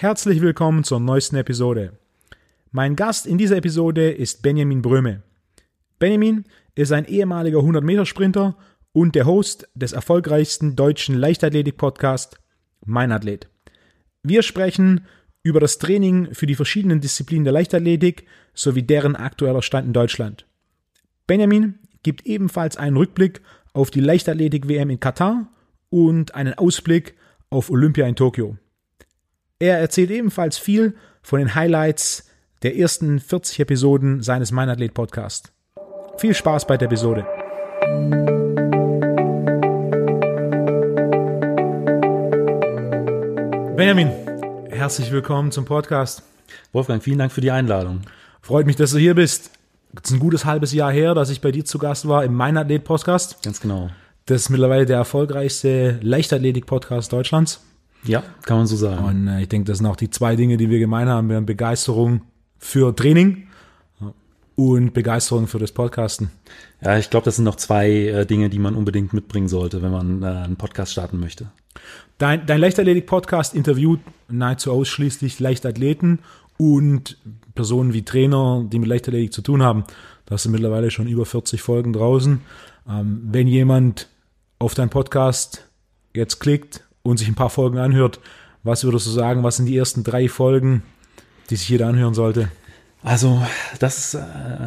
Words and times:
Herzlich 0.00 0.40
willkommen 0.40 0.82
zur 0.82 0.98
neuesten 0.98 1.36
Episode. 1.36 1.92
Mein 2.72 2.96
Gast 2.96 3.26
in 3.26 3.36
dieser 3.36 3.58
Episode 3.58 4.10
ist 4.10 4.40
Benjamin 4.40 4.80
Bröme. 4.80 5.22
Benjamin 5.98 6.44
ist 6.74 6.90
ein 6.90 7.04
ehemaliger 7.04 7.58
100-Meter-Sprinter 7.58 8.56
und 8.92 9.14
der 9.14 9.26
Host 9.26 9.68
des 9.74 9.92
erfolgreichsten 9.92 10.74
deutschen 10.74 11.16
Leichtathletik-Podcasts 11.16 12.38
Mein 12.86 13.12
Athlet. 13.12 13.50
Wir 14.22 14.40
sprechen 14.42 15.04
über 15.42 15.60
das 15.60 15.76
Training 15.76 16.32
für 16.32 16.46
die 16.46 16.54
verschiedenen 16.54 17.02
Disziplinen 17.02 17.44
der 17.44 17.52
Leichtathletik 17.52 18.26
sowie 18.54 18.82
deren 18.82 19.16
aktueller 19.16 19.60
Stand 19.60 19.86
in 19.86 19.92
Deutschland. 19.92 20.46
Benjamin 21.26 21.78
gibt 22.02 22.24
ebenfalls 22.24 22.78
einen 22.78 22.96
Rückblick 22.96 23.42
auf 23.74 23.90
die 23.90 24.00
Leichtathletik-WM 24.00 24.88
in 24.88 24.98
Katar 24.98 25.52
und 25.90 26.34
einen 26.34 26.54
Ausblick 26.54 27.16
auf 27.50 27.68
Olympia 27.68 28.06
in 28.06 28.16
Tokio. 28.16 28.56
Er 29.62 29.78
erzählt 29.78 30.10
ebenfalls 30.10 30.56
viel 30.56 30.94
von 31.20 31.38
den 31.38 31.54
Highlights 31.54 32.26
der 32.62 32.78
ersten 32.78 33.20
40 33.20 33.60
Episoden 33.60 34.22
seines 34.22 34.52
Mein 34.52 34.70
Athlet 34.70 34.94
Podcast. 34.94 35.52
Viel 36.16 36.34
Spaß 36.34 36.66
bei 36.66 36.78
der 36.78 36.86
Episode. 36.86 37.26
Benjamin, 43.76 44.08
herzlich 44.70 45.12
willkommen 45.12 45.52
zum 45.52 45.66
Podcast. 45.66 46.22
Wolfgang, 46.72 47.02
vielen 47.02 47.18
Dank 47.18 47.30
für 47.30 47.42
die 47.42 47.50
Einladung. 47.50 48.00
Freut 48.40 48.64
mich, 48.64 48.76
dass 48.76 48.92
du 48.92 48.98
hier 48.98 49.14
bist. 49.14 49.50
Es 49.94 50.10
ist 50.10 50.16
ein 50.16 50.20
gutes 50.20 50.46
halbes 50.46 50.72
Jahr 50.72 50.90
her, 50.90 51.14
dass 51.14 51.28
ich 51.28 51.42
bei 51.42 51.52
dir 51.52 51.66
zu 51.66 51.78
Gast 51.78 52.08
war 52.08 52.24
im 52.24 52.32
Mein 52.32 52.56
Athlet 52.56 52.84
Podcast. 52.84 53.42
Ganz 53.42 53.60
genau. 53.60 53.90
Das 54.24 54.40
ist 54.40 54.48
mittlerweile 54.48 54.86
der 54.86 54.96
erfolgreichste 54.96 55.98
Leichtathletik-Podcast 56.00 57.12
Deutschlands. 57.12 57.60
Ja, 58.04 58.22
kann 58.44 58.58
man 58.58 58.66
so 58.66 58.76
sagen. 58.76 59.04
Und 59.04 59.28
äh, 59.28 59.42
ich 59.42 59.48
denke, 59.48 59.66
das 59.66 59.78
sind 59.78 59.86
auch 59.86 59.96
die 59.96 60.10
zwei 60.10 60.36
Dinge, 60.36 60.56
die 60.56 60.70
wir 60.70 60.78
gemein 60.78 61.08
haben. 61.08 61.28
Wir 61.28 61.36
haben 61.36 61.46
Begeisterung 61.46 62.22
für 62.58 62.94
Training 62.94 63.48
und 64.56 64.92
Begeisterung 64.92 65.46
für 65.46 65.58
das 65.58 65.72
Podcasten. 65.72 66.30
Ja, 66.82 66.98
ich 66.98 67.10
glaube, 67.10 67.24
das 67.24 67.36
sind 67.36 67.44
noch 67.44 67.56
zwei 67.56 67.90
äh, 67.90 68.26
Dinge, 68.26 68.50
die 68.50 68.58
man 68.58 68.74
unbedingt 68.74 69.12
mitbringen 69.12 69.48
sollte, 69.48 69.82
wenn 69.82 69.90
man 69.90 70.22
äh, 70.22 70.26
einen 70.26 70.56
Podcast 70.56 70.92
starten 70.92 71.18
möchte. 71.18 71.50
Dein, 72.18 72.44
dein 72.46 72.60
Leichtathletik-Podcast 72.60 73.54
interviewt 73.54 74.00
nahezu 74.28 74.72
ausschließlich 74.72 75.40
Leichtathleten 75.40 76.18
und 76.58 77.16
Personen 77.54 77.94
wie 77.94 78.02
Trainer, 78.02 78.66
die 78.70 78.78
mit 78.78 78.88
Leichtathletik 78.88 79.32
zu 79.32 79.40
tun 79.40 79.62
haben. 79.62 79.84
Da 80.26 80.36
sind 80.36 80.52
mittlerweile 80.52 80.90
schon 80.90 81.06
über 81.06 81.24
40 81.24 81.62
Folgen 81.62 81.94
draußen. 81.94 82.42
Ähm, 82.88 83.22
wenn 83.30 83.46
jemand 83.46 84.08
auf 84.58 84.74
deinen 84.74 84.90
Podcast 84.90 85.66
jetzt 86.12 86.38
klickt 86.38 86.84
und 87.02 87.18
sich 87.18 87.28
ein 87.28 87.34
paar 87.34 87.50
Folgen 87.50 87.78
anhört, 87.78 88.20
was 88.62 88.84
würdest 88.84 89.06
du 89.06 89.10
sagen, 89.10 89.42
was 89.42 89.56
sind 89.56 89.66
die 89.66 89.76
ersten 89.76 90.04
drei 90.04 90.28
Folgen, 90.28 90.82
die 91.48 91.56
sich 91.56 91.68
jeder 91.68 91.88
anhören 91.88 92.14
sollte? 92.14 92.48
Also, 93.02 93.42
das 93.78 93.98
ist 93.98 94.14
äh, 94.14 94.20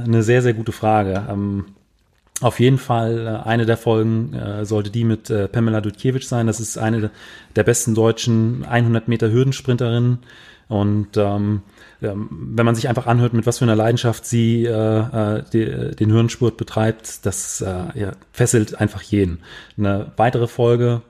eine 0.06 0.23
sehr, 0.23 0.42
sehr 0.42 0.53
gute 0.53 0.72
Frage. 0.72 1.28
Ähm, 1.30 1.66
auf 2.42 2.59
jeden 2.59 2.80
Fall 2.80 3.28
äh, 3.45 3.48
eine 3.48 3.66
der 3.66 3.78
Folgen 3.78 4.34
äh, 4.34 4.66
sollte 4.66 4.90
die 4.90 5.03
mit 5.03 5.31
Pamela 5.52 5.81
Dudkiewicz 5.81 6.28
sein. 6.28 6.48
Das 6.48 6.59
ist 6.59 6.78
eine 6.78 7.12
der 7.56 7.64
besten 7.64 7.94
deutschen 7.94 8.66
100 8.66 9.08
Meter 9.08 9.31
Hürdensprinterinnen. 9.31 10.20
Und 10.68 11.18
ähm, 11.18 11.62
wenn 12.00 12.66
man 12.66 12.75
sich 12.75 12.90
einfach 12.90 13.06
anhört, 13.06 13.34
mit 13.34 13.45
was 13.45 13.59
für 13.59 13.66
einer 13.66 13.75
Leidenschaft 13.75 14.25
sie 14.25 14.66
äh, 14.66 15.44
die, 15.53 15.95
den 15.95 16.12
Hürdenspurt 16.12 16.58
betreibt, 16.58 17.25
das 17.25 17.62
äh, 17.62 18.00
ja, 18.00 18.12
fesselt 18.31 18.80
einfach 18.80 19.02
jeden. 19.02 19.40
Eine 19.78 20.12
weitere 20.18 20.47
Folge, 20.47 21.02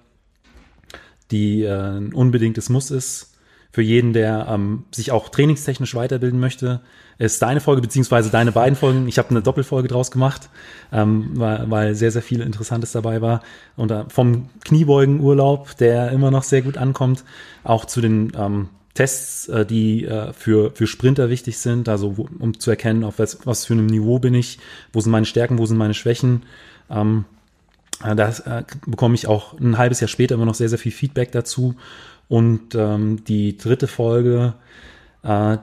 die 1.31 1.63
äh, 1.63 1.97
ein 1.97 2.13
unbedingtes 2.13 2.69
Muss 2.69 2.91
ist, 2.91 3.33
für 3.73 3.81
jeden, 3.81 4.13
der 4.13 4.47
ähm, 4.49 4.83
sich 4.91 5.11
auch 5.11 5.29
trainingstechnisch 5.29 5.95
weiterbilden 5.95 6.39
möchte, 6.39 6.81
ist 7.17 7.41
deine 7.41 7.59
Folge 7.59 7.81
beziehungsweise 7.81 8.29
deine 8.29 8.51
beiden 8.51 8.75
Folgen. 8.75 9.07
Ich 9.07 9.17
habe 9.17 9.31
eine 9.31 9.41
Doppelfolge 9.41 9.87
draus 9.87 10.11
gemacht, 10.11 10.49
ähm, 10.91 11.31
weil, 11.33 11.71
weil 11.71 11.95
sehr, 11.95 12.11
sehr 12.11 12.21
viel 12.21 12.41
Interessantes 12.41 12.91
dabei 12.91 13.21
war. 13.21 13.41
Und 13.75 13.89
äh, 13.89 14.03
vom 14.09 14.49
Kniebeugenurlaub, 14.63 15.75
der 15.77 16.11
immer 16.11 16.29
noch 16.29 16.43
sehr 16.43 16.61
gut 16.61 16.77
ankommt, 16.77 17.23
auch 17.63 17.85
zu 17.85 17.99
den 17.99 18.31
ähm, 18.37 18.69
Tests, 18.93 19.47
äh, 19.47 19.65
die 19.65 20.05
äh, 20.05 20.33
für, 20.33 20.69
für 20.75 20.85
Sprinter 20.85 21.31
wichtig 21.31 21.57
sind, 21.57 21.89
also 21.89 22.17
wo, 22.17 22.29
um 22.37 22.59
zu 22.59 22.69
erkennen, 22.69 23.03
auf 23.03 23.17
was, 23.17 23.39
was 23.45 23.65
für 23.65 23.73
einem 23.73 23.87
Niveau 23.87 24.19
bin 24.19 24.35
ich, 24.35 24.59
wo 24.91 25.01
sind 25.01 25.11
meine 25.11 25.25
Stärken, 25.25 25.57
wo 25.57 25.65
sind 25.65 25.77
meine 25.77 25.95
Schwächen. 25.95 26.43
Ähm, 26.91 27.25
äh, 27.25 27.42
da 28.15 28.29
äh, 28.29 28.63
bekomme 28.85 29.15
ich 29.15 29.27
auch 29.27 29.57
ein 29.59 29.77
halbes 29.77 29.99
Jahr 29.99 30.07
später 30.07 30.35
immer 30.35 30.45
noch 30.45 30.55
sehr, 30.55 30.69
sehr 30.69 30.79
viel 30.79 30.91
Feedback 30.91 31.31
dazu. 31.31 31.75
Und 32.27 32.75
ähm, 32.75 33.23
die 33.25 33.57
dritte 33.57 33.87
Folge, 33.87 34.53
äh, 35.23 35.57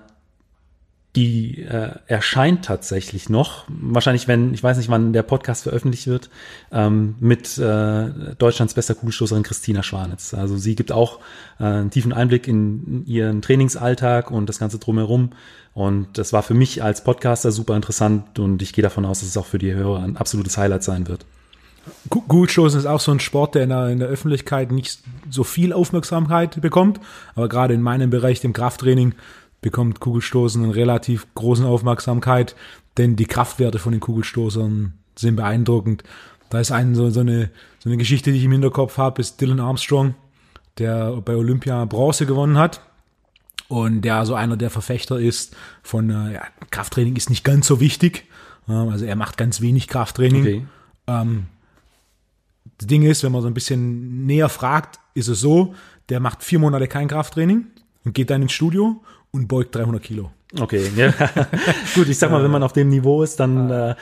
die 1.17 1.63
äh, 1.63 1.91
erscheint 2.07 2.65
tatsächlich 2.65 3.29
noch, 3.29 3.65
wahrscheinlich 3.69 4.29
wenn, 4.29 4.55
ich 4.55 4.63
weiß 4.63 4.77
nicht, 4.77 4.89
wann 4.89 5.13
der 5.13 5.25
Podcast 5.25 5.65
veröffentlicht 5.65 6.07
wird, 6.07 6.31
ähm, 6.71 7.17
mit 7.19 7.59
äh, 7.59 8.35
Deutschlands 8.39 8.75
bester 8.75 8.95
Kugelstoßerin 8.95 9.43
Christina 9.43 9.83
Schwanitz. 9.83 10.35
Also 10.35 10.57
sie 10.57 10.77
gibt 10.77 10.93
auch 10.93 11.19
äh, 11.59 11.65
einen 11.65 11.91
tiefen 11.91 12.13
Einblick 12.13 12.47
in 12.47 13.05
ihren 13.07 13.43
Trainingsalltag 13.43 14.31
und 14.31 14.49
das 14.49 14.61
Ganze 14.61 14.79
drumherum. 14.79 15.31
Und 15.75 16.17
das 16.17 16.33
war 16.33 16.45
für 16.45 16.55
mich 16.55 16.83
als 16.85 17.03
Podcaster 17.03 17.51
super 17.51 17.75
interessant 17.75 18.39
und 18.39 18.63
ich 18.63 18.73
gehe 18.73 18.83
davon 18.83 19.05
aus, 19.05 19.21
dass 19.21 19.31
es 19.31 19.37
auch 19.37 19.47
für 19.47 19.59
die 19.59 19.73
Hörer 19.73 20.05
ein 20.05 20.17
absolutes 20.17 20.57
Highlight 20.59 20.85
sein 20.85 21.09
wird. 21.09 21.27
Kugelstoßen 22.09 22.79
ist 22.79 22.87
auch 22.87 23.01
so 23.01 23.13
ein 23.13 23.21
Sport, 23.21 23.55
der 23.55 23.65
in 23.65 23.69
der, 23.71 23.89
in 23.89 23.99
der, 23.99 24.09
Öffentlichkeit 24.09 24.71
nicht 24.71 25.01
so 25.31 25.45
viel 25.45 25.73
Aufmerksamkeit 25.73 26.61
bekommt. 26.61 27.01
Aber 27.35 27.49
gerade 27.49 27.75
in 27.75 27.83
meinem 27.83 28.11
Bereich, 28.11 28.41
dem 28.41 28.53
Krafttraining, 28.53 29.15
bekommt 29.61 30.01
Kugelstoßen 30.01 30.63
eine 30.63 30.75
relativ 30.75 31.27
große 31.35 31.67
Aufmerksamkeit, 31.67 32.57
denn 32.97 33.17
die 33.17 33.27
Kraftwerte 33.27 33.79
von 33.79 33.93
den 33.93 34.01
Kugelstoßern 34.01 34.95
sind 35.17 35.37
beeindruckend. 35.37 36.03
Da 36.49 36.61
ist 36.61 36.73
ein, 36.73 36.95
so, 36.95 37.11
so, 37.11 37.21
eine, 37.21 37.51
so 37.79 37.89
eine 37.89 37.97
Geschichte, 37.97 38.33
die 38.33 38.39
ich 38.39 38.45
im 38.45 38.53
Hinterkopf 38.53 38.99
habe, 38.99 39.21
ist 39.21 39.41
Dylan 39.41 39.61
Armstrong, 39.61 40.15
der 40.79 41.21
bei 41.23 41.37
Olympia 41.37 41.85
Bronze 41.85 42.27
gewonnen 42.27 42.59
hat 42.59 42.81
und 43.69 44.03
der 44.03 44.27
so 44.27 44.35
einer 44.35 44.57
der 44.57 44.71
Verfechter 44.71 45.21
ist 45.21 45.55
von 45.83 46.11
äh, 46.11 46.35
ja, 46.35 46.43
Krafttraining 46.71 47.17
ist 47.17 47.31
nicht 47.31 47.45
ganz 47.45 47.67
so 47.67 47.81
wichtig. 47.81 48.25
Also 48.67 49.05
er 49.05 49.17
macht 49.17 49.37
ganz 49.37 49.61
wenig 49.61 49.89
Krafttraining. 49.89 50.43
Okay. 50.43 50.67
Ähm, 51.07 51.47
das 52.81 52.87
Ding 52.87 53.03
ist, 53.03 53.23
wenn 53.23 53.33
man 53.33 53.43
so 53.43 53.47
ein 53.47 53.53
bisschen 53.53 54.25
näher 54.25 54.49
fragt, 54.49 55.01
ist 55.13 55.29
es 55.29 55.41
so, 55.41 55.75
der 56.09 56.19
macht 56.19 56.43
vier 56.43 56.59
Monate 56.59 56.89
kein 56.89 57.09
Krafttraining 57.09 57.67
und 58.07 58.15
geht 58.15 58.31
dann 58.31 58.41
ins 58.41 58.53
Studio 58.53 59.03
und 59.33 59.49
beugt 59.49 59.75
300 59.75 60.03
Kilo. 60.03 60.31
Okay, 60.59 60.91
ja. 60.97 61.13
gut, 61.95 62.09
ich 62.09 62.19
sag 62.19 62.31
mal, 62.31 62.43
wenn 62.43 62.51
man 62.51 62.63
auf 62.63 62.73
dem 62.73 62.89
Niveau 62.89 63.23
ist, 63.23 63.39
dann 63.39 63.71
äh, 63.71 63.95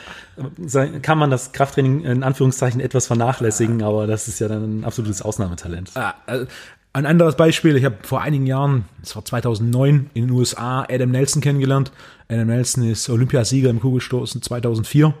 kann 1.01 1.17
man 1.17 1.29
das 1.29 1.51
Krafttraining 1.51 2.05
in 2.05 2.23
Anführungszeichen 2.23 2.79
etwas 2.79 3.05
vernachlässigen, 3.07 3.83
aber 3.83 4.07
das 4.07 4.29
ist 4.29 4.39
ja 4.39 4.47
dann 4.47 4.79
ein 4.79 4.85
absolutes 4.85 5.21
Ausnahmetalent. 5.21 5.91
Also 6.25 6.47
ein 6.93 7.05
anderes 7.05 7.35
Beispiel, 7.35 7.75
ich 7.75 7.83
habe 7.83 7.97
vor 8.03 8.21
einigen 8.21 8.47
Jahren, 8.47 8.85
das 9.01 9.13
war 9.13 9.25
2009, 9.25 10.09
in 10.13 10.27
den 10.27 10.31
USA 10.31 10.87
Adam 10.89 11.11
Nelson 11.11 11.41
kennengelernt. 11.41 11.91
Adam 12.29 12.47
Nelson 12.47 12.89
ist 12.89 13.09
Olympiasieger 13.09 13.69
im 13.69 13.81
Kugelstoßen 13.81 14.41
2004 14.41 15.13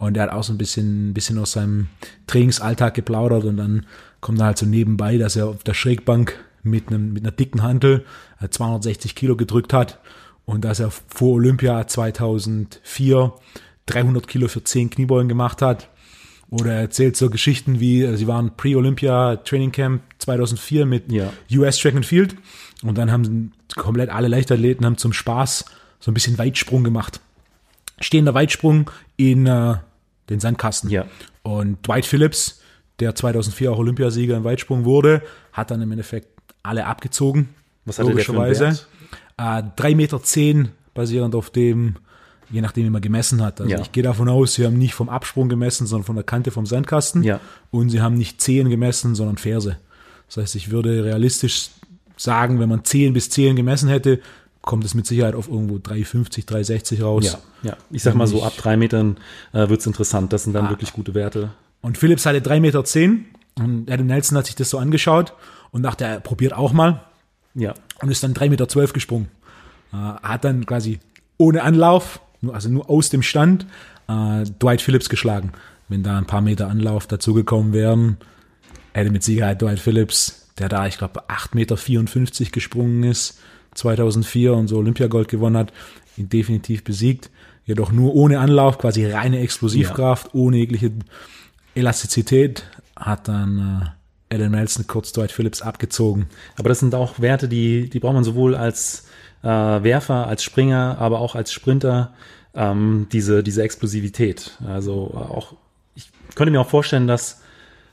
und 0.00 0.16
er 0.16 0.24
hat 0.24 0.30
auch 0.30 0.42
so 0.42 0.54
ein 0.54 0.58
bisschen, 0.58 1.10
ein 1.10 1.14
bisschen 1.14 1.38
aus 1.38 1.52
seinem 1.52 1.88
Trainingsalltag 2.26 2.94
geplaudert 2.94 3.44
und 3.44 3.58
dann 3.58 3.84
kommt 4.20 4.40
er 4.40 4.46
halt 4.46 4.58
so 4.58 4.64
nebenbei, 4.64 5.18
dass 5.18 5.36
er 5.36 5.48
auf 5.48 5.62
der 5.62 5.74
Schrägbank 5.74 6.42
mit, 6.62 6.88
einem, 6.88 7.12
mit 7.12 7.22
einer 7.22 7.32
dicken 7.32 7.62
Hantel 7.62 8.06
260 8.48 9.10
äh, 9.10 9.14
Kilo 9.14 9.36
gedrückt 9.36 9.74
hat 9.74 10.00
und 10.46 10.64
dass 10.64 10.80
er 10.80 10.90
vor 10.90 11.34
Olympia 11.34 11.86
2004 11.86 13.32
300 13.86 14.26
Kilo 14.26 14.48
für 14.48 14.64
10 14.64 14.88
Kniebeugen 14.88 15.28
gemacht 15.28 15.60
hat. 15.60 15.90
Oder 16.48 16.72
er 16.72 16.80
erzählt 16.80 17.16
so 17.16 17.28
Geschichten 17.28 17.78
wie, 17.78 18.02
äh, 18.02 18.16
sie 18.16 18.26
waren 18.26 18.56
Pre-Olympia 18.56 19.36
Training 19.36 19.70
Camp 19.70 20.02
2004 20.18 20.86
mit 20.86 21.12
ja. 21.12 21.30
US 21.52 21.76
Track 21.76 21.96
and 21.96 22.06
Field 22.06 22.36
und 22.82 22.96
dann 22.96 23.12
haben 23.12 23.52
komplett 23.76 24.08
alle 24.08 24.28
Leichtathleten 24.28 24.86
haben 24.86 24.96
zum 24.96 25.12
Spaß 25.12 25.66
so 26.00 26.10
ein 26.10 26.14
bisschen 26.14 26.38
Weitsprung 26.38 26.84
gemacht. 26.84 27.20
Stehender 28.00 28.32
Weitsprung 28.32 28.90
in 29.18 29.46
äh, 29.46 29.76
den 30.30 30.40
Sandkasten. 30.40 30.88
Ja. 30.90 31.06
Und 31.42 31.86
Dwight 31.86 32.06
Phillips, 32.06 32.60
der 33.00 33.14
2004 33.14 33.72
auch 33.72 33.78
Olympiasieger 33.78 34.36
im 34.36 34.44
Weitsprung 34.44 34.84
wurde, 34.84 35.22
hat 35.52 35.70
dann 35.70 35.82
im 35.82 35.90
Endeffekt 35.90 36.28
alle 36.62 36.86
abgezogen. 36.86 37.50
Was 37.84 37.98
hatte 37.98 38.10
logischerweise. 38.10 38.78
Der 39.38 39.72
äh, 39.76 39.80
3,10 39.80 39.96
Meter 39.96 40.22
zehn, 40.22 40.68
basierend 40.94 41.34
auf 41.34 41.50
dem, 41.50 41.96
je 42.50 42.60
nachdem, 42.60 42.84
wie 42.84 42.90
man 42.90 43.02
gemessen 43.02 43.42
hat. 43.42 43.60
Also 43.60 43.72
ja. 43.72 43.80
ich 43.80 43.92
gehe 43.92 44.02
davon 44.02 44.28
aus, 44.28 44.54
sie 44.54 44.66
haben 44.66 44.78
nicht 44.78 44.94
vom 44.94 45.08
Absprung 45.08 45.48
gemessen, 45.48 45.86
sondern 45.86 46.06
von 46.06 46.16
der 46.16 46.24
Kante 46.24 46.50
vom 46.50 46.66
Sandkasten. 46.66 47.22
Ja. 47.22 47.40
Und 47.70 47.90
sie 47.90 48.00
haben 48.00 48.14
nicht 48.14 48.40
Zehen 48.40 48.68
gemessen, 48.70 49.14
sondern 49.14 49.38
Ferse. 49.38 49.78
Das 50.28 50.36
heißt, 50.36 50.54
ich 50.56 50.70
würde 50.70 51.04
realistisch 51.04 51.70
sagen, 52.16 52.60
wenn 52.60 52.68
man 52.68 52.84
Zehen 52.84 53.14
bis 53.14 53.30
Zehen 53.30 53.56
gemessen 53.56 53.88
hätte, 53.88 54.20
kommt 54.70 54.84
es 54.84 54.94
mit 54.94 55.04
Sicherheit 55.04 55.34
auf 55.34 55.48
irgendwo 55.48 55.80
350, 55.82 56.46
360 56.46 57.02
raus. 57.02 57.24
Ja, 57.24 57.70
ja. 57.70 57.76
ich 57.90 58.04
sag 58.04 58.14
mal 58.14 58.28
so, 58.28 58.44
ab 58.44 58.52
drei 58.56 58.76
Metern 58.76 59.16
äh, 59.52 59.68
wird 59.68 59.80
es 59.80 59.86
interessant. 59.88 60.32
Das 60.32 60.44
sind 60.44 60.52
dann 60.52 60.66
ah. 60.66 60.70
wirklich 60.70 60.92
gute 60.92 61.12
Werte. 61.12 61.50
Und 61.80 61.98
Philips 61.98 62.24
hatte 62.24 62.40
drei 62.40 62.60
Meter 62.60 62.84
zehn 62.84 63.24
und 63.56 63.90
Adam 63.90 64.06
Nelson 64.06 64.38
hat 64.38 64.46
sich 64.46 64.54
das 64.54 64.70
so 64.70 64.78
angeschaut 64.78 65.32
und 65.72 65.82
dachte, 65.82 66.04
er 66.04 66.20
probiert 66.20 66.52
auch 66.52 66.72
mal. 66.72 67.00
Ja. 67.54 67.74
und 68.00 68.12
ist 68.12 68.22
dann 68.22 68.32
3,12 68.32 68.48
Meter 68.48 68.92
gesprungen. 68.92 69.26
Äh, 69.92 69.96
hat 69.96 70.44
dann 70.44 70.64
quasi 70.66 71.00
ohne 71.36 71.64
Anlauf, 71.64 72.20
also 72.52 72.68
nur 72.68 72.88
aus 72.88 73.08
dem 73.08 73.22
Stand, 73.24 73.66
äh, 74.06 74.44
Dwight 74.62 74.82
Phillips 74.82 75.08
geschlagen. 75.08 75.50
Wenn 75.88 76.04
da 76.04 76.16
ein 76.16 76.26
paar 76.26 76.42
Meter 76.42 76.68
Anlauf 76.68 77.08
dazugekommen 77.08 77.72
wären, 77.72 78.18
hätte 78.92 79.10
mit 79.10 79.24
Sicherheit 79.24 79.62
Dwight 79.62 79.80
Phillips, 79.80 80.46
der 80.60 80.68
da, 80.68 80.86
ich 80.86 80.96
glaube, 80.96 81.28
8,54 81.28 81.54
Meter 81.56 82.50
gesprungen 82.52 83.02
ist, 83.02 83.40
2004 83.74 84.54
und 84.54 84.68
so 84.68 84.78
Olympiagold 84.78 85.28
gewonnen 85.28 85.56
hat, 85.56 85.72
ihn 86.16 86.28
definitiv 86.28 86.84
besiegt. 86.84 87.30
Jedoch 87.64 87.92
nur 87.92 88.14
ohne 88.14 88.40
Anlauf, 88.40 88.78
quasi 88.78 89.06
reine 89.06 89.40
Explosivkraft, 89.40 90.26
ja. 90.26 90.30
ohne 90.34 90.56
jegliche 90.56 90.90
Elastizität, 91.74 92.64
hat 92.96 93.28
dann 93.28 93.92
äh, 94.30 94.34
Alan 94.34 94.52
Nelson 94.52 94.86
kurz 94.86 95.12
Dwight 95.12 95.32
Phillips 95.32 95.62
abgezogen. 95.62 96.26
Aber 96.56 96.68
das 96.68 96.80
sind 96.80 96.94
auch 96.94 97.20
Werte, 97.20 97.48
die, 97.48 97.88
die 97.88 98.00
braucht 98.00 98.14
man 98.14 98.24
sowohl 98.24 98.54
als 98.54 99.06
äh, 99.42 99.46
Werfer, 99.46 100.26
als 100.26 100.42
Springer, 100.42 100.96
aber 100.98 101.20
auch 101.20 101.34
als 101.34 101.52
Sprinter, 101.52 102.12
ähm, 102.54 103.06
diese, 103.12 103.42
diese 103.42 103.62
Explosivität. 103.62 104.58
Also 104.66 105.12
auch, 105.14 105.54
ich 105.94 106.10
könnte 106.34 106.50
mir 106.50 106.60
auch 106.60 106.68
vorstellen, 106.68 107.06
dass 107.06 107.39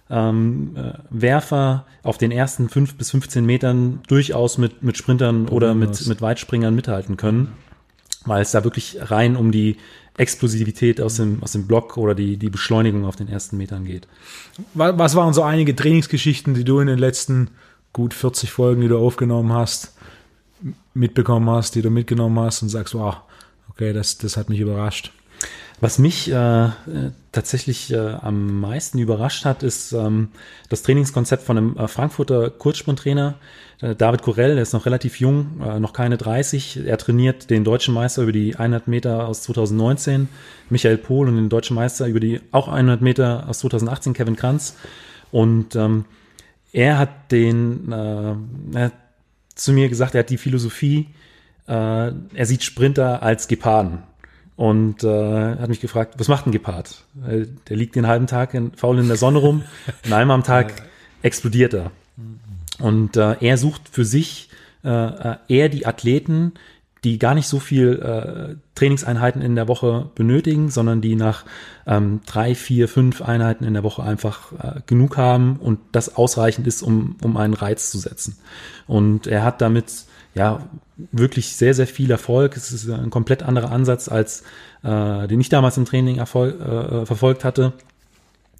ähm, 0.09 0.75
äh, 0.75 0.93
Werfer 1.09 1.85
auf 2.03 2.17
den 2.17 2.31
ersten 2.31 2.69
fünf 2.69 2.95
bis 2.95 3.11
15 3.11 3.45
Metern 3.45 4.01
durchaus 4.07 4.57
mit, 4.57 4.83
mit 4.83 4.97
Sprintern 4.97 5.47
oder 5.49 5.73
mit, 5.73 6.05
mit 6.07 6.21
Weitspringern 6.21 6.73
mithalten 6.73 7.17
können, 7.17 7.53
weil 8.25 8.41
es 8.41 8.51
da 8.51 8.63
wirklich 8.63 8.97
rein 9.01 9.35
um 9.35 9.51
die 9.51 9.77
Explosivität 10.17 10.99
aus 10.99 11.15
dem, 11.15 11.43
aus 11.43 11.51
dem 11.51 11.67
Block 11.67 11.97
oder 11.97 12.15
die, 12.15 12.37
die 12.37 12.49
Beschleunigung 12.49 13.05
auf 13.05 13.15
den 13.15 13.27
ersten 13.27 13.57
Metern 13.57 13.85
geht. 13.85 14.07
Was 14.73 15.15
waren 15.15 15.33
so 15.33 15.43
einige 15.43 15.75
Trainingsgeschichten, 15.75 16.53
die 16.53 16.63
du 16.63 16.79
in 16.79 16.87
den 16.87 16.97
letzten 16.97 17.51
gut 17.93 18.13
40 18.13 18.51
Folgen, 18.51 18.81
die 18.81 18.87
du 18.87 18.97
aufgenommen 18.97 19.53
hast, 19.53 19.95
mitbekommen 20.93 21.49
hast, 21.49 21.75
die 21.75 21.81
du 21.81 21.91
mitgenommen 21.91 22.39
hast 22.39 22.63
und 22.63 22.69
sagst, 22.69 22.95
wow, 22.95 23.17
okay, 23.69 23.93
das, 23.93 24.17
das 24.17 24.37
hat 24.37 24.49
mich 24.49 24.59
überrascht? 24.59 25.11
Was 25.79 25.99
mich 25.99 26.31
äh, 26.31 26.69
tatsächlich 27.31 27.93
äh, 27.93 27.97
am 27.97 28.59
meisten 28.59 28.97
überrascht 28.97 29.45
hat, 29.45 29.61
ist 29.61 29.91
ähm, 29.91 30.29
das 30.69 30.81
Trainingskonzept 30.81 31.43
von 31.43 31.57
einem 31.57 31.77
äh, 31.77 31.87
Frankfurter 31.87 32.49
Kurzsprinttrainer, 32.49 33.35
äh, 33.81 33.93
David 33.93 34.23
Korell, 34.23 34.55
der 34.55 34.63
ist 34.63 34.73
noch 34.73 34.87
relativ 34.87 35.19
jung, 35.19 35.61
äh, 35.63 35.79
noch 35.79 35.93
keine 35.93 36.17
30. 36.17 36.87
Er 36.87 36.97
trainiert 36.97 37.51
den 37.51 37.63
deutschen 37.63 37.93
Meister 37.93 38.23
über 38.23 38.31
die 38.31 38.55
100 38.55 38.87
Meter 38.87 39.27
aus 39.27 39.43
2019, 39.43 40.29
Michael 40.71 40.97
Pohl, 40.97 41.27
und 41.27 41.35
den 41.35 41.49
deutschen 41.49 41.75
Meister 41.75 42.07
über 42.07 42.19
die 42.19 42.41
auch 42.51 42.69
100 42.69 43.03
Meter 43.03 43.47
aus 43.47 43.59
2018, 43.59 44.13
Kevin 44.13 44.35
Kranz. 44.35 44.77
Und 45.31 45.75
ähm, 45.75 46.05
er 46.71 46.97
hat 46.97 47.31
den, 47.31 47.91
äh, 47.91 48.75
er 48.77 48.85
hat 48.85 48.93
zu 49.53 49.73
mir 49.73 49.89
gesagt, 49.89 50.15
er 50.15 50.19
hat 50.19 50.31
die 50.31 50.37
Philosophie, 50.39 51.09
äh, 51.67 51.71
er 51.71 52.45
sieht 52.45 52.63
Sprinter 52.63 53.21
als 53.21 53.47
Geparden 53.47 53.99
und 54.57 55.03
äh, 55.03 55.55
hat 55.55 55.69
mich 55.69 55.79
gefragt, 55.79 56.15
was 56.17 56.27
macht 56.27 56.47
ein 56.47 56.51
Gepard? 56.51 57.03
Der 57.15 57.77
liegt 57.77 57.95
den 57.95 58.07
halben 58.07 58.27
Tag 58.27 58.53
in, 58.53 58.73
faul 58.73 58.99
in 58.99 59.07
der 59.07 59.15
Sonne 59.15 59.37
rum 59.37 59.63
und 60.03 60.11
einmal 60.11 60.35
am 60.35 60.43
Tag 60.43 60.73
explodiert 61.21 61.73
er. 61.73 61.91
Und 62.79 63.15
äh, 63.15 63.37
er 63.39 63.57
sucht 63.57 63.83
für 63.89 64.03
sich 64.03 64.49
äh, 64.83 64.89
äh, 64.89 65.35
eher 65.47 65.69
die 65.69 65.85
Athleten, 65.85 66.53
die 67.03 67.19
gar 67.19 67.35
nicht 67.35 67.47
so 67.47 67.59
viel 67.59 67.99
äh, 67.99 68.55
Trainingseinheiten 68.73 69.41
in 69.41 69.55
der 69.55 69.67
Woche 69.67 70.09
benötigen, 70.15 70.69
sondern 70.69 71.01
die 71.01 71.15
nach 71.15 71.45
ähm, 71.85 72.21
drei, 72.25 72.55
vier, 72.55 72.87
fünf 72.87 73.21
Einheiten 73.21 73.63
in 73.63 73.73
der 73.75 73.83
Woche 73.83 74.01
einfach 74.01 74.51
äh, 74.53 74.81
genug 74.87 75.17
haben 75.17 75.57
und 75.57 75.79
das 75.91 76.15
ausreichend 76.15 76.65
ist, 76.65 76.81
um, 76.81 77.15
um 77.21 77.37
einen 77.37 77.53
Reiz 77.53 77.91
zu 77.91 77.99
setzen. 77.99 78.37
Und 78.87 79.27
er 79.27 79.43
hat 79.43 79.61
damit 79.61 80.05
ja 80.37 80.69
wirklich 80.97 81.55
sehr, 81.55 81.73
sehr 81.73 81.87
viel 81.87 82.11
Erfolg. 82.11 82.55
Es 82.57 82.71
ist 82.71 82.89
ein 82.89 83.09
komplett 83.09 83.43
anderer 83.43 83.71
Ansatz, 83.71 84.07
als 84.07 84.43
äh, 84.83 85.27
den 85.27 85.41
ich 85.41 85.49
damals 85.49 85.77
im 85.77 85.85
Training 85.85 86.17
Erfolg, 86.17 86.59
äh, 86.59 87.05
verfolgt 87.05 87.43
hatte. 87.43 87.73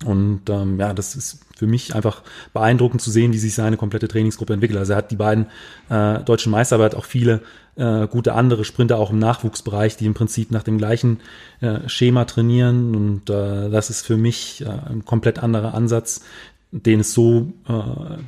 Und 0.06 0.42
ähm, 0.50 0.80
ja, 0.80 0.94
das 0.94 1.16
ist 1.16 1.40
für 1.56 1.66
mich 1.66 1.96
einfach 1.96 2.22
beeindruckend 2.54 3.02
zu 3.02 3.10
sehen, 3.10 3.34
wie 3.34 3.40
sich 3.40 3.56
seine 3.56 3.78
komplette 3.78 4.08
Trainingsgruppe 4.08 4.54
entwickelt. 4.54 4.78
Also 4.78 4.94
er 4.94 4.98
hat 4.98 5.10
die 5.10 5.16
beiden 5.16 5.48
äh, 5.90 6.20
deutschen 6.20 6.52
Meister, 6.52 6.76
aber 6.76 6.86
hat 6.86 6.94
auch 6.94 7.06
viele 7.06 7.42
äh, 7.78 8.08
gute 8.08 8.34
andere 8.34 8.64
Sprinter 8.64 9.00
auch 9.00 9.10
im 9.10 9.18
Nachwuchsbereich, 9.18 9.98
die 9.98 10.06
im 10.06 10.14
Prinzip 10.14 10.52
nach 10.52 10.62
dem 10.62 10.78
gleichen 10.78 11.20
äh, 11.62 11.90
Schema 11.90 12.26
trainieren. 12.26 12.96
Und 12.96 13.30
äh, 13.32 13.72
das 13.72 13.90
ist 13.90 14.06
für 14.06 14.18
mich 14.18 14.62
äh, 14.62 14.68
ein 14.68 15.04
komplett 15.04 15.40
anderer 15.40 15.74
Ansatz, 15.74 16.22
den 16.72 17.00
es 17.00 17.14
so 17.14 17.52
äh, 17.68 17.74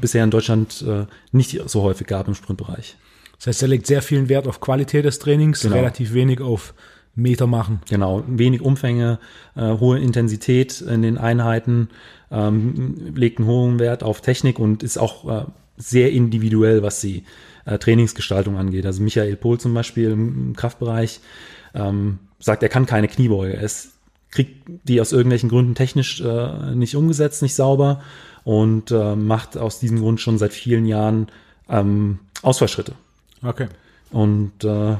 bisher 0.02 0.24
in 0.24 0.32
Deutschland 0.32 0.84
äh, 0.88 1.06
nicht 1.32 1.62
so 1.70 1.84
häufig 1.84 2.08
gab 2.08 2.28
im 2.28 2.36
Sprintbereich. 2.36 2.98
Das 3.40 3.48
heißt, 3.48 3.62
er 3.64 3.68
legt 3.70 3.88
sehr 3.88 4.02
vielen 4.02 4.30
Wert 4.30 4.48
auf 4.48 4.60
Qualität 4.60 5.06
des 5.06 5.20
Trainings, 5.20 5.62
genau. 5.62 5.76
relativ 5.76 6.14
wenig 6.14 6.42
auf 6.42 6.74
Meter 7.16 7.48
machen. 7.48 7.82
Genau, 7.90 8.24
wenig 8.28 8.62
Umfänge, 8.62 9.20
äh, 9.56 9.78
hohe 9.78 10.00
Intensität 10.00 10.82
in 10.82 11.02
den 11.02 11.18
Einheiten, 11.18 11.90
ähm, 12.32 13.14
legt 13.16 13.40
einen 13.40 13.48
hohen 13.48 13.80
Wert 13.80 14.04
auf 14.04 14.22
Technik 14.22 14.60
und 14.60 14.84
ist 14.84 14.98
auch 14.98 15.28
äh, 15.30 15.46
sehr 15.78 16.12
individuell, 16.12 16.84
was 16.84 17.00
die 17.00 17.24
äh, 17.66 17.78
Trainingsgestaltung 17.78 18.58
angeht. 18.58 18.86
Also 18.86 19.02
Michael 19.02 19.36
Pohl 19.36 19.60
zum 19.60 19.74
Beispiel 19.74 20.12
im, 20.12 20.56
Kraftbereich 20.56 21.22
ähm, 21.74 22.20
sagt, 22.40 22.64
er 22.64 22.70
kann 22.70 22.86
keine 22.86 23.08
Kniebeuge. 23.08 23.56
Er 23.56 23.64
ist, 23.64 23.94
kriegt 24.32 24.70
die 24.84 25.00
aus 25.02 25.12
irgendwelchen 25.12 25.50
Gründen 25.50 25.76
technisch 25.76 26.22
äh, 26.22 26.76
nicht 26.76 26.96
umgesetzt, 26.96 27.42
nicht 27.42 27.56
sauber 27.56 28.02
und 28.44 28.92
äh, 28.92 29.16
macht 29.16 29.58
aus 29.58 29.80
diesem 29.80 30.00
Grund 30.00 30.20
schon 30.20 30.38
seit 30.38 30.54
vielen 30.54 30.86
Jahren 30.86 31.28
ähm, 31.70 32.20
Ausfallschritte. 32.42 32.94
Okay. 33.44 33.68
Und 34.12 34.64
äh, 34.64 34.98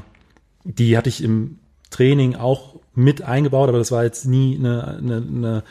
die 0.64 0.96
hatte 0.96 1.08
ich 1.08 1.22
im 1.22 1.58
Training 1.90 2.36
auch 2.36 2.76
mit 2.94 3.22
eingebaut, 3.22 3.68
aber 3.68 3.78
das 3.78 3.92
war 3.92 4.04
jetzt 4.04 4.26
nie 4.26 4.56
eine, 4.58 4.98
eine, 4.98 5.16
eine 5.16 5.62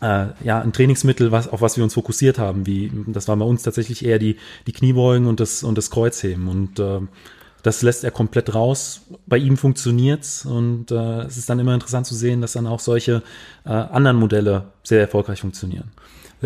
äh, 0.00 0.26
ja, 0.44 0.60
ein 0.60 0.72
Trainingsmittel, 0.72 1.32
was, 1.32 1.48
auf 1.48 1.62
was 1.62 1.76
wir 1.76 1.84
uns 1.84 1.94
fokussiert 1.94 2.38
haben. 2.38 2.66
Wie, 2.66 2.92
das 3.06 3.28
war 3.28 3.36
bei 3.36 3.44
uns 3.44 3.62
tatsächlich 3.62 4.04
eher 4.04 4.18
die, 4.18 4.36
die 4.66 4.72
Kniebeugen 4.72 5.26
und 5.26 5.40
das, 5.40 5.62
und 5.62 5.78
das 5.78 5.90
Kreuzheben. 5.90 6.48
Und 6.48 6.78
äh, 6.78 7.00
das 7.62 7.82
lässt 7.82 8.04
er 8.04 8.10
komplett 8.10 8.54
raus. 8.54 9.02
Bei 9.26 9.38
ihm 9.38 9.56
funktioniert's 9.56 10.44
und 10.44 10.90
äh, 10.90 11.22
es 11.22 11.36
ist 11.36 11.48
dann 11.48 11.58
immer 11.58 11.74
interessant 11.74 12.06
zu 12.06 12.14
sehen, 12.14 12.40
dass 12.40 12.52
dann 12.52 12.66
auch 12.66 12.80
solche 12.80 13.22
äh, 13.64 13.70
anderen 13.70 14.18
Modelle 14.18 14.66
sehr 14.82 15.00
erfolgreich 15.00 15.40
funktionieren. 15.40 15.90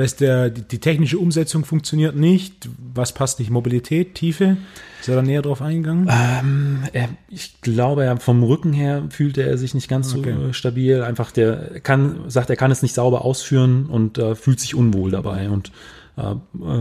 Das 0.01 0.13
heißt, 0.13 0.21
der, 0.23 0.49
die, 0.49 0.63
die, 0.63 0.79
technische 0.79 1.19
Umsetzung 1.19 1.67
funktioniert 1.67 2.17
nicht. 2.17 2.71
Was 2.95 3.13
passt 3.13 3.39
nicht? 3.39 3.51
Mobilität, 3.51 4.15
Tiefe? 4.15 4.57
Ist 4.99 5.11
er 5.11 5.17
da 5.17 5.23
näher 5.23 5.43
drauf 5.43 5.61
eingegangen? 5.61 6.09
Ähm, 6.11 6.85
er, 6.95 7.11
ich 7.29 7.61
glaube, 7.61 8.05
er, 8.05 8.17
vom 8.17 8.43
Rücken 8.43 8.73
her 8.73 9.03
fühlte 9.11 9.43
er 9.43 9.59
sich 9.59 9.75
nicht 9.75 9.89
ganz 9.89 10.15
okay. 10.15 10.35
so 10.35 10.55
stabil. 10.55 11.03
Einfach 11.03 11.33
der 11.33 11.81
kann, 11.81 12.21
sagt, 12.29 12.49
er 12.49 12.57
kann 12.57 12.71
es 12.71 12.81
nicht 12.81 12.95
sauber 12.95 13.27
ausführen 13.27 13.87
und 13.91 14.17
äh, 14.17 14.35
fühlt 14.37 14.59
sich 14.59 14.75
unwohl 14.75 15.11
dabei 15.11 15.51
und 15.51 15.71
äh, 16.17 16.35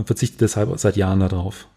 verzichtet 0.04 0.40
deshalb 0.40 0.78
seit 0.78 0.96
Jahren 0.96 1.20
darauf. 1.20 1.68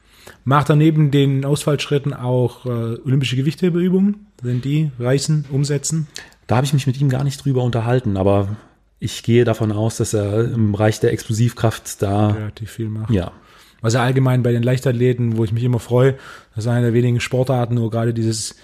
Macht 0.45 0.69
er 0.69 0.77
neben 0.77 1.12
den 1.12 1.43
Ausfallschritten 1.43 2.13
auch 2.13 2.65
äh, 2.65 2.69
olympische 2.69 3.35
Gewichtheberübungen, 3.35 4.27
wenn 4.41 4.62
die 4.62 4.91
reißen, 4.97 5.43
umsetzen? 5.51 6.07
Da 6.47 6.55
habe 6.55 6.65
ich 6.65 6.73
mich 6.73 6.88
mit 6.88 7.01
ihm 7.01 7.09
gar 7.09 7.25
nicht 7.25 7.43
drüber 7.43 7.63
unterhalten, 7.63 8.15
aber 8.15 8.55
ich 9.03 9.22
gehe 9.22 9.43
davon 9.43 9.74
aus, 9.74 9.98
dass 9.98 10.13
er 10.13 10.45
im 10.45 10.72
Bereich 10.72 11.01
der 11.01 11.12
Explosivkraft 11.12 12.01
da 12.01 12.29
relativ 12.29 12.72
viel 12.72 12.88
macht. 12.88 13.12
Ja. 13.12 13.33
Was 13.81 13.95
er 13.95 14.01
allgemein 14.01 14.43
bei 14.43 14.53
den 14.53 14.63
Leichtathleten, 14.63 15.36
wo 15.36 15.43
ich 15.43 15.51
mich 15.51 15.65
immer 15.65 15.79
freue, 15.79 16.13
das 16.55 16.63
ist 16.63 16.72
eine 16.72 16.86
der 16.86 16.93
wenigen 16.93 17.19
Sportarten, 17.19 17.81
wo 17.81 17.89
gerade 17.89 18.13
dieses 18.13 18.55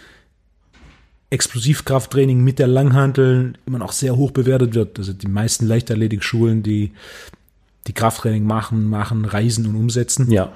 Explosivkrafttraining 1.29 2.41
mit 2.41 2.57
der 2.57 2.67
Langhantel 2.67 3.53
immer 3.65 3.79
noch 3.79 3.91
sehr 3.91 4.15
hoch 4.15 4.31
bewertet 4.31 4.75
wird. 4.75 4.97
Also 4.97 5.11
die 5.11 5.27
meisten 5.27 5.67
Leichtathletikschulen, 5.67 6.63
die 6.63 6.93
die 7.87 7.93
Krafttraining 7.93 8.45
machen, 8.45 8.85
machen, 8.85 9.25
reisen 9.25 9.67
und 9.67 9.75
umsetzen. 9.75 10.31
Ja, 10.31 10.53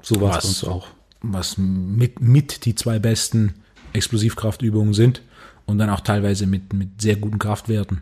so 0.00 0.18
war 0.18 0.38
es 0.38 0.46
uns 0.46 0.64
auch. 0.64 0.88
Was 1.20 1.58
mit, 1.58 2.22
mit 2.22 2.64
die 2.64 2.74
zwei 2.74 2.98
besten 2.98 3.52
Explosivkraftübungen 3.92 4.94
sind 4.94 5.20
und 5.66 5.76
dann 5.76 5.90
auch 5.90 6.00
teilweise 6.00 6.46
mit, 6.46 6.72
mit 6.72 7.02
sehr 7.02 7.16
guten 7.16 7.38
Kraftwerten. 7.38 8.00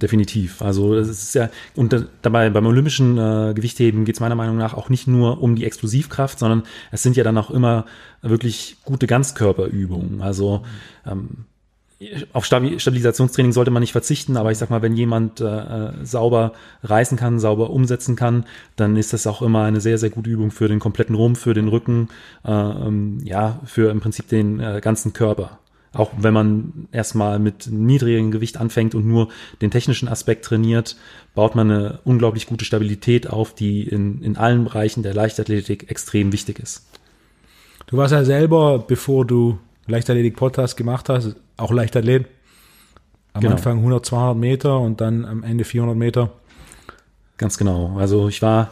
Definitiv. 0.00 0.62
Also 0.62 0.94
das 0.94 1.08
ist 1.08 1.34
ja, 1.34 1.50
und 1.76 2.06
dabei 2.22 2.50
beim 2.50 2.66
olympischen 2.66 3.18
äh, 3.18 3.52
Gewichtheben 3.54 4.04
geht 4.04 4.16
es 4.16 4.20
meiner 4.20 4.34
Meinung 4.34 4.56
nach 4.56 4.74
auch 4.74 4.88
nicht 4.88 5.06
nur 5.06 5.42
um 5.42 5.56
die 5.56 5.64
Explosivkraft, 5.64 6.38
sondern 6.38 6.64
es 6.90 7.02
sind 7.02 7.16
ja 7.16 7.24
dann 7.24 7.38
auch 7.38 7.50
immer 7.50 7.84
wirklich 8.22 8.76
gute 8.84 9.06
Ganzkörperübungen. 9.06 10.20
Also 10.20 10.62
ähm, 11.06 11.46
auf 12.32 12.44
Stabilisationstraining 12.44 13.52
sollte 13.52 13.72
man 13.72 13.80
nicht 13.80 13.92
verzichten, 13.92 14.36
aber 14.36 14.52
ich 14.52 14.58
sag 14.58 14.70
mal, 14.70 14.82
wenn 14.82 14.94
jemand 14.94 15.40
äh, 15.40 15.92
sauber 16.04 16.52
reißen 16.84 17.18
kann, 17.18 17.40
sauber 17.40 17.70
umsetzen 17.70 18.14
kann, 18.14 18.44
dann 18.76 18.96
ist 18.96 19.12
das 19.12 19.26
auch 19.26 19.42
immer 19.42 19.64
eine 19.64 19.80
sehr, 19.80 19.98
sehr 19.98 20.10
gute 20.10 20.30
Übung 20.30 20.52
für 20.52 20.68
den 20.68 20.78
kompletten 20.78 21.16
Rumpf, 21.16 21.40
für 21.40 21.54
den 21.54 21.66
Rücken, 21.66 22.08
äh, 22.44 22.52
ähm, 22.52 23.18
ja, 23.24 23.58
für 23.64 23.90
im 23.90 24.00
Prinzip 24.00 24.28
den 24.28 24.60
äh, 24.60 24.80
ganzen 24.80 25.12
Körper. 25.12 25.58
Auch 25.98 26.12
wenn 26.16 26.32
man 26.32 26.88
erstmal 26.92 27.38
mit 27.38 27.66
niedrigem 27.66 28.30
Gewicht 28.30 28.56
anfängt 28.56 28.94
und 28.94 29.06
nur 29.06 29.28
den 29.60 29.70
technischen 29.70 30.08
Aspekt 30.08 30.44
trainiert, 30.44 30.96
baut 31.34 31.54
man 31.54 31.70
eine 31.70 31.98
unglaublich 32.04 32.46
gute 32.46 32.64
Stabilität 32.64 33.28
auf, 33.28 33.54
die 33.54 33.82
in, 33.82 34.22
in 34.22 34.36
allen 34.36 34.64
Bereichen 34.64 35.02
der 35.02 35.12
Leichtathletik 35.12 35.90
extrem 35.90 36.32
wichtig 36.32 36.60
ist. 36.60 36.86
Du 37.88 37.96
warst 37.96 38.12
ja 38.12 38.24
selber, 38.24 38.78
bevor 38.78 39.24
du 39.26 39.58
Leichtathletik-Podcast 39.86 40.76
gemacht 40.76 41.08
hast, 41.08 41.36
auch 41.56 41.72
Leichtathlet. 41.72 42.26
Am 43.32 43.42
Genau. 43.42 43.54
Anfang 43.56 43.78
100, 43.78 44.06
200 44.06 44.36
Meter 44.36 44.78
und 44.78 45.00
dann 45.00 45.24
am 45.24 45.42
Ende 45.42 45.64
400 45.64 45.96
Meter. 45.96 46.30
Ganz 47.38 47.56
genau. 47.56 47.96
Also 47.98 48.28
ich 48.28 48.42
war 48.42 48.70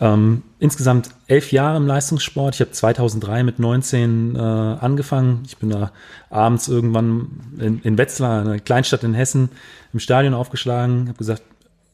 ähm, 0.00 0.42
insgesamt 0.58 1.10
elf 1.26 1.52
Jahre 1.52 1.76
im 1.76 1.86
Leistungssport. 1.86 2.54
Ich 2.54 2.60
habe 2.60 2.70
2003 2.70 3.42
mit 3.42 3.58
19 3.58 4.34
äh, 4.34 4.38
angefangen. 4.38 5.42
Ich 5.46 5.58
bin 5.58 5.70
da 5.70 5.92
abends 6.30 6.68
irgendwann 6.68 7.28
in, 7.58 7.80
in 7.82 7.98
Wetzlar, 7.98 8.40
eine 8.40 8.60
Kleinstadt 8.60 9.04
in 9.04 9.14
Hessen, 9.14 9.50
im 9.92 10.00
Stadion 10.00 10.34
aufgeschlagen. 10.34 11.08
Habe 11.08 11.18
gesagt, 11.18 11.42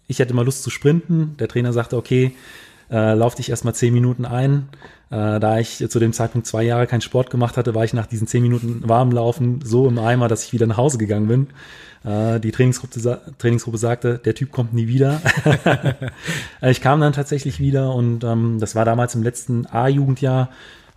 ich 0.06 0.20
hätte 0.20 0.34
mal 0.34 0.44
Lust 0.44 0.62
zu 0.62 0.70
sprinten. 0.70 1.36
Der 1.38 1.48
Trainer 1.48 1.72
sagte, 1.72 1.96
okay, 1.96 2.36
äh, 2.90 3.14
lauf 3.14 3.35
dich 3.35 3.50
erstmal 3.50 3.75
zehn 3.75 3.93
Minuten 3.93 4.25
ein. 4.25 4.69
Äh, 5.11 5.38
da 5.38 5.59
ich 5.59 5.85
zu 5.88 5.99
dem 5.99 6.12
Zeitpunkt 6.12 6.47
zwei 6.47 6.64
Jahre 6.64 6.87
keinen 6.87 7.00
Sport 7.00 7.31
gemacht 7.31 7.57
hatte, 7.57 7.75
war 7.75 7.85
ich 7.85 7.93
nach 7.93 8.07
diesen 8.07 8.26
zehn 8.26 8.43
Minuten 8.43 8.83
Warmlaufen 8.88 9.61
so 9.62 9.87
im 9.87 9.99
Eimer, 9.99 10.28
dass 10.28 10.45
ich 10.45 10.52
wieder 10.52 10.66
nach 10.66 10.76
Hause 10.76 10.99
gegangen 10.99 11.28
bin. 11.28 11.47
Äh, 12.05 12.40
die 12.40 12.52
Trainingsgruppe, 12.52 13.21
Trainingsgruppe 13.38 13.78
sagte, 13.78 14.19
der 14.19 14.35
Typ 14.35 14.52
kommt 14.52 14.73
nie 14.73 14.88
wieder. 14.88 15.21
Äh, 16.62 16.71
ich 16.71 16.81
kam 16.81 17.00
dann 17.00 17.12
tatsächlich 17.12 17.61
wieder 17.61 17.95
und 17.95 18.25
ähm, 18.25 18.59
das 18.59 18.75
war 18.75 18.85
damals 18.85 19.14
im 19.14 19.23
letzten 19.23 19.66
A-Jugendjahr. 19.66 20.49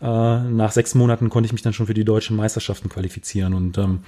Äh, 0.02 0.06
nach 0.06 0.72
sechs 0.72 0.96
Monaten 0.96 1.30
konnte 1.30 1.48
ich 1.48 1.52
mich 1.54 1.62
dann 1.62 1.74
schon 1.74 1.88
für 1.88 1.94
die 1.94 2.06
deutschen 2.06 2.38
Meisterschaften 2.38 2.88
qualifizieren. 2.88 3.54
Und 3.54 3.78
ähm, 3.78 4.00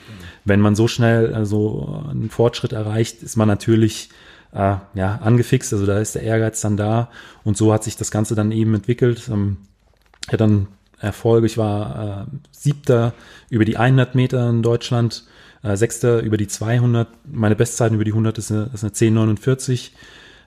wenn 0.46 0.62
man 0.62 0.76
so 0.76 0.88
schnell 0.88 1.34
also 1.34 2.06
einen 2.10 2.30
Fortschritt 2.30 2.72
erreicht, 2.72 3.22
ist 3.22 3.36
man 3.36 3.48
natürlich 3.48 4.10
äh, 4.54 4.76
ja, 4.94 5.20
angefixt. 5.22 5.74
Also 5.74 5.86
da 5.86 6.00
ist 6.00 6.16
der 6.16 6.24
Ehrgeiz 6.24 6.62
dann 6.62 6.78
da. 6.78 7.10
Und 7.44 7.58
so 7.58 7.74
hat 7.74 7.84
sich 7.84 7.98
das 7.98 8.12
Ganze 8.12 8.36
dann 8.36 8.52
eben 8.52 8.74
entwickelt. 8.74 9.30
Ähm, 9.30 9.58
hatte 10.28 10.38
dann 10.38 10.68
Erfolge. 11.00 11.48
Ich 11.48 11.58
war 11.58 12.28
äh, 12.28 12.38
siebter 12.52 13.14
über 13.50 13.66
die 13.66 13.78
100 13.78 14.16
Meter 14.16 14.50
in 14.50 14.62
Deutschland, 14.62 15.26
äh, 15.64 15.76
sechster 15.76 16.22
über 16.22 16.38
die 16.38 16.48
200. 16.48 17.08
Meine 17.26 17.56
Bestzeiten 17.56 17.96
über 17.96 18.06
die 18.06 18.12
100 18.12 18.38
ist 18.38 18.52
eine, 18.52 18.70
ist 18.74 18.84
eine 18.84 18.92
1049 18.92 19.94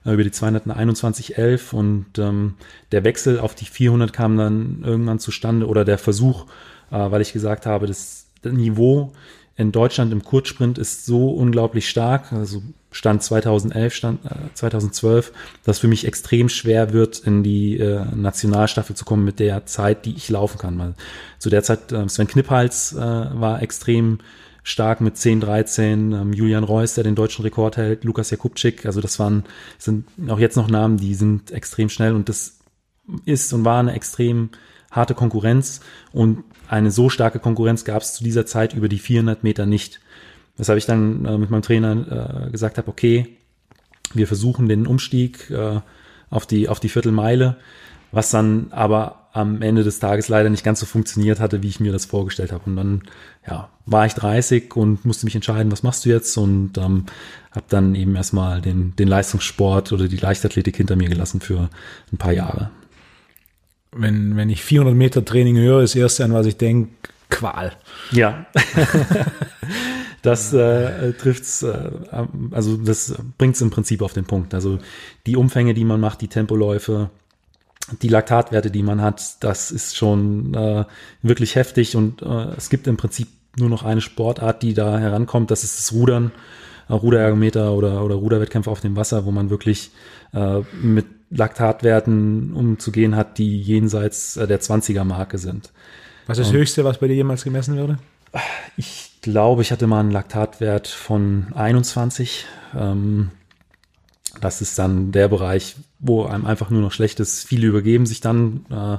äh, 0.04 0.12
über 0.12 0.22
die 0.22 0.30
200 0.30 0.68
eine 0.68 0.94
2111 0.94 1.72
und 1.72 2.06
ähm, 2.18 2.54
der 2.92 3.04
Wechsel 3.04 3.40
auf 3.40 3.54
die 3.54 3.64
400 3.64 4.12
kam 4.12 4.36
dann 4.36 4.82
irgendwann 4.84 5.18
zustande 5.18 5.66
oder 5.66 5.84
der 5.84 5.98
Versuch, 5.98 6.46
äh, 6.90 7.10
weil 7.10 7.20
ich 7.20 7.32
gesagt 7.32 7.66
habe, 7.66 7.86
das, 7.86 8.26
das 8.42 8.52
Niveau 8.52 9.12
in 9.56 9.72
Deutschland 9.72 10.12
im 10.12 10.24
Kurzsprint 10.24 10.78
ist 10.78 11.06
so 11.06 11.30
unglaublich 11.30 11.88
stark, 11.88 12.32
also 12.32 12.62
Stand 12.94 13.24
2011, 13.24 13.92
Stand 13.92 14.24
äh, 14.24 14.54
2012, 14.54 15.32
dass 15.64 15.80
für 15.80 15.88
mich 15.88 16.06
extrem 16.06 16.48
schwer 16.48 16.92
wird, 16.92 17.18
in 17.18 17.42
die 17.42 17.76
äh, 17.76 18.04
Nationalstaffel 18.14 18.94
zu 18.94 19.04
kommen 19.04 19.24
mit 19.24 19.40
der 19.40 19.66
Zeit, 19.66 20.06
die 20.06 20.14
ich 20.14 20.30
laufen 20.30 20.58
kann. 20.58 20.78
Weil 20.78 20.94
zu 21.40 21.50
der 21.50 21.64
Zeit, 21.64 21.90
äh, 21.90 22.08
Sven 22.08 22.28
Kniphals 22.28 22.92
äh, 22.92 22.98
war 22.98 23.62
extrem 23.62 24.20
stark 24.62 25.00
mit 25.00 25.16
10, 25.16 25.40
13, 25.40 26.12
ähm, 26.12 26.32
Julian 26.32 26.62
Reus, 26.62 26.94
der 26.94 27.02
den 27.02 27.16
deutschen 27.16 27.42
Rekord 27.42 27.76
hält, 27.76 28.04
Lukas 28.04 28.30
Jakubczyk, 28.30 28.86
also 28.86 29.00
das 29.00 29.18
waren, 29.18 29.42
sind 29.76 30.06
auch 30.28 30.38
jetzt 30.38 30.56
noch 30.56 30.68
Namen, 30.68 30.96
die 30.96 31.16
sind 31.16 31.50
extrem 31.50 31.88
schnell 31.88 32.14
und 32.14 32.28
das 32.28 32.60
ist 33.24 33.52
und 33.52 33.64
war 33.64 33.80
eine 33.80 33.92
extrem 33.92 34.50
harte 34.92 35.14
Konkurrenz 35.14 35.80
und 36.12 36.44
eine 36.68 36.92
so 36.92 37.10
starke 37.10 37.40
Konkurrenz 37.40 37.84
gab 37.84 38.02
es 38.02 38.14
zu 38.14 38.22
dieser 38.22 38.46
Zeit 38.46 38.72
über 38.72 38.88
die 38.88 39.00
400 39.00 39.42
Meter 39.42 39.66
nicht. 39.66 40.00
Weshalb 40.56 40.78
ich 40.78 40.86
dann 40.86 41.24
äh, 41.24 41.38
mit 41.38 41.50
meinem 41.50 41.62
Trainer 41.62 42.46
äh, 42.46 42.50
gesagt 42.50 42.78
habe, 42.78 42.88
okay, 42.88 43.36
wir 44.12 44.26
versuchen 44.26 44.68
den 44.68 44.86
Umstieg 44.86 45.50
äh, 45.50 45.80
auf 46.30 46.46
die 46.46 46.68
auf 46.68 46.80
die 46.80 46.88
Viertelmeile, 46.88 47.56
was 48.12 48.30
dann 48.30 48.68
aber 48.70 49.28
am 49.32 49.62
Ende 49.62 49.82
des 49.82 49.98
Tages 49.98 50.28
leider 50.28 50.48
nicht 50.48 50.62
ganz 50.62 50.78
so 50.78 50.86
funktioniert 50.86 51.40
hatte, 51.40 51.62
wie 51.62 51.68
ich 51.68 51.80
mir 51.80 51.90
das 51.90 52.04
vorgestellt 52.04 52.52
habe. 52.52 52.62
Und 52.66 52.76
dann 52.76 53.02
ja, 53.48 53.68
war 53.84 54.06
ich 54.06 54.14
30 54.14 54.76
und 54.76 55.04
musste 55.04 55.26
mich 55.26 55.34
entscheiden, 55.34 55.72
was 55.72 55.82
machst 55.82 56.04
du 56.04 56.10
jetzt? 56.10 56.36
Und 56.36 56.78
ähm, 56.78 57.06
habe 57.50 57.66
dann 57.68 57.96
eben 57.96 58.14
erstmal 58.14 58.60
den, 58.60 58.94
den 58.94 59.08
Leistungssport 59.08 59.90
oder 59.90 60.06
die 60.06 60.18
Leichtathletik 60.18 60.76
hinter 60.76 60.94
mir 60.94 61.08
gelassen 61.08 61.40
für 61.40 61.68
ein 62.12 62.16
paar 62.16 62.32
Jahre. 62.32 62.70
Wenn, 63.90 64.36
wenn 64.36 64.50
ich 64.50 64.62
400 64.62 64.94
Meter 64.94 65.24
Training 65.24 65.56
höre, 65.56 65.82
ist 65.82 65.96
das 65.96 66.02
erste 66.02 66.24
an 66.24 66.32
was 66.32 66.46
ich 66.46 66.56
denke, 66.56 66.90
Qual. 67.30 67.72
Ja. 68.12 68.46
das 70.24 70.54
äh, 70.54 71.12
trifft's, 71.12 71.62
äh, 71.62 71.90
also 72.50 72.78
das 72.78 73.14
bringt's 73.36 73.60
im 73.60 73.70
Prinzip 73.70 74.00
auf 74.00 74.14
den 74.14 74.24
Punkt. 74.24 74.54
Also 74.54 74.78
die 75.26 75.36
Umfänge, 75.36 75.74
die 75.74 75.84
man 75.84 76.00
macht, 76.00 76.22
die 76.22 76.28
Tempoläufe, 76.28 77.10
die 78.00 78.08
Laktatwerte, 78.08 78.70
die 78.70 78.82
man 78.82 79.02
hat, 79.02 79.44
das 79.44 79.70
ist 79.70 79.96
schon 79.96 80.54
äh, 80.54 80.86
wirklich 81.20 81.56
heftig 81.56 81.94
und 81.94 82.22
äh, 82.22 82.46
es 82.56 82.70
gibt 82.70 82.86
im 82.86 82.96
Prinzip 82.96 83.28
nur 83.58 83.68
noch 83.68 83.82
eine 83.82 84.00
Sportart, 84.00 84.62
die 84.62 84.72
da 84.72 84.98
herankommt, 84.98 85.50
das 85.50 85.62
ist 85.62 85.78
das 85.78 85.92
Rudern, 85.92 86.32
äh, 86.88 86.94
Ruderergometer 86.94 87.72
oder, 87.72 88.02
oder 88.02 88.14
Ruderwettkämpfe 88.14 88.70
auf 88.70 88.80
dem 88.80 88.96
Wasser, 88.96 89.26
wo 89.26 89.30
man 89.30 89.50
wirklich 89.50 89.90
äh, 90.32 90.60
mit 90.72 91.04
Laktatwerten 91.30 92.54
umzugehen 92.54 93.14
hat, 93.14 93.36
die 93.36 93.60
jenseits 93.60 94.38
äh, 94.38 94.46
der 94.46 94.62
20er 94.62 95.04
Marke 95.04 95.36
sind. 95.36 95.70
Was 96.26 96.38
ist 96.38 96.46
das 96.46 96.54
Höchste, 96.54 96.84
was 96.84 96.96
bei 96.96 97.08
dir 97.08 97.16
jemals 97.16 97.44
gemessen 97.44 97.76
wurde? 97.76 97.98
Ich 98.78 99.13
glaube, 99.24 99.62
ich 99.62 99.72
hatte 99.72 99.86
mal 99.86 100.00
einen 100.00 100.10
Laktatwert 100.10 100.86
von 100.86 101.48
21. 101.54 102.46
Ähm, 102.76 103.30
das 104.40 104.60
ist 104.60 104.78
dann 104.78 105.12
der 105.12 105.28
Bereich, 105.28 105.76
wo 105.98 106.24
einem 106.24 106.46
einfach 106.46 106.70
nur 106.70 106.82
noch 106.82 106.92
schlecht 106.92 107.20
ist. 107.20 107.44
Viele 107.46 107.66
übergeben 107.66 108.06
sich 108.06 108.20
dann. 108.20 108.66
Äh, 108.70 108.98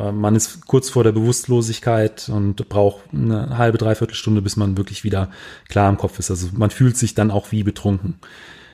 äh, 0.00 0.12
man 0.12 0.34
ist 0.34 0.66
kurz 0.66 0.90
vor 0.90 1.04
der 1.04 1.12
Bewusstlosigkeit 1.12 2.28
und 2.28 2.68
braucht 2.68 3.02
eine 3.12 3.56
halbe, 3.56 3.78
dreiviertel 3.78 4.14
Stunde, 4.14 4.42
bis 4.42 4.56
man 4.56 4.76
wirklich 4.76 5.04
wieder 5.04 5.30
klar 5.68 5.88
im 5.88 5.96
Kopf 5.96 6.18
ist. 6.18 6.30
Also 6.30 6.48
man 6.52 6.70
fühlt 6.70 6.96
sich 6.96 7.14
dann 7.14 7.30
auch 7.30 7.52
wie 7.52 7.62
betrunken. 7.62 8.18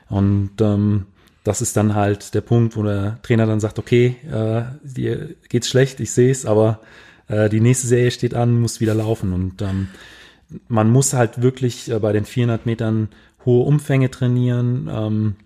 Und 0.08 0.52
ähm, 0.60 1.06
das 1.44 1.60
ist 1.60 1.76
dann 1.76 1.94
halt 1.94 2.34
der 2.34 2.40
Punkt, 2.40 2.76
wo 2.76 2.82
der 2.82 3.20
Trainer 3.22 3.46
dann 3.46 3.60
sagt, 3.60 3.78
okay, 3.78 4.16
äh, 4.30 4.62
dir 4.82 5.34
geht's 5.48 5.68
schlecht, 5.68 6.00
ich 6.00 6.12
sehe 6.12 6.30
es, 6.30 6.46
aber 6.46 6.80
äh, 7.28 7.48
die 7.48 7.60
nächste 7.60 7.86
Serie 7.86 8.10
steht 8.10 8.34
an, 8.34 8.60
muss 8.60 8.80
wieder 8.80 8.94
laufen. 8.94 9.32
Und 9.32 9.62
ähm, 9.62 9.88
man 10.68 10.90
muss 10.90 11.12
halt 11.12 11.42
wirklich 11.42 11.90
äh, 11.90 11.98
bei 11.98 12.12
den 12.12 12.24
400 12.24 12.66
Metern 12.66 13.08
hohe 13.44 13.64
Umfänge 13.64 14.10
trainieren. 14.10 14.88
Ähm, 14.92 15.36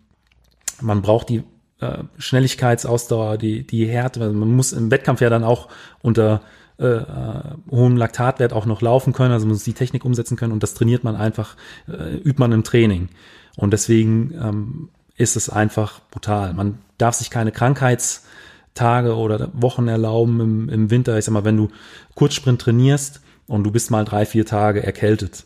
man 0.80 1.02
braucht 1.02 1.28
die 1.28 1.42
äh, 1.80 2.04
Schnelligkeitsausdauer, 2.18 3.38
die, 3.38 3.66
die 3.66 3.86
Härte. 3.86 4.20
Also 4.20 4.34
man 4.34 4.54
muss 4.54 4.72
im 4.72 4.90
Wettkampf 4.90 5.20
ja 5.20 5.30
dann 5.30 5.44
auch 5.44 5.68
unter 6.00 6.42
äh, 6.78 6.86
äh, 6.86 7.42
hohem 7.70 7.96
Laktatwert 7.96 8.52
auch 8.52 8.66
noch 8.66 8.80
laufen 8.80 9.12
können, 9.12 9.32
also 9.32 9.46
man 9.46 9.54
muss 9.54 9.62
die 9.62 9.72
Technik 9.72 10.04
umsetzen 10.04 10.36
können 10.36 10.52
und 10.52 10.64
das 10.64 10.74
trainiert 10.74 11.04
man 11.04 11.14
einfach, 11.14 11.56
äh, 11.86 12.16
übt 12.16 12.40
man 12.40 12.50
im 12.50 12.64
Training. 12.64 13.08
Und 13.56 13.72
deswegen 13.72 14.32
ähm, 14.34 14.88
ist 15.16 15.36
es 15.36 15.48
einfach 15.48 16.00
brutal. 16.10 16.54
Man 16.54 16.78
darf 16.98 17.14
sich 17.14 17.30
keine 17.30 17.52
Krankheitstage 17.52 19.14
oder 19.14 19.50
Wochen 19.52 19.86
erlauben 19.86 20.40
im, 20.40 20.68
im 20.70 20.90
Winter. 20.90 21.16
Ich 21.18 21.26
sag 21.26 21.32
mal, 21.32 21.44
wenn 21.44 21.56
du 21.56 21.68
Kurzsprint 22.16 22.60
trainierst 22.60 23.21
und 23.46 23.64
du 23.64 23.70
bist 23.70 23.90
mal 23.90 24.04
drei, 24.04 24.26
vier 24.26 24.46
Tage 24.46 24.82
erkältet, 24.82 25.44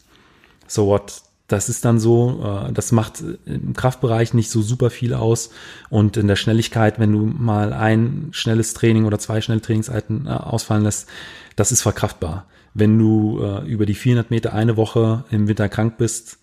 so 0.67 0.87
what, 0.87 1.23
das 1.49 1.69
ist 1.69 1.85
dann 1.85 2.01
so, 2.01 2.67
äh, 2.69 2.73
das 2.73 2.93
macht 2.93 3.23
im 3.45 3.75
Kraftbereich 3.75 4.35
nicht 4.35 4.51
so 4.51 4.63
super 4.63 4.91
viel 4.91 5.15
aus 5.15 5.51
und 5.91 6.17
in 6.17 6.27
der 6.27 6.37
Schnelligkeit, 6.37 6.99
wenn 6.99 7.13
du 7.13 7.25
mal 7.25 7.73
ein 7.73 8.29
schnelles 8.33 8.75
Training 8.75 9.05
oder 9.05 9.19
zwei 9.19 9.41
schnelle 9.41 9.61
Trainingseinheiten 9.61 10.27
äh, 10.27 10.31
ausfallen 10.31 10.85
lässt, 10.85 11.09
das 11.55 11.73
ist 11.73 11.83
verkraftbar. 11.83 12.47
Wenn 12.75 12.99
du 12.99 13.41
äh, 13.41 13.65
über 13.67 13.87
die 13.87 13.95
400 13.95 14.31
Meter 14.31 14.53
eine 14.53 14.77
Woche 14.77 15.25
im 15.31 15.49
Winter 15.49 15.69
krank 15.69 15.97
bist, 15.99 16.39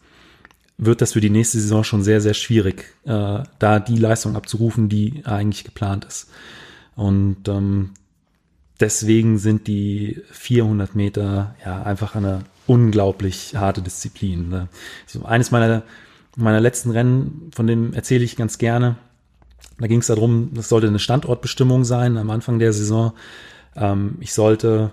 wird 0.77 1.01
das 1.01 1.13
für 1.13 1.22
die 1.22 1.29
nächste 1.29 1.60
Saison 1.60 1.83
schon 1.83 2.03
sehr, 2.03 2.22
sehr 2.22 2.33
schwierig, 2.33 2.95
äh, 3.05 3.43
da 3.60 3.79
die 3.79 3.98
Leistung 3.98 4.36
abzurufen, 4.36 4.89
die 4.89 5.22
eigentlich 5.25 5.63
geplant 5.63 6.05
ist. 6.05 6.29
Und 6.95 7.48
ähm, 7.48 7.91
deswegen 8.80 9.38
sind 9.38 9.68
die 9.68 10.22
400 10.32 10.96
Meter 10.96 11.56
ja 11.65 11.84
einfach 11.84 12.15
eine 12.15 12.42
unglaublich 12.68 13.56
harte 13.56 13.82
Disziplin. 13.82 14.50
Ne? 14.50 14.68
So 15.06 15.25
eines 15.25 15.51
meiner, 15.51 15.84
meiner 16.36 16.60
letzten 16.60 16.92
Rennen, 16.92 17.51
von 17.53 17.68
dem 17.68 17.94
erzähle 17.94 18.24
ich 18.24 18.36
ganz 18.36 18.58
gerne. 18.58 18.96
Da 19.80 19.88
ging 19.88 20.00
es 20.00 20.08
darum, 20.08 20.51
das 20.53 20.70
sollte 20.70 20.88
eine 20.88 21.00
Standortbestimmung 21.00 21.84
sein 21.84 22.18
am 22.18 22.30
Anfang 22.30 22.60
der 22.60 22.74
Saison. 22.74 23.13
Ähm, 23.75 24.18
ich 24.20 24.34
sollte, 24.34 24.92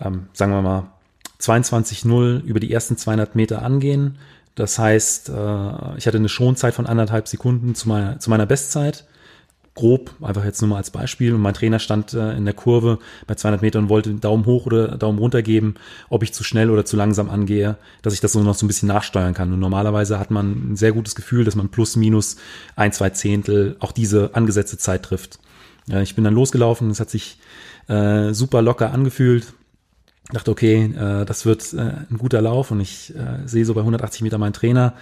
ähm, 0.00 0.28
sagen 0.32 0.52
wir 0.52 0.62
mal, 0.62 0.92
22.0 1.40 2.42
über 2.42 2.60
die 2.60 2.72
ersten 2.72 2.96
200 2.96 3.34
Meter 3.34 3.62
angehen. 3.62 4.18
Das 4.54 4.78
heißt, 4.78 5.30
äh, 5.30 5.96
ich 5.96 6.06
hatte 6.06 6.18
eine 6.18 6.28
Schonzeit 6.28 6.74
von 6.74 6.86
anderthalb 6.86 7.28
Sekunden 7.28 7.74
zu 7.74 7.88
meiner, 7.88 8.18
zu 8.18 8.30
meiner 8.30 8.46
Bestzeit 8.46 9.06
grob, 9.74 10.14
einfach 10.20 10.44
jetzt 10.44 10.60
nur 10.60 10.70
mal 10.70 10.76
als 10.76 10.90
Beispiel. 10.90 11.34
Und 11.34 11.40
mein 11.40 11.54
Trainer 11.54 11.78
stand 11.78 12.12
äh, 12.12 12.36
in 12.36 12.44
der 12.44 12.54
Kurve 12.54 12.98
bei 13.26 13.34
200 13.34 13.62
Metern 13.62 13.84
und 13.84 13.88
wollte 13.88 14.12
Daumen 14.14 14.44
hoch 14.46 14.66
oder 14.66 14.98
Daumen 14.98 15.18
runter 15.18 15.42
geben, 15.42 15.74
ob 16.08 16.22
ich 16.22 16.32
zu 16.32 16.44
schnell 16.44 16.70
oder 16.70 16.84
zu 16.84 16.96
langsam 16.96 17.30
angehe, 17.30 17.76
dass 18.02 18.14
ich 18.14 18.20
das 18.20 18.32
so 18.32 18.42
noch 18.42 18.54
so 18.54 18.66
ein 18.66 18.68
bisschen 18.68 18.88
nachsteuern 18.88 19.34
kann. 19.34 19.52
Und 19.52 19.60
normalerweise 19.60 20.18
hat 20.18 20.30
man 20.30 20.72
ein 20.72 20.76
sehr 20.76 20.92
gutes 20.92 21.14
Gefühl, 21.14 21.44
dass 21.44 21.56
man 21.56 21.68
plus 21.68 21.96
minus 21.96 22.36
ein, 22.76 22.92
zwei 22.92 23.10
Zehntel 23.10 23.76
auch 23.80 23.92
diese 23.92 24.34
angesetzte 24.34 24.78
Zeit 24.78 25.04
trifft. 25.04 25.38
Ich 26.02 26.14
bin 26.14 26.24
dann 26.24 26.34
losgelaufen, 26.34 26.90
es 26.90 27.00
hat 27.00 27.10
sich 27.10 27.38
äh, 27.88 28.32
super 28.32 28.62
locker 28.62 28.92
angefühlt. 28.92 29.52
dachte, 30.32 30.50
okay, 30.50 30.92
äh, 30.94 31.24
das 31.24 31.46
wird 31.46 31.72
äh, 31.72 31.78
ein 32.10 32.18
guter 32.18 32.40
Lauf 32.40 32.70
und 32.70 32.80
ich 32.80 33.14
äh, 33.16 33.46
sehe 33.46 33.64
so 33.64 33.74
bei 33.74 33.80
180 33.80 34.22
Meter 34.22 34.38
meinen 34.38 34.52
Trainer, 34.52 34.94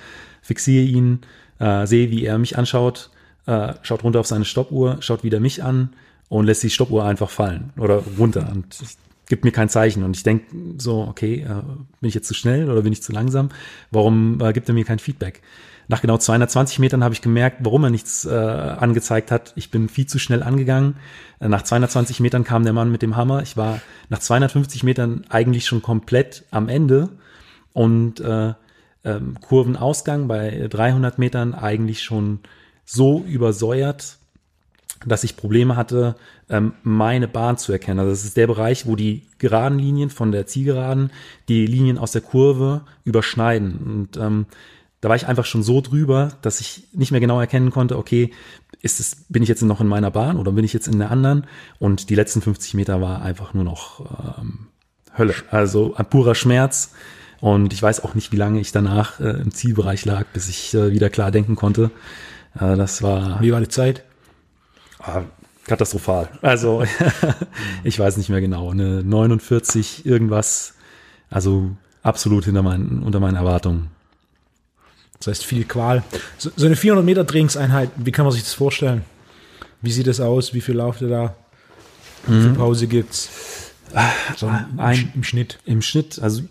fixiere 0.42 0.84
ihn, 0.84 1.20
sehe, 1.60 2.12
wie 2.12 2.24
er 2.24 2.38
mich 2.38 2.56
anschaut, 2.56 3.10
äh, 3.48 3.74
schaut 3.82 4.04
runter 4.04 4.20
auf 4.20 4.26
seine 4.26 4.44
Stoppuhr, 4.44 4.98
schaut 5.00 5.24
wieder 5.24 5.40
mich 5.40 5.64
an 5.64 5.90
und 6.28 6.44
lässt 6.44 6.62
die 6.62 6.70
Stoppuhr 6.70 7.04
einfach 7.04 7.30
fallen 7.30 7.72
oder 7.78 8.02
runter 8.18 8.50
und 8.52 8.76
gibt 9.26 9.44
mir 9.44 9.52
kein 9.52 9.68
Zeichen 9.68 10.04
und 10.04 10.16
ich 10.16 10.22
denke 10.22 10.46
so, 10.76 11.00
okay, 11.02 11.46
äh, 11.48 11.62
bin 12.00 12.08
ich 12.08 12.14
jetzt 12.14 12.28
zu 12.28 12.34
schnell 12.34 12.70
oder 12.70 12.82
bin 12.82 12.92
ich 12.92 13.02
zu 13.02 13.12
langsam? 13.12 13.48
Warum 13.90 14.40
äh, 14.42 14.52
gibt 14.52 14.68
er 14.68 14.74
mir 14.74 14.84
kein 14.84 14.98
Feedback? 14.98 15.42
Nach 15.90 16.02
genau 16.02 16.18
220 16.18 16.78
Metern 16.78 17.02
habe 17.02 17.14
ich 17.14 17.22
gemerkt, 17.22 17.58
warum 17.60 17.84
er 17.84 17.90
nichts 17.90 18.26
äh, 18.26 18.30
angezeigt 18.30 19.30
hat. 19.30 19.54
Ich 19.56 19.70
bin 19.70 19.88
viel 19.88 20.06
zu 20.06 20.18
schnell 20.18 20.42
angegangen. 20.42 20.96
Äh, 21.40 21.48
nach 21.48 21.62
220 21.62 22.20
Metern 22.20 22.44
kam 22.44 22.64
der 22.64 22.74
Mann 22.74 22.92
mit 22.92 23.00
dem 23.00 23.16
Hammer. 23.16 23.42
Ich 23.42 23.56
war 23.56 23.80
nach 24.10 24.18
250 24.18 24.82
Metern 24.82 25.24
eigentlich 25.30 25.64
schon 25.64 25.80
komplett 25.80 26.44
am 26.50 26.68
Ende 26.68 27.08
und 27.72 28.20
äh, 28.20 28.52
ähm, 29.04 29.40
Kurvenausgang 29.40 30.28
bei 30.28 30.68
300 30.68 31.18
Metern 31.18 31.54
eigentlich 31.54 32.02
schon 32.02 32.40
so 32.90 33.22
übersäuert, 33.28 34.16
dass 35.04 35.22
ich 35.22 35.36
Probleme 35.36 35.76
hatte, 35.76 36.16
ähm, 36.48 36.72
meine 36.82 37.28
Bahn 37.28 37.58
zu 37.58 37.70
erkennen. 37.70 38.00
Also 38.00 38.10
das 38.10 38.24
ist 38.24 38.36
der 38.38 38.46
Bereich, 38.46 38.86
wo 38.86 38.96
die 38.96 39.26
geraden 39.36 39.78
Linien 39.78 40.08
von 40.08 40.32
der 40.32 40.46
Zielgeraden 40.46 41.10
die 41.48 41.66
Linien 41.66 41.98
aus 41.98 42.12
der 42.12 42.22
Kurve 42.22 42.80
überschneiden. 43.04 43.76
Und 43.76 44.16
ähm, 44.16 44.46
da 45.02 45.10
war 45.10 45.16
ich 45.16 45.28
einfach 45.28 45.44
schon 45.44 45.62
so 45.62 45.82
drüber, 45.82 46.32
dass 46.40 46.60
ich 46.60 46.88
nicht 46.92 47.10
mehr 47.10 47.20
genau 47.20 47.38
erkennen 47.38 47.70
konnte, 47.70 47.98
okay, 47.98 48.32
ist 48.80 49.00
es, 49.00 49.26
bin 49.28 49.42
ich 49.42 49.50
jetzt 49.50 49.62
noch 49.62 49.82
in 49.82 49.86
meiner 49.86 50.10
Bahn 50.10 50.38
oder 50.38 50.52
bin 50.52 50.64
ich 50.64 50.72
jetzt 50.72 50.88
in 50.88 50.98
der 50.98 51.10
anderen? 51.10 51.46
Und 51.78 52.08
die 52.08 52.14
letzten 52.14 52.40
50 52.40 52.72
Meter 52.72 53.02
war 53.02 53.20
einfach 53.20 53.52
nur 53.52 53.64
noch 53.64 54.38
ähm, 54.38 54.68
Hölle. 55.16 55.34
Also 55.50 55.94
ein 55.94 56.06
purer 56.06 56.34
Schmerz. 56.34 56.92
Und 57.40 57.72
ich 57.72 57.82
weiß 57.82 58.02
auch 58.02 58.14
nicht, 58.14 58.32
wie 58.32 58.36
lange 58.36 58.60
ich 58.60 58.72
danach 58.72 59.20
äh, 59.20 59.28
im 59.28 59.52
Zielbereich 59.52 60.06
lag, 60.06 60.24
bis 60.32 60.48
ich 60.48 60.74
äh, 60.74 60.90
wieder 60.90 61.10
klar 61.10 61.30
denken 61.30 61.54
konnte. 61.54 61.90
Äh, 62.54 62.76
das 62.76 63.02
war. 63.02 63.40
Wie 63.40 63.52
war 63.52 63.60
die 63.60 63.68
Zeit? 63.68 64.04
Ah, 64.98 65.22
katastrophal. 65.66 66.28
Also 66.42 66.82
ich 67.84 67.98
weiß 67.98 68.16
nicht 68.16 68.28
mehr 68.30 68.40
genau. 68.40 68.70
Eine 68.70 69.02
49 69.04 70.06
irgendwas. 70.06 70.74
Also 71.30 71.70
absolut 72.02 72.44
hinter 72.46 72.62
meinen, 72.62 73.02
unter 73.02 73.20
meinen 73.20 73.36
Erwartungen. 73.36 73.88
Das 75.18 75.28
heißt 75.28 75.44
viel 75.44 75.64
Qual. 75.64 76.02
So, 76.38 76.50
so 76.56 76.66
eine 76.66 76.76
400 76.76 77.04
Meter 77.04 77.26
Trainingseinheit, 77.26 77.90
wie 77.96 78.12
kann 78.12 78.24
man 78.24 78.32
sich 78.32 78.42
das 78.44 78.54
vorstellen? 78.54 79.02
Wie 79.82 79.90
sieht 79.92 80.06
das 80.06 80.20
aus? 80.20 80.54
Wie 80.54 80.60
viel 80.60 80.76
lauft 80.76 81.00
ihr 81.02 81.08
da? 81.08 81.34
Wie 82.26 82.40
viel 82.42 82.52
Pause 82.54 82.86
gibt's? 82.88 83.28
So 84.36 84.48
im, 84.48 84.78
Ein- 84.78 85.12
im 85.14 85.24
Schnitt. 85.24 85.58
Im 85.64 85.82
Schnitt, 85.82 86.18
also 86.20 86.42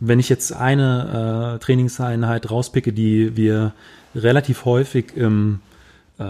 wenn 0.00 0.20
ich 0.20 0.28
jetzt 0.28 0.52
eine 0.52 1.56
äh, 1.56 1.58
Trainingseinheit 1.58 2.50
rauspicke, 2.50 2.92
die 2.92 3.36
wir 3.36 3.72
relativ 4.14 4.64
häufig 4.64 5.16
im, 5.16 5.60
äh, 6.18 6.24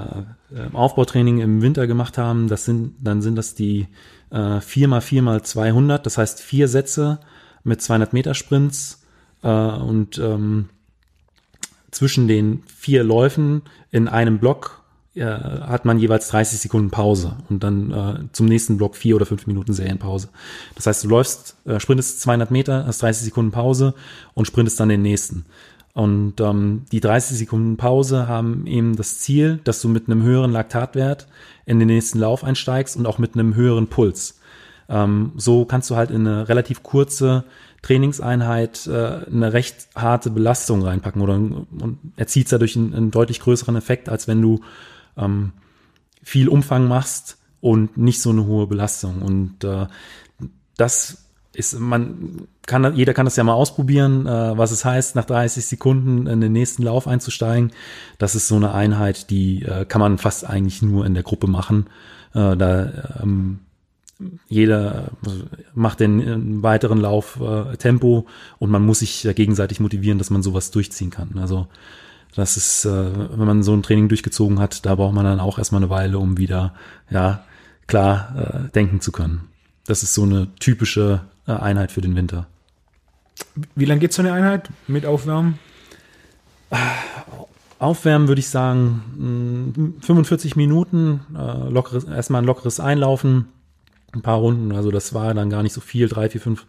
im 0.51 0.77
Aufbautraining 0.77 1.41
im 1.41 1.63
Winter 1.63 1.87
gemacht 1.87 2.19
haben, 2.19 2.49
das 2.49 2.65
sind, 2.65 2.95
dann 3.01 3.23
sind 3.23 3.37
das 3.37 3.55
die 3.55 3.89
äh, 4.31 4.59
4x4x200, 4.59 5.99
das 5.99 6.19
heißt 6.19 6.41
vier 6.41 6.69
Sätze 6.69 7.21
mit 7.65 7.83
200 7.83 8.13
Meter 8.13 8.35
Sprints 8.35 9.03
äh, 9.43 9.49
und 9.49 10.19
ähm, 10.19 10.71
zwischen 11.91 12.29
den 12.29 12.63
vier 12.67 13.05
Läufen 13.05 13.63
in 13.91 14.09
einem 14.09 14.39
Block 14.39 14.78
äh, 15.19 15.25
hat 15.25 15.85
man 15.85 15.99
jeweils 15.99 16.29
30 16.29 16.61
Sekunden 16.61 16.91
Pause 16.91 17.37
und 17.49 17.63
dann 17.63 17.91
äh, 17.93 18.33
zum 18.33 18.47
nächsten 18.47 18.77
Block 18.77 18.97
vier 18.97 19.17
oder 19.17 19.27
fünf 19.27 19.47
Minuten 19.47 19.73
Serienpause. 19.73 20.29
Das 20.75 20.87
heißt, 20.87 21.05
du 21.05 21.09
läufst, 21.09 21.57
äh, 21.67 21.81
sprintest 21.81 22.21
200 22.21 22.51
Meter, 22.51 22.87
hast 22.87 23.03
30 23.03 23.25
Sekunden 23.25 23.51
Pause 23.51 23.95
und 24.35 24.47
sprintest 24.47 24.79
dann 24.81 24.89
den 24.89 25.03
nächsten. 25.03 25.45
Und 25.95 26.41
ähm, 26.41 26.85
die 26.93 27.01
30 27.01 27.39
Sekunden 27.39 27.77
Pause 27.77 28.29
haben 28.29 28.67
eben 28.67 28.95
das 28.97 29.19
Ziel, 29.19 29.59
dass 29.65 29.83
du 29.83 29.89
mit 29.89 30.07
einem 30.07 30.23
höheren 30.23 30.53
Laktatwert 30.53 31.27
in 31.67 31.79
den 31.79 31.89
nächsten 31.89 32.21
Lauf 32.21 32.45
einsteigst 32.45 32.97
und 32.97 33.07
auch 33.07 33.19
mit 33.19 33.35
einem 33.35 33.55
höheren 33.55 33.89
Puls. 33.89 34.39
Ähm, 34.89 35.33
so 35.37 35.65
kannst 35.65 35.91
du 35.91 35.97
halt 35.97 36.11
in 36.11 36.27
eine 36.27 36.49
relativ 36.49 36.83
kurze 36.83 37.45
Trainingseinheit 37.83 38.87
äh, 38.87 39.27
eine 39.27 39.53
recht 39.53 39.89
harte 39.95 40.31
Belastung 40.31 40.83
reinpacken 40.83 41.23
oder 41.23 41.35
und 41.35 41.99
erzielt 42.17 42.51
dadurch 42.51 42.77
einen, 42.77 42.95
einen 42.95 43.11
deutlich 43.11 43.41
größeren 43.41 43.77
Effekt, 43.77 44.09
als 44.09 44.27
wenn 44.27 44.43
du 44.43 44.61
ähm, 45.19 45.53
viel 46.23 46.49
Umfang 46.49 46.89
machst 46.89 47.39
und 47.61 47.97
nicht 47.97 48.21
so 48.21 48.31
eine 48.31 48.47
hohe 48.47 48.67
Belastung. 48.67 49.23
Und 49.23 49.65
äh, 49.65 49.87
das 50.77 51.29
ist, 51.53 51.79
man 51.79 52.47
kann, 52.67 52.95
jeder 52.95 53.15
kann 53.15 53.27
das 53.27 53.37
ja 53.37 53.45
mal 53.45 53.55
ausprobieren, 53.55 54.27
äh, 54.27 54.57
was 54.57 54.71
es 54.71 54.85
heißt, 54.85 55.17
nach 55.17 55.25
30 55.25 55.67
Sekunden 55.67 56.27
in 56.27 56.41
den 56.41 56.53
nächsten 56.53 56.83
Lauf 56.83 57.09
einzusteigen. 57.09 57.73
Das 58.19 58.35
ist 58.35 58.47
so 58.47 58.57
eine 58.57 58.73
Einheit, 58.73 59.31
die 59.31 59.63
äh, 59.63 59.85
kann 59.85 60.01
man 60.01 60.19
fast 60.19 60.49
eigentlich 60.49 60.83
nur 60.83 61.05
in 61.05 61.15
der 61.15 61.23
Gruppe 61.23 61.49
machen. 61.49 61.87
Äh, 62.35 62.57
da 62.57 63.21
ähm, 63.23 63.61
jeder 64.49 65.13
macht 65.75 66.01
den 66.01 66.21
äh, 66.21 66.63
weiteren 66.63 66.99
Lauf 66.99 67.41
äh, 67.41 67.77
Tempo 67.77 68.27
und 68.59 68.71
man 68.71 68.85
muss 68.85 69.01
sich 69.01 69.29
gegenseitig 69.35 69.81
motivieren, 69.81 70.19
dass 70.19 70.31
man 70.31 70.43
sowas 70.43 70.71
durchziehen 70.71 71.11
kann. 71.11 71.39
Also 71.39 71.69
das 72.35 72.57
ist, 72.57 72.85
äh, 72.85 73.39
wenn 73.39 73.47
man 73.47 73.63
so 73.63 73.75
ein 73.75 73.83
Training 73.83 74.09
durchgezogen 74.09 74.59
hat, 74.59 74.87
da 74.87 74.95
braucht 74.95 75.15
man 75.15 75.25
dann 75.25 75.41
auch 75.41 75.59
erstmal 75.59 75.83
eine 75.83 75.91
Weile, 75.91 76.19
um 76.19 76.39
wieder 76.39 76.75
ja 77.11 77.45
klar 77.87 78.67
äh, 78.67 78.73
denken 78.73 79.01
zu 79.01 79.13
können. 79.13 79.49
Das 79.87 80.03
ist 80.03 80.15
so 80.15 80.23
eine 80.23 80.49
typische 80.61 81.23
äh, 81.47 81.53
Einheit 81.53 81.91
für 81.91 82.01
den 82.01 82.15
Winter. 82.15 82.47
Wie 83.75 83.85
lange 83.85 84.01
geht 84.01 84.13
so 84.13 84.23
eine 84.23 84.33
Einheit 84.33 84.69
mit 84.87 85.07
Aufwärmen? 85.07 85.59
Aufwärmen 87.79 88.29
würde 88.29 88.41
ich 88.41 88.49
sagen 88.49 89.97
mh, 90.01 90.05
45 90.05 90.57
Minuten, 90.57 91.21
äh, 91.35 91.69
lockeres, 91.69 92.05
erstmal 92.05 92.43
ein 92.43 92.47
lockeres 92.47 92.81
Einlaufen, 92.81 93.47
ein 94.13 94.23
paar 94.23 94.39
Runden, 94.39 94.73
also 94.73 94.91
das 94.91 95.15
war 95.15 95.33
dann 95.35 95.51
gar 95.51 95.63
nicht 95.63 95.73
so 95.73 95.81
viel, 95.81 96.09
drei, 96.09 96.29
vier, 96.29 96.41
fünf 96.41 96.67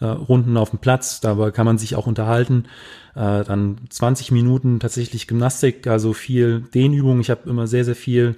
äh, 0.00 0.06
Runden 0.06 0.56
auf 0.56 0.70
dem 0.70 0.78
Platz, 0.78 1.20
dabei 1.20 1.50
kann 1.50 1.66
man 1.66 1.78
sich 1.78 1.96
auch 1.96 2.06
unterhalten. 2.06 2.66
Äh, 3.14 3.44
dann 3.44 3.78
20 3.88 4.30
Minuten 4.30 4.80
tatsächlich 4.80 5.26
Gymnastik, 5.26 5.86
also 5.86 6.12
viel 6.12 6.60
Dehnübungen. 6.74 7.20
Ich 7.20 7.30
habe 7.30 7.48
immer 7.48 7.66
sehr, 7.66 7.84
sehr 7.84 7.96
viel 7.96 8.36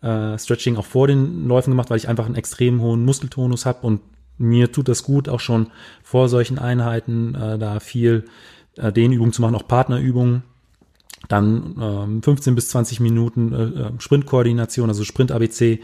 äh, 0.00 0.38
Stretching 0.38 0.76
auch 0.76 0.86
vor 0.86 1.06
den 1.06 1.46
Läufen 1.46 1.70
gemacht, 1.70 1.90
weil 1.90 1.98
ich 1.98 2.08
einfach 2.08 2.26
einen 2.26 2.36
extrem 2.36 2.80
hohen 2.80 3.04
Muskeltonus 3.04 3.66
habe 3.66 3.86
und 3.86 4.00
mir 4.38 4.72
tut 4.72 4.88
das 4.88 5.04
gut, 5.04 5.28
auch 5.28 5.40
schon 5.40 5.68
vor 6.02 6.28
solchen 6.28 6.58
Einheiten 6.58 7.34
äh, 7.34 7.58
da 7.58 7.80
viel 7.80 8.24
äh, 8.76 8.92
Dehnübungen 8.92 9.32
zu 9.32 9.42
machen, 9.42 9.54
auch 9.54 9.68
Partnerübungen. 9.68 10.42
Dann 11.28 11.76
ähm, 11.80 12.22
15 12.22 12.54
bis 12.54 12.68
20 12.68 13.00
Minuten 13.00 13.52
äh, 13.52 13.62
äh, 13.62 13.90
Sprintkoordination, 13.98 14.88
also 14.88 15.04
Sprint-ABC, 15.04 15.80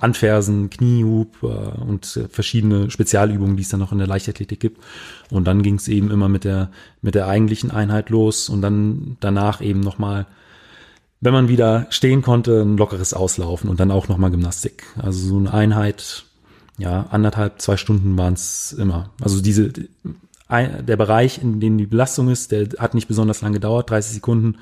Anfersen, 0.00 0.70
Kniehub 0.70 1.42
äh, 1.42 1.46
und 1.46 2.20
verschiedene 2.30 2.90
Spezialübungen, 2.90 3.56
die 3.56 3.62
es 3.62 3.68
dann 3.68 3.80
noch 3.80 3.92
in 3.92 3.98
der 3.98 4.06
Leichtathletik 4.06 4.60
gibt. 4.60 4.82
Und 5.30 5.44
dann 5.46 5.62
ging 5.62 5.76
es 5.76 5.88
eben 5.88 6.10
immer 6.10 6.28
mit 6.28 6.44
der 6.44 6.70
mit 7.02 7.14
der 7.14 7.26
eigentlichen 7.26 7.70
Einheit 7.70 8.10
los 8.10 8.48
und 8.48 8.62
dann 8.62 9.16
danach 9.20 9.60
eben 9.60 9.80
nochmal, 9.80 10.26
wenn 11.20 11.32
man 11.32 11.48
wieder 11.48 11.86
stehen 11.90 12.22
konnte, 12.22 12.62
ein 12.62 12.76
lockeres 12.76 13.14
Auslaufen 13.14 13.68
und 13.70 13.80
dann 13.80 13.90
auch 13.90 14.08
nochmal 14.08 14.30
Gymnastik. 14.30 14.84
Also 14.96 15.26
so 15.26 15.36
eine 15.38 15.52
Einheit, 15.52 16.24
ja, 16.78 17.06
anderthalb, 17.10 17.60
zwei 17.60 17.76
Stunden 17.76 18.16
waren 18.18 18.34
es 18.34 18.72
immer. 18.72 19.10
Also 19.20 19.40
diese 19.40 19.72
der 20.50 20.96
Bereich, 20.96 21.42
in 21.42 21.58
dem 21.58 21.78
die 21.78 21.86
Belastung 21.86 22.28
ist, 22.28 22.52
der 22.52 22.68
hat 22.78 22.94
nicht 22.94 23.08
besonders 23.08 23.40
lang 23.40 23.52
gedauert, 23.52 23.90
30 23.90 24.14
Sekunden 24.14 24.56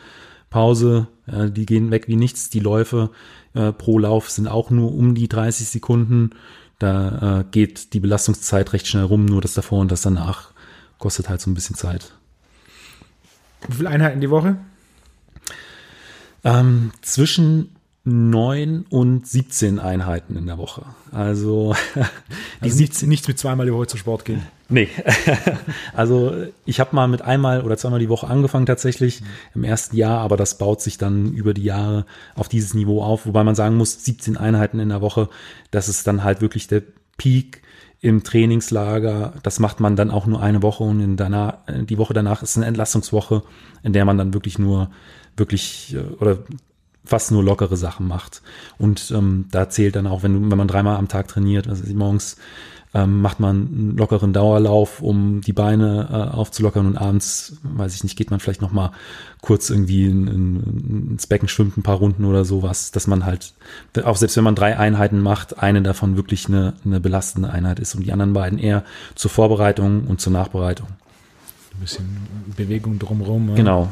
Pause, 0.53 1.09
äh, 1.27 1.51
die 1.51 1.67
gehen 1.67 1.91
weg 1.91 2.07
wie 2.07 2.17
nichts. 2.17 2.51
Die 2.51 2.61
Läufe 2.61 3.11
äh, 3.55 3.73
pro 3.73 3.99
Lauf 3.99 4.31
sind 4.31 4.47
auch 4.47 4.71
nur 4.71 4.95
um 4.95 5.15
die 5.15 5.27
30 5.27 5.67
Sekunden. 5.67 6.31
Da 6.79 7.41
äh, 7.41 7.45
geht 7.51 7.95
die 7.95 8.01
Belastungszeit 8.01 8.73
recht 8.73 8.87
schnell 8.87 9.05
rum, 9.05 9.25
nur 9.25 9.41
das 9.41 9.55
davor 9.55 9.81
und 9.81 9.91
das 9.91 10.03
danach 10.03 10.51
kostet 10.99 11.29
halt 11.29 11.41
so 11.41 11.51
ein 11.51 11.55
bisschen 11.55 11.75
Zeit. 11.75 12.13
Wie 13.67 13.77
viele 13.77 13.89
Einheiten 13.89 14.21
die 14.21 14.31
Woche? 14.31 14.59
Ähm, 16.45 16.91
zwischen 17.01 17.75
neun 18.05 18.85
und 18.91 19.27
17 19.29 19.79
Einheiten 19.79 20.37
in 20.37 20.47
der 20.47 20.59
Woche. 20.59 20.85
Also 21.13 21.75
die 21.95 22.01
Also 22.61 22.77
nichts, 22.79 23.03
nichts 23.03 23.29
mit 23.29 23.39
zweimal 23.39 23.67
die 23.67 23.73
Woche 23.73 23.87
zum 23.87 24.01
Sport 24.01 24.25
gehen. 24.25 24.43
Nee. 24.69 24.89
also 25.95 26.33
ich 26.65 26.81
habe 26.81 26.97
mal 26.97 27.07
mit 27.07 27.23
einmal 27.23 27.63
oder 27.63 27.77
zweimal 27.77 28.01
die 28.01 28.09
Woche 28.09 28.27
angefangen 28.27 28.67
tatsächlich 28.67 29.23
im 29.55 29.63
ersten 29.63 29.97
Jahr, 29.97 30.21
aber 30.21 30.37
das 30.37 30.59
baut 30.59 30.81
sich 30.81 30.99
dann 30.99 31.33
über 31.33 31.55
die 31.55 31.63
Jahre 31.63 32.05
auf 32.35 32.49
dieses 32.49 32.75
Niveau 32.75 33.03
auf, 33.03 33.27
wobei 33.27 33.45
man 33.45 33.55
sagen 33.55 33.77
muss, 33.77 34.05
17 34.05 34.37
Einheiten 34.37 34.81
in 34.81 34.89
der 34.89 35.01
Woche, 35.01 35.29
das 35.71 35.89
ist 35.89 36.07
dann 36.07 36.25
halt 36.25 36.41
wirklich 36.41 36.67
der 36.67 36.83
Peak 37.19 37.63
im 38.01 38.25
Trainingslager. 38.25 39.35
Das 39.45 39.61
macht 39.61 39.79
man 39.79 39.95
dann 39.95 40.11
auch 40.11 40.27
nur 40.27 40.43
eine 40.43 40.63
Woche 40.63 40.83
und 40.83 41.01
in 41.01 41.17
danach, 41.17 41.59
die 41.69 41.99
Woche 41.99 42.15
danach 42.15 42.43
ist 42.43 42.57
eine 42.57 42.67
Entlastungswoche, 42.67 43.45
in 43.85 43.93
der 43.93 44.05
man 44.05 44.19
dann 44.19 44.35
wirklich 44.35 44.59
nur 44.59 44.91
wirklich 45.37 45.95
äh, 45.95 46.01
oder 46.21 46.39
fast 47.05 47.33
nur 47.33 47.43
lockere 47.43 47.77
Sachen 47.77 48.07
macht. 48.07 48.43
Und 48.79 49.11
ähm, 49.11 49.47
da 49.51 49.69
zählt 49.69 49.97
dann 49.97 50.07
auch, 50.07 50.23
wenn, 50.23 50.51
wenn 50.51 50.59
man 50.59 50.69
dreimal 50.69 50.97
am 50.97 51.09
Tag 51.09 51.29
trainiert, 51.29 51.69
also 51.69 51.85
morgens 51.95 52.37
ähm, 52.95 53.23
macht 53.23 53.41
man 53.41 53.57
einen 53.57 53.97
lockeren 53.97 54.33
Dauerlauf, 54.33 55.01
um 55.01 55.41
die 55.41 55.55
Beine 55.55 56.09
äh, 56.11 56.37
aufzulockern 56.37 56.87
und 56.87 56.99
abends, 56.99 57.57
weiß 57.63 57.95
ich 57.95 58.05
nicht, 58.05 58.17
geht 58.17 58.31
man 58.31 58.39
vielleicht 58.39 58.61
noch 58.61 58.73
mal 58.73 58.93
kurz 59.41 59.71
irgendwie 59.71 60.05
in, 60.05 60.27
in, 60.27 61.09
ins 61.13 61.27
Becken 61.27 61.49
schwimmt 61.49 61.79
ein 61.79 61.83
paar 61.83 61.97
Runden 61.97 62.27
oder 62.27 62.45
sowas, 62.45 62.91
dass 62.91 63.07
man 63.07 63.25
halt, 63.25 63.55
auch 64.05 64.17
selbst 64.17 64.37
wenn 64.37 64.45
man 64.45 64.55
drei 64.55 64.77
Einheiten 64.77 65.21
macht, 65.21 65.59
eine 65.59 65.81
davon 65.81 66.17
wirklich 66.17 66.49
eine, 66.49 66.75
eine 66.85 67.01
belastende 67.01 67.51
Einheit 67.51 67.81
ist 67.81 67.95
und 67.95 68.05
die 68.05 68.13
anderen 68.13 68.35
beiden 68.35 68.59
eher 68.59 68.85
zur 69.15 69.31
Vorbereitung 69.31 70.07
und 70.07 70.21
zur 70.21 70.33
Nachbereitung. 70.33 70.89
Ein 71.75 71.81
bisschen 71.81 72.17
Bewegung 72.57 72.99
drumherum. 72.99 73.55
Genau. 73.55 73.91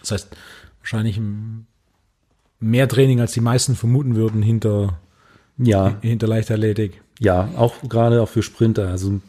Das 0.00 0.12
heißt, 0.12 0.28
wahrscheinlich 0.80 1.20
mehr 2.62 2.88
Training, 2.88 3.20
als 3.20 3.32
die 3.32 3.40
meisten 3.40 3.74
vermuten 3.74 4.16
würden 4.16 4.40
hinter, 4.42 4.98
Ja, 5.58 5.98
hinter 6.00 6.28
Leichtathletik. 6.28 7.02
Ja, 7.20 7.48
auch 7.56 7.74
gerade 7.88 8.20
auch 8.20 8.28
für 8.28 8.42
Sprinter, 8.42 8.88
also, 8.88 9.20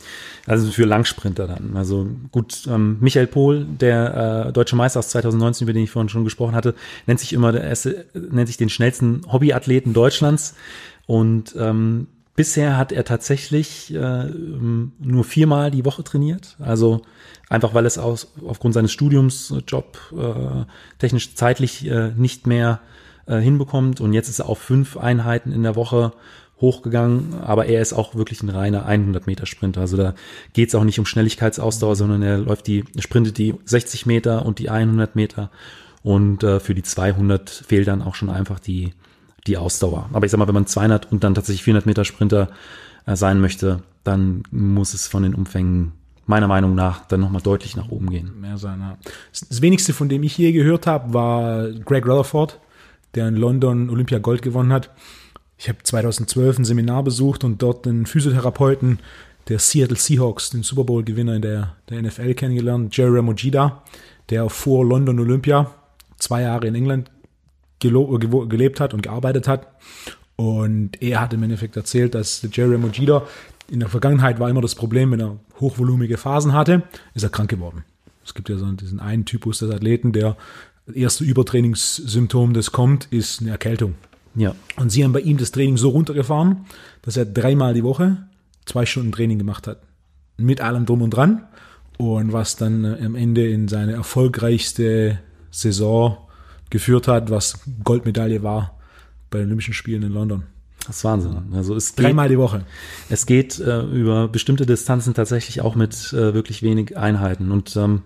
also 0.47 0.71
für 0.71 0.85
Langsprinter 0.85 1.47
dann. 1.47 1.75
Also 1.75 2.07
gut, 2.31 2.63
ähm, 2.67 2.97
Michael 3.01 3.27
Pohl, 3.27 3.65
der 3.65 4.47
äh, 4.47 4.51
deutsche 4.53 4.75
Meister 4.75 4.99
aus 4.99 5.09
2019, 5.09 5.65
über 5.65 5.73
den 5.73 5.83
ich 5.83 5.91
vorhin 5.91 6.09
schon 6.09 6.23
gesprochen 6.23 6.55
hatte, 6.55 6.73
nennt 7.05 7.19
sich 7.19 7.33
immer 7.33 7.51
der 7.51 7.63
erste, 7.63 8.05
nennt 8.13 8.47
sich 8.47 8.57
den 8.57 8.69
schnellsten 8.69 9.21
Hobbyathleten 9.31 9.93
Deutschlands. 9.93 10.55
Und 11.05 11.55
ähm, 11.55 12.07
bisher 12.35 12.77
hat 12.77 12.91
er 12.91 13.03
tatsächlich 13.03 13.93
äh, 13.93 14.25
nur 14.25 15.23
viermal 15.23 15.69
die 15.69 15.85
Woche 15.85 16.03
trainiert. 16.03 16.55
Also 16.59 17.01
einfach 17.49 17.75
weil 17.75 17.85
es 17.85 17.99
aus, 17.99 18.31
aufgrund 18.43 18.73
seines 18.73 18.91
Studiums, 18.91 19.53
Job, 19.67 19.99
äh, 20.17 20.65
technisch 20.97 21.35
zeitlich 21.35 21.85
äh, 21.87 22.11
nicht 22.15 22.47
mehr 22.47 22.79
äh, 23.25 23.39
hinbekommt. 23.39 24.01
Und 24.01 24.13
jetzt 24.13 24.29
ist 24.29 24.39
er 24.39 24.49
auf 24.49 24.59
fünf 24.59 24.97
Einheiten 24.97 25.51
in 25.51 25.63
der 25.63 25.75
Woche 25.75 26.11
hochgegangen, 26.61 27.41
aber 27.41 27.65
er 27.65 27.81
ist 27.81 27.91
auch 27.91 28.15
wirklich 28.15 28.41
ein 28.41 28.49
reiner 28.49 28.85
100 28.85 29.27
Meter 29.27 29.45
Sprinter. 29.45 29.81
Also 29.81 29.97
da 29.97 30.13
geht 30.53 30.69
es 30.69 30.75
auch 30.75 30.83
nicht 30.83 30.99
um 30.99 31.05
Schnelligkeitsausdauer, 31.05 31.95
sondern 31.95 32.21
er 32.21 32.37
läuft 32.37 32.67
die, 32.67 32.85
sprintet 32.99 33.37
die 33.37 33.55
60 33.65 34.05
Meter 34.05 34.45
und 34.45 34.59
die 34.59 34.69
100 34.69 35.15
Meter 35.15 35.49
und 36.03 36.43
äh, 36.43 36.59
für 36.59 36.73
die 36.73 36.83
200 36.83 37.49
fehlt 37.49 37.87
dann 37.87 38.01
auch 38.01 38.15
schon 38.15 38.29
einfach 38.29 38.59
die 38.59 38.93
die 39.47 39.57
Ausdauer. 39.57 40.09
Aber 40.13 40.25
ich 40.25 40.31
sag 40.31 40.37
mal, 40.37 40.47
wenn 40.47 40.53
man 40.53 40.67
200 40.67 41.11
und 41.11 41.23
dann 41.23 41.35
tatsächlich 41.35 41.63
400 41.63 41.85
Meter 41.85 42.05
Sprinter 42.05 42.49
äh, 43.05 43.15
sein 43.15 43.41
möchte, 43.41 43.83
dann 44.03 44.43
muss 44.51 44.93
es 44.93 45.07
von 45.07 45.23
den 45.23 45.35
Umfängen 45.35 45.93
meiner 46.25 46.47
Meinung 46.47 46.75
nach 46.75 47.05
dann 47.07 47.19
nochmal 47.19 47.41
deutlich 47.41 47.75
nach 47.75 47.89
oben 47.89 48.09
gehen. 48.09 48.39
Mehr 48.39 48.57
sein, 48.57 48.79
ja. 48.79 48.97
Das 49.31 49.61
wenigste, 49.61 49.93
von 49.93 50.07
dem 50.07 50.23
ich 50.23 50.37
je 50.37 50.53
gehört 50.53 50.87
habe, 50.87 51.13
war 51.13 51.69
Greg 51.71 52.05
Rutherford, 52.05 52.59
der 53.15 53.27
in 53.27 53.35
London 53.35 53.89
Olympia 53.89 54.19
Gold 54.19 54.41
gewonnen 54.41 54.73
hat. 54.73 54.89
Ich 55.57 55.69
habe 55.69 55.79
2012 55.81 56.59
ein 56.59 56.65
Seminar 56.65 57.03
besucht 57.03 57.43
und 57.43 57.61
dort 57.61 57.87
einen 57.87 58.05
Physiotherapeuten 58.05 58.99
der 59.49 59.59
Seattle 59.59 59.97
Seahawks, 59.97 60.49
den 60.49 60.63
Super 60.63 60.83
Bowl-Gewinner 60.83 61.35
in 61.35 61.41
der, 61.41 61.75
der 61.89 62.01
NFL 62.01 62.33
kennengelernt, 62.33 62.95
Jerry 62.95 63.17
Ramogida, 63.17 63.83
der 64.29 64.49
vor 64.49 64.85
London 64.85 65.19
Olympia 65.19 65.71
zwei 66.17 66.43
Jahre 66.43 66.67
in 66.67 66.75
England 66.75 67.11
gelebt 67.79 68.79
hat 68.79 68.93
und 68.93 69.03
gearbeitet 69.03 69.47
hat. 69.47 69.67
Und 70.35 71.01
er 71.01 71.19
hat 71.21 71.33
im 71.33 71.43
Endeffekt 71.43 71.75
erzählt, 71.75 72.15
dass 72.15 72.47
Jerry 72.51 72.77
Mojida 72.77 73.23
in 73.69 73.79
der 73.79 73.89
Vergangenheit 73.89 74.39
war 74.39 74.49
immer 74.49 74.61
das 74.61 74.75
Problem, 74.75 75.11
wenn 75.11 75.19
er 75.19 75.37
hochvolumige 75.59 76.17
Phasen 76.17 76.53
hatte, 76.53 76.83
ist 77.13 77.23
er 77.23 77.29
krank 77.29 77.49
geworden. 77.49 77.83
Es 78.25 78.33
gibt 78.33 78.49
ja 78.49 78.57
so 78.57 78.71
diesen 78.71 78.99
einen 78.99 79.25
Typus 79.25 79.59
des 79.59 79.71
Athleten, 79.71 80.13
der 80.13 80.37
das 80.85 80.95
erste 80.95 81.23
Übertrainingssymptom, 81.23 82.53
das 82.53 82.71
kommt, 82.71 83.05
ist 83.11 83.41
eine 83.41 83.51
Erkältung. 83.51 83.95
Ja, 84.35 84.55
Und 84.77 84.91
sie 84.91 85.03
haben 85.03 85.13
bei 85.13 85.21
ihm 85.21 85.37
das 85.37 85.51
Training 85.51 85.77
so 85.77 85.89
runtergefahren, 85.89 86.65
dass 87.03 87.17
er 87.17 87.25
dreimal 87.25 87.73
die 87.73 87.83
Woche 87.83 88.17
zwei 88.65 88.85
Stunden 88.85 89.11
Training 89.11 89.37
gemacht 89.37 89.67
hat. 89.67 89.81
Mit 90.37 90.61
allem 90.61 90.85
drum 90.85 91.01
und 91.01 91.11
dran. 91.11 91.43
Und 91.97 92.33
was 92.33 92.55
dann 92.55 92.83
äh, 92.85 93.05
am 93.05 93.15
Ende 93.15 93.47
in 93.47 93.67
seine 93.67 93.93
erfolgreichste 93.93 95.19
Saison 95.51 96.17
geführt 96.71 97.07
hat, 97.07 97.29
was 97.29 97.59
Goldmedaille 97.83 98.41
war 98.41 98.79
bei 99.29 99.37
den 99.37 99.47
Olympischen 99.47 99.75
Spielen 99.75 100.01
in 100.01 100.11
London. 100.11 100.43
das 100.87 100.97
ist 100.97 101.03
Wahnsinn. 101.03 101.37
Also 101.53 101.75
es 101.75 101.95
geht, 101.95 102.05
Dreimal 102.05 102.29
die 102.29 102.39
Woche. 102.39 102.65
es 103.09 103.27
geht 103.27 103.59
äh, 103.59 103.81
über 103.81 104.27
bestimmte 104.27 104.65
Distanzen 104.65 105.13
tatsächlich 105.13 105.61
auch 105.61 105.75
mit 105.75 106.11
äh, 106.13 106.33
wirklich 106.33 106.63
wenig 106.63 106.97
Einheiten. 106.97 107.51
Und 107.51 107.75
ähm, 107.75 108.01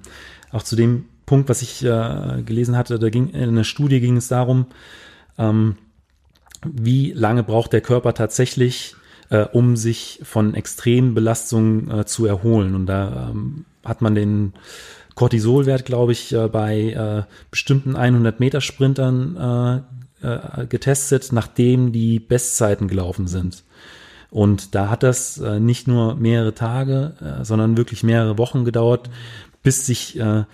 auch 0.51 0.63
zu 0.63 0.75
dem 0.75 1.05
Punkt, 1.27 1.49
was 1.49 1.61
ich 1.61 1.83
äh, 1.83 2.41
gelesen 2.43 2.75
hatte, 2.75 2.97
da 2.97 3.09
ging 3.09 3.29
in 3.29 3.49
einer 3.49 3.65
Studie 3.65 3.99
ging 3.99 4.17
es 4.17 4.29
darum, 4.29 4.65
ähm, 5.37 5.75
wie 6.63 7.11
lange 7.11 7.43
braucht 7.43 7.73
der 7.73 7.81
Körper 7.81 8.13
tatsächlich, 8.13 8.95
äh, 9.29 9.43
um 9.43 9.75
sich 9.75 10.21
von 10.23 10.55
extremen 10.55 11.13
Belastungen 11.13 11.91
äh, 11.91 12.05
zu 12.05 12.25
erholen. 12.25 12.73
Und 12.75 12.87
da 12.87 13.29
ähm, 13.29 13.65
hat 13.83 14.01
man 14.01 14.15
den 14.15 14.53
Cortisolwert, 15.15 15.83
glaube 15.83 16.13
ich, 16.13 16.33
äh, 16.33 16.47
bei 16.47 16.91
äh, 16.91 17.23
bestimmten 17.51 17.97
100 17.97 18.39
Meter 18.39 18.61
Sprintern 18.61 19.83
äh, 20.23 20.27
äh, 20.27 20.65
getestet, 20.65 21.33
nachdem 21.33 21.91
die 21.91 22.19
Bestzeiten 22.19 22.87
gelaufen 22.87 23.27
sind. 23.27 23.65
Und 24.29 24.75
da 24.75 24.89
hat 24.89 25.03
das 25.03 25.39
äh, 25.39 25.59
nicht 25.59 25.89
nur 25.89 26.15
mehrere 26.15 26.53
Tage, 26.53 27.13
äh, 27.19 27.43
sondern 27.43 27.75
wirklich 27.75 28.03
mehrere 28.03 28.37
Wochen 28.37 28.63
gedauert, 28.63 29.09
bis 29.61 29.85
sich 29.85 30.17
äh, 30.17 30.45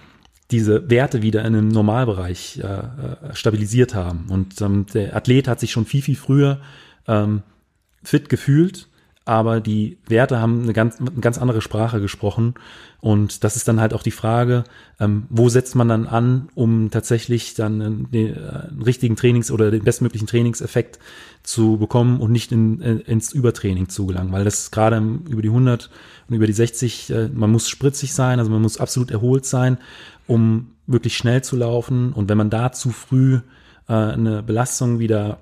diese 0.54 0.90
Werte 0.90 1.24
wieder 1.24 1.42
in 1.42 1.48
einem 1.48 1.68
Normalbereich 1.68 2.60
äh, 2.60 2.68
äh, 2.68 3.36
stabilisiert 3.36 3.96
haben. 3.96 4.28
Und 4.30 4.62
ähm, 4.62 4.86
der 4.94 5.16
Athlet 5.16 5.48
hat 5.48 5.60
sich 5.60 5.72
schon 5.72 5.86
viel, 5.86 6.04
viel 6.04 6.16
früher 6.16 6.62
ähm, 7.08 7.42
fit 8.04 8.30
gefühlt, 8.30 8.88
aber 9.26 9.62
die 9.62 9.98
Werte 10.06 10.40
haben 10.40 10.64
eine 10.64 10.74
ganz, 10.74 11.00
eine 11.00 11.12
ganz 11.12 11.38
andere 11.38 11.62
Sprache 11.62 12.02
gesprochen. 12.02 12.56
Und 13.00 13.44
das 13.44 13.56
ist 13.56 13.68
dann 13.68 13.80
halt 13.80 13.94
auch 13.94 14.04
die 14.04 14.12
Frage, 14.12 14.66
ähm, 15.00 15.28
wo 15.30 15.48
setzt 15.50 15.76
man 15.76 15.88
dann 15.88 16.08
an, 16.08 16.50
um 16.56 16.90
tatsächlich 16.92 17.54
dann 17.54 17.82
einen, 17.82 18.12
den, 18.12 18.36
äh, 18.36 18.84
richtigen 18.86 19.16
Trainings- 19.16 19.52
oder 19.52 19.72
den 19.72 19.84
bestmöglichen 19.84 20.28
Trainingseffekt 20.28 21.00
zu 21.42 21.78
bekommen 21.78 22.20
und 22.20 22.32
nicht 22.32 22.52
in, 22.52 22.82
in, 22.82 23.00
ins 23.00 23.32
Übertraining 23.32 23.88
zu 23.88 24.06
gelangen. 24.08 24.32
Weil 24.32 24.44
das 24.44 24.72
gerade 24.72 24.98
über 25.30 25.42
die 25.42 25.50
100 25.50 25.90
und 26.28 26.36
über 26.36 26.48
die 26.48 26.54
60, 26.54 27.10
äh, 27.10 27.30
man 27.34 27.52
muss 27.52 27.70
spritzig 27.70 28.14
sein, 28.14 28.40
also 28.40 28.52
man 28.52 28.62
muss 28.62 28.78
absolut 28.78 29.12
erholt 29.12 29.46
sein, 29.46 29.78
um 30.28 30.72
wirklich 30.86 31.16
schnell 31.16 31.42
zu 31.44 31.56
laufen. 31.56 32.12
Und 32.12 32.28
wenn 32.28 32.38
man 32.38 32.50
da 32.50 32.74
zu 32.74 32.92
früh 32.92 33.40
äh, 33.88 33.94
eine 33.94 34.44
Belastung 34.44 35.00
wieder 35.00 35.40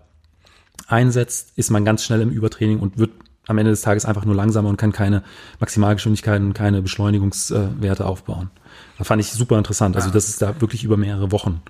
einsetzt, 0.87 1.53
ist 1.55 1.71
man 1.71 1.85
ganz 1.85 2.03
schnell 2.03 2.21
im 2.21 2.29
Übertraining 2.29 2.79
und 2.79 2.97
wird 2.97 3.11
am 3.51 3.57
Ende 3.59 3.71
des 3.71 3.81
Tages 3.81 4.05
einfach 4.05 4.25
nur 4.25 4.33
langsamer 4.35 4.69
und 4.69 4.77
kann 4.77 4.91
keine 4.91 5.23
Maximalgeschwindigkeiten 5.59 6.47
und 6.47 6.53
keine 6.53 6.81
Beschleunigungswerte 6.81 8.05
aufbauen. 8.05 8.49
Da 8.97 9.03
fand 9.03 9.21
ich 9.21 9.31
super 9.31 9.57
interessant. 9.57 9.95
Also 9.95 10.09
das 10.09 10.27
ist 10.29 10.41
da 10.41 10.59
wirklich 10.59 10.83
über 10.83 10.97
mehrere 10.97 11.31
Wochen. 11.31 11.61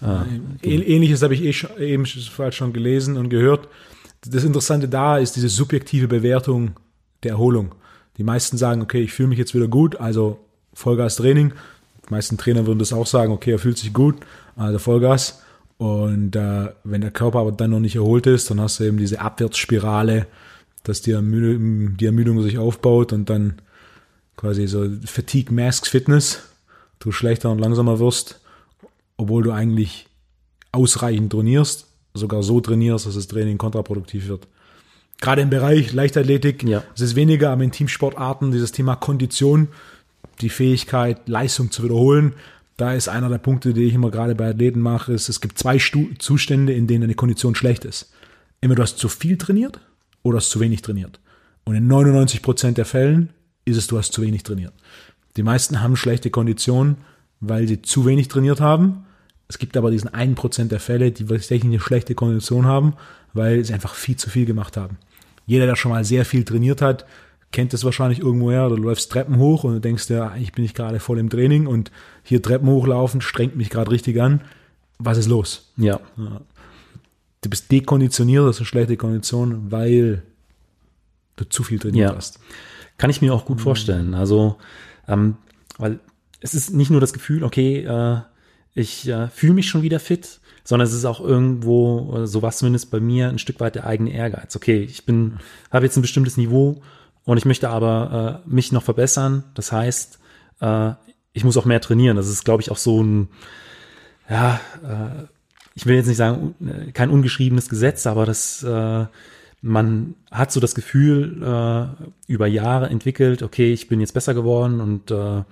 Ähn- 0.00 0.82
Ähnliches 0.82 1.22
habe 1.22 1.34
ich 1.34 1.42
eh 1.42 1.52
schon, 1.52 1.70
eben 1.78 2.06
schon- 2.06 2.52
schon 2.52 2.72
gelesen 2.72 3.16
und 3.16 3.28
gehört. 3.28 3.68
Das 4.26 4.44
Interessante 4.44 4.88
da 4.88 5.18
ist 5.18 5.36
diese 5.36 5.48
subjektive 5.48 6.08
Bewertung 6.08 6.72
der 7.22 7.32
Erholung. 7.32 7.74
Die 8.18 8.24
meisten 8.24 8.56
sagen, 8.56 8.82
okay, 8.82 9.00
ich 9.02 9.12
fühle 9.12 9.28
mich 9.28 9.38
jetzt 9.38 9.54
wieder 9.54 9.68
gut, 9.68 9.96
also 9.96 10.38
Vollgas 10.74 11.16
Training. 11.16 11.52
Die 12.08 12.12
meisten 12.14 12.36
Trainer 12.36 12.66
würden 12.66 12.78
das 12.78 12.92
auch 12.92 13.06
sagen, 13.06 13.32
okay, 13.32 13.52
er 13.52 13.58
fühlt 13.58 13.78
sich 13.78 13.92
gut, 13.92 14.16
also 14.56 14.78
Vollgas. 14.78 15.42
Und 15.78 16.36
äh, 16.36 16.68
wenn 16.84 17.00
der 17.00 17.10
Körper 17.10 17.38
aber 17.40 17.52
dann 17.52 17.70
noch 17.70 17.80
nicht 17.80 17.96
erholt 17.96 18.26
ist, 18.26 18.50
dann 18.50 18.60
hast 18.60 18.78
du 18.80 18.84
eben 18.84 18.98
diese 18.98 19.20
Abwärtsspirale, 19.20 20.26
dass 20.82 21.02
die, 21.02 21.12
Ermüdung, 21.12 21.96
die 21.96 22.06
Ermüdung 22.06 22.42
sich 22.42 22.58
aufbaut 22.58 23.12
und 23.12 23.30
dann 23.30 23.54
quasi 24.36 24.66
so 24.66 24.88
Fatigue 25.04 25.54
Masks 25.54 25.88
Fitness, 25.88 26.42
du 26.98 27.12
schlechter 27.12 27.50
und 27.50 27.58
langsamer 27.58 27.98
wirst, 28.00 28.40
obwohl 29.16 29.42
du 29.42 29.52
eigentlich 29.52 30.06
ausreichend 30.72 31.32
trainierst, 31.32 31.86
sogar 32.14 32.42
so 32.42 32.60
trainierst, 32.60 33.06
dass 33.06 33.14
das 33.14 33.28
Training 33.28 33.58
kontraproduktiv 33.58 34.28
wird. 34.28 34.48
Gerade 35.20 35.42
im 35.42 35.50
Bereich 35.50 35.92
Leichtathletik, 35.92 36.64
Ja. 36.64 36.82
es 36.94 37.00
ist 37.00 37.14
weniger, 37.14 37.50
aber 37.50 37.62
in 37.62 37.70
Teamsportarten 37.70 38.50
dieses 38.50 38.72
Thema 38.72 38.96
Kondition, 38.96 39.68
die 40.40 40.48
Fähigkeit, 40.48 41.28
Leistung 41.28 41.70
zu 41.70 41.84
wiederholen, 41.84 42.34
da 42.76 42.94
ist 42.94 43.08
einer 43.08 43.28
der 43.28 43.38
Punkte, 43.38 43.74
die 43.74 43.84
ich 43.84 43.94
immer 43.94 44.10
gerade 44.10 44.34
bei 44.34 44.48
Athleten 44.48 44.80
mache, 44.80 45.12
ist, 45.12 45.28
es 45.28 45.40
gibt 45.40 45.58
zwei 45.58 45.78
Zustände, 46.18 46.72
in 46.72 46.86
denen 46.88 47.04
eine 47.04 47.14
Kondition 47.14 47.54
schlecht 47.54 47.84
ist. 47.84 48.10
Immer 48.60 48.74
du 48.74 48.82
hast 48.82 48.98
zu 48.98 49.08
viel 49.08 49.36
trainiert 49.36 49.80
oder 50.22 50.38
hast 50.38 50.50
zu 50.50 50.60
wenig 50.60 50.82
trainiert. 50.82 51.20
Und 51.64 51.74
in 51.74 51.88
99% 51.90 52.72
der 52.72 52.84
Fällen 52.84 53.30
ist 53.64 53.76
es, 53.76 53.86
du 53.86 53.98
hast 53.98 54.12
zu 54.12 54.22
wenig 54.22 54.42
trainiert. 54.42 54.72
Die 55.36 55.42
meisten 55.42 55.80
haben 55.80 55.96
schlechte 55.96 56.30
Konditionen, 56.30 56.96
weil 57.40 57.66
sie 57.66 57.82
zu 57.82 58.04
wenig 58.04 58.28
trainiert 58.28 58.60
haben. 58.60 59.04
Es 59.48 59.58
gibt 59.58 59.76
aber 59.76 59.90
diesen 59.90 60.10
1% 60.10 60.68
der 60.68 60.80
Fälle, 60.80 61.12
die 61.12 61.24
tatsächlich 61.24 61.64
eine 61.64 61.80
schlechte 61.80 62.14
Kondition 62.14 62.66
haben, 62.66 62.94
weil 63.32 63.64
sie 63.64 63.74
einfach 63.74 63.94
viel 63.94 64.16
zu 64.16 64.30
viel 64.30 64.46
gemacht 64.46 64.76
haben. 64.76 64.98
Jeder, 65.46 65.66
der 65.66 65.76
schon 65.76 65.90
mal 65.90 66.04
sehr 66.04 66.24
viel 66.24 66.44
trainiert 66.44 66.80
hat, 66.82 67.06
kennt 67.50 67.72
das 67.72 67.84
wahrscheinlich 67.84 68.20
irgendwoher. 68.20 68.68
Du 68.68 68.76
läufst 68.76 69.10
Treppen 69.10 69.36
hoch 69.36 69.64
und 69.64 69.74
du 69.74 69.80
denkst 69.80 70.06
dir, 70.06 70.30
eigentlich 70.30 70.52
bin 70.52 70.64
ich 70.64 70.74
gerade 70.74 71.00
voll 71.00 71.18
im 71.18 71.30
Training 71.30 71.66
und 71.66 71.90
hier 72.22 72.42
Treppen 72.42 72.68
hochlaufen 72.68 73.20
strengt 73.20 73.56
mich 73.56 73.70
gerade 73.70 73.90
richtig 73.90 74.20
an. 74.20 74.40
Was 74.98 75.18
ist 75.18 75.28
los? 75.28 75.72
Ja, 75.76 76.00
Du 77.42 77.50
bist 77.50 77.70
dekonditioniert, 77.70 78.46
das 78.46 78.56
ist 78.56 78.60
eine 78.60 78.66
schlechte 78.66 78.96
Kondition, 78.96 79.70
weil 79.70 80.22
du 81.36 81.44
zu 81.44 81.62
viel 81.64 81.78
trainiert 81.78 82.10
Ja. 82.10 82.16
hast. 82.16 82.38
Kann 82.98 83.10
ich 83.10 83.20
mir 83.20 83.34
auch 83.34 83.44
gut 83.44 83.60
vorstellen. 83.60 84.14
Also, 84.14 84.56
ähm, 85.08 85.36
weil 85.76 85.98
es 86.40 86.54
ist 86.54 86.72
nicht 86.72 86.90
nur 86.90 87.00
das 87.00 87.12
Gefühl, 87.12 87.42
okay, 87.42 87.84
äh, 87.84 88.20
ich 88.74 89.08
äh, 89.08 89.28
fühle 89.28 89.54
mich 89.54 89.68
schon 89.68 89.82
wieder 89.82 89.98
fit, 90.00 90.40
sondern 90.64 90.86
es 90.86 90.94
ist 90.94 91.04
auch 91.04 91.20
irgendwo, 91.20 92.22
äh, 92.22 92.26
so 92.26 92.42
was 92.42 92.58
zumindest 92.58 92.90
bei 92.90 93.00
mir, 93.00 93.28
ein 93.28 93.38
Stück 93.38 93.58
weit 93.60 93.74
der 93.74 93.86
eigene 93.86 94.12
Ehrgeiz. 94.12 94.54
Okay, 94.54 94.82
ich 94.82 95.04
bin, 95.04 95.38
habe 95.70 95.84
jetzt 95.84 95.96
ein 95.96 96.02
bestimmtes 96.02 96.36
Niveau 96.36 96.80
und 97.24 97.38
ich 97.38 97.44
möchte 97.44 97.68
aber 97.70 98.42
äh, 98.44 98.48
mich 98.48 98.70
noch 98.70 98.84
verbessern. 98.84 99.42
Das 99.54 99.72
heißt, 99.72 100.20
äh, 100.60 100.92
ich 101.32 101.42
muss 101.44 101.56
auch 101.56 101.64
mehr 101.64 101.80
trainieren. 101.80 102.16
Das 102.16 102.28
ist, 102.28 102.44
glaube 102.44 102.62
ich, 102.62 102.70
auch 102.70 102.76
so 102.76 103.02
ein, 103.02 103.28
ja, 104.30 104.60
äh, 104.84 105.26
ich 105.74 105.86
will 105.86 105.96
jetzt 105.96 106.06
nicht 106.06 106.16
sagen, 106.16 106.54
äh, 106.60 106.92
kein 106.92 107.10
ungeschriebenes 107.10 107.68
Gesetz, 107.68 108.06
aber 108.06 108.26
das, 108.26 108.62
äh, 108.62 109.06
man 109.62 110.14
hat 110.30 110.52
so 110.52 110.60
das 110.60 110.74
Gefühl 110.74 111.42
äh, 111.42 112.10
über 112.26 112.46
Jahre 112.46 112.88
entwickelt, 112.88 113.42
okay, 113.42 113.72
ich 113.72 113.88
bin 113.88 114.00
jetzt 114.00 114.14
besser 114.14 114.34
geworden 114.34 114.80
und 114.80 115.10
äh, 115.10 115.42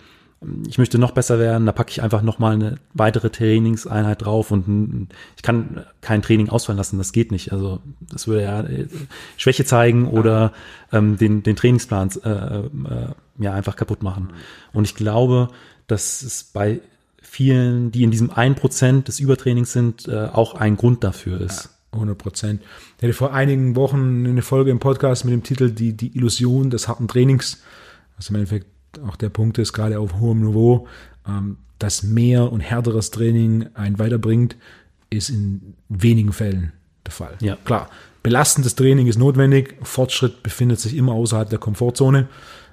ich 0.67 0.79
möchte 0.79 0.99
noch 0.99 1.11
besser 1.11 1.39
werden, 1.39 1.67
da 1.67 1.73
packe 1.73 1.91
ich 1.91 2.03
einfach 2.03 2.23
noch 2.23 2.39
mal 2.39 2.55
eine 2.55 2.79
weitere 2.95 3.29
Trainingseinheit 3.29 4.23
drauf 4.23 4.51
und 4.51 5.09
ich 5.37 5.43
kann 5.43 5.85
kein 6.01 6.23
Training 6.23 6.49
ausfallen 6.49 6.79
lassen, 6.79 6.97
das 6.97 7.13
geht 7.13 7.31
nicht. 7.31 7.53
Also 7.53 7.81
das 8.11 8.27
würde 8.27 8.43
ja 8.43 8.61
äh, 8.63 8.89
Schwäche 9.37 9.67
zeigen 9.67 10.09
oder 10.09 10.53
ähm, 10.93 11.19
den, 11.19 11.43
den 11.43 11.57
Trainingsplan 11.57 12.11
äh, 12.25 12.31
äh, 12.31 12.65
ja 13.39 13.53
einfach 13.53 13.77
kaputt 13.77 14.03
machen. 14.03 14.31
Und 14.73 14.85
ich 14.85 14.95
glaube, 14.95 15.49
dass 15.87 16.23
es 16.23 16.45
bei 16.45 16.81
vielen, 17.31 17.93
die 17.93 18.03
in 18.03 18.11
diesem 18.11 18.31
ein 18.31 18.57
Prozent 18.57 19.07
des 19.07 19.21
Übertrainings 19.21 19.73
sind, 19.73 20.09
äh, 20.09 20.27
auch 20.33 20.55
ein 20.55 20.77
Grund 20.77 21.05
dafür 21.05 21.41
ist. 21.41 21.67
Ja, 21.93 21.99
100 21.99 22.19
Prozent. 22.19 22.63
Ich 22.99 23.05
hatte 23.05 23.13
vor 23.13 23.33
einigen 23.33 23.77
Wochen 23.77 24.27
eine 24.27 24.43
Folge 24.43 24.73
im 24.73 24.81
Podcast 24.81 25.25
mit 25.25 25.33
dem 25.33 25.45
Titel 25.45 25.71
Die, 25.71 25.97
die 25.97 26.17
Illusion 26.17 26.71
des 26.71 26.89
harten 26.89 27.07
Trainings, 27.07 27.63
was 28.17 28.31
im 28.31 28.35
Endeffekt 28.37 28.67
auch 29.07 29.15
der 29.15 29.29
Punkt 29.29 29.59
ist, 29.59 29.73
gerade 29.73 30.01
auf 30.01 30.19
hohem 30.19 30.41
Niveau, 30.45 30.89
ähm, 31.27 31.59
dass 31.79 32.03
mehr 32.03 32.51
und 32.51 32.61
härteres 32.61 33.13
Training 33.13 33.69
einen 33.75 34.01
weiterbringt, 34.01 34.57
ist 35.09 35.31
in 35.31 35.75
wenigen 35.89 36.33
Fällen 36.33 36.73
der 37.07 37.13
Fall. 37.13 37.37
Ja. 37.41 37.57
Klar, 37.65 37.91
belastendes 38.25 38.75
Training 38.75 39.07
ist 39.07 39.19
notwendig, 39.19 39.77
Fortschritt 39.83 40.43
befindet 40.43 40.81
sich 40.81 40.97
immer 40.97 41.13
außerhalb 41.13 41.49
der 41.49 41.61
Komfortzone. 41.61 42.29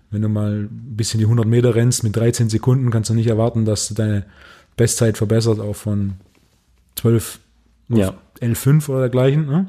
Wenn 0.10 0.22
du 0.22 0.30
mal 0.30 0.63
ein 0.63 0.96
bisschen 0.96 1.20
die 1.20 1.26
100 1.26 1.46
Meter 1.46 1.76
rennst 1.76 2.04
mit 2.04 2.15
13 2.15 2.50
Sekunden, 2.50 2.91
kannst 2.91 3.10
du 3.10 3.13
nicht 3.13 3.28
erwarten, 3.28 3.65
dass 3.65 3.89
du 3.89 3.93
deine 3.93 4.26
Bestzeit 4.78 5.17
verbessert, 5.17 5.60
auch 5.60 5.76
von 5.76 6.13
12 6.96 7.39
ja. 7.89 8.13
11,5 8.41 8.89
oder 8.89 9.00
dergleichen. 9.02 9.48
Ne? 9.48 9.67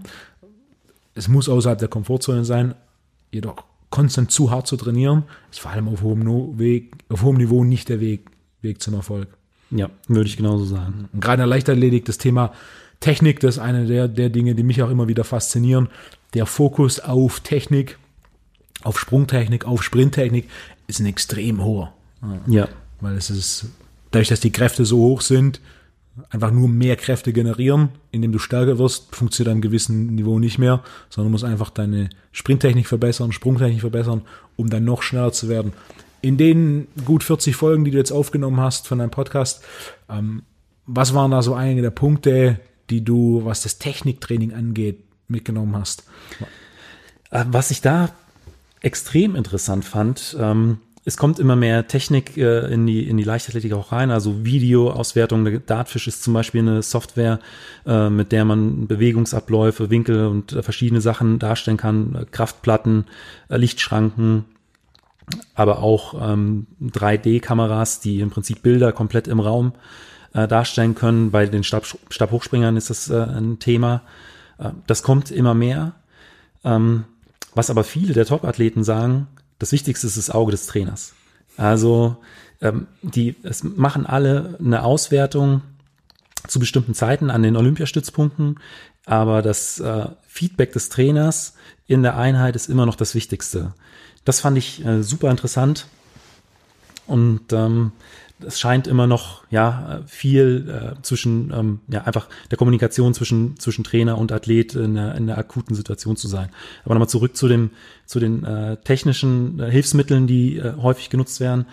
Es 1.14 1.28
muss 1.28 1.48
außerhalb 1.48 1.78
der 1.78 1.88
Komfortzone 1.88 2.44
sein, 2.44 2.74
jedoch 3.30 3.64
konstant 3.90 4.30
zu 4.30 4.50
hart 4.50 4.66
zu 4.66 4.76
trainieren, 4.76 5.24
ist 5.50 5.60
vor 5.60 5.70
allem 5.70 5.88
auf 5.88 6.02
hohem, 6.02 6.20
no 6.20 6.54
Weg, 6.56 6.92
auf 7.08 7.22
hohem 7.22 7.38
Niveau 7.38 7.64
nicht 7.64 7.88
der 7.88 8.00
Weg, 8.00 8.26
Weg 8.60 8.82
zum 8.82 8.94
Erfolg. 8.94 9.28
Ja, 9.70 9.90
würde 10.06 10.28
ich 10.28 10.36
genauso 10.36 10.64
sagen. 10.64 11.08
Und 11.12 11.20
gerade 11.20 11.42
in 11.42 11.48
der 11.48 11.56
Leichtathletik, 11.56 12.04
das 12.04 12.18
Thema 12.18 12.52
Technik, 13.00 13.40
das 13.40 13.56
ist 13.56 13.62
eine 13.62 13.86
der, 13.86 14.08
der 14.08 14.30
Dinge, 14.30 14.54
die 14.54 14.62
mich 14.62 14.82
auch 14.82 14.90
immer 14.90 15.08
wieder 15.08 15.24
faszinieren. 15.24 15.88
Der 16.34 16.46
Fokus 16.46 17.00
auf 17.00 17.40
Technik, 17.40 17.98
auf 18.82 18.98
Sprungtechnik, 18.98 19.64
auf 19.66 19.82
Sprinttechnik 19.82 20.48
ist 20.86 21.00
ein 21.00 21.06
extrem 21.06 21.64
hoher. 21.64 21.92
Ja. 22.46 22.68
Weil 23.00 23.16
es 23.16 23.30
ist, 23.30 23.66
dadurch, 24.10 24.28
dass 24.28 24.40
die 24.40 24.52
Kräfte 24.52 24.84
so 24.84 24.98
hoch 24.98 25.20
sind, 25.20 25.60
einfach 26.30 26.50
nur 26.50 26.68
mehr 26.68 26.96
Kräfte 26.96 27.32
generieren, 27.32 27.90
indem 28.10 28.32
du 28.32 28.38
stärker 28.38 28.78
wirst, 28.78 29.14
funktioniert 29.14 29.54
am 29.54 29.60
gewissen 29.60 30.14
Niveau 30.14 30.38
nicht 30.38 30.58
mehr, 30.58 30.82
sondern 31.10 31.30
du 31.30 31.32
musst 31.32 31.44
einfach 31.44 31.70
deine 31.70 32.10
Sprinttechnik 32.32 32.86
verbessern, 32.86 33.32
Sprungtechnik 33.32 33.80
verbessern, 33.80 34.22
um 34.56 34.68
dann 34.70 34.84
noch 34.84 35.02
schneller 35.02 35.32
zu 35.32 35.48
werden. 35.48 35.72
In 36.20 36.36
den 36.36 36.88
gut 37.04 37.22
40 37.22 37.54
Folgen, 37.54 37.84
die 37.84 37.92
du 37.92 37.98
jetzt 37.98 38.10
aufgenommen 38.10 38.60
hast 38.60 38.88
von 38.88 38.98
deinem 38.98 39.10
Podcast, 39.10 39.62
ähm, 40.08 40.42
was 40.86 41.14
waren 41.14 41.30
da 41.30 41.42
so 41.42 41.54
einige 41.54 41.82
der 41.82 41.90
Punkte, 41.90 42.58
die 42.90 43.04
du, 43.04 43.44
was 43.44 43.62
das 43.62 43.78
Techniktraining 43.78 44.52
angeht, 44.52 45.04
mitgenommen 45.28 45.76
hast? 45.76 46.04
Äh, 47.30 47.44
was 47.48 47.70
ich 47.70 47.82
da 47.82 48.10
extrem 48.80 49.34
interessant 49.34 49.84
fand, 49.84 50.36
ähm, 50.38 50.78
es 51.08 51.16
kommt 51.16 51.38
immer 51.38 51.56
mehr 51.56 51.88
Technik 51.88 52.36
äh, 52.36 52.70
in, 52.70 52.86
die, 52.86 53.08
in 53.08 53.16
die 53.16 53.24
Leichtathletik 53.24 53.72
auch 53.72 53.92
rein, 53.92 54.10
also 54.10 54.44
Videoauswertung. 54.44 55.64
Dartfish 55.64 56.06
ist 56.06 56.22
zum 56.22 56.34
Beispiel 56.34 56.60
eine 56.60 56.82
Software, 56.82 57.40
äh, 57.86 58.10
mit 58.10 58.30
der 58.30 58.44
man 58.44 58.86
Bewegungsabläufe, 58.86 59.88
Winkel 59.88 60.26
und 60.26 60.52
äh, 60.52 60.62
verschiedene 60.62 61.00
Sachen 61.00 61.38
darstellen 61.38 61.78
kann. 61.78 62.14
Äh, 62.14 62.26
Kraftplatten, 62.30 63.06
äh, 63.48 63.56
Lichtschranken, 63.56 64.44
aber 65.54 65.82
auch 65.82 66.14
ähm, 66.30 66.66
3D-Kameras, 66.82 68.00
die 68.00 68.20
im 68.20 68.28
Prinzip 68.28 68.62
Bilder 68.62 68.92
komplett 68.92 69.28
im 69.28 69.40
Raum 69.40 69.72
äh, 70.34 70.46
darstellen 70.46 70.94
können. 70.94 71.30
Bei 71.30 71.46
den 71.46 71.64
Stab, 71.64 71.86
Stabhochspringern 72.10 72.76
ist 72.76 72.90
das 72.90 73.10
ein 73.10 73.58
Thema. 73.58 74.02
das 74.86 75.02
kommt 75.02 75.30
immer 75.30 75.54
mehr. 75.54 75.94
Ähm, 76.64 77.04
was 77.58 77.70
aber 77.70 77.82
viele 77.82 78.14
der 78.14 78.24
Top-Athleten 78.24 78.84
sagen, 78.84 79.26
das 79.58 79.72
Wichtigste 79.72 80.06
ist 80.06 80.16
das 80.16 80.30
Auge 80.30 80.52
des 80.52 80.68
Trainers. 80.68 81.12
Also 81.56 82.16
ähm, 82.60 82.86
die 83.02 83.34
es 83.42 83.64
machen 83.64 84.06
alle 84.06 84.56
eine 84.60 84.84
Auswertung 84.84 85.62
zu 86.46 86.60
bestimmten 86.60 86.94
Zeiten 86.94 87.30
an 87.30 87.42
den 87.42 87.56
Olympiastützpunkten, 87.56 88.60
aber 89.06 89.42
das 89.42 89.80
äh, 89.80 90.06
Feedback 90.28 90.72
des 90.72 90.88
Trainers 90.88 91.54
in 91.88 92.04
der 92.04 92.16
Einheit 92.16 92.54
ist 92.54 92.68
immer 92.68 92.86
noch 92.86 92.94
das 92.94 93.16
Wichtigste. 93.16 93.74
Das 94.24 94.40
fand 94.40 94.56
ich 94.56 94.84
äh, 94.84 95.02
super 95.02 95.28
interessant 95.28 95.88
und 97.08 97.52
ähm, 97.52 97.90
es 98.46 98.60
scheint 98.60 98.86
immer 98.86 99.06
noch 99.06 99.42
ja 99.50 100.02
viel 100.06 100.68
äh, 100.68 101.02
zwischen 101.02 101.52
ähm, 101.52 101.80
ja 101.88 102.04
einfach 102.04 102.28
der 102.50 102.58
Kommunikation 102.58 103.14
zwischen 103.14 103.58
zwischen 103.58 103.84
Trainer 103.84 104.18
und 104.18 104.32
Athlet 104.32 104.74
in 104.74 104.94
der, 104.94 105.14
in 105.14 105.26
der 105.26 105.38
akuten 105.38 105.74
Situation 105.74 106.16
zu 106.16 106.28
sein. 106.28 106.48
Aber 106.84 106.94
nochmal 106.94 107.08
zurück 107.08 107.36
zu 107.36 107.48
dem 107.48 107.70
zu 108.06 108.20
den 108.20 108.44
äh, 108.44 108.76
technischen 108.78 109.60
äh, 109.60 109.70
Hilfsmitteln, 109.70 110.26
die 110.26 110.58
äh, 110.58 110.74
häufig 110.80 111.10
genutzt 111.10 111.40
werden. 111.40 111.66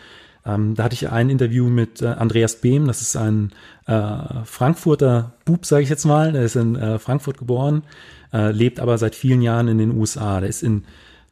Ähm, 0.45 0.75
da 0.75 0.83
hatte 0.83 0.93
ich 0.93 1.09
ein 1.09 1.29
Interview 1.29 1.69
mit 1.69 2.01
äh, 2.01 2.07
Andreas 2.07 2.61
Behm, 2.61 2.87
das 2.87 3.01
ist 3.01 3.15
ein 3.15 3.51
äh, 3.87 4.45
Frankfurter 4.45 5.33
Bub, 5.43 5.65
sage 5.65 5.83
ich 5.83 5.89
jetzt 5.89 6.05
mal. 6.05 6.31
Der 6.33 6.43
ist 6.43 6.55
in 6.55 6.75
äh, 6.75 6.99
Frankfurt 6.99 7.37
geboren, 7.37 7.83
äh, 8.31 8.51
lebt 8.51 8.79
aber 8.79 8.97
seit 8.97 9.15
vielen 9.15 9.41
Jahren 9.41 9.67
in 9.67 9.77
den 9.77 9.91
USA. 9.91 10.39
Der 10.39 10.49
ist 10.49 10.61
in 10.61 10.83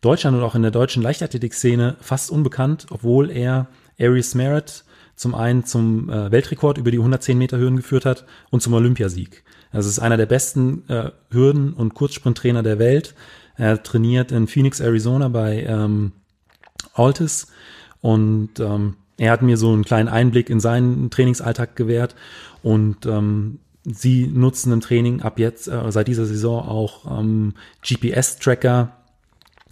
Deutschland 0.02 0.36
und 0.36 0.44
auch 0.44 0.56
in 0.56 0.64
der 0.64 0.72
deutschen 0.72 1.04
Leichtathletik-Szene 1.04 1.96
fast 2.02 2.32
unbekannt, 2.32 2.88
obwohl 2.90 3.30
er 3.30 3.68
Aries 4.00 4.36
Merritt 4.36 4.84
zum 5.16 5.36
einen 5.36 5.66
zum 5.66 6.10
äh, 6.10 6.32
Weltrekord 6.32 6.78
über 6.78 6.92
die 6.92 6.98
110 6.98 7.38
Meter 7.38 7.58
Hürden 7.58 7.78
geführt 7.78 8.06
hat 8.06 8.26
und 8.50 8.62
zum 8.62 8.74
Olympiasieg. 8.74 9.44
Also 9.72 9.90
ist 9.90 10.00
einer 10.00 10.18
der 10.18 10.26
besten 10.26 10.88
äh, 10.90 11.12
Hürden- 11.32 11.74
und 11.74 11.94
Kurzsprinttrainer 11.94 12.64
der 12.64 12.80
Welt. 12.80 13.16
Er 13.56 13.82
trainiert 13.82 14.32
in 14.32 14.48
Phoenix, 14.48 14.80
Arizona 14.80 15.30
bei 15.30 15.64
ähm, 15.64 16.12
Altis 16.94 17.48
und 18.02 18.60
ähm, 18.60 18.96
er 19.18 19.32
hat 19.32 19.42
mir 19.42 19.58
so 19.58 19.72
einen 19.72 19.86
kleinen 19.86 20.10
Einblick 20.10 20.50
in 20.50 20.60
seinen 20.60 21.10
Trainingsalltag 21.10 21.76
gewährt 21.76 22.16
und 22.62 23.06
ähm, 23.06 23.60
sie 23.84 24.28
nutzen 24.28 24.72
im 24.74 24.82
Training 24.82 25.22
ab 25.22 25.40
jetzt, 25.40 25.68
äh, 25.68 25.92
seit 25.92 26.08
dieser 26.08 26.26
Saison 26.26 26.68
auch 26.68 27.20
ähm, 27.20 27.54
GPS-Tracker, 27.82 28.96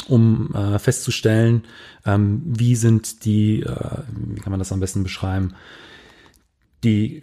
um 0.10 0.54
äh, 0.54 0.80
festzustellen, 0.80 1.64
ähm, 2.06 2.42
wie 2.46 2.76
sind 2.76 3.26
die, 3.26 3.62
äh, 3.62 4.04
wie 4.10 4.42
kann 4.42 4.52
man 4.52 4.60
das 4.60 4.72
am 4.72 4.80
besten 4.80 5.04
beschreiben, 5.04 5.54
die 6.84 7.22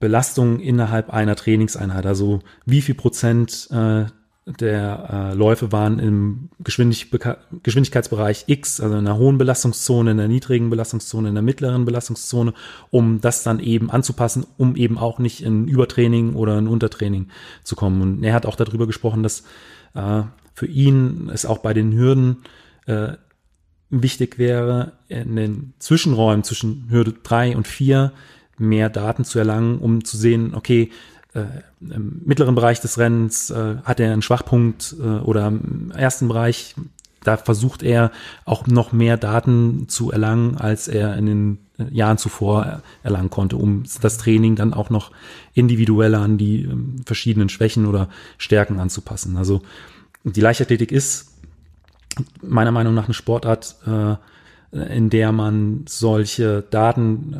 Belastung 0.00 0.60
innerhalb 0.60 1.10
einer 1.10 1.36
Trainingseinheit, 1.36 2.06
also 2.06 2.40
wie 2.64 2.82
viel 2.82 2.94
Prozent 2.94 3.68
äh, 3.70 4.06
der 4.46 5.30
äh, 5.32 5.34
Läufe 5.34 5.72
waren 5.72 5.98
im 5.98 6.50
Geschwindig 6.62 7.10
Geschwindigkeitsbereich 7.62 8.44
X, 8.46 8.80
also 8.80 8.94
in 8.94 9.06
einer 9.06 9.16
hohen 9.16 9.38
Belastungszone, 9.38 10.10
in 10.10 10.20
einer 10.20 10.28
niedrigen 10.28 10.68
Belastungszone, 10.68 11.28
in 11.28 11.34
einer 11.34 11.42
mittleren 11.42 11.86
Belastungszone, 11.86 12.52
um 12.90 13.22
das 13.22 13.42
dann 13.42 13.58
eben 13.58 13.90
anzupassen, 13.90 14.46
um 14.58 14.76
eben 14.76 14.98
auch 14.98 15.18
nicht 15.18 15.42
in 15.42 15.66
Übertraining 15.66 16.34
oder 16.34 16.58
in 16.58 16.68
Untertraining 16.68 17.28
zu 17.62 17.74
kommen. 17.74 18.02
Und 18.02 18.24
er 18.24 18.34
hat 18.34 18.44
auch 18.44 18.56
darüber 18.56 18.86
gesprochen, 18.86 19.22
dass 19.22 19.44
äh, 19.94 20.24
für 20.54 20.66
ihn 20.66 21.30
es 21.32 21.46
auch 21.46 21.58
bei 21.58 21.74
den 21.74 21.92
Hürden 21.92 22.44
äh, 22.86 23.14
wichtig 23.90 24.38
wäre, 24.38 24.92
in 25.08 25.36
den 25.36 25.74
Zwischenräumen 25.78 26.44
zwischen 26.44 26.86
Hürde 26.90 27.14
drei 27.22 27.56
und 27.56 27.66
vier 27.66 28.12
mehr 28.58 28.88
Daten 28.88 29.24
zu 29.24 29.38
erlangen, 29.38 29.78
um 29.78 30.04
zu 30.04 30.16
sehen, 30.16 30.54
okay, 30.54 30.90
äh, 31.34 31.44
im 31.80 32.22
mittleren 32.24 32.54
Bereich 32.54 32.80
des 32.80 32.98
Rennens 32.98 33.50
äh, 33.50 33.76
hat 33.84 34.00
er 34.00 34.12
einen 34.12 34.22
Schwachpunkt 34.22 34.94
äh, 35.00 35.02
oder 35.02 35.48
im 35.48 35.90
ersten 35.90 36.28
Bereich, 36.28 36.74
da 37.24 37.36
versucht 37.36 37.82
er 37.82 38.12
auch 38.44 38.66
noch 38.66 38.92
mehr 38.92 39.16
Daten 39.16 39.88
zu 39.88 40.12
erlangen, 40.12 40.56
als 40.56 40.88
er 40.88 41.16
in 41.16 41.26
den 41.26 41.58
Jahren 41.90 42.18
zuvor 42.18 42.82
erlangen 43.02 43.30
konnte, 43.30 43.56
um 43.56 43.82
das 44.00 44.18
Training 44.18 44.54
dann 44.54 44.74
auch 44.74 44.90
noch 44.90 45.10
individuell 45.54 46.14
an 46.14 46.38
die 46.38 46.62
ähm, 46.62 47.02
verschiedenen 47.04 47.48
Schwächen 47.48 47.86
oder 47.86 48.08
Stärken 48.38 48.78
anzupassen. 48.78 49.36
Also 49.36 49.62
die 50.24 50.40
Leichtathletik 50.40 50.90
ist 50.90 51.34
meiner 52.42 52.72
Meinung 52.72 52.94
nach 52.94 53.04
eine 53.04 53.14
Sportart, 53.14 53.76
äh, 53.86 54.16
in 54.96 55.10
der 55.10 55.32
man 55.32 55.84
solche 55.86 56.62
Daten 56.62 57.34
äh, 57.34 57.38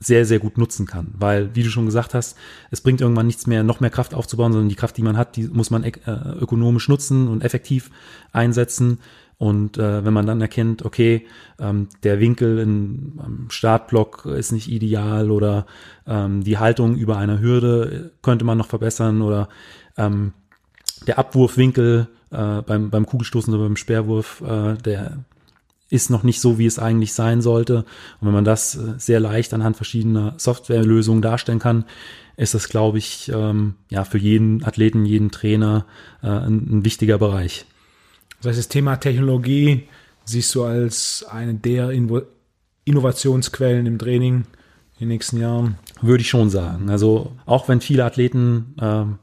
sehr, 0.00 0.24
sehr 0.24 0.38
gut 0.38 0.58
nutzen 0.58 0.86
kann. 0.86 1.14
Weil, 1.18 1.54
wie 1.54 1.62
du 1.62 1.70
schon 1.70 1.86
gesagt 1.86 2.14
hast, 2.14 2.36
es 2.70 2.80
bringt 2.80 3.00
irgendwann 3.00 3.26
nichts 3.26 3.46
mehr, 3.46 3.64
noch 3.64 3.80
mehr 3.80 3.90
Kraft 3.90 4.14
aufzubauen, 4.14 4.52
sondern 4.52 4.68
die 4.68 4.76
Kraft, 4.76 4.96
die 4.96 5.02
man 5.02 5.16
hat, 5.16 5.36
die 5.36 5.48
muss 5.48 5.70
man 5.70 5.82
äh, 5.82 5.92
ökonomisch 6.40 6.88
nutzen 6.88 7.28
und 7.28 7.42
effektiv 7.42 7.90
einsetzen. 8.32 8.98
Und 9.38 9.78
äh, 9.78 10.04
wenn 10.04 10.12
man 10.12 10.26
dann 10.26 10.40
erkennt, 10.40 10.84
okay, 10.84 11.26
ähm, 11.60 11.88
der 12.02 12.20
Winkel 12.20 12.58
im 12.58 13.46
Startblock 13.50 14.26
ist 14.26 14.52
nicht 14.52 14.68
ideal 14.68 15.30
oder 15.30 15.66
ähm, 16.06 16.42
die 16.42 16.58
Haltung 16.58 16.96
über 16.96 17.18
einer 17.18 17.40
Hürde 17.40 18.10
könnte 18.20 18.44
man 18.44 18.58
noch 18.58 18.66
verbessern 18.66 19.22
oder 19.22 19.48
ähm, 19.96 20.32
der 21.06 21.18
Abwurfwinkel 21.18 22.08
äh, 22.30 22.62
beim, 22.62 22.90
beim 22.90 23.06
Kugelstoßen 23.06 23.52
oder 23.54 23.64
beim 23.64 23.76
Speerwurf, 23.76 24.42
äh, 24.42 24.74
der 24.76 25.18
ist 25.90 26.10
noch 26.10 26.22
nicht 26.22 26.40
so, 26.40 26.58
wie 26.58 26.66
es 26.66 26.78
eigentlich 26.78 27.14
sein 27.14 27.40
sollte. 27.40 27.78
Und 28.20 28.26
wenn 28.26 28.34
man 28.34 28.44
das 28.44 28.76
äh, 28.76 28.94
sehr 28.98 29.20
leicht 29.20 29.54
anhand 29.54 29.76
verschiedener 29.76 30.34
Softwarelösungen 30.36 31.22
darstellen 31.22 31.58
kann, 31.58 31.84
ist 32.36 32.54
das, 32.54 32.68
glaube 32.68 32.98
ich, 32.98 33.30
ähm, 33.34 33.74
ja 33.90 34.04
für 34.04 34.18
jeden 34.18 34.64
Athleten, 34.64 35.06
jeden 35.06 35.30
Trainer 35.30 35.86
äh, 36.22 36.28
ein, 36.28 36.78
ein 36.78 36.84
wichtiger 36.84 37.18
Bereich. 37.18 37.64
Das 38.40 38.50
heißt, 38.50 38.58
das 38.58 38.68
Thema 38.68 38.96
Technologie 38.96 39.88
siehst 40.24 40.54
du 40.54 40.64
als 40.64 41.24
eine 41.28 41.54
der 41.54 41.90
Invo 41.90 42.22
Innovationsquellen 42.84 43.84
im 43.84 43.98
Training 43.98 44.34
in 44.34 45.00
den 45.00 45.08
nächsten 45.08 45.38
Jahren? 45.38 45.76
Würde 46.00 46.22
ich 46.22 46.30
schon 46.30 46.48
sagen. 46.48 46.88
Also 46.88 47.32
auch 47.44 47.68
wenn 47.68 47.82
viele 47.82 48.04
Athleten 48.04 48.74
ähm, 48.80 49.18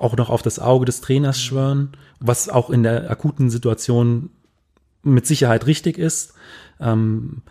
auch 0.00 0.16
noch 0.16 0.30
auf 0.30 0.42
das 0.42 0.58
Auge 0.58 0.86
des 0.86 1.00
Trainers 1.00 1.40
schwören, 1.40 1.92
was 2.20 2.48
auch 2.48 2.70
in 2.70 2.82
der 2.82 3.10
akuten 3.10 3.50
Situation 3.50 4.30
mit 5.02 5.26
Sicherheit 5.26 5.66
richtig 5.66 5.98
ist. 5.98 6.34
Ähm, 6.80 7.42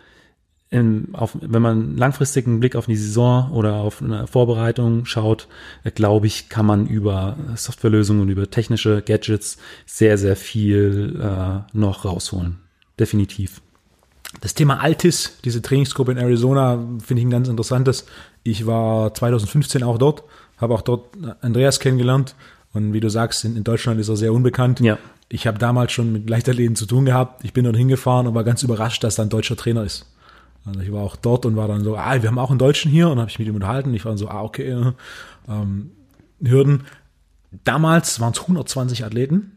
in, 0.70 1.14
auf, 1.14 1.36
wenn 1.40 1.62
man 1.62 1.96
langfristigen 1.96 2.58
Blick 2.58 2.74
auf 2.74 2.86
die 2.86 2.96
Saison 2.96 3.52
oder 3.52 3.74
auf 3.74 4.02
eine 4.02 4.26
Vorbereitung 4.26 5.04
schaut, 5.04 5.46
äh, 5.84 5.92
glaube 5.92 6.26
ich, 6.26 6.48
kann 6.48 6.66
man 6.66 6.86
über 6.86 7.36
Softwarelösungen 7.54 8.22
und 8.22 8.28
über 8.28 8.50
technische 8.50 9.00
Gadgets 9.02 9.58
sehr, 9.86 10.18
sehr 10.18 10.34
viel 10.34 11.20
äh, 11.20 11.76
noch 11.76 12.04
rausholen. 12.04 12.58
Definitiv. 12.98 13.60
Das 14.40 14.54
Thema 14.54 14.80
Altis, 14.80 15.38
diese 15.44 15.62
Trainingsgruppe 15.62 16.12
in 16.12 16.18
Arizona, 16.18 16.84
finde 17.04 17.20
ich 17.20 17.26
ein 17.26 17.30
ganz 17.30 17.48
interessantes. 17.48 18.06
Ich 18.42 18.66
war 18.66 19.14
2015 19.14 19.84
auch 19.84 19.98
dort, 19.98 20.24
habe 20.58 20.74
auch 20.74 20.82
dort 20.82 21.08
Andreas 21.40 21.80
kennengelernt. 21.80 22.34
Und 22.72 22.92
wie 22.92 23.00
du 23.00 23.08
sagst, 23.08 23.44
in, 23.44 23.56
in 23.56 23.64
Deutschland 23.64 24.00
ist 24.00 24.08
er 24.08 24.16
sehr 24.16 24.32
unbekannt. 24.32 24.80
Ja 24.80 24.98
ich 25.28 25.46
habe 25.46 25.58
damals 25.58 25.92
schon 25.92 26.12
mit 26.12 26.28
Leichtathleten 26.28 26.76
zu 26.76 26.86
tun 26.86 27.04
gehabt. 27.04 27.44
Ich 27.44 27.52
bin 27.52 27.64
dort 27.64 27.76
hingefahren 27.76 28.26
und 28.26 28.34
war 28.34 28.44
ganz 28.44 28.62
überrascht, 28.62 29.02
dass 29.04 29.16
da 29.16 29.22
ein 29.22 29.28
deutscher 29.28 29.56
Trainer 29.56 29.82
ist. 29.82 30.06
Also 30.64 30.80
ich 30.80 30.92
war 30.92 31.02
auch 31.02 31.16
dort 31.16 31.44
und 31.44 31.56
war 31.56 31.68
dann 31.68 31.84
so, 31.84 31.96
ah, 31.96 32.22
wir 32.22 32.28
haben 32.28 32.38
auch 32.38 32.50
einen 32.50 32.58
Deutschen 32.58 32.90
hier 32.90 33.08
und 33.08 33.18
habe 33.18 33.30
ich 33.30 33.38
mit 33.38 33.48
ihm 33.48 33.54
unterhalten. 33.54 33.92
Ich 33.94 34.04
war 34.04 34.12
dann 34.12 34.18
so, 34.18 34.28
ah, 34.28 34.42
okay, 34.42 34.92
ähm, 35.48 35.90
Hürden. 36.40 36.84
Damals 37.64 38.20
waren 38.20 38.32
es 38.32 38.40
120 38.40 39.04
Athleten 39.04 39.56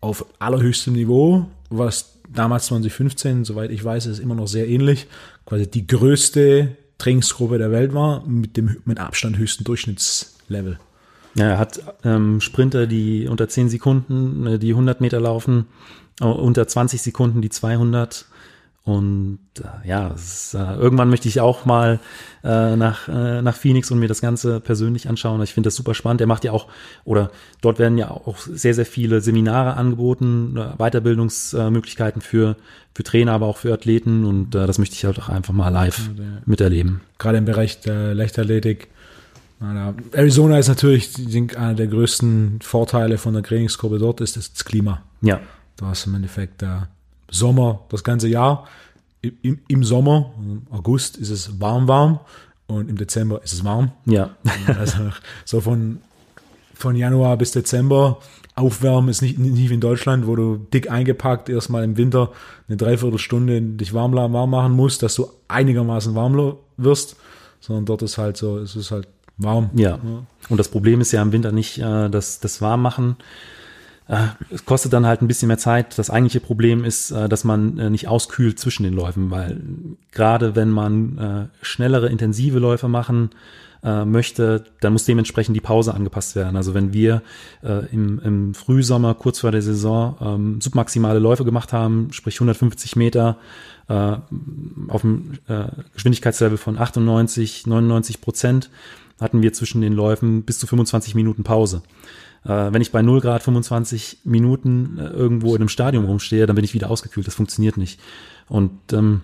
auf 0.00 0.26
allerhöchstem 0.38 0.92
Niveau, 0.92 1.46
was 1.70 2.18
damals 2.28 2.66
2015, 2.66 3.44
soweit 3.44 3.70
ich 3.70 3.82
weiß, 3.82 4.06
ist 4.06 4.18
immer 4.18 4.34
noch 4.34 4.46
sehr 4.46 4.68
ähnlich, 4.68 5.06
quasi 5.46 5.68
die 5.68 5.86
größte 5.86 6.76
Trainingsgruppe 6.98 7.58
der 7.58 7.70
Welt 7.70 7.94
war, 7.94 8.24
mit 8.26 8.56
dem 8.56 8.76
mit 8.84 8.98
Abstand 8.98 9.36
höchsten 9.36 9.64
Durchschnittslevel. 9.64 10.78
Ja, 11.34 11.50
er 11.50 11.58
hat 11.58 11.80
ähm, 12.02 12.40
Sprinter, 12.40 12.86
die 12.86 13.28
unter 13.28 13.48
10 13.48 13.68
Sekunden 13.68 14.46
äh, 14.46 14.58
die 14.58 14.70
100 14.70 15.00
Meter 15.02 15.20
laufen, 15.20 15.66
äh, 16.20 16.24
unter 16.24 16.66
20 16.66 17.02
Sekunden 17.02 17.42
die 17.42 17.50
200. 17.50 18.26
Und 18.86 19.40
äh, 19.58 19.88
ja, 19.88 20.06
ist, 20.14 20.54
äh, 20.54 20.74
irgendwann 20.76 21.10
möchte 21.10 21.26
ich 21.26 21.40
auch 21.40 21.64
mal 21.64 21.98
äh, 22.44 22.76
nach, 22.76 23.08
äh, 23.08 23.42
nach 23.42 23.56
Phoenix 23.56 23.90
und 23.90 23.98
mir 23.98 24.06
das 24.06 24.20
Ganze 24.20 24.60
persönlich 24.60 25.08
anschauen. 25.08 25.42
Ich 25.42 25.54
finde 25.54 25.66
das 25.66 25.74
super 25.74 25.92
spannend. 25.92 26.20
Er 26.20 26.28
macht 26.28 26.44
ja 26.44 26.52
auch, 26.52 26.68
oder 27.04 27.32
dort 27.60 27.80
werden 27.80 27.98
ja 27.98 28.12
auch 28.12 28.38
sehr, 28.38 28.74
sehr 28.74 28.86
viele 28.86 29.20
Seminare 29.20 29.74
angeboten, 29.74 30.56
äh, 30.56 30.76
Weiterbildungsmöglichkeiten 30.78 32.22
für, 32.22 32.54
für 32.94 33.02
Trainer, 33.02 33.32
aber 33.32 33.46
auch 33.46 33.56
für 33.56 33.74
Athleten. 33.74 34.24
Und 34.24 34.54
äh, 34.54 34.68
das 34.68 34.78
möchte 34.78 34.94
ich 34.94 35.04
halt 35.04 35.18
auch 35.18 35.30
einfach 35.30 35.52
mal 35.52 35.70
live 35.70 36.08
miterleben. 36.44 37.00
Gerade 37.18 37.38
im 37.38 37.44
Bereich 37.44 37.80
der 37.80 38.14
Leichtathletik 38.14 38.86
Arizona 40.12 40.58
ist 40.58 40.68
natürlich 40.68 41.16
einer 41.56 41.74
der 41.74 41.86
größten 41.86 42.60
Vorteile 42.62 43.16
von 43.18 43.32
der 43.32 43.42
Trainingsgruppe 43.42 43.98
dort, 43.98 44.20
ist 44.20 44.36
das 44.36 44.64
Klima. 44.66 45.02
Ja. 45.22 45.40
Du 45.78 45.86
hast 45.86 46.06
im 46.06 46.14
Endeffekt 46.14 46.60
der 46.60 46.88
Sommer 47.30 47.80
das 47.88 48.04
ganze 48.04 48.28
Jahr. 48.28 48.66
Im, 49.20 49.58
Im 49.68 49.84
Sommer, 49.84 50.32
im 50.38 50.62
August 50.70 51.16
ist 51.16 51.30
es 51.30 51.60
warm, 51.60 51.88
warm 51.88 52.20
und 52.66 52.88
im 52.88 52.96
Dezember 52.96 53.42
ist 53.42 53.52
es 53.52 53.64
warm. 53.64 53.92
Ja. 54.04 54.30
Also 54.78 55.10
so 55.44 55.60
von, 55.60 55.98
von 56.74 56.96
Januar 56.96 57.36
bis 57.36 57.52
Dezember 57.52 58.18
aufwärmen 58.54 59.10
ist 59.10 59.20
nicht, 59.22 59.38
nicht 59.38 59.68
wie 59.70 59.74
in 59.74 59.80
Deutschland, 59.80 60.26
wo 60.26 60.34
du 60.34 60.56
dick 60.72 60.90
eingepackt 60.90 61.48
erstmal 61.48 61.84
im 61.84 61.96
Winter 61.96 62.32
eine 62.68 62.76
Dreiviertelstunde 62.76 63.60
dich 63.60 63.92
warm, 63.92 64.14
warm 64.14 64.50
machen 64.50 64.72
musst, 64.72 65.02
dass 65.02 65.14
du 65.14 65.28
einigermaßen 65.48 66.14
warm 66.14 66.56
wirst, 66.76 67.16
sondern 67.60 67.84
dort 67.84 68.02
ist 68.02 68.16
halt 68.16 68.36
so, 68.36 68.58
es 68.58 68.74
ist 68.74 68.90
halt 68.90 69.08
warm. 69.36 69.70
Ja. 69.74 69.90
ja. 69.90 70.26
Und 70.48 70.56
das 70.56 70.68
Problem 70.68 71.00
ist 71.00 71.12
ja 71.12 71.20
im 71.20 71.32
Winter 71.32 71.52
nicht 71.52 71.78
äh, 71.78 72.08
das, 72.08 72.40
das 72.40 72.62
Warmmachen. 72.62 73.16
Äh, 74.08 74.28
es 74.50 74.64
kostet 74.64 74.92
dann 74.92 75.06
halt 75.06 75.22
ein 75.22 75.28
bisschen 75.28 75.48
mehr 75.48 75.58
Zeit. 75.58 75.98
Das 75.98 76.10
eigentliche 76.10 76.40
Problem 76.40 76.84
ist, 76.84 77.10
äh, 77.10 77.28
dass 77.28 77.44
man 77.44 77.78
äh, 77.78 77.90
nicht 77.90 78.08
auskühlt 78.08 78.58
zwischen 78.58 78.84
den 78.84 78.94
Läufen, 78.94 79.30
weil 79.30 79.60
gerade 80.12 80.54
wenn 80.54 80.70
man 80.70 81.50
schnellere, 81.60 82.08
intensive 82.08 82.58
Läufe 82.58 82.88
machen 82.88 83.30
möchte, 83.82 84.64
dann 84.80 84.94
muss 84.94 85.04
dementsprechend 85.04 85.54
die 85.54 85.60
Pause 85.60 85.94
angepasst 85.94 86.34
werden. 86.34 86.56
Also 86.56 86.74
wenn 86.74 86.92
wir 86.92 87.22
im, 87.62 88.18
im 88.18 88.54
Frühsommer, 88.54 89.14
kurz 89.14 89.40
vor 89.40 89.52
der 89.52 89.62
Saison, 89.62 90.16
ähm, 90.20 90.60
submaximale 90.60 91.18
Läufe 91.18 91.44
gemacht 91.44 91.72
haben, 91.72 92.08
sprich 92.10 92.36
150 92.36 92.96
Meter, 92.96 93.36
auf 93.86 95.02
dem 95.02 95.38
Geschwindigkeitslevel 95.94 96.58
von 96.58 96.78
98, 96.78 97.66
99 97.66 98.20
Prozent, 98.20 98.70
hatten 99.20 99.42
wir 99.42 99.52
zwischen 99.52 99.82
den 99.82 99.92
Läufen 99.92 100.42
bis 100.42 100.58
zu 100.58 100.66
25 100.66 101.14
Minuten 101.14 101.44
Pause. 101.44 101.82
Äh, 102.46 102.72
wenn 102.72 102.82
ich 102.82 102.92
bei 102.92 103.02
0 103.02 103.20
Grad 103.20 103.42
25 103.42 104.18
Minuten 104.24 104.98
äh, 104.98 105.08
irgendwo 105.08 105.54
in 105.54 105.62
einem 105.62 105.68
Stadion 105.68 106.04
rumstehe, 106.04 106.46
dann 106.46 106.56
bin 106.56 106.64
ich 106.64 106.74
wieder 106.74 106.90
ausgekühlt. 106.90 107.26
Das 107.26 107.34
funktioniert 107.34 107.76
nicht. 107.76 108.00
Und 108.48 108.92
ähm, 108.92 109.22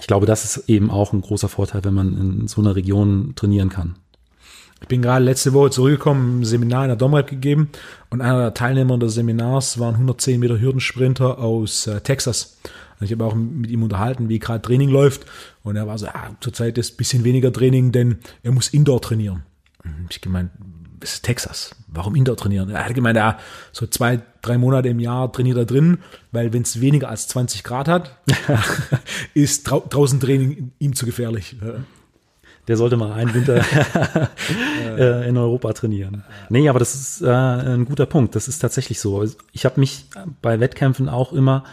ich 0.00 0.06
glaube, 0.06 0.26
das 0.26 0.44
ist 0.44 0.68
eben 0.68 0.90
auch 0.90 1.12
ein 1.12 1.20
großer 1.20 1.48
Vorteil, 1.48 1.84
wenn 1.84 1.94
man 1.94 2.18
in 2.18 2.48
so 2.48 2.60
einer 2.60 2.76
Region 2.76 3.32
trainieren 3.36 3.70
kann. 3.70 3.96
Ich 4.80 4.88
bin 4.88 5.00
gerade 5.00 5.24
letzte 5.24 5.54
Woche 5.54 5.70
zurückgekommen, 5.70 6.40
ein 6.40 6.44
Seminar 6.44 6.84
in 6.84 6.88
der 6.88 6.96
Domrep 6.96 7.28
gegeben 7.28 7.70
und 8.10 8.20
einer 8.20 8.38
der 8.38 8.54
Teilnehmer 8.54 8.98
des 8.98 9.14
Seminars 9.14 9.78
war 9.78 9.88
ein 9.88 9.94
110 9.94 10.38
Meter 10.38 10.60
Hürdensprinter 10.60 11.38
aus 11.38 11.86
äh, 11.86 12.00
Texas. 12.00 12.58
Ich 13.00 13.12
habe 13.12 13.24
auch 13.24 13.34
mit 13.34 13.70
ihm 13.70 13.82
unterhalten, 13.82 14.28
wie 14.28 14.38
gerade 14.38 14.62
Training 14.62 14.88
läuft. 14.88 15.26
Und 15.62 15.76
er 15.76 15.86
war 15.86 15.98
so, 15.98 16.06
ah, 16.06 16.30
zurzeit 16.40 16.78
ist 16.78 16.94
ein 16.94 16.96
bisschen 16.96 17.24
weniger 17.24 17.52
Training, 17.52 17.92
denn 17.92 18.18
er 18.42 18.52
muss 18.52 18.68
Indoor 18.68 19.00
trainieren. 19.00 19.42
Ich 20.10 20.20
gemeint, 20.20 20.50
das 21.00 21.14
ist 21.14 21.24
Texas. 21.24 21.74
Warum 21.88 22.14
Indoor 22.14 22.36
trainieren? 22.36 22.70
Er 22.70 22.84
hat 22.84 22.94
gemeint, 22.94 23.16
ja, 23.16 23.38
so 23.72 23.86
zwei, 23.86 24.20
drei 24.42 24.58
Monate 24.58 24.88
im 24.88 25.00
Jahr 25.00 25.30
trainiert 25.32 25.56
er 25.56 25.64
drin, 25.64 25.98
weil 26.32 26.52
wenn 26.52 26.62
es 26.62 26.80
weniger 26.80 27.08
als 27.08 27.28
20 27.28 27.64
Grad 27.64 27.88
hat, 27.88 28.16
ist 29.34 29.64
drau 29.64 29.84
draußen 29.88 30.20
Training 30.20 30.72
ihm 30.78 30.94
zu 30.94 31.06
gefährlich. 31.06 31.56
Der 32.66 32.76
sollte 32.76 32.96
mal 32.96 33.12
einen 33.12 33.34
Winter 33.34 33.56
äh, 34.98 35.28
in 35.28 35.36
Europa 35.36 35.72
trainieren. 35.72 36.24
Nee, 36.48 36.68
aber 36.68 36.78
das 36.78 36.94
ist 36.94 37.22
äh, 37.22 37.30
ein 37.30 37.84
guter 37.84 38.06
Punkt. 38.06 38.34
Das 38.34 38.48
ist 38.48 38.58
tatsächlich 38.58 39.00
so. 39.00 39.24
Ich 39.52 39.64
habe 39.64 39.80
mich 39.80 40.06
bei 40.40 40.60
Wettkämpfen 40.60 41.08
auch 41.08 41.32
immer 41.32 41.64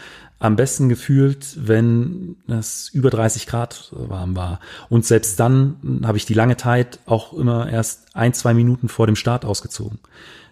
am 0.42 0.56
besten 0.56 0.89
gefühlt, 0.89 1.56
wenn 1.68 2.36
es 2.48 2.89
über 2.89 3.12
30 3.12 3.46
Grad 3.46 3.92
warm 3.92 4.36
war. 4.36 4.60
Und 4.89 5.06
selbst 5.06 5.39
dann 5.39 6.02
habe 6.04 6.18
ich 6.18 6.26
die 6.26 6.34
lange 6.34 6.58
Zeit 6.58 7.00
auch 7.06 7.34
immer 7.34 7.70
erst 7.70 8.16
ein, 8.16 8.34
zwei 8.34 8.56
Minuten 8.56 8.89
vor 8.89 9.06
dem 9.06 9.16
Start 9.16 9.46
ausgezogen. 9.46 10.00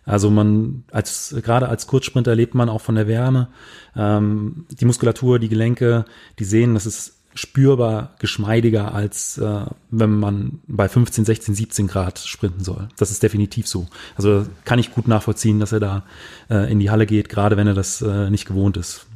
Also 0.06 0.30
man, 0.30 0.84
als, 0.92 1.36
gerade 1.44 1.70
als 1.70 1.88
Kurzsprinter 1.88 2.36
lebt 2.36 2.54
man 2.54 2.70
auch 2.70 2.82
von 2.82 2.96
der 2.96 3.08
Wärme. 3.08 3.48
Ähm, 3.96 4.68
die 4.70 4.86
Muskulatur, 4.86 5.40
die 5.40 5.50
Gelenke, 5.50 6.06
die 6.38 6.46
sehen, 6.46 6.76
das 6.76 6.86
ist 6.86 7.16
spürbar 7.34 8.16
geschmeidiger, 8.20 8.94
als 8.94 9.40
äh, 9.40 9.66
wenn 9.90 10.20
man 10.20 10.60
bei 10.68 10.88
15, 10.88 11.26
16, 11.26 11.56
17 11.56 11.88
Grad 11.88 12.20
sprinten 12.20 12.64
soll. 12.64 12.90
Das 12.98 13.10
ist 13.10 13.24
definitiv 13.24 13.68
so. 13.68 13.88
Also 14.16 14.46
kann 14.66 14.78
ich 14.78 14.94
gut 14.94 15.08
nachvollziehen, 15.08 15.60
dass 15.60 15.72
er 15.72 15.80
da 15.80 16.04
äh, 16.50 16.72
in 16.72 16.80
die 16.80 16.92
Halle 16.92 17.08
geht, 17.08 17.30
gerade 17.30 17.58
wenn 17.58 17.68
er 17.68 17.74
das 17.74 18.02
äh, 18.02 18.30
nicht 18.30 18.46
gewohnt 18.46 18.78
ist. 18.78 19.08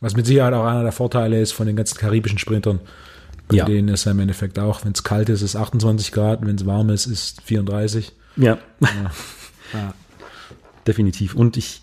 Was 0.00 0.16
mit 0.16 0.26
Sicherheit 0.26 0.54
auch 0.54 0.64
einer 0.64 0.82
der 0.82 0.92
Vorteile 0.92 1.40
ist 1.40 1.52
von 1.52 1.66
den 1.66 1.76
ganzen 1.76 1.98
karibischen 1.98 2.38
Sprintern. 2.38 2.80
Bei 3.48 3.56
ja. 3.56 3.64
denen 3.64 3.88
ist 3.88 4.04
ja 4.04 4.12
im 4.12 4.20
Endeffekt 4.20 4.58
auch, 4.58 4.84
wenn 4.84 4.92
es 4.92 5.02
kalt 5.02 5.28
ist, 5.28 5.42
ist 5.42 5.56
28 5.56 6.12
Grad, 6.12 6.46
wenn 6.46 6.56
es 6.56 6.66
warm 6.66 6.90
ist, 6.90 7.06
ist 7.06 7.42
34. 7.42 8.12
Ja. 8.36 8.58
ja. 8.80 8.88
ja. 9.72 9.94
Definitiv. 10.86 11.34
Und 11.34 11.56
ich 11.56 11.82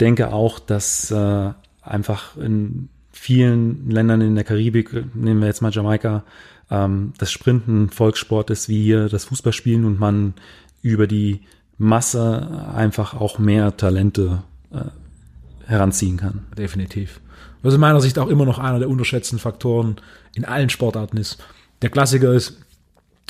denke 0.00 0.32
auch, 0.32 0.58
dass 0.58 1.10
äh, 1.10 1.50
einfach 1.82 2.36
in 2.36 2.88
vielen 3.12 3.90
Ländern 3.90 4.20
in 4.20 4.34
der 4.34 4.44
Karibik, 4.44 4.92
nehmen 5.14 5.40
wir 5.40 5.46
jetzt 5.46 5.60
mal 5.60 5.72
Jamaika, 5.72 6.24
ähm, 6.70 7.12
das 7.18 7.30
Sprinten 7.30 7.90
Volkssport 7.90 8.50
ist 8.50 8.68
wie 8.68 8.82
hier 8.82 9.08
das 9.08 9.24
Fußballspielen 9.26 9.84
und 9.84 9.98
man 9.98 10.34
über 10.82 11.06
die 11.06 11.40
Masse 11.78 12.66
einfach 12.74 13.14
auch 13.14 13.38
mehr 13.38 13.76
Talente 13.76 14.42
äh, 14.72 15.66
heranziehen 15.66 16.16
kann. 16.16 16.46
Definitiv. 16.56 17.20
Was 17.62 17.74
in 17.74 17.80
meiner 17.80 18.00
Sicht 18.00 18.18
auch 18.18 18.28
immer 18.28 18.44
noch 18.44 18.58
einer 18.58 18.78
der 18.78 18.88
unterschätzten 18.88 19.38
Faktoren 19.38 19.96
in 20.34 20.44
allen 20.44 20.70
Sportarten 20.70 21.16
ist. 21.16 21.38
Der 21.82 21.90
Klassiker 21.90 22.32
ist, 22.32 22.58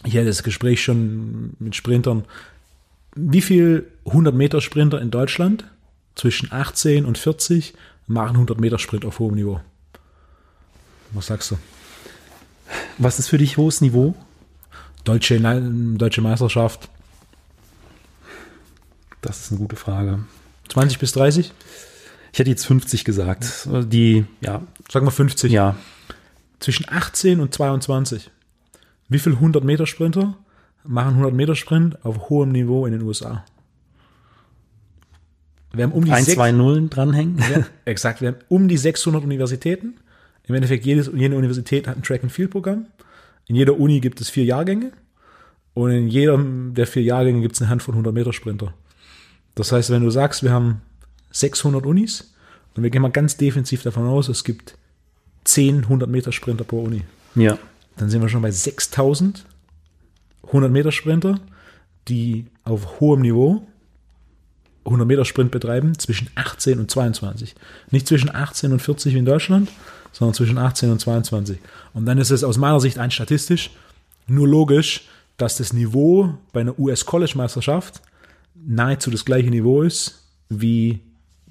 ich 0.05 0.14
hatte 0.14 0.26
das 0.26 0.43
Gespräch 0.43 0.83
schon 0.83 1.55
mit 1.59 1.74
Sprintern, 1.74 2.24
wie 3.14 3.41
viel 3.41 3.91
100 4.07 4.35
Meter 4.35 4.61
Sprinter 4.61 5.01
in 5.01 5.11
Deutschland 5.11 5.64
zwischen 6.14 6.53
18 6.53 7.05
und 7.05 7.18
40 7.18 7.74
machen 8.07 8.35
100 8.35 8.61
Meter 8.61 8.79
Sprint 8.79 9.05
auf 9.05 9.18
hohem 9.18 9.35
Niveau? 9.35 9.61
Was 11.12 11.26
sagst 11.26 11.51
du? 11.51 11.59
Was 12.99 13.18
ist 13.18 13.29
für 13.29 13.39
dich 13.39 13.57
hohes 13.57 13.81
Niveau? 13.81 14.14
Deutsche, 15.05 15.41
Deutsche 15.41 16.20
Meisterschaft. 16.20 16.89
Das 19.22 19.41
ist 19.41 19.51
eine 19.51 19.61
gute 19.61 19.76
Frage. 19.76 20.20
20 20.68 20.99
bis 20.99 21.12
30? 21.12 21.53
Ich 22.39 22.41
hätte 22.41 22.51
jetzt 22.51 22.66
50 22.66 23.05
gesagt. 23.05 23.68
Die, 23.68 24.24
ja. 24.41 24.62
Sagen 24.89 25.05
wir 25.05 25.11
50. 25.11 25.51
Ja. 25.51 25.74
Zwischen 26.61 26.86
18 26.89 27.41
und 27.41 27.53
22. 27.53 28.30
Wie 29.09 29.18
viel 29.18 29.32
100 29.32 29.64
Meter 29.64 29.89
Sprinter 29.89 30.36
machen 30.84 31.14
100 31.14 31.34
Meter 31.34 31.57
Sprint 31.57 32.05
auf 32.05 32.28
hohem 32.28 32.53
Niveau 32.53 32.86
in 32.86 32.93
den 32.93 33.03
USA? 33.03 33.45
Wir 35.72 35.82
haben 35.82 35.91
um 35.91 36.05
die 36.05 36.12
1, 36.12 36.32
2 36.32 36.53
Nullen 36.53 36.91
dranhängen. 36.91 37.39
Ja, 37.39 37.66
exakt. 37.84 38.20
Wir 38.20 38.28
haben 38.28 38.39
um 38.49 38.68
die 38.68 38.78
600 38.78 39.24
Universitäten. 39.24 39.97
Im 40.45 40.55
Endeffekt, 40.55 40.86
jedes, 40.86 41.11
jede 41.12 41.36
Universität 41.36 41.89
hat 41.89 41.97
ein 41.97 42.05
Track-and-Field-Programm. 42.05 42.86
In 43.47 43.57
jeder 43.57 43.80
Uni 43.80 43.99
gibt 43.99 44.20
es 44.20 44.30
vier 44.30 44.45
Jahrgänge. 44.45 44.93
Und 45.74 45.91
in 45.91 46.07
jedem 46.07 46.72
der 46.74 46.86
vier 46.86 47.03
Jahrgänge 47.03 47.41
gibt 47.41 47.57
es 47.57 47.62
eine 47.62 47.70
Handvoll 47.70 47.95
100 47.95 48.14
Meter 48.14 48.32
Sprinter. 48.32 48.74
Das 49.57 49.72
heißt, 49.72 49.91
wenn 49.91 50.05
du 50.05 50.11
sagst, 50.11 50.45
wir 50.45 50.53
haben 50.53 50.82
600 51.31 51.85
Unis 51.87 52.33
und 52.74 52.83
wir 52.83 52.91
gehen 52.91 53.03
mal 53.03 53.11
ganz 53.11 53.37
defensiv 53.37 53.83
davon 53.83 54.07
aus, 54.07 54.29
es 54.29 54.45
gibt 54.45 54.76
10 55.45 55.85
100 55.85 56.09
Meter 56.09 56.33
Sprinter 56.33 56.64
pro 56.64 56.83
Uni. 56.83 57.03
Ja. 57.35 57.59
Dann 57.97 58.11
sind 58.11 58.22
wir 58.22 58.29
schon 58.29 58.43
bei 58.43 58.51
6000 58.51 59.45
100 60.49 60.70
Meter 60.70 60.93
Sprinter, 60.93 61.41
die 62.09 62.47
auf 62.64 63.01
hohem 63.01 63.20
Niveau 63.20 63.66
100 64.85 65.07
Meter 65.07 65.24
Sprint 65.24 65.51
betreiben, 65.51 65.99
zwischen 65.99 66.31
18 66.35 66.79
und 66.79 66.91
22. 66.91 67.55
Nicht 67.91 68.07
zwischen 68.09 68.35
18 68.35 68.72
und 68.72 68.81
40 68.81 69.14
wie 69.14 69.18
in 69.18 69.26
Deutschland, 69.26 69.70
sondern 70.12 70.35
zwischen 70.35 70.57
18 70.57 70.91
und 70.91 71.01
22. 71.01 71.59
Und 71.93 72.07
dann 72.07 72.18
ist 72.18 72.31
es 72.31 72.43
aus 72.43 72.57
meiner 72.57 72.81
Sicht 72.81 72.99
ein 72.99 73.11
statistisch 73.11 73.70
nur 74.26 74.49
logisch, 74.49 75.07
dass 75.37 75.57
das 75.57 75.72
Niveau 75.72 76.35
bei 76.53 76.61
einer 76.61 76.79
US-College-Meisterschaft 76.79 78.01
nahezu 78.55 79.11
das 79.11 79.24
gleiche 79.24 79.51
Niveau 79.51 79.83
ist 79.83 80.24
wie 80.49 81.01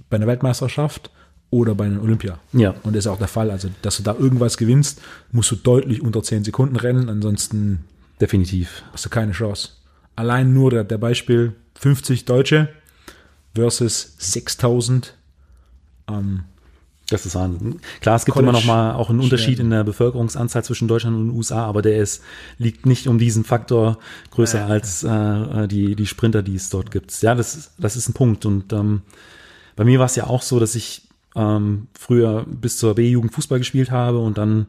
bei 0.10 0.18
einer 0.18 0.28
Weltmeisterschaft 0.28 1.10
oder 1.50 1.76
bei 1.76 1.86
einer 1.86 2.02
Olympia. 2.02 2.40
Ja. 2.54 2.76
Und 2.84 2.96
das 2.96 3.06
ist 3.06 3.12
auch 3.12 3.18
der 3.18 3.28
Fall. 3.28 3.52
Also, 3.52 3.70
dass 3.82 3.98
du 3.98 4.04
da 4.04 4.16
irgendwas 4.16 4.58
gewinnst, 4.58 5.02
musst 5.32 5.52
du 5.52 5.56
deutlich 5.56 6.02
unter 6.02 6.24
10 6.24 6.44
Sekunden 6.44 6.76
rennen, 6.76 7.10
ansonsten 7.10 7.86
definitiv 8.20 8.84
hast 8.92 9.06
du 9.06 9.10
keine 9.10 9.32
Chance. 9.32 9.70
Allein 10.16 10.54
nur 10.54 10.72
der, 10.72 10.84
der 10.84 10.98
Beispiel 10.98 11.54
50 11.76 12.26
Deutsche 12.26 12.70
versus 13.54 14.16
6000 14.18 15.14
ähm, 16.10 16.44
das 17.10 17.26
ist 17.26 17.36
Wahnsinn. 17.36 17.80
Klar, 18.02 18.18
es 18.18 18.26
gibt 18.26 18.34
College 18.34 18.50
immer 18.50 18.60
noch 18.60 18.66
mal 18.66 18.94
auch 18.94 19.10
einen 19.10 19.22
Unterschied 19.22 19.60
in 19.60 19.70
der 19.70 19.86
Bevölkerungsanzahl 19.86 20.66
zwischen 20.66 20.90
Deutschland 20.90 21.16
und 21.16 21.30
den 21.30 21.38
USA, 21.38 21.64
aber 21.64 21.82
der 21.82 22.00
ist, 22.00 22.22
liegt 22.58 22.86
nicht 22.86 23.08
um 23.08 23.18
diesen 23.18 23.46
Faktor 23.46 23.98
größer 24.32 24.68
äh, 24.68 24.72
als 24.72 25.04
äh, 25.04 25.68
die, 25.70 25.96
die 25.96 26.06
Sprinter, 26.06 26.44
die 26.44 26.56
es 26.56 26.70
dort 26.70 26.92
gibt. 26.92 27.22
Ja, 27.22 27.34
das, 27.34 27.72
das 27.78 27.96
ist 27.96 28.10
ein 28.10 28.14
Punkt. 28.14 28.46
Und 28.46 28.74
ähm, 28.74 29.04
bei 29.78 29.86
mir 29.86 30.00
war 30.00 30.08
es 30.08 30.18
ja 30.18 30.28
auch 30.28 30.42
so, 30.42 30.60
dass 30.60 30.76
ich 30.76 31.04
ähm, 31.36 31.88
früher 31.98 32.46
bis 32.46 32.78
zur 32.78 32.96
B-Jugend 32.96 33.34
Fußball 33.34 33.60
gespielt 33.60 33.92
habe 33.92 34.18
und 34.20 34.38
dann 34.38 34.66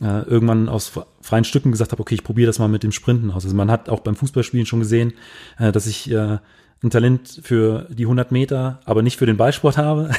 äh, 0.00 0.22
irgendwann 0.22 0.68
aus 0.68 0.92
freien 1.20 1.44
Stücken 1.44 1.72
gesagt 1.72 1.92
habe, 1.92 2.00
okay, 2.00 2.14
ich 2.14 2.24
probiere 2.24 2.46
das 2.46 2.58
mal 2.58 2.68
mit 2.68 2.82
dem 2.82 2.92
Sprinten 2.92 3.30
aus. 3.30 3.44
Also 3.44 3.56
man 3.56 3.70
hat 3.70 3.88
auch 3.88 4.00
beim 4.00 4.16
Fußballspielen 4.16 4.66
schon 4.66 4.80
gesehen, 4.80 5.12
äh, 5.58 5.72
dass 5.72 5.86
ich 5.86 6.10
äh, 6.10 6.38
ein 6.82 6.90
Talent 6.90 7.40
für 7.42 7.88
die 7.90 8.04
100 8.04 8.30
Meter, 8.30 8.80
aber 8.84 9.02
nicht 9.02 9.18
für 9.18 9.26
den 9.26 9.36
Ballsport 9.36 9.78
habe. 9.78 10.10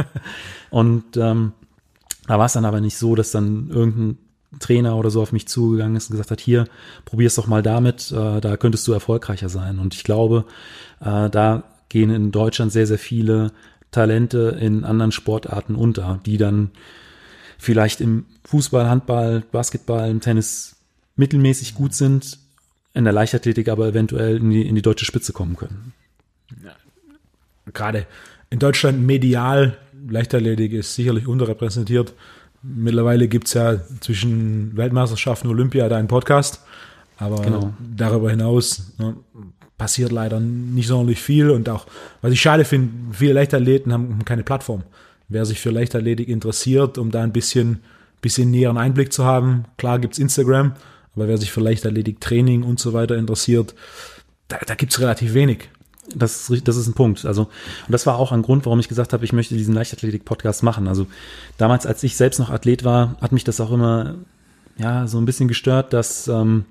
und 0.70 1.16
ähm, 1.16 1.52
da 2.26 2.38
war 2.38 2.46
es 2.46 2.52
dann 2.52 2.64
aber 2.64 2.80
nicht 2.80 2.98
so, 2.98 3.14
dass 3.14 3.30
dann 3.30 3.70
irgendein 3.70 4.18
Trainer 4.58 4.96
oder 4.96 5.10
so 5.10 5.22
auf 5.22 5.32
mich 5.32 5.48
zugegangen 5.48 5.96
ist 5.96 6.10
und 6.10 6.14
gesagt 6.14 6.30
hat, 6.30 6.40
hier, 6.40 6.66
probier's 7.06 7.36
doch 7.36 7.46
mal 7.46 7.62
damit, 7.62 8.12
äh, 8.12 8.40
da 8.40 8.56
könntest 8.58 8.86
du 8.86 8.92
erfolgreicher 8.92 9.48
sein. 9.48 9.78
Und 9.78 9.94
ich 9.94 10.04
glaube, 10.04 10.44
äh, 11.00 11.30
da 11.30 11.64
gehen 11.92 12.10
in 12.10 12.32
Deutschland 12.32 12.72
sehr, 12.72 12.86
sehr 12.86 12.98
viele 12.98 13.52
Talente 13.90 14.56
in 14.58 14.84
anderen 14.84 15.12
Sportarten 15.12 15.74
unter, 15.74 16.20
die 16.24 16.38
dann 16.38 16.70
vielleicht 17.58 18.00
im 18.00 18.24
Fußball, 18.44 18.88
Handball, 18.88 19.42
Basketball, 19.52 20.10
im 20.10 20.20
Tennis 20.20 20.76
mittelmäßig 21.16 21.74
gut 21.74 21.94
sind, 21.94 22.38
in 22.94 23.04
der 23.04 23.12
Leichtathletik 23.12 23.68
aber 23.68 23.88
eventuell 23.88 24.38
in 24.38 24.50
die, 24.50 24.66
in 24.66 24.74
die 24.74 24.82
deutsche 24.82 25.04
Spitze 25.04 25.34
kommen 25.34 25.56
können. 25.56 25.92
Gerade 27.72 28.06
in 28.48 28.58
Deutschland 28.58 29.00
medial, 29.02 29.76
Leichtathletik 30.08 30.72
ist 30.72 30.94
sicherlich 30.94 31.26
unterrepräsentiert. 31.26 32.14
Mittlerweile 32.62 33.28
gibt 33.28 33.48
es 33.48 33.54
ja 33.54 33.80
zwischen 34.00 34.76
Weltmeisterschaften 34.76 35.48
und 35.48 35.54
Olympia 35.54 35.88
da 35.88 35.96
einen 35.96 36.08
Podcast. 36.08 36.64
Aber 37.22 37.40
genau. 37.40 37.72
darüber 37.96 38.30
hinaus 38.30 38.92
ne, 38.98 39.14
passiert 39.78 40.10
leider 40.10 40.40
nicht 40.40 40.88
sonderlich 40.88 41.20
viel. 41.20 41.50
Und 41.50 41.68
auch, 41.68 41.86
was 42.20 42.32
ich 42.32 42.40
schade 42.40 42.64
finde, 42.64 42.90
viele 43.12 43.32
Leichtathleten 43.34 43.92
haben 43.92 44.24
keine 44.24 44.42
Plattform. 44.42 44.82
Wer 45.28 45.46
sich 45.46 45.60
für 45.60 45.70
Leichtathletik 45.70 46.28
interessiert, 46.28 46.98
um 46.98 47.10
da 47.10 47.22
ein 47.22 47.32
bisschen, 47.32 47.80
bisschen 48.20 48.50
näheren 48.50 48.76
Einblick 48.76 49.12
zu 49.12 49.24
haben, 49.24 49.64
klar 49.78 49.98
gibt 49.98 50.14
es 50.14 50.18
Instagram, 50.18 50.72
aber 51.14 51.28
wer 51.28 51.38
sich 51.38 51.52
für 51.52 51.60
Leichtathletik, 51.60 52.20
Training 52.20 52.64
und 52.64 52.80
so 52.80 52.92
weiter 52.92 53.16
interessiert, 53.16 53.74
da, 54.48 54.58
da 54.66 54.74
gibt 54.74 54.92
es 54.92 55.00
relativ 55.00 55.32
wenig. 55.32 55.68
Das 56.14 56.50
ist, 56.50 56.66
das 56.66 56.76
ist 56.76 56.88
ein 56.88 56.94
Punkt. 56.94 57.24
Also, 57.24 57.42
und 57.42 57.92
das 57.92 58.04
war 58.04 58.16
auch 58.16 58.32
ein 58.32 58.42
Grund, 58.42 58.66
warum 58.66 58.80
ich 58.80 58.88
gesagt 58.88 59.12
habe, 59.12 59.24
ich 59.24 59.32
möchte 59.32 59.54
diesen 59.54 59.74
Leichtathletik-Podcast 59.74 60.64
machen. 60.64 60.88
Also, 60.88 61.06
damals, 61.56 61.86
als 61.86 62.02
ich 62.02 62.16
selbst 62.16 62.40
noch 62.40 62.50
Athlet 62.50 62.82
war, 62.82 63.16
hat 63.20 63.30
mich 63.30 63.44
das 63.44 63.60
auch 63.60 63.70
immer, 63.70 64.16
ja, 64.76 65.06
so 65.06 65.18
ein 65.18 65.24
bisschen 65.24 65.46
gestört, 65.46 65.92
dass 65.92 66.26
ähm, 66.26 66.64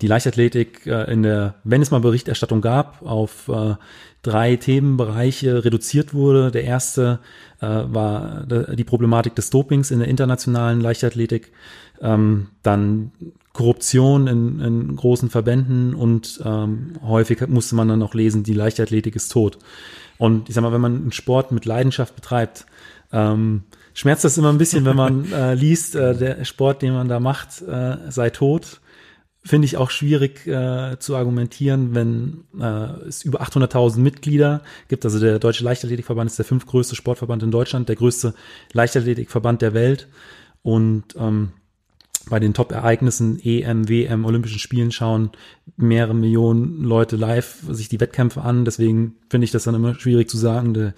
die 0.00 0.06
Leichtathletik 0.06 0.86
äh, 0.86 1.10
in 1.12 1.22
der, 1.22 1.54
wenn 1.64 1.82
es 1.82 1.90
mal 1.90 2.00
Berichterstattung 2.00 2.60
gab, 2.60 3.02
auf 3.02 3.48
äh, 3.48 3.74
drei 4.22 4.56
Themenbereiche 4.56 5.64
reduziert 5.64 6.12
wurde. 6.12 6.50
Der 6.50 6.64
erste 6.64 7.20
äh, 7.60 7.66
war 7.66 8.44
die 8.46 8.84
Problematik 8.84 9.34
des 9.34 9.50
Dopings 9.50 9.90
in 9.90 10.00
der 10.00 10.08
internationalen 10.08 10.80
Leichtathletik 10.80 11.52
ähm, 12.00 12.48
dann 12.62 13.12
Korruption 13.52 14.26
in, 14.26 14.60
in 14.60 14.96
großen 14.96 15.30
Verbänden 15.30 15.94
und 15.94 16.42
ähm, 16.44 16.92
häufig 17.02 17.46
musste 17.48 17.74
man 17.74 17.88
dann 17.88 18.02
auch 18.02 18.12
lesen, 18.12 18.42
die 18.42 18.52
Leichtathletik 18.52 19.16
ist 19.16 19.32
tot. 19.32 19.58
Und 20.18 20.48
ich 20.48 20.54
sag 20.54 20.62
mal, 20.62 20.72
wenn 20.72 20.80
man 20.80 20.96
einen 20.96 21.12
Sport 21.12 21.52
mit 21.52 21.64
Leidenschaft 21.64 22.14
betreibt, 22.14 22.66
ähm, 23.12 23.62
schmerzt 23.94 24.24
das 24.24 24.36
immer 24.36 24.50
ein 24.50 24.58
bisschen, 24.58 24.84
wenn 24.84 24.96
man 24.96 25.32
äh, 25.32 25.54
liest, 25.54 25.94
äh, 25.94 26.14
der 26.14 26.44
Sport, 26.44 26.82
den 26.82 26.92
man 26.92 27.08
da 27.08 27.18
macht, 27.18 27.62
äh, 27.62 27.96
sei 28.10 28.28
tot. 28.28 28.80
Finde 29.46 29.66
ich 29.66 29.76
auch 29.76 29.90
schwierig 29.90 30.44
äh, 30.46 30.98
zu 30.98 31.14
argumentieren, 31.14 31.94
wenn 31.94 32.44
äh, 32.60 33.06
es 33.06 33.22
über 33.22 33.42
800.000 33.42 33.98
Mitglieder 33.98 34.62
gibt. 34.88 35.04
Also 35.04 35.20
der 35.20 35.38
Deutsche 35.38 35.62
Leichtathletikverband 35.62 36.28
ist 36.28 36.38
der 36.38 36.44
fünftgrößte 36.44 36.96
Sportverband 36.96 37.44
in 37.44 37.52
Deutschland, 37.52 37.88
der 37.88 37.94
größte 37.94 38.34
Leichtathletikverband 38.72 39.62
der 39.62 39.72
Welt. 39.72 40.08
Und 40.62 41.14
ähm, 41.16 41.52
bei 42.28 42.40
den 42.40 42.54
Top-Ereignissen 42.54 43.38
EM, 43.40 43.88
WM, 43.88 44.24
Olympischen 44.24 44.58
Spielen 44.58 44.90
schauen 44.90 45.30
mehrere 45.76 46.14
Millionen 46.14 46.82
Leute 46.82 47.14
live 47.14 47.58
sich 47.70 47.88
die 47.88 48.00
Wettkämpfe 48.00 48.42
an. 48.42 48.64
Deswegen 48.64 49.14
finde 49.30 49.44
ich 49.44 49.52
das 49.52 49.62
dann 49.62 49.76
immer 49.76 49.94
schwierig 49.94 50.28
zu 50.28 50.36
sagen. 50.36 50.74
Der 50.74 50.94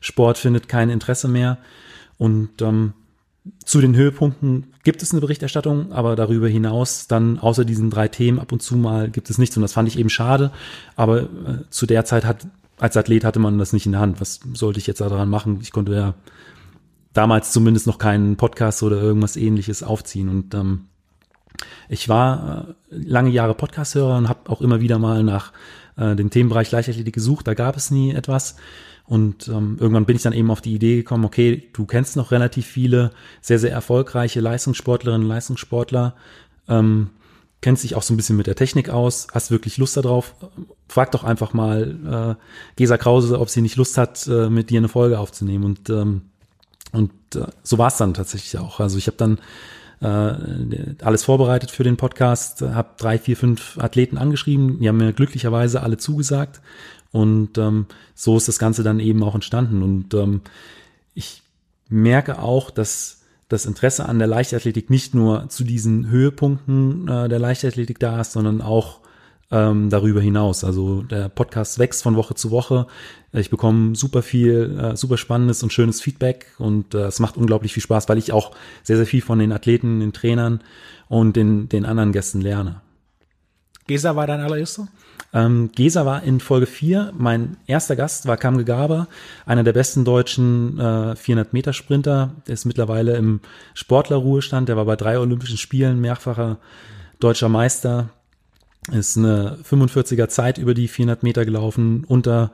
Sport 0.00 0.38
findet 0.38 0.68
kein 0.68 0.90
Interesse 0.90 1.28
mehr. 1.28 1.58
Und 2.18 2.62
ähm, 2.62 2.94
zu 3.64 3.80
den 3.80 3.94
Höhepunkten 3.94 4.71
gibt 4.82 5.02
es 5.02 5.12
eine 5.12 5.20
Berichterstattung, 5.20 5.92
aber 5.92 6.16
darüber 6.16 6.48
hinaus 6.48 7.06
dann 7.06 7.38
außer 7.38 7.64
diesen 7.64 7.90
drei 7.90 8.08
Themen 8.08 8.38
ab 8.38 8.52
und 8.52 8.62
zu 8.62 8.76
mal 8.76 9.10
gibt 9.10 9.30
es 9.30 9.38
nichts. 9.38 9.56
Und 9.56 9.62
das 9.62 9.72
fand 9.72 9.88
ich 9.88 9.98
eben 9.98 10.10
schade. 10.10 10.50
Aber 10.96 11.22
äh, 11.22 11.26
zu 11.70 11.86
der 11.86 12.04
Zeit 12.04 12.24
hat 12.24 12.46
als 12.78 12.96
Athlet 12.96 13.24
hatte 13.24 13.38
man 13.38 13.58
das 13.58 13.72
nicht 13.72 13.86
in 13.86 13.92
der 13.92 14.00
Hand. 14.00 14.20
Was 14.20 14.40
sollte 14.54 14.80
ich 14.80 14.88
jetzt 14.88 15.00
daran 15.00 15.28
machen? 15.28 15.60
Ich 15.62 15.70
konnte 15.70 15.94
ja 15.94 16.14
damals 17.12 17.52
zumindest 17.52 17.86
noch 17.86 17.98
keinen 17.98 18.36
Podcast 18.36 18.82
oder 18.82 19.00
irgendwas 19.00 19.36
ähnliches 19.36 19.84
aufziehen. 19.84 20.28
Und 20.28 20.54
ähm, 20.54 20.86
ich 21.88 22.08
war 22.08 22.74
äh, 22.90 22.96
lange 22.96 23.30
Jahre 23.30 23.54
Podcast-Hörer 23.54 24.16
und 24.16 24.28
habe 24.28 24.50
auch 24.50 24.60
immer 24.60 24.80
wieder 24.80 24.98
mal 24.98 25.22
nach 25.22 25.52
äh, 25.96 26.16
den 26.16 26.30
Themenbereich 26.30 26.70
Leichtathletik 26.70 27.14
gesucht, 27.14 27.46
da 27.46 27.54
gab 27.54 27.76
es 27.76 27.90
nie 27.90 28.12
etwas. 28.12 28.56
Und 29.04 29.48
ähm, 29.48 29.76
irgendwann 29.80 30.06
bin 30.06 30.16
ich 30.16 30.22
dann 30.22 30.32
eben 30.32 30.50
auf 30.50 30.60
die 30.60 30.74
Idee 30.74 30.96
gekommen, 30.96 31.24
okay, 31.24 31.68
du 31.72 31.84
kennst 31.86 32.16
noch 32.16 32.30
relativ 32.30 32.66
viele 32.66 33.10
sehr, 33.40 33.58
sehr 33.58 33.72
erfolgreiche 33.72 34.40
Leistungssportlerinnen, 34.40 35.26
Leistungssportler, 35.26 36.14
ähm, 36.68 37.10
kennst 37.60 37.84
dich 37.84 37.94
auch 37.94 38.02
so 38.02 38.14
ein 38.14 38.16
bisschen 38.16 38.36
mit 38.36 38.46
der 38.46 38.56
Technik 38.56 38.90
aus, 38.90 39.28
hast 39.32 39.50
wirklich 39.50 39.78
Lust 39.78 39.96
darauf, 39.96 40.34
frag 40.88 41.12
doch 41.12 41.24
einfach 41.24 41.52
mal 41.52 42.36
äh, 42.38 42.74
Gesa 42.76 42.96
Krause, 42.96 43.40
ob 43.40 43.50
sie 43.50 43.60
nicht 43.60 43.76
Lust 43.76 43.98
hat, 43.98 44.26
äh, 44.26 44.48
mit 44.50 44.70
dir 44.70 44.78
eine 44.78 44.88
Folge 44.88 45.18
aufzunehmen. 45.18 45.64
Und, 45.64 45.90
ähm, 45.90 46.22
und 46.92 47.12
äh, 47.34 47.46
so 47.62 47.78
war 47.78 47.88
es 47.88 47.96
dann 47.96 48.14
tatsächlich 48.14 48.58
auch. 48.58 48.80
Also 48.80 48.98
ich 48.98 49.06
habe 49.06 49.16
dann 49.16 49.38
alles 50.06 51.24
vorbereitet 51.24 51.70
für 51.70 51.84
den 51.84 51.96
Podcast, 51.96 52.62
habe 52.62 52.90
drei, 52.96 53.18
vier, 53.18 53.36
fünf 53.36 53.78
Athleten 53.78 54.18
angeschrieben, 54.18 54.80
die 54.80 54.88
haben 54.88 54.96
mir 54.96 55.12
glücklicherweise 55.12 55.82
alle 55.82 55.96
zugesagt. 55.96 56.60
Und 57.12 57.58
ähm, 57.58 57.86
so 58.14 58.36
ist 58.36 58.48
das 58.48 58.58
Ganze 58.58 58.82
dann 58.82 58.98
eben 58.98 59.22
auch 59.22 59.34
entstanden. 59.34 59.82
Und 59.82 60.14
ähm, 60.14 60.40
ich 61.14 61.42
merke 61.88 62.40
auch, 62.40 62.70
dass 62.70 63.20
das 63.48 63.66
Interesse 63.66 64.08
an 64.08 64.18
der 64.18 64.28
Leichtathletik 64.28 64.88
nicht 64.88 65.14
nur 65.14 65.48
zu 65.50 65.62
diesen 65.62 66.08
Höhepunkten 66.08 67.06
äh, 67.06 67.28
der 67.28 67.38
Leichtathletik 67.38 67.98
da 67.98 68.20
ist, 68.20 68.32
sondern 68.32 68.62
auch 68.62 69.00
ähm, 69.52 69.90
darüber 69.90 70.20
hinaus. 70.20 70.64
Also 70.64 71.02
der 71.02 71.28
Podcast 71.28 71.78
wächst 71.78 72.02
von 72.02 72.16
Woche 72.16 72.34
zu 72.34 72.50
Woche. 72.50 72.86
Ich 73.32 73.50
bekomme 73.50 73.94
super 73.94 74.22
viel, 74.22 74.78
äh, 74.78 74.96
super 74.96 75.18
spannendes 75.18 75.62
und 75.62 75.72
schönes 75.72 76.00
Feedback 76.00 76.46
und 76.58 76.94
äh, 76.94 77.04
es 77.04 77.20
macht 77.20 77.36
unglaublich 77.36 77.74
viel 77.74 77.82
Spaß, 77.82 78.08
weil 78.08 78.18
ich 78.18 78.32
auch 78.32 78.52
sehr, 78.82 78.96
sehr 78.96 79.06
viel 79.06 79.22
von 79.22 79.38
den 79.38 79.52
Athleten, 79.52 80.00
den 80.00 80.12
Trainern 80.12 80.62
und 81.08 81.36
den, 81.36 81.68
den 81.68 81.84
anderen 81.84 82.12
Gästen 82.12 82.40
lerne. 82.40 82.80
Gesa 83.86 84.16
war 84.16 84.26
dein 84.26 84.40
allererster? 84.40 84.88
Ähm, 85.34 85.70
Gesa 85.74 86.06
war 86.06 86.22
in 86.22 86.40
Folge 86.40 86.66
4. 86.66 87.12
Mein 87.16 87.56
erster 87.66 87.96
Gast 87.96 88.26
war 88.26 88.36
Kamge 88.36 88.64
Gaber, 88.64 89.08
einer 89.44 89.64
der 89.64 89.72
besten 89.72 90.04
deutschen 90.04 90.78
äh, 90.78 91.16
400 91.16 91.52
Meter 91.52 91.72
Sprinter. 91.72 92.32
Der 92.46 92.54
ist 92.54 92.64
mittlerweile 92.64 93.16
im 93.16 93.40
Sportlerruhestand. 93.74 94.68
Der 94.68 94.76
war 94.76 94.84
bei 94.84 94.96
drei 94.96 95.18
Olympischen 95.18 95.58
Spielen 95.58 96.00
mehrfacher 96.00 96.58
deutscher 97.18 97.48
Meister. 97.48 98.10
Ist 98.90 99.16
eine 99.16 99.58
45er 99.62 100.28
Zeit 100.28 100.58
über 100.58 100.74
die 100.74 100.88
400 100.88 101.22
Meter 101.22 101.44
gelaufen, 101.44 102.04
unter 102.04 102.50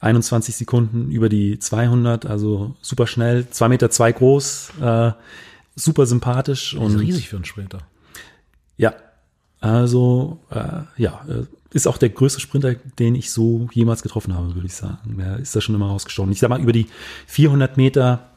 21 0.00 0.56
Sekunden 0.56 1.10
über 1.10 1.28
die 1.28 1.58
200, 1.58 2.24
also 2.24 2.74
super 2.80 3.06
schnell, 3.06 3.48
zwei 3.50 3.68
Meter 3.68 3.90
zwei 3.90 4.10
groß, 4.10 4.70
äh, 4.80 5.12
super 5.74 6.06
sympathisch 6.06 6.74
und 6.74 6.96
riesig 6.96 7.28
für 7.28 7.36
einen 7.36 7.44
Sprinter. 7.44 7.80
Ja, 8.78 8.94
also 9.60 10.40
äh, 10.50 10.82
ja, 10.96 11.24
äh, 11.28 11.44
ist 11.70 11.86
auch 11.86 11.98
der 11.98 12.08
größte 12.08 12.40
Sprinter, 12.40 12.74
den 12.98 13.14
ich 13.14 13.30
so 13.30 13.68
jemals 13.72 14.02
getroffen 14.02 14.34
habe, 14.34 14.54
würde 14.54 14.66
ich 14.66 14.74
sagen. 14.74 15.18
Der 15.18 15.38
ist 15.38 15.54
da 15.54 15.60
schon 15.60 15.74
immer 15.74 15.88
rausgestochen. 15.88 16.32
Ich 16.32 16.38
sag 16.38 16.48
mal, 16.48 16.60
über 16.60 16.72
die 16.72 16.86
400 17.26 17.76
Meter 17.76 18.30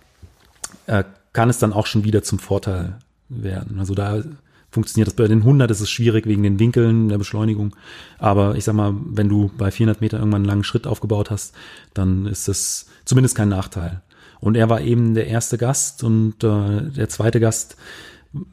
äh, 0.88 1.06
kann 1.32 1.50
es 1.50 1.58
dann 1.58 1.72
auch 1.72 1.86
schon 1.86 2.04
wieder 2.04 2.22
zum 2.22 2.40
Vorteil 2.40 2.98
werden. 3.30 3.80
Also 3.80 3.94
da 3.96 4.24
funktioniert 4.72 5.08
das. 5.08 5.16
Bei 5.16 5.28
den 5.28 5.40
100 5.40 5.70
ist 5.72 5.82
es 5.82 5.90
schwierig 5.90 6.26
wegen 6.26 6.44
den 6.44 6.60
Winkeln 6.60 7.10
der 7.10 7.18
Beschleunigung. 7.18 7.76
Aber 8.18 8.56
ich 8.56 8.64
sag 8.64 8.76
mal, 8.76 8.96
wenn 8.96 9.30
du 9.30 9.52
bei 9.58 9.72
400 9.72 10.02
Meter 10.02 10.18
irgendwann 10.18 10.42
einen 10.42 10.50
langen 10.50 10.64
Schritt 10.64 10.88
aufgebaut 10.88 11.32
hast, 11.32 11.56
dann 11.94 12.26
ist 12.26 12.48
das 12.48 12.88
zumindest 13.06 13.36
kein 13.36 13.50
Nachteil. 13.50 14.02
Und 14.40 14.56
er 14.56 14.70
war 14.70 14.82
eben 14.82 15.16
der 15.16 15.28
erste 15.28 15.58
Gast 15.58 16.04
und 16.04 16.44
äh, 16.44 16.92
der 16.92 17.10
zweite 17.10 17.40
Gast 17.40 17.76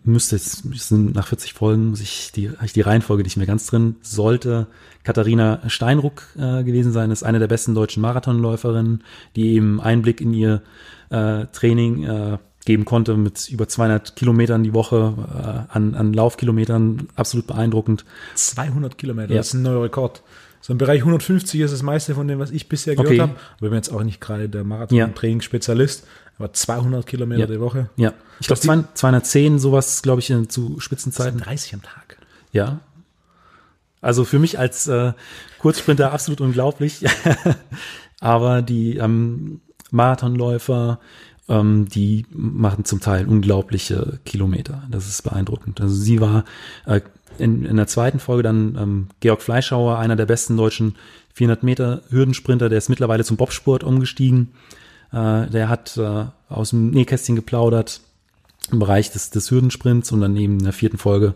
müsste 0.05 0.37
jetzt 0.37 0.65
müssen 0.65 1.13
nach 1.13 1.27
40 1.27 1.53
Folgen 1.53 1.95
sich 1.97 2.33
die 2.35 2.51
ich 2.65 2.73
die 2.73 2.81
Reihenfolge 2.81 3.23
nicht 3.23 3.37
mehr 3.37 3.47
ganz 3.47 3.67
drin 3.67 3.97
sollte 4.01 4.69
Katharina 5.05 5.61
Steinruck 5.69 6.29
äh, 6.37 6.65
gewesen 6.65 6.93
sein 6.93 7.11
ist 7.11 7.23
eine 7.23 7.39
der 7.39 7.47
besten 7.47 7.75
deutschen 7.75 8.01
Marathonläuferinnen 8.01 9.05
die 9.37 9.55
eben 9.55 9.79
Einblick 9.79 10.23
in 10.23 10.33
ihr 10.33 10.63
äh, 11.11 11.45
Training 11.53 12.05
äh, 12.05 12.39
geben 12.67 12.85
konnte 12.85 13.17
mit 13.17 13.49
über 13.49 13.67
200 13.67 14.15
Kilometern 14.15 14.63
die 14.63 14.75
Woche 14.75 15.15
äh, 15.17 15.75
an, 15.75 15.95
an 15.95 16.13
Laufkilometern 16.13 17.09
absolut 17.15 17.47
beeindruckend 17.47 18.05
200 18.35 18.99
Kilometer 18.99 19.33
ja. 19.33 19.39
das 19.39 19.49
ist 19.49 19.55
ein 19.55 19.63
neuer 19.63 19.85
Rekord 19.85 20.23
so 20.61 20.73
im 20.73 20.79
Bereich 20.79 21.01
150 21.01 21.61
ist 21.61 21.71
das 21.71 21.83
meiste 21.83 22.15
von 22.15 22.29
dem 22.29 22.39
was 22.39 22.51
ich 22.51 22.69
bisher 22.69 22.95
gehört 22.95 23.11
okay. 23.11 23.21
habe 23.21 23.33
aber 23.33 23.67
ich 23.67 23.71
bin 23.71 23.75
jetzt 23.75 23.91
auch 23.91 24.03
nicht 24.03 24.21
gerade 24.21 24.51
der 24.51 24.65
Marathon-Training-Spezialist 24.65 26.03
ja 26.03 26.09
aber 26.39 26.53
200 26.53 27.07
Kilometer 27.07 27.41
ja. 27.41 27.47
die 27.47 27.61
Woche. 27.61 27.89
Ja. 27.97 28.13
Ich 28.41 28.47
glaube 28.47 28.61
210, 28.61 29.59
sowas, 29.59 30.03
glaube 30.03 30.21
ich, 30.21 30.31
in, 30.31 30.49
zu 30.51 30.79
Spitzenzeiten. 30.81 31.41
30 31.41 31.75
am 31.75 31.83
Tag. 31.83 32.19
Ja. 32.53 32.81
Also 34.01 34.25
für 34.25 34.39
mich 34.39 34.59
als 34.59 34.87
äh, 34.87 35.13
Kurzsprinter 35.59 36.13
absolut 36.13 36.41
unglaublich. 36.41 37.05
aber 38.21 38.63
die 38.63 38.99
ähm, 38.99 39.61
Marathonläufer, 39.91 41.01
ähm, 41.49 41.89
die 41.89 42.27
machen 42.31 42.85
zum 42.85 43.01
Teil 43.01 43.27
unglaubliche 43.27 44.19
Kilometer. 44.25 44.83
Das 44.91 45.09
ist 45.09 45.23
beeindruckend. 45.23 45.81
Also 45.81 45.95
sie 45.95 46.21
war 46.21 46.45
äh, 46.87 47.01
in, 47.39 47.65
in 47.65 47.77
der 47.77 47.87
zweiten 47.87 48.19
Folge 48.19 48.43
dann 48.43 48.77
ähm, 48.79 49.07
Georg 49.21 49.43
Fleischhauer, 49.43 49.99
einer 49.99 50.17
der 50.17 50.27
besten 50.27 50.57
deutschen 50.57 50.97
400 51.35 51.63
Meter 51.63 52.03
Hürdensprinter, 52.09 52.69
der 52.69 52.79
ist 52.79 52.89
mittlerweile 52.89 53.25
zum 53.25 53.37
Bobsport 53.37 53.85
umgestiegen. 53.85 54.53
Äh, 55.13 55.47
der 55.49 55.69
hat 55.69 55.97
äh, 55.97 56.25
aus 56.49 56.71
dem 56.71 56.91
Nähkästchen 56.91 57.37
geplaudert 57.37 58.01
im 58.73 58.79
Bereich 58.79 59.13
des, 59.13 59.31
des 59.31 59.51
Hürdensprints 59.51 60.11
und 60.13 60.21
dann 60.21 60.37
eben 60.37 60.55
in 60.55 60.65
der 60.65 60.73
vierten 60.73 60.99
Folge 60.99 61.35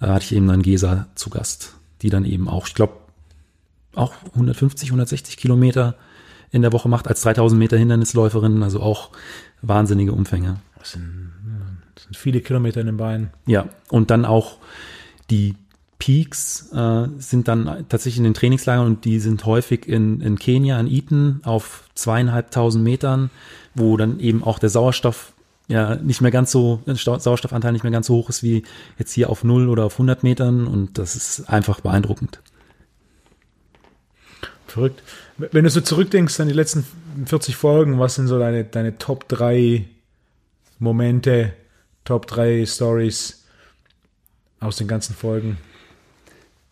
äh, 0.00 0.06
hatte 0.06 0.24
ich 0.24 0.32
eben 0.32 0.48
dann 0.48 0.62
Gesa 0.62 1.08
zu 1.14 1.28
Gast, 1.28 1.74
die 2.02 2.10
dann 2.10 2.24
eben 2.24 2.48
auch, 2.48 2.66
ich 2.66 2.74
glaube, 2.74 2.94
auch 3.94 4.14
150, 4.34 4.90
160 4.90 5.36
Kilometer 5.36 5.96
in 6.50 6.62
der 6.62 6.72
Woche 6.72 6.88
macht 6.88 7.08
als 7.08 7.20
3000 7.22 7.58
Meter 7.58 7.76
Hindernisläuferin, 7.76 8.62
also 8.62 8.80
auch 8.80 9.10
wahnsinnige 9.62 10.12
Umfänge. 10.12 10.56
Das 10.78 10.92
sind, 10.92 11.32
das 11.94 12.04
sind 12.04 12.16
viele 12.16 12.40
Kilometer 12.40 12.80
in 12.80 12.86
den 12.86 12.96
Beinen. 12.96 13.30
Ja, 13.46 13.68
und 13.88 14.10
dann 14.10 14.24
auch 14.24 14.56
die 15.30 15.54
Peaks 16.00 16.72
äh, 16.72 17.08
sind 17.18 17.46
dann 17.46 17.84
tatsächlich 17.88 18.18
in 18.18 18.24
den 18.24 18.34
Trainingslagern 18.34 18.86
und 18.86 19.04
die 19.04 19.20
sind 19.20 19.44
häufig 19.44 19.86
in, 19.86 20.20
in 20.20 20.38
Kenia, 20.38 20.80
in 20.80 20.86
Eton 20.86 21.40
auf 21.44 21.84
zweieinhalbtausend 21.94 22.82
Metern, 22.82 23.30
wo 23.74 23.96
dann 23.96 24.18
eben 24.18 24.42
auch 24.42 24.58
der 24.58 24.70
Sauerstoff 24.70 25.34
ja 25.68 25.96
nicht 25.96 26.20
mehr 26.20 26.30
ganz 26.30 26.50
so, 26.50 26.80
der 26.86 26.96
Sauerstoffanteil 26.96 27.72
nicht 27.72 27.84
mehr 27.84 27.92
ganz 27.92 28.08
so 28.08 28.14
hoch 28.14 28.28
ist 28.28 28.42
wie 28.42 28.64
jetzt 28.98 29.12
hier 29.12 29.30
auf 29.30 29.44
null 29.44 29.68
oder 29.68 29.84
auf 29.84 29.94
100 29.94 30.22
Metern 30.24 30.66
und 30.66 30.98
das 30.98 31.14
ist 31.14 31.48
einfach 31.48 31.80
beeindruckend. 31.80 32.40
Verrückt. 34.66 35.02
Wenn 35.52 35.64
du 35.64 35.70
so 35.70 35.80
zurückdenkst 35.80 36.38
an 36.40 36.48
die 36.48 36.54
letzten 36.54 36.84
40 37.24 37.56
Folgen, 37.56 37.98
was 37.98 38.16
sind 38.16 38.26
so 38.26 38.38
deine, 38.38 38.64
deine 38.64 38.98
Top 38.98 39.26
3 39.28 39.86
Momente, 40.78 41.54
Top 42.04 42.26
3 42.26 42.66
Stories 42.66 43.44
aus 44.58 44.76
den 44.76 44.86
ganzen 44.86 45.14
Folgen? 45.14 45.56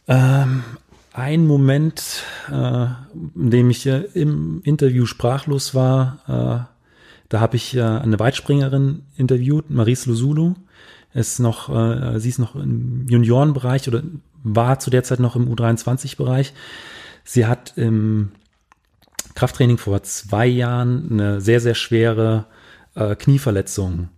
Ähm, 0.07 0.65
ein 1.13 1.47
Moment, 1.47 2.25
äh, 2.51 2.87
in 3.35 3.51
dem 3.51 3.71
ich 3.71 3.87
äh, 3.87 4.05
im 4.15 4.61
Interview 4.65 5.07
sprachlos 5.07 5.75
war, 5.75 6.69
äh, 6.69 6.75
da 7.31 7.41
habe 7.41 7.57
ich 7.57 7.75
äh, 7.75 7.83
eine 7.83 8.19
Weitspringerin 8.19 9.03
interviewt, 9.17 9.71
Maris 9.71 10.07
Luzulu. 10.07 10.55
Ist 11.15 11.41
noch, 11.41 11.75
äh, 11.75 12.21
sie 12.21 12.29
ist 12.29 12.39
noch 12.39 12.55
im 12.55 13.07
Juniorenbereich 13.09 13.89
oder 13.89 14.03
war 14.45 14.79
zu 14.79 14.91
der 14.91 15.05
Zeit 15.05 15.21
noch 15.21 15.37
im 15.37 15.51
U23-Bereich. 15.53 16.53
Sie 17.25 17.47
hat 17.47 17.73
im 17.77 18.33
Krafttraining 19.39 19.79
vor 19.79 20.03
zwei 20.03 20.47
Jahren 20.47 21.13
eine 21.13 21.41
sehr, 21.41 21.61
sehr 21.61 21.77
schwere 21.77 22.47
äh, 22.97 23.15
Knieverletzung 23.15 24.09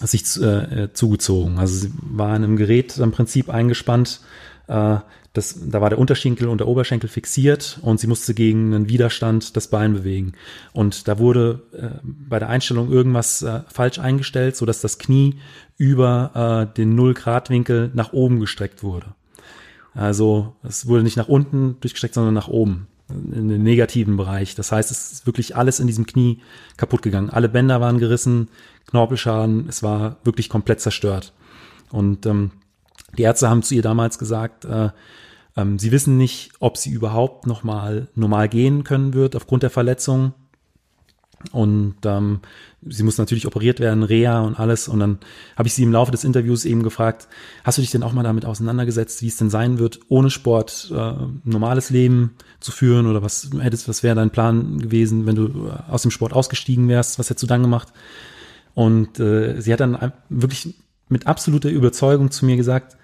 sich 0.00 0.22
äh, 0.42 0.92
zugezogen. 0.92 1.58
Also 1.58 1.74
sie 1.74 1.92
war 2.00 2.34
in 2.34 2.42
einem 2.42 2.56
Gerät 2.56 2.98
im 2.98 3.12
Prinzip 3.12 3.48
eingespannt, 3.48 4.20
äh, 4.66 4.96
das, 5.34 5.56
da 5.70 5.80
war 5.80 5.90
der 5.90 6.00
Unterschenkel 6.00 6.48
und 6.48 6.58
der 6.58 6.66
Oberschenkel 6.66 7.08
fixiert 7.08 7.78
und 7.82 8.00
sie 8.00 8.08
musste 8.08 8.34
gegen 8.34 8.74
einen 8.74 8.88
Widerstand 8.88 9.56
das 9.56 9.68
Bein 9.68 9.92
bewegen. 9.92 10.32
Und 10.72 11.06
da 11.06 11.20
wurde 11.20 11.62
äh, 11.72 12.00
bei 12.02 12.40
der 12.40 12.48
Einstellung 12.48 12.90
irgendwas 12.90 13.42
äh, 13.42 13.60
falsch 13.72 14.00
eingestellt, 14.00 14.56
sodass 14.56 14.80
das 14.80 14.98
Knie 14.98 15.36
über 15.76 16.66
äh, 16.72 16.74
den 16.76 16.96
Null-Grad-Winkel 16.96 17.92
nach 17.94 18.12
oben 18.12 18.40
gestreckt 18.40 18.82
wurde. 18.82 19.14
Also 19.94 20.56
es 20.64 20.88
wurde 20.88 21.04
nicht 21.04 21.16
nach 21.16 21.28
unten 21.28 21.76
durchgestreckt, 21.80 22.14
sondern 22.14 22.34
nach 22.34 22.48
oben 22.48 22.88
in 23.10 23.48
den 23.48 23.62
negativen 23.62 24.16
Bereich. 24.16 24.54
Das 24.54 24.72
heißt, 24.72 24.90
es 24.90 25.12
ist 25.12 25.26
wirklich 25.26 25.56
alles 25.56 25.80
in 25.80 25.86
diesem 25.86 26.06
Knie 26.06 26.40
kaputt 26.76 27.02
gegangen. 27.02 27.30
Alle 27.30 27.48
Bänder 27.48 27.80
waren 27.80 27.98
gerissen, 27.98 28.48
Knorpelschaden, 28.86 29.68
es 29.68 29.82
war 29.82 30.16
wirklich 30.24 30.48
komplett 30.48 30.80
zerstört. 30.80 31.32
Und 31.90 32.26
ähm, 32.26 32.50
die 33.16 33.22
Ärzte 33.22 33.48
haben 33.48 33.62
zu 33.62 33.74
ihr 33.74 33.82
damals 33.82 34.18
gesagt, 34.18 34.64
äh, 34.64 34.90
ähm, 35.56 35.78
sie 35.78 35.92
wissen 35.92 36.16
nicht, 36.16 36.52
ob 36.60 36.76
sie 36.76 36.90
überhaupt 36.90 37.46
noch 37.46 37.64
mal 37.64 38.08
normal 38.14 38.48
gehen 38.48 38.84
können 38.84 39.14
wird 39.14 39.36
aufgrund 39.36 39.62
der 39.62 39.70
Verletzung. 39.70 40.34
Und 41.52 41.96
ähm, 42.04 42.40
sie 42.86 43.02
muss 43.02 43.18
natürlich 43.18 43.46
operiert 43.46 43.80
werden, 43.80 44.02
Reha 44.02 44.40
und 44.40 44.58
alles. 44.58 44.88
Und 44.88 45.00
dann 45.00 45.18
habe 45.56 45.68
ich 45.68 45.74
sie 45.74 45.82
im 45.82 45.92
Laufe 45.92 46.10
des 46.10 46.24
Interviews 46.24 46.64
eben 46.64 46.82
gefragt, 46.82 47.28
hast 47.64 47.78
du 47.78 47.82
dich 47.82 47.90
denn 47.90 48.02
auch 48.02 48.12
mal 48.12 48.22
damit 48.22 48.44
auseinandergesetzt, 48.44 49.22
wie 49.22 49.28
es 49.28 49.36
denn 49.36 49.50
sein 49.50 49.78
wird, 49.78 50.00
ohne 50.08 50.30
Sport 50.30 50.92
äh, 50.94 51.12
normales 51.44 51.90
Leben 51.90 52.34
zu 52.60 52.72
führen? 52.72 53.06
Oder 53.06 53.22
was 53.22 53.50
hättest, 53.60 53.88
was 53.88 54.02
wäre 54.02 54.16
dein 54.16 54.30
Plan 54.30 54.78
gewesen, 54.78 55.26
wenn 55.26 55.36
du 55.36 55.70
aus 55.88 56.02
dem 56.02 56.10
Sport 56.10 56.32
ausgestiegen 56.32 56.88
wärst? 56.88 57.18
Was 57.18 57.30
hättest 57.30 57.44
du 57.44 57.46
dann 57.46 57.62
gemacht? 57.62 57.92
Und 58.74 59.18
äh, 59.20 59.60
sie 59.60 59.72
hat 59.72 59.80
dann 59.80 60.12
wirklich 60.28 60.74
mit 61.08 61.26
absoluter 61.26 61.70
Überzeugung 61.70 62.30
zu 62.30 62.46
mir 62.46 62.56
gesagt, 62.56 62.96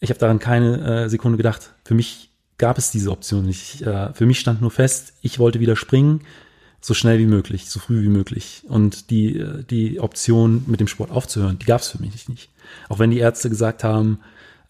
ich 0.00 0.10
habe 0.10 0.20
daran 0.20 0.38
keine 0.38 1.04
äh, 1.04 1.08
Sekunde 1.08 1.36
gedacht. 1.36 1.74
Für 1.84 1.94
mich 1.94 2.30
gab 2.56 2.78
es 2.78 2.90
diese 2.90 3.10
Option 3.10 3.46
nicht. 3.46 3.82
Äh, 3.82 4.12
für 4.12 4.26
mich 4.26 4.38
stand 4.38 4.60
nur 4.60 4.70
fest, 4.70 5.14
ich 5.22 5.38
wollte 5.38 5.60
wieder 5.60 5.76
springen 5.76 6.20
so 6.80 6.94
schnell 6.94 7.18
wie 7.18 7.26
möglich, 7.26 7.68
so 7.68 7.80
früh 7.80 8.02
wie 8.02 8.08
möglich. 8.08 8.62
Und 8.68 9.10
die, 9.10 9.44
die 9.68 10.00
Option, 10.00 10.64
mit 10.66 10.80
dem 10.80 10.88
Sport 10.88 11.10
aufzuhören, 11.10 11.58
die 11.58 11.66
gab 11.66 11.80
es 11.80 11.88
für 11.88 12.00
mich 12.00 12.28
nicht. 12.28 12.50
Auch 12.88 12.98
wenn 12.98 13.10
die 13.10 13.18
Ärzte 13.18 13.50
gesagt 13.50 13.84
haben, 13.84 14.20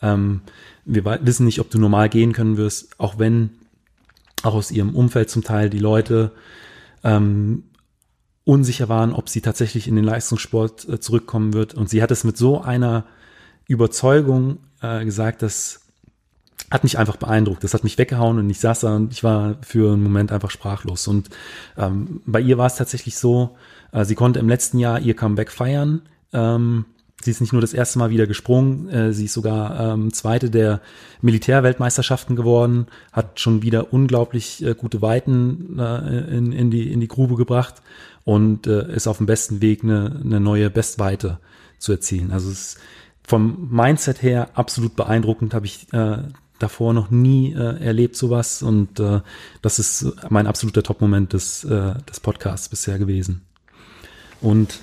ähm, 0.01 0.41
wir 0.85 1.05
wissen 1.05 1.45
nicht, 1.45 1.61
ob 1.61 1.71
du 1.71 1.79
normal 1.79 2.09
gehen 2.09 2.33
können 2.33 2.57
wirst, 2.57 2.99
auch 2.99 3.19
wenn 3.19 3.51
auch 4.43 4.55
aus 4.55 4.71
ihrem 4.71 4.95
Umfeld 4.95 5.31
zum 5.31 5.45
Teil 5.45 5.69
die 5.69 5.81
Leute 5.81 6.33
ähm, 7.05 7.65
unsicher 8.45 8.89
waren, 8.89 9.13
ob 9.13 9.29
sie 9.29 9.41
tatsächlich 9.41 9.89
in 9.89 9.97
den 9.97 10.05
Leistungssport 10.05 10.89
äh, 10.89 11.01
zurückkommen 11.01 11.53
wird. 11.53 11.75
Und 11.75 11.91
sie 11.91 12.03
hat 12.03 12.11
es 12.11 12.25
mit 12.25 12.37
so 12.37 12.63
einer 12.63 13.05
Überzeugung 13.67 14.59
äh, 14.81 15.05
gesagt, 15.05 15.43
dass 15.43 15.88
hat 16.71 16.85
mich 16.85 16.99
einfach 16.99 17.17
beeindruckt. 17.17 17.65
Das 17.65 17.75
hat 17.75 17.85
mich 17.85 17.99
weggehauen 17.99 18.39
und 18.39 18.51
ich 18.51 18.61
saß 18.61 18.81
da 18.81 18.97
und 18.97 19.13
ich 19.13 19.25
war 19.25 19.57
für 19.63 19.93
einen 19.93 20.03
Moment 20.03 20.33
einfach 20.33 20.51
sprachlos. 20.51 21.09
Und 21.09 21.31
ähm, 21.77 22.21
bei 22.27 22.41
ihr 22.41 22.59
war 22.59 22.67
es 22.67 22.77
tatsächlich 22.77 23.17
so, 23.17 23.57
äh, 23.93 24.05
sie 24.05 24.15
konnte 24.15 24.39
im 24.39 24.49
letzten 24.49 24.79
Jahr 24.79 25.01
ihr 25.01 25.15
Comeback 25.15 25.51
feiern. 25.51 26.03
Ähm, 26.33 26.85
sie 27.23 27.31
ist 27.31 27.41
nicht 27.41 27.53
nur 27.53 27.63
das 27.63 27.73
erste 27.73 27.99
Mal 27.99 28.11
wieder 28.11 28.27
gesprungen, 28.27 28.89
äh, 28.89 29.13
sie 29.13 29.25
ist 29.25 29.35
sogar 29.35 29.95
ähm, 29.95 30.13
zweite 30.13 30.51
der 30.51 30.81
Militärweltmeisterschaften 31.23 32.37
geworden, 32.37 32.87
hat 33.13 33.41
schon 33.41 33.63
wieder 33.63 33.93
unglaublich 33.93 34.65
äh, 34.65 34.75
gute 34.75 35.03
Weiten 35.03 35.79
äh, 35.79 36.37
in, 36.37 36.53
in, 36.53 36.71
die, 36.71 36.93
in 36.93 37.01
die 37.01 37.09
Grube 37.09 37.37
gebracht 37.37 37.83
und 38.25 38.67
äh, 38.67 38.95
ist 38.95 39.07
auf 39.07 39.17
dem 39.17 39.27
besten 39.27 39.63
Weg, 39.63 39.83
eine, 39.83 40.21
eine 40.23 40.39
neue 40.39 40.71
Bestweite 40.71 41.39
zu 41.79 41.93
erzielen. 41.93 42.31
Also 42.31 42.51
es 42.51 42.75
ist 42.75 42.79
vom 43.23 43.69
Mindset 43.71 44.23
her 44.23 44.51
absolut 44.55 44.97
beeindruckend, 44.97 45.55
habe 45.55 45.67
ich 45.67 45.93
äh, 45.93 46.19
davor 46.59 46.93
noch 46.93 47.11
nie 47.11 47.53
äh, 47.53 47.83
erlebt 47.83 48.17
sowas 48.17 48.63
und 48.63 49.01
äh, 49.01 49.21
das 49.63 49.79
ist 49.79 50.07
mein 50.29 50.47
absoluter 50.47 50.83
Top-Moment 50.83 51.33
des, 51.33 51.65
äh, 51.65 51.95
des 52.09 52.21
Podcasts 52.21 52.69
bisher 52.69 52.99
gewesen. 52.99 53.43
Und 54.41 54.79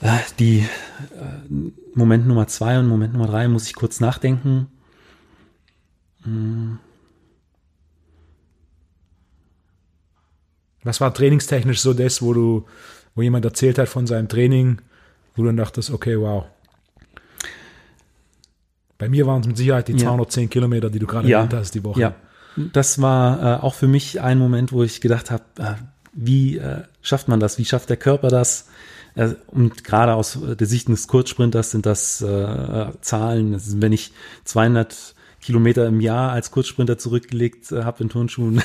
äh, 0.00 0.18
die 0.38 0.60
äh, 0.60 1.70
Moment 1.94 2.26
Nummer 2.26 2.46
zwei 2.48 2.78
und 2.78 2.88
Moment 2.88 3.12
Nummer 3.12 3.26
drei 3.26 3.48
muss 3.48 3.66
ich 3.66 3.74
kurz 3.74 4.00
nachdenken. 4.00 4.68
Hm. 6.24 6.78
Was 10.84 11.00
war 11.00 11.14
trainingstechnisch 11.14 11.80
so 11.80 11.94
das, 11.94 12.22
wo 12.22 12.32
du, 12.34 12.66
wo 13.14 13.22
jemand 13.22 13.44
erzählt 13.44 13.78
hat 13.78 13.88
von 13.88 14.06
seinem 14.06 14.28
Training, 14.28 14.80
wo 15.34 15.42
du 15.42 15.46
dann 15.46 15.56
dachtest, 15.56 15.90
okay, 15.90 16.18
wow, 16.18 16.46
bei 19.02 19.08
mir 19.08 19.26
waren 19.26 19.40
es 19.40 19.48
mit 19.48 19.56
Sicherheit 19.56 19.88
die 19.88 19.96
210 19.96 20.48
Kilometer, 20.48 20.88
die 20.88 21.00
du 21.00 21.08
gerade 21.08 21.26
ja. 21.26 21.38
erwähnt 21.38 21.54
hast, 21.54 21.74
die 21.74 21.82
Woche. 21.82 22.00
Ja, 22.00 22.14
das 22.72 23.02
war 23.02 23.58
äh, 23.58 23.60
auch 23.60 23.74
für 23.74 23.88
mich 23.88 24.20
ein 24.20 24.38
Moment, 24.38 24.70
wo 24.70 24.84
ich 24.84 25.00
gedacht 25.00 25.32
habe, 25.32 25.42
äh, 25.58 25.74
wie 26.12 26.58
äh, 26.58 26.82
schafft 27.00 27.26
man 27.26 27.40
das? 27.40 27.58
Wie 27.58 27.64
schafft 27.64 27.90
der 27.90 27.96
Körper 27.96 28.28
das? 28.28 28.68
Äh, 29.16 29.30
und 29.48 29.82
gerade 29.82 30.14
aus 30.14 30.38
der 30.40 30.68
Sicht 30.68 30.86
des 30.86 31.08
Kurzsprinters 31.08 31.72
sind 31.72 31.84
das 31.84 32.20
äh, 32.20 32.86
Zahlen. 33.00 33.50
Das 33.50 33.66
ist, 33.66 33.82
wenn 33.82 33.90
ich 33.90 34.12
200 34.44 35.16
Kilometer 35.40 35.84
im 35.88 36.00
Jahr 36.00 36.30
als 36.30 36.52
Kurzsprinter 36.52 36.96
zurückgelegt 36.96 37.72
äh, 37.72 37.82
habe 37.82 38.04
in 38.04 38.08
Turnschuhen, 38.08 38.62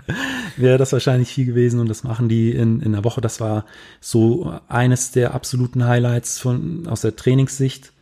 wäre 0.56 0.78
das 0.78 0.94
wahrscheinlich 0.94 1.28
viel 1.28 1.44
gewesen. 1.44 1.78
Und 1.78 1.90
das 1.90 2.04
machen 2.04 2.30
die 2.30 2.52
in, 2.52 2.80
in 2.80 2.94
einer 2.94 3.04
Woche. 3.04 3.20
Das 3.20 3.38
war 3.38 3.66
so 4.00 4.58
eines 4.66 5.10
der 5.10 5.34
absoluten 5.34 5.84
Highlights 5.84 6.38
von 6.38 6.86
aus 6.86 7.02
der 7.02 7.16
Trainingssicht. 7.16 7.92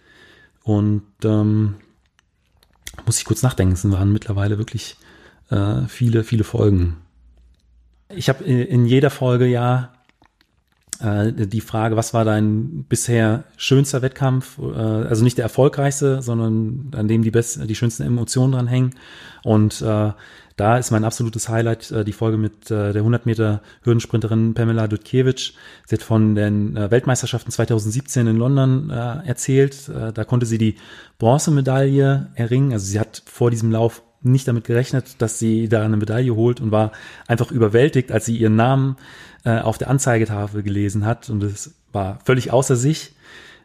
Und 0.63 1.03
ähm, 1.25 1.77
muss 3.07 3.19
ich 3.19 3.25
kurz 3.25 3.43
nachdenken, 3.43 3.75
es 3.75 3.91
waren 3.91 4.13
mittlerweile 4.13 4.59
wirklich 4.59 4.97
äh, 5.51 5.83
viele, 5.89 6.25
viele 6.25 6.45
Folgen. 6.45 6.99
Ich 8.09 8.29
habe 8.29 8.45
in 8.45 8.85
jeder 8.87 9.11
Folge 9.11 9.47
ja 9.47 9.93
äh, 11.03 11.47
die 11.47 11.61
Frage, 11.61 11.97
was 11.97 12.15
war 12.15 12.25
dein 12.25 12.85
bisher 12.89 13.45
schönster 13.57 14.03
Wettkampf? 14.03 14.59
Äh, 14.59 14.77
also 14.77 15.25
nicht 15.25 15.39
der 15.39 15.45
erfolgreichste, 15.45 16.23
sondern 16.23 16.91
an 16.97 17.09
dem 17.09 17.23
die, 17.23 17.31
best, 17.31 17.69
die 17.69 17.75
schönsten 17.75 18.05
Emotionen 18.05 18.53
dran 18.53 18.67
hängen. 18.67 18.95
Und 19.43 19.83
äh, 19.83 20.13
da 20.57 20.77
ist 20.79 20.91
mein 20.91 21.05
absolutes 21.05 21.49
Highlight 21.49 21.91
äh, 21.91 22.05
die 22.05 22.13
Folge 22.13 22.37
mit 22.37 22.71
äh, 22.71 22.93
der 22.93 23.01
100 23.01 23.27
Meter 23.27 23.63
Hürdensprinterin 23.83 24.55
Pamela 24.55 24.87
Dutkiewicz. 24.87 25.55
Sie 25.87 25.97
hat 25.97 26.03
von 26.03 26.35
den 26.35 26.77
äh, 26.77 26.91
Weltmeisterschaften 26.91 27.51
2017 27.51 28.27
in 28.27 28.37
London 28.37 28.91
äh, 28.91 29.27
erzählt. 29.27 29.89
Äh, 29.89 30.13
da 30.13 30.25
konnte 30.25 30.47
sie 30.47 30.59
die 30.59 30.77
Bronzemedaille 31.19 32.31
erringen. 32.35 32.73
Also 32.73 32.87
sie 32.87 33.01
hat 33.01 33.23
vor 33.27 33.51
diesem 33.51 33.73
Lauf 33.73 34.03
nicht 34.23 34.49
damit 34.49 34.65
gerechnet, 34.65 35.17
dass 35.19 35.39
sie 35.39 35.69
da 35.69 35.85
eine 35.85 35.97
Medaille 35.97 36.35
holt 36.35 36.61
und 36.61 36.71
war 36.71 36.93
einfach 37.27 37.51
überwältigt, 37.51 38.13
als 38.13 38.27
sie 38.27 38.37
ihren 38.37 38.57
Namen 38.57 38.97
äh, 39.45 39.59
auf 39.59 39.79
der 39.79 39.91
Anzeigetafel 39.91 40.63
gelesen 40.63 41.05
hat. 41.05 41.31
Und 41.31 41.43
es 41.43 41.75
war 41.93 42.19
völlig 42.25 42.53
außer 42.53 42.77
sich. 42.77 43.15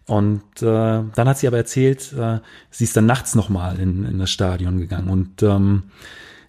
Und 0.05 0.61
äh, 0.61 0.63
dann 0.63 1.27
hat 1.27 1.37
sie 1.37 1.47
aber 1.47 1.57
erzählt, 1.57 2.13
äh, 2.13 2.39
sie 2.71 2.85
ist 2.85 2.95
dann 2.95 3.05
nachts 3.05 3.35
nochmal 3.35 3.79
in, 3.79 4.05
in 4.05 4.19
das 4.19 4.31
Stadion 4.31 4.77
gegangen. 4.77 5.09
Und 5.09 5.43
ähm, 5.43 5.83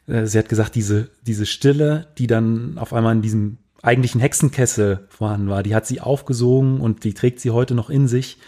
äh, 0.06 0.26
sie 0.26 0.38
hat 0.38 0.48
gesagt, 0.48 0.74
diese, 0.74 1.10
diese 1.26 1.44
Stille, 1.44 2.06
die 2.18 2.26
dann 2.26 2.78
auf 2.78 2.92
einmal 2.92 3.14
in 3.14 3.22
diesem 3.22 3.58
eigentlichen 3.82 4.20
Hexenkessel 4.20 5.06
vorhanden 5.08 5.48
war, 5.48 5.62
die 5.62 5.74
hat 5.74 5.86
sie 5.86 6.00
aufgesogen 6.00 6.80
und 6.80 7.04
die 7.04 7.14
trägt 7.14 7.40
sie 7.40 7.50
heute 7.50 7.74
noch 7.74 7.90
in 7.90 8.08
sich. 8.08 8.38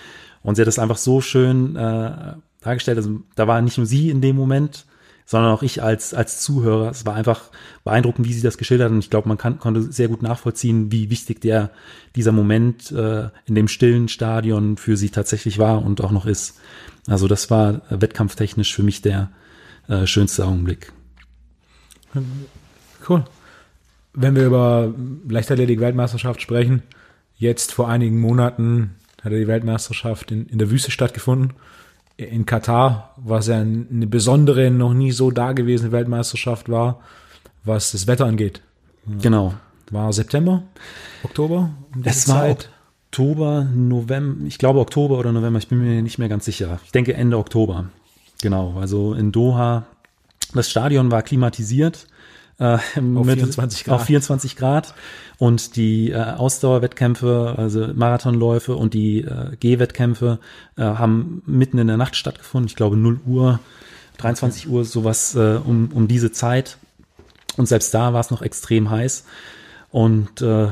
Und 0.42 0.54
sie 0.54 0.62
hat 0.62 0.68
das 0.68 0.78
einfach 0.78 0.96
so 0.96 1.20
schön 1.20 1.76
äh, 1.76 2.34
dargestellt. 2.60 2.98
Also 2.98 3.20
da 3.34 3.46
war 3.46 3.60
nicht 3.60 3.78
nur 3.78 3.86
sie 3.86 4.10
in 4.10 4.20
dem 4.20 4.36
Moment, 4.36 4.86
sondern 5.30 5.52
auch 5.52 5.62
ich 5.62 5.80
als, 5.80 6.12
als 6.12 6.40
Zuhörer. 6.40 6.90
Es 6.90 7.06
war 7.06 7.14
einfach 7.14 7.50
beeindruckend, 7.84 8.26
wie 8.26 8.32
sie 8.32 8.42
das 8.42 8.58
geschildert 8.58 8.86
hat. 8.86 8.92
Und 8.92 8.98
ich 8.98 9.10
glaube, 9.10 9.28
man 9.28 9.38
kann, 9.38 9.60
konnte 9.60 9.80
sehr 9.80 10.08
gut 10.08 10.22
nachvollziehen, 10.22 10.90
wie 10.90 11.08
wichtig 11.08 11.40
der, 11.40 11.70
dieser 12.16 12.32
Moment 12.32 12.90
äh, 12.90 13.28
in 13.46 13.54
dem 13.54 13.68
stillen 13.68 14.08
Stadion 14.08 14.76
für 14.76 14.96
sie 14.96 15.10
tatsächlich 15.10 15.60
war 15.60 15.84
und 15.84 16.00
auch 16.00 16.10
noch 16.10 16.26
ist. 16.26 16.58
Also 17.06 17.28
das 17.28 17.48
war 17.48 17.74
äh, 17.74 18.00
wettkampftechnisch 18.00 18.74
für 18.74 18.82
mich 18.82 19.02
der 19.02 19.30
äh, 19.86 20.04
schönste 20.04 20.44
Augenblick. 20.46 20.92
Cool. 23.08 23.22
Wenn 24.12 24.34
wir 24.34 24.46
über 24.46 24.92
Leichtathletik-Weltmeisterschaft 25.28 26.42
sprechen, 26.42 26.82
jetzt 27.36 27.72
vor 27.72 27.88
einigen 27.88 28.18
Monaten 28.18 28.96
hat 29.22 29.30
die 29.30 29.46
Weltmeisterschaft 29.46 30.32
in, 30.32 30.46
in 30.46 30.58
der 30.58 30.72
Wüste 30.72 30.90
stattgefunden. 30.90 31.52
In 32.20 32.44
Katar, 32.44 33.14
was 33.16 33.46
ja 33.46 33.60
eine 33.60 34.06
besondere, 34.06 34.70
noch 34.70 34.92
nie 34.92 35.10
so 35.10 35.30
dagewesene 35.30 35.90
Weltmeisterschaft 35.90 36.68
war, 36.68 37.00
was 37.64 37.92
das 37.92 38.06
Wetter 38.06 38.26
angeht. 38.26 38.60
Genau. 39.22 39.54
War 39.90 40.12
September, 40.12 40.62
Oktober? 41.22 41.70
Um 41.94 42.02
es 42.04 42.28
war 42.28 42.42
Zeit? 42.42 42.68
Oktober, 43.06 43.64
November, 43.74 44.46
ich 44.46 44.58
glaube 44.58 44.80
Oktober 44.80 45.18
oder 45.18 45.32
November, 45.32 45.58
ich 45.58 45.68
bin 45.68 45.78
mir 45.78 46.02
nicht 46.02 46.18
mehr 46.18 46.28
ganz 46.28 46.44
sicher. 46.44 46.78
Ich 46.84 46.92
denke 46.92 47.14
Ende 47.14 47.38
Oktober. 47.38 47.86
Genau, 48.42 48.74
also 48.78 49.14
in 49.14 49.32
Doha 49.32 49.86
das 50.54 50.70
Stadion 50.70 51.10
war 51.10 51.22
klimatisiert. 51.22 52.06
Äh, 52.60 52.78
auf, 53.16 53.26
24 53.26 53.84
Grad. 53.84 53.94
auf 53.94 54.04
24 54.04 54.56
Grad. 54.56 54.94
Und 55.38 55.76
die 55.76 56.10
äh, 56.10 56.16
Ausdauerwettkämpfe, 56.16 57.54
also 57.56 57.88
Marathonläufe 57.94 58.76
und 58.76 58.92
die 58.92 59.22
äh, 59.22 59.56
Gehwettkämpfe 59.58 60.38
äh, 60.76 60.82
haben 60.82 61.42
mitten 61.46 61.78
in 61.78 61.86
der 61.86 61.96
Nacht 61.96 62.14
stattgefunden. 62.14 62.68
Ich 62.68 62.76
glaube 62.76 62.96
0 62.96 63.20
Uhr, 63.26 63.60
23 64.18 64.66
okay. 64.66 64.74
Uhr, 64.74 64.84
sowas 64.84 65.34
äh, 65.34 65.58
um, 65.64 65.88
um 65.94 66.06
diese 66.06 66.30
Zeit. 66.30 66.76
Und 67.56 67.66
selbst 67.66 67.94
da 67.94 68.12
war 68.12 68.20
es 68.20 68.30
noch 68.30 68.42
extrem 68.42 68.90
heiß. 68.90 69.24
Und 69.90 70.42
äh, 70.42 70.68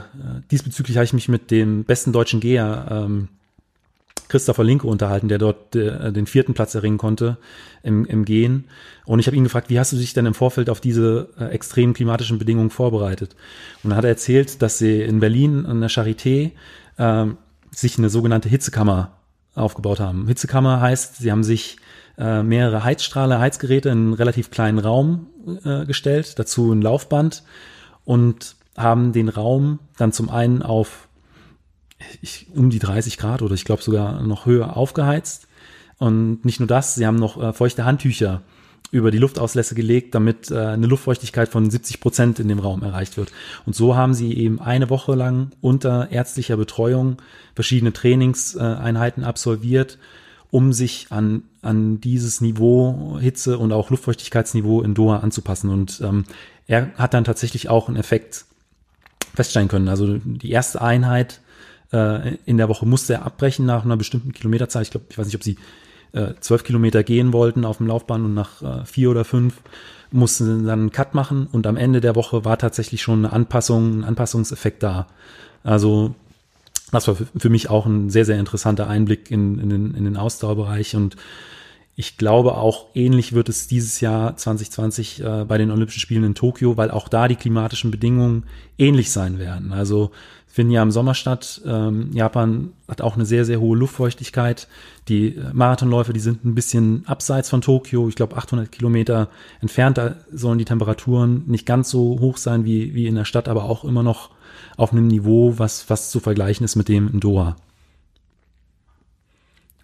diesbezüglich 0.50 0.96
habe 0.98 1.04
ich 1.04 1.14
mich 1.14 1.28
mit 1.28 1.50
dem 1.50 1.84
besten 1.84 2.12
deutschen 2.12 2.40
Geher 2.40 2.86
ähm, 2.90 3.28
Christopher 4.28 4.64
Linke 4.64 4.86
unterhalten, 4.86 5.28
der 5.28 5.38
dort 5.38 5.74
äh, 5.74 6.12
den 6.12 6.26
vierten 6.26 6.54
Platz 6.54 6.74
erringen 6.74 6.98
konnte 6.98 7.38
im, 7.82 8.04
im 8.04 8.24
Gehen. 8.24 8.64
Und 9.04 9.18
ich 9.18 9.26
habe 9.26 9.36
ihn 9.36 9.44
gefragt, 9.44 9.70
wie 9.70 9.78
hast 9.78 9.92
du 9.92 9.96
dich 9.96 10.12
denn 10.12 10.26
im 10.26 10.34
Vorfeld 10.34 10.70
auf 10.70 10.80
diese 10.80 11.28
äh, 11.38 11.46
extremen 11.46 11.94
klimatischen 11.94 12.38
Bedingungen 12.38 12.70
vorbereitet? 12.70 13.36
Und 13.82 13.90
dann 13.90 13.96
hat 13.96 14.04
er 14.04 14.10
erzählt, 14.10 14.62
dass 14.62 14.78
sie 14.78 15.02
in 15.02 15.20
Berlin 15.20 15.66
an 15.66 15.80
der 15.80 15.90
Charité 15.90 16.52
äh, 16.98 17.26
sich 17.70 17.98
eine 17.98 18.10
sogenannte 18.10 18.48
Hitzekammer 18.48 19.12
aufgebaut 19.54 20.00
haben. 20.00 20.26
Hitzekammer 20.26 20.80
heißt, 20.80 21.16
sie 21.16 21.30
haben 21.30 21.44
sich 21.44 21.78
äh, 22.18 22.42
mehrere 22.42 22.84
Heizstrahler, 22.84 23.38
Heizgeräte 23.38 23.88
in 23.88 23.98
einen 23.98 24.14
relativ 24.14 24.50
kleinen 24.50 24.78
Raum 24.78 25.28
äh, 25.64 25.86
gestellt, 25.86 26.38
dazu 26.38 26.72
ein 26.72 26.82
Laufband 26.82 27.44
und 28.04 28.56
haben 28.76 29.12
den 29.12 29.28
Raum 29.28 29.80
dann 29.96 30.12
zum 30.12 30.30
einen 30.30 30.62
auf 30.62 31.07
ich, 32.20 32.46
um 32.54 32.70
die 32.70 32.78
30 32.78 33.18
Grad 33.18 33.42
oder 33.42 33.54
ich 33.54 33.64
glaube 33.64 33.82
sogar 33.82 34.22
noch 34.22 34.46
höher 34.46 34.76
aufgeheizt. 34.76 35.46
Und 35.98 36.44
nicht 36.44 36.60
nur 36.60 36.66
das, 36.66 36.94
sie 36.94 37.06
haben 37.06 37.16
noch 37.16 37.40
äh, 37.42 37.52
feuchte 37.52 37.84
Handtücher 37.84 38.42
über 38.90 39.10
die 39.10 39.18
Luftauslässe 39.18 39.74
gelegt, 39.74 40.14
damit 40.14 40.50
äh, 40.50 40.58
eine 40.58 40.86
Luftfeuchtigkeit 40.86 41.48
von 41.48 41.70
70 41.70 42.00
Prozent 42.00 42.40
in 42.40 42.48
dem 42.48 42.58
Raum 42.58 42.82
erreicht 42.82 43.16
wird. 43.16 43.32
Und 43.66 43.74
so 43.74 43.96
haben 43.96 44.14
sie 44.14 44.32
eben 44.32 44.60
eine 44.60 44.88
Woche 44.88 45.14
lang 45.14 45.50
unter 45.60 46.10
ärztlicher 46.10 46.56
Betreuung 46.56 47.18
verschiedene 47.54 47.92
Trainingseinheiten 47.92 49.24
absolviert, 49.24 49.98
um 50.50 50.72
sich 50.72 51.08
an, 51.10 51.42
an 51.60 52.00
dieses 52.00 52.40
Niveau 52.40 53.18
Hitze 53.20 53.58
und 53.58 53.72
auch 53.72 53.90
Luftfeuchtigkeitsniveau 53.90 54.80
in 54.82 54.94
Doha 54.94 55.18
anzupassen. 55.18 55.68
Und 55.68 56.00
ähm, 56.00 56.24
er 56.66 56.92
hat 56.94 57.12
dann 57.12 57.24
tatsächlich 57.24 57.68
auch 57.68 57.88
einen 57.88 57.98
Effekt 57.98 58.46
feststellen 59.34 59.68
können. 59.68 59.88
Also 59.88 60.18
die 60.18 60.50
erste 60.50 60.80
Einheit 60.80 61.40
äh, 61.92 62.34
in 62.44 62.56
der 62.56 62.68
Woche 62.68 62.86
musste 62.86 63.14
er 63.14 63.26
abbrechen 63.26 63.66
nach 63.66 63.84
einer 63.84 63.96
bestimmten 63.96 64.32
Kilometerzahl. 64.32 64.82
Ich 64.82 64.90
glaube, 64.90 65.06
ich 65.10 65.18
weiß 65.18 65.26
nicht, 65.26 65.36
ob 65.36 65.42
sie 65.42 65.56
äh, 66.12 66.34
zwölf 66.40 66.64
Kilometer 66.64 67.02
gehen 67.02 67.32
wollten 67.32 67.64
auf 67.64 67.78
dem 67.78 67.86
Laufbahn 67.86 68.24
und 68.24 68.34
nach 68.34 68.62
äh, 68.62 68.84
vier 68.84 69.10
oder 69.10 69.24
fünf 69.24 69.54
mussten 70.10 70.44
sie 70.60 70.66
dann 70.66 70.80
einen 70.80 70.92
Cut 70.92 71.14
machen 71.14 71.48
und 71.52 71.66
am 71.66 71.76
Ende 71.76 72.00
der 72.00 72.16
Woche 72.16 72.44
war 72.44 72.56
tatsächlich 72.58 73.02
schon 73.02 73.24
eine 73.24 73.32
Anpassung, 73.32 74.00
ein 74.00 74.04
Anpassungseffekt 74.04 74.82
da. 74.82 75.06
Also 75.64 76.14
das 76.92 77.06
war 77.08 77.14
für 77.14 77.50
mich 77.50 77.68
auch 77.68 77.84
ein 77.84 78.08
sehr, 78.08 78.24
sehr 78.24 78.38
interessanter 78.38 78.88
Einblick 78.88 79.30
in, 79.30 79.58
in, 79.58 79.68
den, 79.68 79.94
in 79.94 80.04
den 80.04 80.16
Ausdauerbereich 80.16 80.96
und 80.96 81.16
ich 81.94 82.16
glaube 82.16 82.56
auch 82.56 82.86
ähnlich 82.94 83.32
wird 83.32 83.48
es 83.48 83.66
dieses 83.66 84.00
Jahr 84.00 84.36
2020 84.36 85.20
äh, 85.20 85.44
bei 85.46 85.58
den 85.58 85.72
Olympischen 85.72 85.98
Spielen 85.98 86.22
in 86.22 86.36
Tokio, 86.36 86.76
weil 86.76 86.92
auch 86.92 87.08
da 87.08 87.26
die 87.26 87.34
klimatischen 87.34 87.90
Bedingungen 87.90 88.44
ähnlich 88.78 89.10
sein 89.10 89.40
werden. 89.40 89.72
Also 89.72 90.12
finden 90.58 90.72
ja 90.72 90.82
im 90.82 90.90
Sommer 90.90 91.14
statt. 91.14 91.60
Ähm, 91.64 92.10
Japan 92.12 92.72
hat 92.88 93.00
auch 93.00 93.14
eine 93.14 93.24
sehr, 93.24 93.44
sehr 93.44 93.60
hohe 93.60 93.78
Luftfeuchtigkeit. 93.78 94.66
Die 95.06 95.36
äh, 95.36 95.52
Marathonläufe, 95.52 96.12
die 96.12 96.18
sind 96.18 96.44
ein 96.44 96.56
bisschen 96.56 97.04
abseits 97.06 97.48
von 97.48 97.60
Tokio. 97.60 98.08
Ich 98.08 98.16
glaube, 98.16 98.36
800 98.36 98.72
Kilometer 98.72 99.28
entfernt. 99.60 99.98
Da 99.98 100.16
sollen 100.32 100.58
die 100.58 100.64
Temperaturen 100.64 101.44
nicht 101.46 101.64
ganz 101.64 101.90
so 101.90 102.18
hoch 102.18 102.38
sein 102.38 102.64
wie, 102.64 102.92
wie 102.92 103.06
in 103.06 103.14
der 103.14 103.24
Stadt, 103.24 103.46
aber 103.46 103.66
auch 103.66 103.84
immer 103.84 104.02
noch 104.02 104.30
auf 104.76 104.90
einem 104.90 105.06
Niveau, 105.06 105.60
was 105.60 105.80
fast 105.80 106.10
zu 106.10 106.18
vergleichen 106.18 106.64
ist 106.64 106.74
mit 106.74 106.88
dem 106.88 107.06
in 107.06 107.20
Doha. 107.20 107.54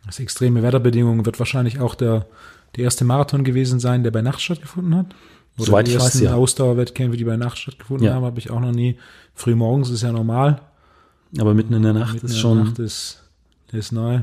Das 0.06 0.18
extreme 0.18 0.64
Wetterbedingungen 0.64 1.24
wird 1.24 1.38
wahrscheinlich 1.38 1.78
auch 1.78 1.94
der, 1.94 2.26
der 2.74 2.82
erste 2.82 3.04
Marathon 3.04 3.44
gewesen 3.44 3.78
sein, 3.78 4.02
der 4.02 4.10
bei 4.10 4.22
Nacht 4.22 4.40
stattgefunden 4.40 4.96
hat. 4.96 5.14
Oder 5.56 5.66
Soweit 5.66 5.88
ich 5.88 5.98
weiß, 5.98 6.20
ja. 6.20 6.34
Ausdauerwettkämpfe, 6.34 7.16
die 7.16 7.24
bei 7.24 7.36
Nacht 7.36 7.58
stattgefunden 7.58 8.06
ja. 8.06 8.14
haben, 8.14 8.24
habe 8.24 8.38
ich 8.38 8.50
auch 8.50 8.60
noch 8.60 8.72
nie. 8.72 8.98
Frühmorgens 9.34 9.90
ist 9.90 10.02
ja 10.02 10.12
normal. 10.12 10.60
Aber 11.38 11.54
mitten 11.54 11.74
in 11.74 11.82
der 11.82 11.92
Nacht 11.92 12.14
mitten 12.14 12.26
ist 12.26 12.38
schon. 12.38 12.64
Nacht 12.64 12.78
ist, 12.78 13.22
ist 13.72 13.92
neu. 13.92 14.20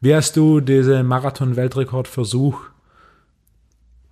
Wie 0.00 0.14
hast 0.14 0.36
du 0.36 0.60
diese 0.60 1.02
Marathon-Weltrekordversuch 1.02 2.60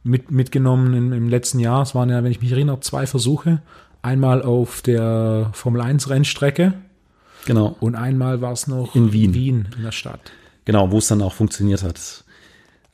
mit, 0.03 0.31
mitgenommen 0.31 0.95
im, 0.95 1.13
im 1.13 1.29
letzten 1.29 1.61
Jahr? 1.61 1.83
Es 1.83 1.95
waren 1.95 2.11
ja, 2.11 2.23
wenn 2.23 2.31
ich 2.31 2.41
mich 2.41 2.53
erinnere, 2.53 2.81
zwei 2.81 3.07
Versuche. 3.07 3.63
Einmal 4.01 4.43
auf 4.43 4.83
der 4.83 5.51
Formel 5.53 5.81
1 5.81 6.09
Rennstrecke. 6.09 6.75
Genau. 7.47 7.77
Und 7.81 7.95
einmal 7.95 8.41
war 8.41 8.53
es 8.53 8.67
noch 8.67 8.95
in 8.95 9.13
Wien. 9.13 9.35
Wien, 9.35 9.69
in 9.77 9.83
der 9.83 9.93
Stadt. 9.93 10.21
Genau, 10.65 10.91
wo 10.91 10.99
es 10.99 11.09
dann 11.09 11.23
auch 11.23 11.33
funktioniert 11.33 11.83
hat. 11.83 12.25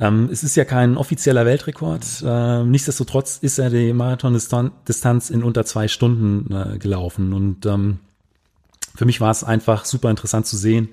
Ähm, 0.05 0.29
es 0.31 0.45
ist 0.45 0.57
ja 0.57 0.65
kein 0.65 0.97
offizieller 0.97 1.47
Weltrekord. 1.47 2.05
Ähm, 2.27 2.71
nichtsdestotrotz 2.71 3.39
ist 3.39 3.59
er 3.59 3.71
die 3.71 3.93
Marathon-Distanz 3.93 5.31
in 5.31 5.43
unter 5.43 5.65
zwei 5.65 5.89
Stunden 5.89 6.53
äh, 6.53 6.79
gelaufen. 6.79 7.33
Und 7.33 7.65
ähm, 7.67 7.99
für 8.95 9.07
mich 9.07 9.21
war 9.21 9.31
es 9.31 9.45
einfach 9.45 9.85
super 9.85 10.11
interessant 10.11 10.47
zu 10.47 10.57
sehen, 10.57 10.91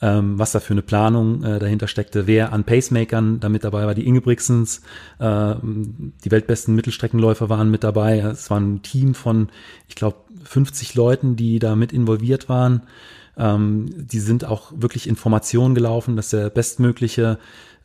ähm, 0.00 0.38
was 0.38 0.52
da 0.52 0.60
für 0.60 0.72
eine 0.72 0.82
Planung 0.82 1.44
äh, 1.44 1.58
dahinter 1.58 1.88
steckte, 1.88 2.26
wer 2.26 2.52
an 2.52 2.64
Pacemakern 2.64 3.38
da 3.40 3.48
mit 3.48 3.64
dabei 3.64 3.86
war. 3.86 3.94
Die 3.94 4.06
Ingebrigtsens, 4.06 4.80
äh, 5.18 5.54
die 5.62 6.30
weltbesten 6.30 6.74
Mittelstreckenläufer 6.74 7.48
waren 7.48 7.70
mit 7.70 7.84
dabei. 7.84 8.18
Es 8.18 8.50
war 8.50 8.60
ein 8.60 8.82
Team 8.82 9.14
von, 9.14 9.50
ich 9.88 9.94
glaube, 9.94 10.16
50 10.44 10.94
Leuten, 10.94 11.36
die 11.36 11.58
da 11.58 11.76
mit 11.76 11.92
involviert 11.92 12.48
waren. 12.48 12.82
Ähm, 13.36 13.86
die 13.90 14.20
sind 14.20 14.44
auch 14.44 14.72
wirklich 14.74 15.08
Informationen 15.08 15.74
gelaufen, 15.74 16.16
dass 16.16 16.30
der 16.30 16.50
bestmögliche 16.50 17.38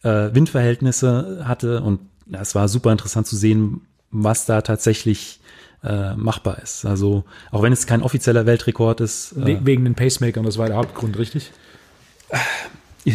äh, 0.04 0.34
Windverhältnisse 0.34 1.44
hatte 1.46 1.82
und 1.82 2.00
ja, 2.28 2.42
es 2.42 2.56
war 2.56 2.68
super 2.68 2.92
interessant 2.92 3.28
zu 3.28 3.36
sehen, 3.36 3.82
was 4.12 4.46
da 4.46 4.62
tatsächlich 4.62 5.40
äh, 5.84 6.16
machbar 6.16 6.60
ist. 6.60 6.86
Also 6.86 7.24
auch 7.52 7.64
wenn 7.64 7.74
es 7.74 7.88
kein 7.88 8.02
offizieller 8.02 8.46
Weltrekord 8.46 9.02
ist. 9.02 9.34
Äh, 9.38 9.60
Wegen 9.64 9.84
den 9.84 9.96
Pacemakern, 9.96 10.46
das 10.46 10.58
war 10.58 10.68
der 10.68 10.78
Hauptgrund, 10.78 11.18
richtig? 11.18 11.52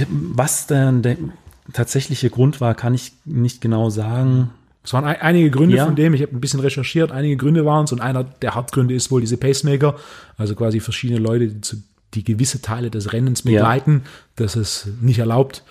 Was 0.08 0.66
denn 0.66 1.02
der 1.02 1.16
tatsächliche 1.72 2.30
Grund 2.30 2.60
war, 2.60 2.74
kann 2.74 2.94
ich 2.94 3.12
nicht 3.24 3.60
genau 3.60 3.90
sagen. 3.90 4.50
Es 4.82 4.92
waren 4.92 5.04
einige 5.04 5.50
Gründe 5.50 5.76
ja. 5.76 5.86
von 5.86 5.96
dem, 5.96 6.12
ich 6.12 6.22
habe 6.22 6.32
ein 6.32 6.40
bisschen 6.40 6.60
recherchiert, 6.60 7.10
einige 7.10 7.36
Gründe 7.36 7.64
waren 7.64 7.84
es 7.84 7.92
und 7.92 8.00
einer 8.00 8.24
der 8.24 8.54
Hauptgründe 8.54 8.94
ist 8.94 9.10
wohl 9.10 9.22
diese 9.22 9.38
Pacemaker, 9.38 9.96
also 10.36 10.54
quasi 10.54 10.80
verschiedene 10.80 11.20
Leute, 11.20 11.48
die, 11.48 11.60
zu, 11.62 11.76
die 12.12 12.22
gewisse 12.22 12.60
Teile 12.60 12.90
des 12.90 13.14
Rennens 13.14 13.42
begleiten, 13.42 14.02
ja. 14.04 14.10
das 14.36 14.56
ist 14.56 14.88
nicht 15.00 15.18
erlaubt 15.18 15.62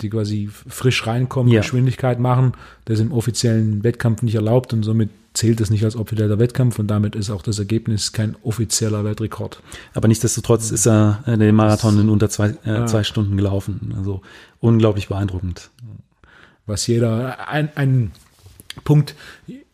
die 0.00 0.10
quasi 0.10 0.48
frisch 0.48 1.06
reinkommen, 1.06 1.52
ja. 1.52 1.60
Geschwindigkeit 1.60 2.20
machen. 2.20 2.52
Das 2.84 2.98
ist 2.98 3.06
im 3.06 3.12
offiziellen 3.12 3.82
Wettkampf 3.82 4.22
nicht 4.22 4.36
erlaubt 4.36 4.72
und 4.72 4.82
somit 4.82 5.10
zählt 5.34 5.60
es 5.60 5.70
nicht 5.70 5.84
als 5.84 5.96
offizieller 5.96 6.38
Wettkampf 6.38 6.78
und 6.78 6.88
damit 6.88 7.14
ist 7.14 7.30
auch 7.30 7.42
das 7.42 7.58
Ergebnis 7.58 8.12
kein 8.12 8.36
offizieller 8.42 9.04
Weltrekord. 9.04 9.60
Aber 9.94 10.08
nichtsdestotrotz 10.08 10.70
ist 10.70 10.86
er 10.86 11.22
äh, 11.26 11.36
den 11.36 11.54
Marathon 11.54 12.00
in 12.00 12.08
unter 12.08 12.28
zwei, 12.28 12.50
äh, 12.64 12.86
zwei 12.86 13.04
Stunden 13.04 13.36
gelaufen. 13.36 13.94
Also 13.96 14.22
unglaublich 14.60 15.08
beeindruckend. 15.08 15.70
Was 16.66 16.86
jeder, 16.86 17.48
ein, 17.48 17.70
ein 17.76 18.10
Punkt, 18.84 19.14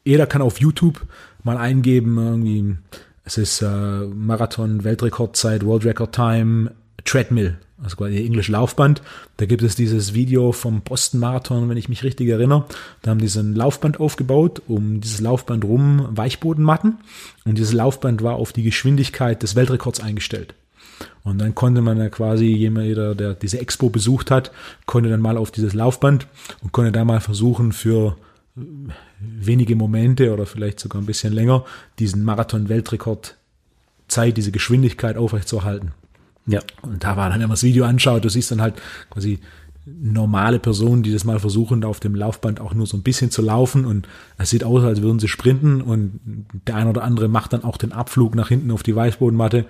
jeder 0.05 0.27
kann 0.27 0.43
auf 0.43 0.61
YouTube 0.61 1.07
mal 1.43 1.57
eingeben, 1.57 2.19
irgendwie, 2.19 2.77
es 3.25 3.39
ist 3.39 3.63
äh, 3.63 4.07
Marathon, 4.07 4.85
Weltrekordzeit, 4.85 5.65
World 5.65 5.85
Record 5.85 6.15
Time, 6.15 6.73
Treadmill 7.05 7.59
also 7.83 7.97
quasi 7.97 8.25
Englisch 8.25 8.49
Laufband. 8.49 9.03
Da 9.37 9.47
gibt 9.47 9.63
es 9.63 9.77
dieses 9.77 10.15
Video 10.15 10.53
vom 10.53 10.81
Boston 10.81 11.21
Marathon, 11.21 11.69
wenn 11.69 11.77
ich 11.77 11.89
mich 11.89 12.03
richtig 12.03 12.29
erinnere. 12.29 12.65
Da 13.03 13.11
haben 13.11 13.21
die 13.21 13.29
so 13.29 13.41
ein 13.41 13.55
Laufband 13.55 14.01
aufgebaut, 14.01 14.63
um 14.67 15.01
dieses 15.01 15.21
Laufband 15.21 15.65
rum 15.65 16.09
Weichbodenmatten. 16.11 16.99
Und 17.45 17.59
dieses 17.59 17.73
Laufband 17.73 18.23
war 18.23 18.35
auf 18.35 18.53
die 18.53 18.63
Geschwindigkeit 18.63 19.43
des 19.43 19.57
Weltrekords 19.57 20.01
eingestellt. 20.01 20.55
Und 21.25 21.39
dann 21.39 21.55
konnte 21.55 21.83
man 21.83 21.99
ja 21.99 22.09
quasi, 22.09 22.47
jeder, 22.47 23.15
der 23.15 23.35
diese 23.35 23.59
Expo 23.59 23.91
besucht 23.91 24.31
hat, 24.31 24.53
konnte 24.87 25.11
dann 25.11 25.21
mal 25.21 25.37
auf 25.37 25.51
dieses 25.51 25.75
Laufband 25.75 26.27
und 26.63 26.73
konnte 26.73 26.93
da 26.93 27.05
mal 27.05 27.21
versuchen, 27.21 27.73
für 27.73 28.17
wenige 29.19 29.75
Momente 29.75 30.33
oder 30.33 30.47
vielleicht 30.47 30.79
sogar 30.79 31.03
ein 31.03 31.07
bisschen 31.07 31.33
länger 31.33 31.65
diesen 31.99 32.23
Marathon-Weltrekord 32.23 33.37
Zeit, 34.07 34.37
diese 34.37 34.53
Geschwindigkeit 34.53 35.17
aufrechtzuerhalten. 35.17 35.93
Ja. 36.47 36.61
Und 36.83 37.03
da 37.03 37.17
war 37.17 37.29
dann, 37.31 37.41
wenn 37.41 37.49
man 37.49 37.55
das 37.55 37.63
Video 37.63 37.85
anschaut, 37.85 38.25
du 38.25 38.29
siehst 38.29 38.51
dann 38.51 38.61
halt 38.61 38.75
quasi 39.11 39.41
normale 39.87 40.59
Personen, 40.59 41.03
die 41.03 41.13
das 41.13 41.25
mal 41.25 41.39
versuchen, 41.39 41.85
auf 41.85 42.01
dem 42.01 42.15
Laufband 42.15 42.61
auch 42.61 42.73
nur 42.73 42.87
so 42.87 42.97
ein 42.97 43.03
bisschen 43.03 43.31
zu 43.31 43.43
laufen 43.43 43.85
und 43.85 44.09
es 44.39 44.51
sieht 44.51 44.65
aus, 44.65 44.83
als 44.83 45.03
würden 45.03 45.19
sie 45.19 45.29
sprinten 45.29 45.83
und 45.83 46.21
der 46.67 46.77
eine 46.77 46.91
oder 46.91 47.03
andere 47.05 47.29
macht 47.29 47.53
dann 47.53 47.65
auch 47.65 47.77
den 47.77 47.93
Abflug 47.93 48.35
nach 48.35 48.49
hinten 48.49 48.71
auf 48.71 48.83
die 48.83 48.97
Weißbodenmatte, 48.97 49.67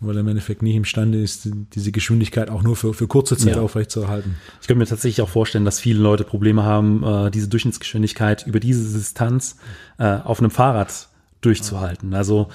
weil 0.00 0.16
er 0.16 0.20
im 0.20 0.28
Endeffekt 0.28 0.62
nicht 0.62 0.74
imstande 0.74 1.22
ist, 1.22 1.48
diese 1.74 1.92
Geschwindigkeit 1.92 2.50
auch 2.50 2.62
nur 2.64 2.74
für, 2.74 2.92
für 2.92 3.06
kurze 3.06 3.36
Zeit 3.36 3.54
ja. 3.54 3.62
aufrechtzuerhalten. 3.62 4.34
Ich 4.60 4.66
könnte 4.66 4.80
mir 4.80 4.86
tatsächlich 4.86 5.22
auch 5.22 5.28
vorstellen, 5.28 5.64
dass 5.64 5.78
viele 5.78 6.00
Leute 6.00 6.24
Probleme 6.24 6.64
haben, 6.64 7.04
äh, 7.04 7.30
diese 7.30 7.46
Durchschnittsgeschwindigkeit 7.46 8.44
über 8.48 8.58
diese 8.58 8.98
Distanz 8.98 9.56
äh, 9.98 10.16
auf 10.24 10.40
einem 10.40 10.50
Fahrrad 10.50 11.08
durchzuhalten. 11.40 12.14
Also 12.14 12.48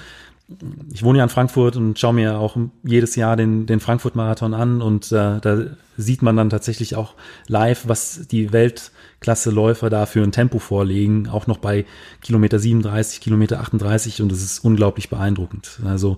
ich 0.92 1.02
wohne 1.02 1.18
ja 1.18 1.24
in 1.24 1.30
Frankfurt 1.30 1.76
und 1.76 1.98
schaue 1.98 2.14
mir 2.14 2.38
auch 2.38 2.56
jedes 2.82 3.16
Jahr 3.16 3.36
den, 3.36 3.66
den 3.66 3.80
Frankfurt-Marathon 3.80 4.54
an 4.54 4.80
und 4.80 5.12
äh, 5.12 5.40
da 5.40 5.64
sieht 5.96 6.22
man 6.22 6.36
dann 6.36 6.48
tatsächlich 6.48 6.96
auch 6.96 7.14
live, 7.48 7.86
was 7.86 8.26
die 8.28 8.52
Weltklasse-Läufer 8.52 9.90
da 9.90 10.06
für 10.06 10.22
ein 10.22 10.32
Tempo 10.32 10.58
vorlegen, 10.58 11.28
auch 11.28 11.46
noch 11.46 11.58
bei 11.58 11.84
Kilometer 12.22 12.58
37, 12.58 13.20
Kilometer 13.20 13.60
38 13.60 14.22
und 14.22 14.32
das 14.32 14.42
ist 14.42 14.60
unglaublich 14.60 15.10
beeindruckend. 15.10 15.80
Also 15.84 16.16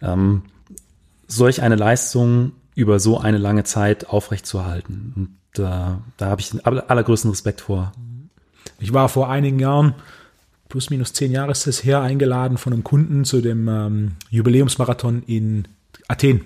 ähm, 0.00 0.42
solch 1.26 1.60
eine 1.60 1.76
Leistung 1.76 2.52
über 2.74 2.98
so 2.98 3.18
eine 3.18 3.38
lange 3.38 3.64
Zeit 3.64 4.08
aufrechtzuerhalten 4.08 5.12
und 5.16 5.62
äh, 5.62 5.68
da 6.16 6.26
habe 6.26 6.40
ich 6.40 6.50
den 6.50 6.64
allergrößten 6.64 7.30
Respekt 7.30 7.60
vor. 7.60 7.92
Ich 8.78 8.94
war 8.94 9.10
vor 9.10 9.28
einigen 9.28 9.58
Jahren 9.58 9.94
plus 10.70 10.88
minus 10.88 11.12
zehn 11.12 11.32
Jahre 11.32 11.52
ist 11.52 11.66
es 11.66 11.84
her, 11.84 12.00
eingeladen 12.00 12.56
von 12.56 12.72
einem 12.72 12.84
Kunden 12.84 13.26
zu 13.26 13.42
dem 13.42 13.68
ähm, 13.68 14.12
Jubiläumsmarathon 14.30 15.22
in 15.26 15.68
Athen. 16.08 16.42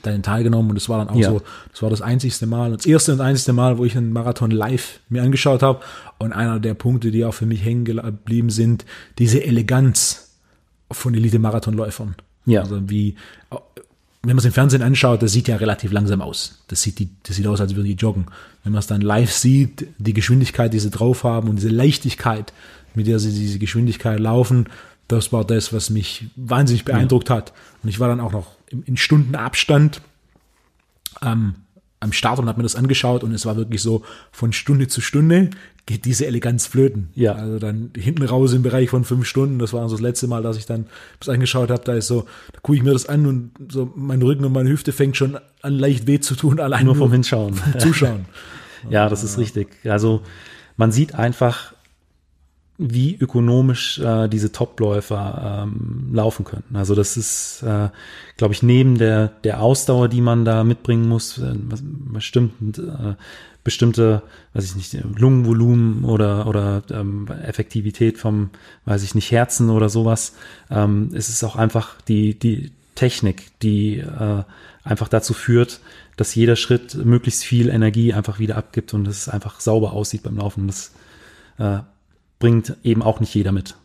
Dann 0.00 0.22
teilgenommen 0.22 0.70
und 0.70 0.76
das 0.76 0.88
war 0.88 1.04
dann 1.04 1.10
auch 1.10 1.20
ja. 1.20 1.30
so, 1.30 1.42
das 1.70 1.82
war 1.82 1.90
das 1.90 2.00
einzigste 2.00 2.46
Mal, 2.46 2.72
das 2.72 2.86
erste 2.86 3.12
und 3.12 3.20
einzigste 3.20 3.52
Mal, 3.52 3.76
wo 3.76 3.84
ich 3.84 3.94
einen 3.94 4.12
Marathon 4.12 4.50
live 4.50 5.00
mir 5.10 5.22
angeschaut 5.22 5.62
habe. 5.62 5.80
Und 6.18 6.32
einer 6.32 6.58
der 6.60 6.72
Punkte, 6.72 7.10
die 7.10 7.26
auch 7.26 7.34
für 7.34 7.44
mich 7.44 7.62
hängen 7.62 7.84
geblieben 7.84 8.48
sind, 8.48 8.86
diese 9.18 9.44
Eleganz 9.44 10.38
von 10.90 11.14
Elite-Marathonläufern. 11.14 12.16
Ja. 12.46 12.62
Also 12.62 12.88
wie, 12.88 13.16
wenn 14.22 14.36
man 14.36 14.38
es 14.38 14.44
im 14.44 14.52
Fernsehen 14.52 14.82
anschaut, 14.82 15.22
das 15.22 15.32
sieht 15.32 15.48
ja 15.48 15.56
relativ 15.56 15.92
langsam 15.92 16.22
aus. 16.22 16.62
Das 16.68 16.80
sieht, 16.80 16.98
die, 16.98 17.10
das 17.24 17.36
sieht 17.36 17.46
aus, 17.46 17.60
als 17.60 17.74
würden 17.74 17.86
die 17.86 17.94
joggen. 17.94 18.26
Wenn 18.62 18.72
man 18.72 18.78
es 18.78 18.86
dann 18.86 19.00
live 19.00 19.32
sieht, 19.32 19.86
die 19.98 20.14
Geschwindigkeit, 20.14 20.72
die 20.72 20.78
sie 20.78 20.90
drauf 20.90 21.24
haben 21.24 21.48
und 21.48 21.56
diese 21.56 21.68
Leichtigkeit, 21.68 22.52
mit 22.94 23.06
der 23.06 23.18
sie 23.18 23.32
diese 23.32 23.58
Geschwindigkeit 23.58 24.20
laufen, 24.20 24.66
das 25.08 25.32
war 25.32 25.44
das, 25.44 25.72
was 25.72 25.90
mich 25.90 26.26
wahnsinnig 26.36 26.84
beeindruckt 26.84 27.28
ja. 27.28 27.36
hat. 27.36 27.52
Und 27.82 27.88
ich 27.88 28.00
war 28.00 28.08
dann 28.08 28.20
auch 28.20 28.32
noch 28.32 28.52
in, 28.70 28.82
in 28.84 28.96
Stundenabstand 28.96 30.00
ähm, 31.20 31.54
am 32.00 32.12
Start 32.12 32.38
und 32.40 32.48
habe 32.48 32.58
mir 32.58 32.64
das 32.64 32.74
angeschaut 32.74 33.22
und 33.22 33.32
es 33.32 33.46
war 33.46 33.56
wirklich 33.56 33.80
so, 33.80 34.02
von 34.32 34.52
Stunde 34.52 34.88
zu 34.88 35.00
Stunde 35.00 35.50
geht 35.86 36.04
diese 36.04 36.26
Eleganz 36.26 36.66
flöten. 36.66 37.10
Ja. 37.14 37.34
Also 37.34 37.58
dann 37.58 37.90
hinten 37.96 38.24
raus 38.24 38.52
im 38.52 38.62
Bereich 38.62 38.90
von 38.90 39.04
fünf 39.04 39.26
Stunden, 39.26 39.58
das 39.58 39.72
war 39.72 39.88
so 39.88 39.94
das 39.94 40.02
letzte 40.02 40.26
Mal, 40.26 40.42
dass 40.42 40.56
ich 40.56 40.66
dann 40.66 40.86
das 41.20 41.28
angeschaut 41.28 41.70
habe, 41.70 41.82
da 41.84 41.94
ist 41.94 42.08
so, 42.08 42.26
da 42.52 42.60
gucke 42.60 42.76
ich 42.76 42.82
mir 42.82 42.92
das 42.92 43.06
an 43.06 43.26
und 43.26 43.52
so 43.68 43.92
mein 43.94 44.20
Rücken 44.22 44.44
und 44.44 44.52
meine 44.52 44.68
Hüfte 44.68 44.92
fängt 44.92 45.16
schon 45.16 45.38
an 45.60 45.78
leicht 45.78 46.06
weh 46.06 46.18
zu 46.18 46.34
tun, 46.34 46.58
allein 46.58 46.84
nur, 46.84 46.94
nur 46.94 47.04
vom 47.04 47.12
Hinschauen. 47.12 47.60
Zuschauen. 47.78 48.26
ja, 48.90 49.08
das 49.08 49.22
ist 49.22 49.38
richtig. 49.38 49.68
Also 49.84 50.22
man 50.76 50.90
sieht 50.90 51.14
einfach, 51.14 51.74
wie 52.90 53.16
ökonomisch 53.16 53.98
äh, 53.98 54.28
diese 54.28 54.52
Topläufer 54.52 55.64
ähm, 55.64 56.10
laufen 56.12 56.44
können. 56.44 56.64
Also 56.74 56.94
das 56.94 57.16
ist, 57.16 57.62
äh, 57.62 57.88
glaube 58.36 58.54
ich, 58.54 58.62
neben 58.62 58.98
der 58.98 59.28
der 59.44 59.62
Ausdauer, 59.62 60.08
die 60.08 60.20
man 60.20 60.44
da 60.44 60.64
mitbringen 60.64 61.08
muss, 61.08 61.38
äh, 61.38 61.54
bestimmt 62.12 62.78
äh, 62.78 63.14
bestimmte, 63.64 64.22
weiß 64.54 64.64
ich 64.64 64.74
nicht, 64.76 65.04
Lungenvolumen 65.18 66.04
oder 66.04 66.46
oder 66.46 66.82
ähm, 66.90 67.28
Effektivität 67.28 68.18
vom, 68.18 68.50
weiß 68.84 69.02
ich 69.02 69.14
nicht, 69.14 69.30
Herzen 69.30 69.70
oder 69.70 69.88
sowas. 69.88 70.34
Ähm, 70.70 71.10
es 71.14 71.28
ist 71.28 71.44
auch 71.44 71.56
einfach 71.56 72.00
die 72.02 72.38
die 72.38 72.72
Technik, 72.94 73.58
die 73.60 73.98
äh, 73.98 74.42
einfach 74.84 75.08
dazu 75.08 75.32
führt, 75.32 75.80
dass 76.16 76.34
jeder 76.34 76.56
Schritt 76.56 76.94
möglichst 76.94 77.44
viel 77.44 77.68
Energie 77.68 78.12
einfach 78.12 78.38
wieder 78.38 78.56
abgibt 78.56 78.94
und 78.94 79.06
es 79.08 79.28
einfach 79.28 79.60
sauber 79.60 79.92
aussieht 79.92 80.22
beim 80.22 80.36
Laufen. 80.36 80.66
Das 80.66 80.92
äh, 81.58 81.78
bringt 82.42 82.76
eben 82.82 83.02
auch 83.02 83.20
nicht 83.20 83.32
jeder 83.36 83.52
mit. 83.52 83.76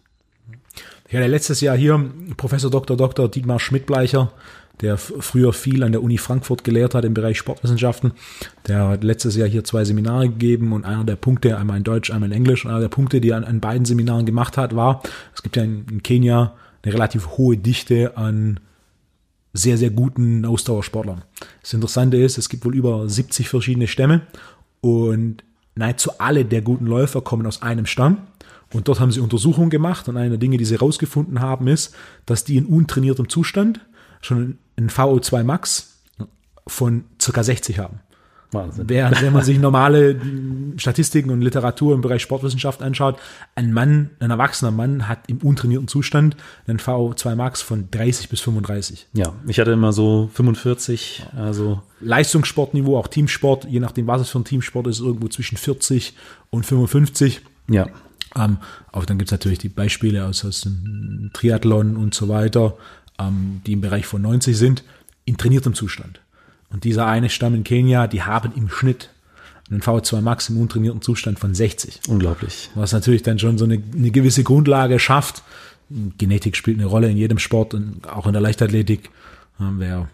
Ich 1.07 1.15
hatte 1.15 1.27
letztes 1.27 1.61
Jahr 1.61 1.77
hier 1.77 2.03
Professor 2.37 2.71
Dr. 2.71 2.97
Dr. 2.97 3.29
Dietmar 3.29 3.59
Schmidtbleicher, 3.59 4.31
der 4.81 4.97
früher 4.97 5.53
viel 5.53 5.83
an 5.83 5.91
der 5.91 6.01
Uni 6.01 6.17
Frankfurt 6.17 6.63
gelehrt 6.63 6.95
hat 6.95 7.05
im 7.05 7.13
Bereich 7.13 7.37
Sportwissenschaften. 7.37 8.13
Der 8.67 8.87
hat 8.87 9.03
letztes 9.03 9.35
Jahr 9.35 9.47
hier 9.47 9.63
zwei 9.63 9.85
Seminare 9.85 10.29
gegeben 10.29 10.73
und 10.73 10.85
einer 10.85 11.03
der 11.03 11.17
Punkte, 11.17 11.55
einmal 11.55 11.77
in 11.77 11.83
Deutsch, 11.83 12.09
einmal 12.09 12.31
in 12.31 12.35
Englisch, 12.35 12.65
und 12.65 12.71
einer 12.71 12.79
der 12.79 12.87
Punkte, 12.87 13.21
die 13.21 13.29
er 13.29 13.47
an, 13.47 13.59
beiden 13.59 13.85
Seminaren 13.85 14.25
gemacht 14.25 14.57
hat, 14.57 14.75
war, 14.75 15.03
es 15.35 15.43
gibt 15.43 15.55
ja 15.55 15.61
in 15.61 16.01
Kenia 16.01 16.55
eine 16.81 16.93
relativ 16.95 17.37
hohe 17.37 17.57
Dichte 17.57 18.17
an 18.17 18.59
sehr, 19.53 19.77
sehr 19.77 19.91
guten 19.91 20.45
Ausdauersportlern. 20.45 21.21
Das 21.61 21.73
Interessante 21.73 22.17
ist, 22.17 22.39
es 22.39 22.49
gibt 22.49 22.65
wohl 22.65 22.75
über 22.75 23.07
70 23.07 23.49
verschiedene 23.49 23.85
Stämme 23.85 24.21
und 24.81 25.43
nahezu 25.75 26.17
alle 26.17 26.43
der 26.43 26.63
guten 26.63 26.87
Läufer 26.87 27.21
kommen 27.21 27.45
aus 27.45 27.61
einem 27.61 27.85
Stamm. 27.85 28.17
Und 28.73 28.87
dort 28.87 28.99
haben 28.99 29.11
sie 29.11 29.19
Untersuchungen 29.19 29.69
gemacht 29.69 30.09
und 30.09 30.17
eine 30.17 30.31
der 30.31 30.37
Dinge, 30.37 30.57
die 30.57 30.65
sie 30.65 30.75
herausgefunden 30.75 31.39
haben, 31.39 31.67
ist, 31.67 31.95
dass 32.25 32.43
die 32.43 32.57
in 32.57 32.65
untrainiertem 32.65 33.29
Zustand 33.29 33.79
schon 34.21 34.57
ein 34.77 34.89
VO2 34.89 35.43
Max 35.43 36.01
von 36.67 37.05
circa 37.19 37.43
60 37.43 37.79
haben. 37.79 37.99
Wahnsinn. 38.51 38.87
Während, 38.87 39.21
wenn 39.21 39.33
man 39.33 39.43
sich 39.43 39.59
normale 39.59 40.19
Statistiken 40.77 41.31
und 41.31 41.41
Literatur 41.41 41.93
im 41.93 42.01
Bereich 42.01 42.21
Sportwissenschaft 42.21 42.81
anschaut, 42.81 43.19
ein 43.55 43.73
Mann, 43.73 44.11
ein 44.19 44.31
erwachsener 44.31 44.71
Mann 44.71 45.07
hat 45.09 45.19
im 45.27 45.39
untrainierten 45.39 45.89
Zustand 45.89 46.37
einen 46.65 46.79
VO2 46.79 47.35
Max 47.35 47.61
von 47.61 47.89
30 47.91 48.29
bis 48.29 48.39
35. 48.39 49.07
Ja, 49.13 49.33
ich 49.47 49.59
hatte 49.59 49.71
immer 49.71 49.91
so 49.91 50.29
45, 50.33 51.25
also. 51.35 51.81
Leistungssportniveau, 51.99 52.97
auch 52.97 53.07
Teamsport, 53.07 53.65
je 53.65 53.81
nachdem, 53.81 54.07
was 54.07 54.21
es 54.21 54.29
für 54.29 54.39
ein 54.39 54.45
Teamsport 54.45 54.87
ist, 54.87 55.01
irgendwo 55.01 55.27
zwischen 55.27 55.57
40 55.57 56.15
und 56.49 56.65
55. 56.65 57.41
Ja. 57.69 57.87
Ähm, 58.35 58.57
auch 58.91 59.05
dann 59.05 59.17
gibt 59.17 59.29
es 59.29 59.31
natürlich 59.31 59.59
die 59.59 59.69
Beispiele 59.69 60.25
aus, 60.25 60.43
aus 60.45 60.61
dem 60.61 61.31
Triathlon 61.33 61.97
und 61.97 62.13
so 62.13 62.29
weiter, 62.29 62.77
ähm, 63.19 63.61
die 63.65 63.73
im 63.73 63.81
Bereich 63.81 64.05
von 64.05 64.21
90 64.21 64.57
sind, 64.57 64.83
in 65.25 65.37
trainiertem 65.37 65.73
Zustand. 65.73 66.19
Und 66.69 66.83
dieser 66.83 67.05
eine 67.05 67.29
Stamm 67.29 67.55
in 67.55 67.63
Kenia, 67.63 68.07
die 68.07 68.23
haben 68.23 68.51
im 68.55 68.69
Schnitt 68.69 69.09
einen 69.69 69.81
V2 69.81 70.21
Max 70.21 70.49
im 70.49 70.59
untrainierten 70.59 71.01
Zustand 71.01 71.39
von 71.39 71.53
60. 71.53 72.01
Unglaublich. 72.07 72.69
Was 72.75 72.93
natürlich 72.93 73.23
dann 73.23 73.39
schon 73.39 73.57
so 73.57 73.65
eine, 73.65 73.81
eine 73.93 74.11
gewisse 74.11 74.43
Grundlage 74.43 74.99
schafft. 74.99 75.43
Genetik 76.17 76.55
spielt 76.55 76.77
eine 76.77 76.87
Rolle 76.87 77.09
in 77.09 77.17
jedem 77.17 77.39
Sport 77.39 77.73
und 77.73 78.07
auch 78.07 78.27
in 78.27 78.33
der 78.33 78.41
Leichtathletik. 78.41 79.09
Wer 79.57 80.09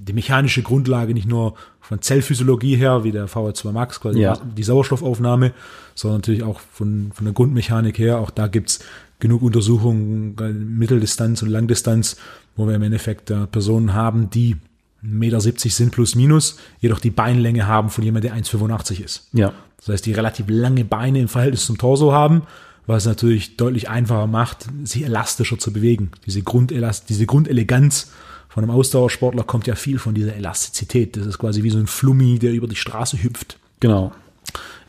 die 0.00 0.12
mechanische 0.12 0.62
Grundlage 0.62 1.12
nicht 1.12 1.26
nur 1.26 1.54
von 1.80 2.00
Zellphysiologie 2.00 2.76
her, 2.76 3.02
wie 3.04 3.12
der 3.12 3.28
VO2 3.28 3.72
Max, 3.72 4.00
quasi 4.00 4.20
ja. 4.20 4.38
die 4.56 4.62
Sauerstoffaufnahme, 4.62 5.52
sondern 5.94 6.18
natürlich 6.18 6.42
auch 6.42 6.60
von, 6.60 7.10
von 7.14 7.24
der 7.24 7.34
Grundmechanik 7.34 7.98
her. 7.98 8.18
Auch 8.18 8.30
da 8.30 8.46
gibt's 8.46 8.80
genug 9.18 9.42
Untersuchungen, 9.42 10.36
Mitteldistanz 10.78 11.42
und 11.42 11.48
Langdistanz, 11.48 12.16
wo 12.56 12.68
wir 12.68 12.74
im 12.74 12.82
Endeffekt 12.82 13.30
äh, 13.30 13.46
Personen 13.46 13.94
haben, 13.94 14.30
die 14.30 14.56
1,70 15.04 15.08
Meter 15.10 15.40
sind 15.40 15.90
plus 15.90 16.14
minus, 16.14 16.58
jedoch 16.80 17.00
die 17.00 17.10
Beinlänge 17.10 17.66
haben 17.66 17.90
von 17.90 18.04
jemandem, 18.04 18.32
der 18.32 18.42
1,85 18.42 19.04
ist. 19.04 19.28
Ja. 19.32 19.52
Das 19.78 19.88
heißt, 19.88 20.06
die 20.06 20.12
relativ 20.12 20.46
lange 20.48 20.84
Beine 20.84 21.20
im 21.20 21.28
Verhältnis 21.28 21.66
zum 21.66 21.78
Torso 21.78 22.12
haben, 22.12 22.42
was 22.86 23.06
natürlich 23.06 23.56
deutlich 23.56 23.88
einfacher 23.88 24.26
macht, 24.26 24.66
sie 24.84 25.04
elastischer 25.04 25.58
zu 25.58 25.72
bewegen. 25.72 26.10
Diese, 26.26 26.42
Grundelast 26.42 27.08
diese 27.08 27.26
Grundeleganz 27.26 28.12
von 28.48 28.64
einem 28.64 28.72
Ausdauersportler 28.72 29.44
kommt 29.44 29.66
ja 29.66 29.74
viel 29.74 29.98
von 29.98 30.14
dieser 30.14 30.34
Elastizität. 30.34 31.16
Das 31.16 31.26
ist 31.26 31.38
quasi 31.38 31.62
wie 31.62 31.70
so 31.70 31.78
ein 31.78 31.86
Flummi, 31.86 32.38
der 32.38 32.52
über 32.52 32.66
die 32.66 32.76
Straße 32.76 33.22
hüpft. 33.22 33.58
Genau. 33.80 34.12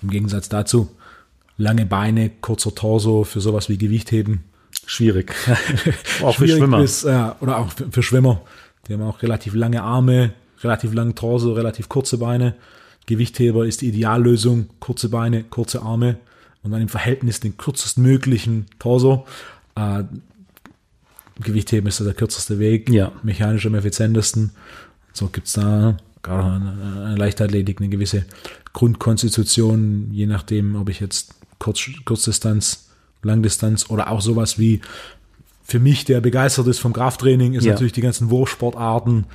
Im 0.01 0.09
Gegensatz 0.09 0.49
dazu, 0.49 0.89
lange 1.57 1.85
Beine, 1.85 2.31
kurzer 2.41 2.73
Torso 2.73 3.23
für 3.23 3.41
sowas 3.41 3.69
wie 3.69 3.77
Gewichtheben. 3.77 4.45
Schwierig. 4.85 5.33
auch 6.23 6.35
für 6.35 6.47
Schwimmer. 6.47 6.81
Ist, 6.81 7.03
äh, 7.03 7.31
oder 7.41 7.57
auch 7.57 7.71
für, 7.71 7.91
für 7.91 8.01
Schwimmer. 8.01 8.41
Die 8.87 8.93
haben 8.93 9.03
auch 9.03 9.21
relativ 9.21 9.53
lange 9.53 9.83
Arme, 9.83 10.33
relativ 10.63 10.93
langen 10.93 11.15
Torso, 11.15 11.53
relativ 11.53 11.89
kurze 11.89 12.17
Beine. 12.17 12.55
Gewichtheber 13.05 13.65
ist 13.65 13.81
die 13.81 13.89
Ideallösung. 13.89 14.69
Kurze 14.79 15.09
Beine, 15.09 15.43
kurze 15.43 15.81
Arme 15.81 16.17
und 16.63 16.71
dann 16.71 16.81
im 16.81 16.89
Verhältnis 16.89 17.39
den 17.39 17.57
kürzestmöglichen 17.57 18.67
Torso. 18.79 19.25
Äh, 19.75 20.03
Gewichtheben 21.39 21.87
ist 21.87 21.99
der 21.99 22.13
kürzeste 22.13 22.59
Weg, 22.59 22.89
ja. 22.89 23.11
mechanisch 23.23 23.65
am 23.65 23.75
effizientesten. 23.75 24.51
So 25.13 25.27
gibt's 25.27 25.53
da 25.53 25.97
gerade 26.21 26.61
eine 27.05 27.15
Leichtathletik 27.15 27.79
eine 27.79 27.89
gewisse 27.89 28.25
Grundkonstitution, 28.73 30.09
je 30.11 30.25
nachdem, 30.25 30.75
ob 30.75 30.89
ich 30.89 30.99
jetzt 30.99 31.33
Kurz, 31.59 31.89
Kurzdistanz, 32.05 32.89
Langdistanz 33.21 33.89
oder 33.89 34.09
auch 34.09 34.21
sowas 34.21 34.57
wie 34.57 34.81
für 35.63 35.79
mich, 35.79 36.05
der 36.05 36.21
begeistert 36.21 36.67
ist 36.67 36.79
vom 36.79 36.93
Krafttraining, 36.93 37.53
ist 37.53 37.65
ja. 37.65 37.73
natürlich 37.73 37.93
die 37.93 38.01
ganzen 38.01 38.29
Wurfsportarten 38.29 39.25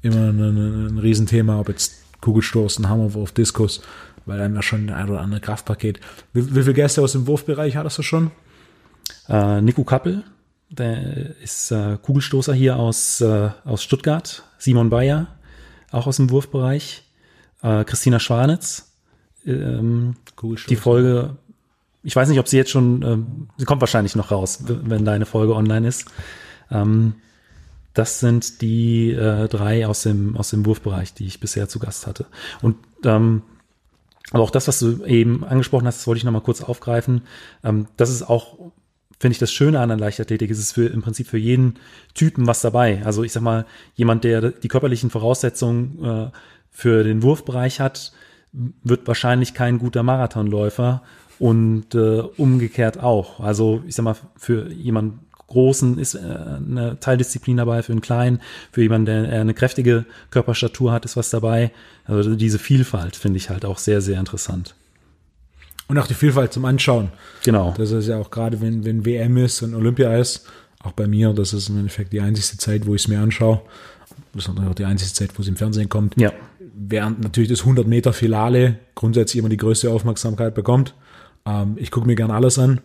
immer 0.00 0.28
ein, 0.28 0.40
ein, 0.40 0.86
ein 0.86 0.98
Riesenthema, 0.98 1.58
ob 1.58 1.68
jetzt 1.68 1.94
Kugelstoßen, 2.20 2.88
Hammerwurf, 2.88 3.32
Diskus, 3.32 3.82
weil 4.24 4.38
dann 4.38 4.54
ja 4.54 4.62
schon 4.62 4.88
ein 4.90 5.10
oder 5.10 5.20
andere 5.20 5.40
Kraftpaket. 5.40 6.00
Wie, 6.32 6.54
wie 6.54 6.62
viele 6.62 6.74
Gäste 6.74 7.02
aus 7.02 7.12
dem 7.12 7.26
Wurfbereich 7.26 7.76
hattest 7.76 7.98
du 7.98 8.02
schon? 8.02 8.30
Äh, 9.28 9.60
Nico 9.60 9.84
Kappel, 9.84 10.22
der 10.72 11.36
ist 11.36 11.70
äh, 11.70 11.98
Kugelstoßer 12.00 12.54
hier 12.54 12.76
aus, 12.76 13.20
äh, 13.20 13.50
aus 13.64 13.82
Stuttgart. 13.82 14.42
Simon 14.58 14.90
Bayer, 14.90 15.26
auch 15.90 16.06
aus 16.06 16.16
dem 16.16 16.30
Wurfbereich. 16.30 17.04
Äh, 17.62 17.84
Christina 17.84 18.18
Schwanitz. 18.18 18.92
Ähm, 19.44 20.16
die 20.68 20.76
Folge, 20.76 21.36
ich 22.02 22.16
weiß 22.16 22.28
nicht, 22.28 22.38
ob 22.38 22.48
sie 22.48 22.56
jetzt 22.56 22.70
schon, 22.70 23.02
ähm, 23.02 23.48
sie 23.56 23.64
kommt 23.64 23.82
wahrscheinlich 23.82 24.16
noch 24.16 24.30
raus, 24.30 24.60
wenn 24.66 25.04
deine 25.04 25.26
Folge 25.26 25.54
online 25.54 25.86
ist. 25.86 26.06
Ähm, 26.70 27.14
das 27.92 28.20
sind 28.20 28.62
die 28.62 29.10
äh, 29.10 29.48
drei 29.48 29.86
aus 29.86 30.02
dem, 30.02 30.36
aus 30.36 30.50
dem 30.50 30.64
Wurfbereich, 30.64 31.12
die 31.12 31.26
ich 31.26 31.40
bisher 31.40 31.68
zu 31.68 31.78
Gast 31.78 32.06
hatte. 32.06 32.26
Und 32.62 32.76
ähm, 33.04 33.42
aber 34.30 34.44
auch 34.44 34.50
das, 34.50 34.66
was 34.66 34.78
du 34.78 35.04
eben 35.04 35.44
angesprochen 35.44 35.86
hast, 35.86 35.98
das 35.98 36.06
wollte 36.06 36.18
ich 36.18 36.24
nochmal 36.24 36.40
kurz 36.40 36.62
aufgreifen. 36.62 37.22
Ähm, 37.62 37.88
das 37.98 38.08
ist 38.08 38.22
auch 38.22 38.72
finde 39.22 39.34
ich 39.34 39.38
das 39.38 39.52
Schöne 39.52 39.78
an 39.78 39.88
der 39.88 39.98
Leichtathletik, 39.98 40.50
ist 40.50 40.58
es 40.58 40.72
für 40.72 40.86
im 40.86 41.00
Prinzip 41.00 41.28
für 41.28 41.38
jeden 41.38 41.74
Typen 42.12 42.48
was 42.48 42.60
dabei. 42.60 43.02
Also 43.04 43.22
ich 43.22 43.30
sag 43.30 43.44
mal, 43.44 43.66
jemand, 43.94 44.24
der 44.24 44.50
die 44.50 44.66
körperlichen 44.66 45.10
Voraussetzungen 45.10 46.04
äh, 46.04 46.30
für 46.72 47.04
den 47.04 47.22
Wurfbereich 47.22 47.78
hat, 47.78 48.12
wird 48.50 49.06
wahrscheinlich 49.06 49.54
kein 49.54 49.78
guter 49.78 50.02
Marathonläufer 50.02 51.02
und 51.38 51.94
äh, 51.94 52.22
umgekehrt 52.36 52.98
auch. 52.98 53.38
Also 53.38 53.84
ich 53.86 53.94
sag 53.94 54.02
mal, 54.02 54.16
für 54.36 54.68
jemanden 54.72 55.20
Großen 55.46 55.98
ist 55.98 56.14
äh, 56.16 56.18
eine 56.18 56.98
Teildisziplin 56.98 57.58
dabei, 57.58 57.84
für 57.84 57.92
einen 57.92 58.00
Kleinen, 58.00 58.40
für 58.72 58.82
jemanden, 58.82 59.06
der 59.06 59.40
eine 59.40 59.54
kräftige 59.54 60.04
Körperstatur 60.30 60.90
hat, 60.90 61.04
ist 61.04 61.16
was 61.16 61.30
dabei. 61.30 61.70
Also 62.06 62.34
diese 62.34 62.58
Vielfalt 62.58 63.14
finde 63.14 63.36
ich 63.36 63.50
halt 63.50 63.64
auch 63.64 63.78
sehr, 63.78 64.00
sehr 64.00 64.18
interessant. 64.18 64.74
Und 65.92 65.98
auch 65.98 66.06
die 66.06 66.14
Vielfalt 66.14 66.54
zum 66.54 66.64
Anschauen. 66.64 67.10
Genau. 67.44 67.74
Das 67.76 67.90
ist 67.90 68.08
ja 68.08 68.16
auch 68.16 68.30
gerade, 68.30 68.62
wenn, 68.62 68.82
wenn 68.86 69.04
WM 69.04 69.36
ist 69.36 69.60
und 69.60 69.74
Olympia 69.74 70.16
ist, 70.16 70.46
Auch 70.82 70.92
bei 70.92 71.06
mir, 71.06 71.34
das 71.34 71.52
ist 71.52 71.68
im 71.68 71.76
Endeffekt 71.76 72.14
die 72.14 72.22
einzige 72.22 72.56
Zeit, 72.56 72.86
wo 72.86 72.94
ich 72.94 73.02
es 73.02 73.08
mir 73.08 73.20
anschaue. 73.20 73.60
Das 74.32 74.44
ist 74.44 74.48
natürlich 74.48 74.70
auch 74.70 74.74
die 74.74 74.86
einzige 74.86 75.12
Zeit, 75.12 75.36
wo 75.36 75.42
es 75.42 75.48
im 75.48 75.56
Fernsehen 75.56 75.90
kommt. 75.90 76.18
Ja. 76.18 76.32
Während 76.74 77.20
natürlich 77.20 77.50
das 77.50 77.60
100 77.60 77.86
Meter 77.86 78.14
Finale 78.14 78.78
grundsätzlich 78.94 79.38
immer 79.38 79.50
die 79.50 79.58
größte 79.58 79.90
Aufmerksamkeit 79.90 80.54
bekommt. 80.54 80.94
Ähm, 81.44 81.74
ich 81.76 81.90
gucke 81.90 82.06
mir 82.06 82.16
gern 82.16 82.30
alles 82.30 82.58
an, 82.58 82.80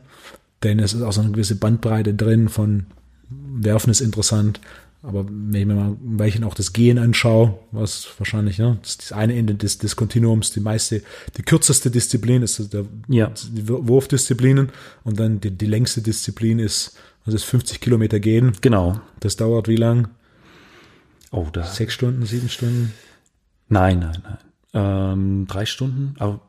denn 0.63 0.77
es 0.79 0.93
ist 0.93 1.01
auch 1.01 1.13
so 1.13 1.21
eine 1.21 1.31
gewisse 1.31 1.55
Bandbreite 1.55 2.13
drin 2.13 2.49
von 2.49 2.87
Werfen 3.29 3.89
ist 3.89 4.01
interessant, 4.01 4.59
aber 5.07 5.25
wenn 5.29 5.53
ich 5.61 5.65
mir 5.65 5.73
mal 5.75 5.91
ein 5.91 6.19
Weilchen 6.19 6.43
auch 6.43 6.53
das 6.53 6.73
Gehen 6.73 6.97
anschaue, 6.97 7.57
was 7.71 8.07
wahrscheinlich, 8.17 8.59
ne, 8.59 8.77
das, 8.81 8.97
das 8.97 9.11
eine 9.13 9.35
Ende 9.37 9.55
des, 9.55 9.77
des 9.77 9.95
Kontinuums, 9.95 10.51
die 10.51 10.59
meiste, 10.59 11.01
die 11.37 11.43
kürzeste 11.43 11.89
Disziplin 11.89 12.41
ist 12.43 12.73
der, 12.73 12.83
Ja. 13.07 13.31
die 13.53 13.67
Wurfdisziplinen 13.69 14.69
und 15.05 15.17
dann 15.17 15.39
die, 15.39 15.51
die 15.51 15.65
längste 15.65 16.01
Disziplin 16.01 16.59
ist, 16.59 16.97
was 17.23 17.33
ist 17.33 17.45
50 17.45 17.79
Kilometer 17.79 18.19
gehen. 18.19 18.51
Genau. 18.59 18.99
Das 19.21 19.37
dauert 19.37 19.69
wie 19.69 19.77
lang? 19.77 20.09
Oh, 21.31 21.47
da. 21.53 21.63
Sechs 21.63 21.93
Stunden, 21.93 22.25
sieben 22.25 22.49
Stunden? 22.49 22.93
Nein, 23.69 23.99
nein, 23.99 24.17
nein. 24.23 24.37
Ähm, 24.73 25.45
drei 25.47 25.65
Stunden, 25.65 26.15
aber 26.19 26.41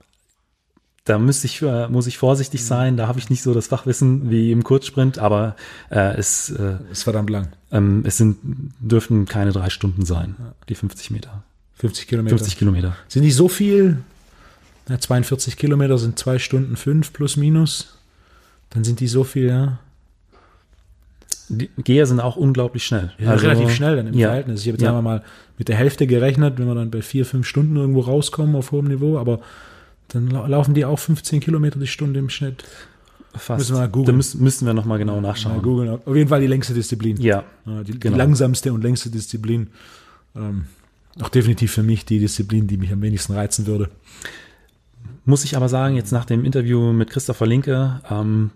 da 1.08 1.18
müsste 1.18 1.46
ich, 1.46 1.62
äh, 1.62 1.88
muss 1.88 2.06
ich 2.06 2.18
vorsichtig 2.18 2.64
sein. 2.66 2.98
Da 2.98 3.08
habe 3.08 3.18
ich 3.18 3.30
nicht 3.30 3.42
so 3.42 3.54
das 3.54 3.68
Fachwissen 3.68 4.30
wie 4.30 4.52
im 4.52 4.62
Kurzsprint, 4.62 5.18
aber 5.18 5.56
äh, 5.90 6.16
es, 6.18 6.50
äh, 6.50 6.76
ist 6.92 7.04
verdammt 7.04 7.30
lang. 7.30 7.48
ähm, 7.72 8.02
es 8.04 8.18
sind, 8.18 8.36
dürften 8.78 9.24
keine 9.24 9.52
drei 9.52 9.70
Stunden 9.70 10.04
sein, 10.04 10.36
die 10.68 10.74
50 10.74 11.10
Meter. 11.10 11.42
50 11.76 12.08
Kilometer. 12.08 12.36
50 12.36 12.58
Kilometer. 12.58 12.96
Sind 13.08 13.22
nicht 13.22 13.36
so 13.36 13.48
viel? 13.48 13.98
Ja, 14.88 14.98
42 14.98 15.56
Kilometer 15.56 15.96
sind 15.96 16.18
zwei 16.18 16.38
Stunden 16.38 16.76
fünf 16.76 17.14
plus 17.14 17.38
minus. 17.38 17.96
Dann 18.68 18.84
sind 18.84 19.00
die 19.00 19.08
so 19.08 19.24
viel, 19.24 19.46
ja. 19.46 19.78
Die 21.48 21.70
Geher 21.78 22.04
sind 22.04 22.20
auch 22.20 22.36
unglaublich 22.36 22.84
schnell. 22.84 23.12
Ja, 23.18 23.30
Also, 23.30 23.46
relativ 23.46 23.70
schnell 23.70 23.96
dann 23.96 24.08
im 24.08 24.14
ja, 24.14 24.28
Verhältnis. 24.28 24.60
Ich 24.60 24.66
habe 24.66 24.76
jetzt 24.76 24.82
ja. 24.82 24.92
wir 24.92 25.00
mal 25.00 25.22
mit 25.56 25.68
der 25.68 25.76
Hälfte 25.76 26.06
gerechnet, 26.06 26.58
wenn 26.58 26.66
wir 26.66 26.74
dann 26.74 26.90
bei 26.90 27.00
vier, 27.00 27.24
fünf 27.24 27.46
Stunden 27.46 27.76
irgendwo 27.76 28.00
rauskommen 28.00 28.54
auf 28.56 28.72
hohem 28.72 28.88
Niveau, 28.88 29.18
aber 29.18 29.40
dann 30.08 30.28
lau- 30.28 30.46
laufen 30.46 30.74
die 30.74 30.84
auch 30.84 30.98
15 30.98 31.40
Kilometer 31.40 31.78
die 31.78 31.86
Stunde 31.86 32.18
im 32.18 32.28
Schnitt. 32.30 32.64
Fast. 33.34 33.58
Müssen 33.58 33.74
wir 33.76 33.80
mal 33.80 33.88
googeln. 33.88 34.06
Da 34.06 34.12
müssen, 34.14 34.42
müssen 34.42 34.66
wir 34.66 34.74
noch 34.74 34.84
mal 34.86 34.98
genau 34.98 35.16
Mal 35.16 35.20
nachschauen. 35.28 35.62
googeln. 35.62 35.88
Auf 36.04 36.16
jeden 36.16 36.28
Fall 36.28 36.40
die 36.40 36.46
längste 36.46 36.74
Disziplin. 36.74 37.18
Ja, 37.20 37.44
Ja, 37.66 37.82
die, 37.84 37.92
Genau. 37.98 38.14
die 38.14 38.18
langsamste 38.18 38.72
und 38.72 38.82
längste 38.82 39.10
Disziplin. 39.10 39.68
Ähm, 40.34 40.64
auch 41.20 41.28
definitiv 41.28 41.72
für 41.72 41.82
mich 41.82 42.04
die 42.04 42.18
Disziplin, 42.18 42.66
die 42.66 42.76
mich 42.78 42.92
am 42.92 43.02
wenigsten 43.02 43.34
reizen 43.34 43.66
würde. 43.66 43.90
Muss 45.24 45.44
ich 45.44 45.56
aber 45.56 45.68
sagen, 45.68 45.94
jetzt 45.96 46.12
nach 46.12 46.24
dem 46.24 46.44
Interview 46.44 46.92
mit 46.92 47.10
Christopher 47.10 47.46
Linke, 47.46 48.00
ähm, 48.10 48.50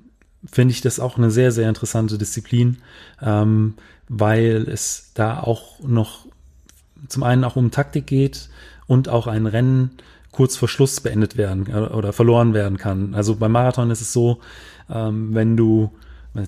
finde 0.51 0.73
ich 0.73 0.81
das 0.81 0.99
auch 1.01 1.19
eine 1.19 1.31
sehr, 1.31 1.53
sehr 1.53 1.69
interessante 1.69 2.19
Disziplin, 2.19 2.79
ähm, 3.21 3.75
weil 4.09 4.67
es 4.69 5.11
da 5.15 5.41
auch 5.41 5.81
noch 5.81 6.27
zum 7.09 7.23
einen 7.23 7.45
auch 7.45 7.57
um 7.57 7.71
Taktik 7.71 8.07
geht 8.07 8.49
und 8.87 9.09
auch 9.09 9.27
ein 9.27 9.47
Rennen 9.47 9.91
kurz 10.33 10.57
vor 10.57 10.69
Schluss 10.69 11.01
beendet 11.01 11.37
werden 11.37 11.67
äh, 11.69 11.77
oder 11.77 12.13
verloren 12.13 12.55
werden 12.55 12.79
kann. 12.79 13.15
Also 13.15 13.37
beim 13.37 13.53
Marathon 13.53 13.91
ist 13.91 14.01
es 14.01 14.13
so, 14.13 14.41
ähm, 14.91 15.35
wenn 15.35 15.57
du 15.57 15.93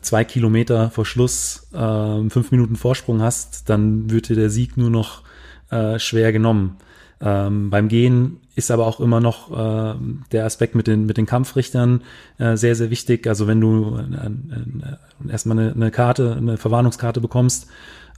zwei 0.01 0.25
Kilometer 0.25 0.91
vor 0.91 1.05
Schluss 1.05 1.69
ähm, 1.75 2.31
fünf 2.31 2.51
Minuten 2.51 2.77
Vorsprung 2.77 3.21
hast, 3.21 3.69
dann 3.69 4.11
wird 4.11 4.31
dir 4.31 4.37
der 4.37 4.49
Sieg 4.49 4.79
nur 4.79 4.89
noch 4.89 5.23
äh, 5.71 5.99
schwer 5.99 6.33
genommen. 6.33 6.79
Ähm, 7.21 7.71
beim 7.71 7.89
Gehen 7.89 8.39
ist 8.55 8.71
aber 8.71 8.87
auch 8.87 9.01
immer 9.01 9.21
noch 9.21 9.51
äh, 9.51 9.95
der 10.33 10.45
Aspekt 10.45 10.75
mit 10.75 10.87
den, 10.87 11.07
mit 11.07 11.17
den 11.17 11.27
Kampfrichtern 11.27 12.03
äh, 12.39 12.57
sehr, 12.57 12.75
sehr 12.77 12.91
wichtig. 12.91 13.27
Also 13.27 13.47
wenn 13.47 13.61
du 13.61 13.99
äh, 13.99 14.27
äh, 14.27 15.31
erstmal 15.31 15.59
eine, 15.59 15.73
eine 15.73 15.91
Karte, 15.91 16.35
eine 16.37 16.57
Verwarnungskarte 16.57 17.21
bekommst 17.21 17.69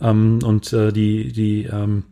ähm, 0.01 0.41
und 0.43 0.73
äh, 0.73 0.93
die, 0.93 1.33
die 1.33 1.64
ähm, 1.64 2.05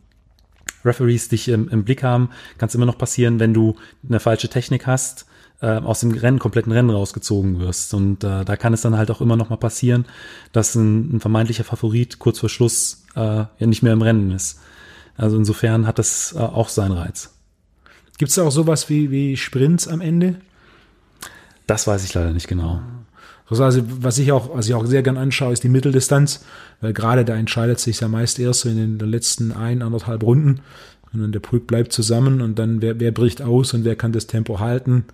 Referees 0.84 1.28
dich 1.28 1.48
im, 1.48 1.68
im 1.68 1.84
Blick 1.84 2.02
haben, 2.02 2.30
kann 2.58 2.68
es 2.68 2.74
immer 2.74 2.86
noch 2.86 2.98
passieren, 2.98 3.40
wenn 3.40 3.54
du 3.54 3.76
eine 4.08 4.20
falsche 4.20 4.48
Technik 4.48 4.86
hast, 4.86 5.26
äh, 5.60 5.66
aus 5.66 6.00
dem 6.00 6.12
Rennen, 6.12 6.38
kompletten 6.38 6.72
Rennen 6.72 6.90
rausgezogen 6.90 7.60
wirst. 7.60 7.94
Und 7.94 8.24
äh, 8.24 8.44
da 8.44 8.56
kann 8.56 8.74
es 8.74 8.82
dann 8.82 8.96
halt 8.96 9.10
auch 9.10 9.20
immer 9.20 9.36
noch 9.36 9.50
mal 9.50 9.56
passieren, 9.56 10.04
dass 10.52 10.74
ein, 10.74 11.16
ein 11.16 11.20
vermeintlicher 11.20 11.64
Favorit 11.64 12.18
kurz 12.18 12.38
vor 12.38 12.48
Schluss 12.48 13.04
äh, 13.14 13.20
ja 13.20 13.66
nicht 13.66 13.82
mehr 13.82 13.92
im 13.92 14.02
Rennen 14.02 14.30
ist. 14.30 14.60
Also 15.16 15.36
insofern 15.36 15.86
hat 15.86 15.98
das 15.98 16.34
äh, 16.36 16.40
auch 16.40 16.68
seinen 16.68 16.92
Reiz. 16.92 17.34
Gibt 18.18 18.30
es 18.30 18.38
auch 18.38 18.50
sowas 18.50 18.88
wie, 18.88 19.10
wie 19.10 19.36
Sprints 19.36 19.88
am 19.88 20.00
Ende? 20.00 20.36
Das 21.66 21.86
weiß 21.86 22.04
ich 22.04 22.14
leider 22.14 22.32
nicht 22.32 22.48
genau. 22.48 22.80
Also 23.48 23.82
was 24.00 24.18
ich 24.18 24.32
auch, 24.32 24.56
was 24.56 24.66
ich 24.68 24.74
auch 24.74 24.86
sehr 24.86 25.02
gern 25.02 25.18
anschaue, 25.18 25.52
ist 25.52 25.62
die 25.64 25.68
Mitteldistanz, 25.68 26.44
weil 26.80 26.92
gerade 26.92 27.24
da 27.24 27.34
entscheidet 27.34 27.78
sich 27.78 28.00
ja 28.00 28.08
meist 28.08 28.38
erst 28.38 28.60
so 28.60 28.68
in 28.68 28.98
den 28.98 29.10
letzten 29.10 29.52
ein, 29.52 29.82
anderthalb 29.82 30.22
Runden. 30.22 30.60
Und 31.12 31.20
dann 31.20 31.32
der 31.32 31.40
Pulk 31.40 31.66
bleibt 31.66 31.92
zusammen 31.92 32.40
und 32.40 32.58
dann 32.58 32.80
wer, 32.82 32.98
wer 32.98 33.12
bricht 33.12 33.42
aus 33.42 33.74
und 33.74 33.84
wer 33.84 33.96
kann 33.96 34.12
das 34.12 34.26
Tempo 34.26 34.58
halten, 34.58 35.04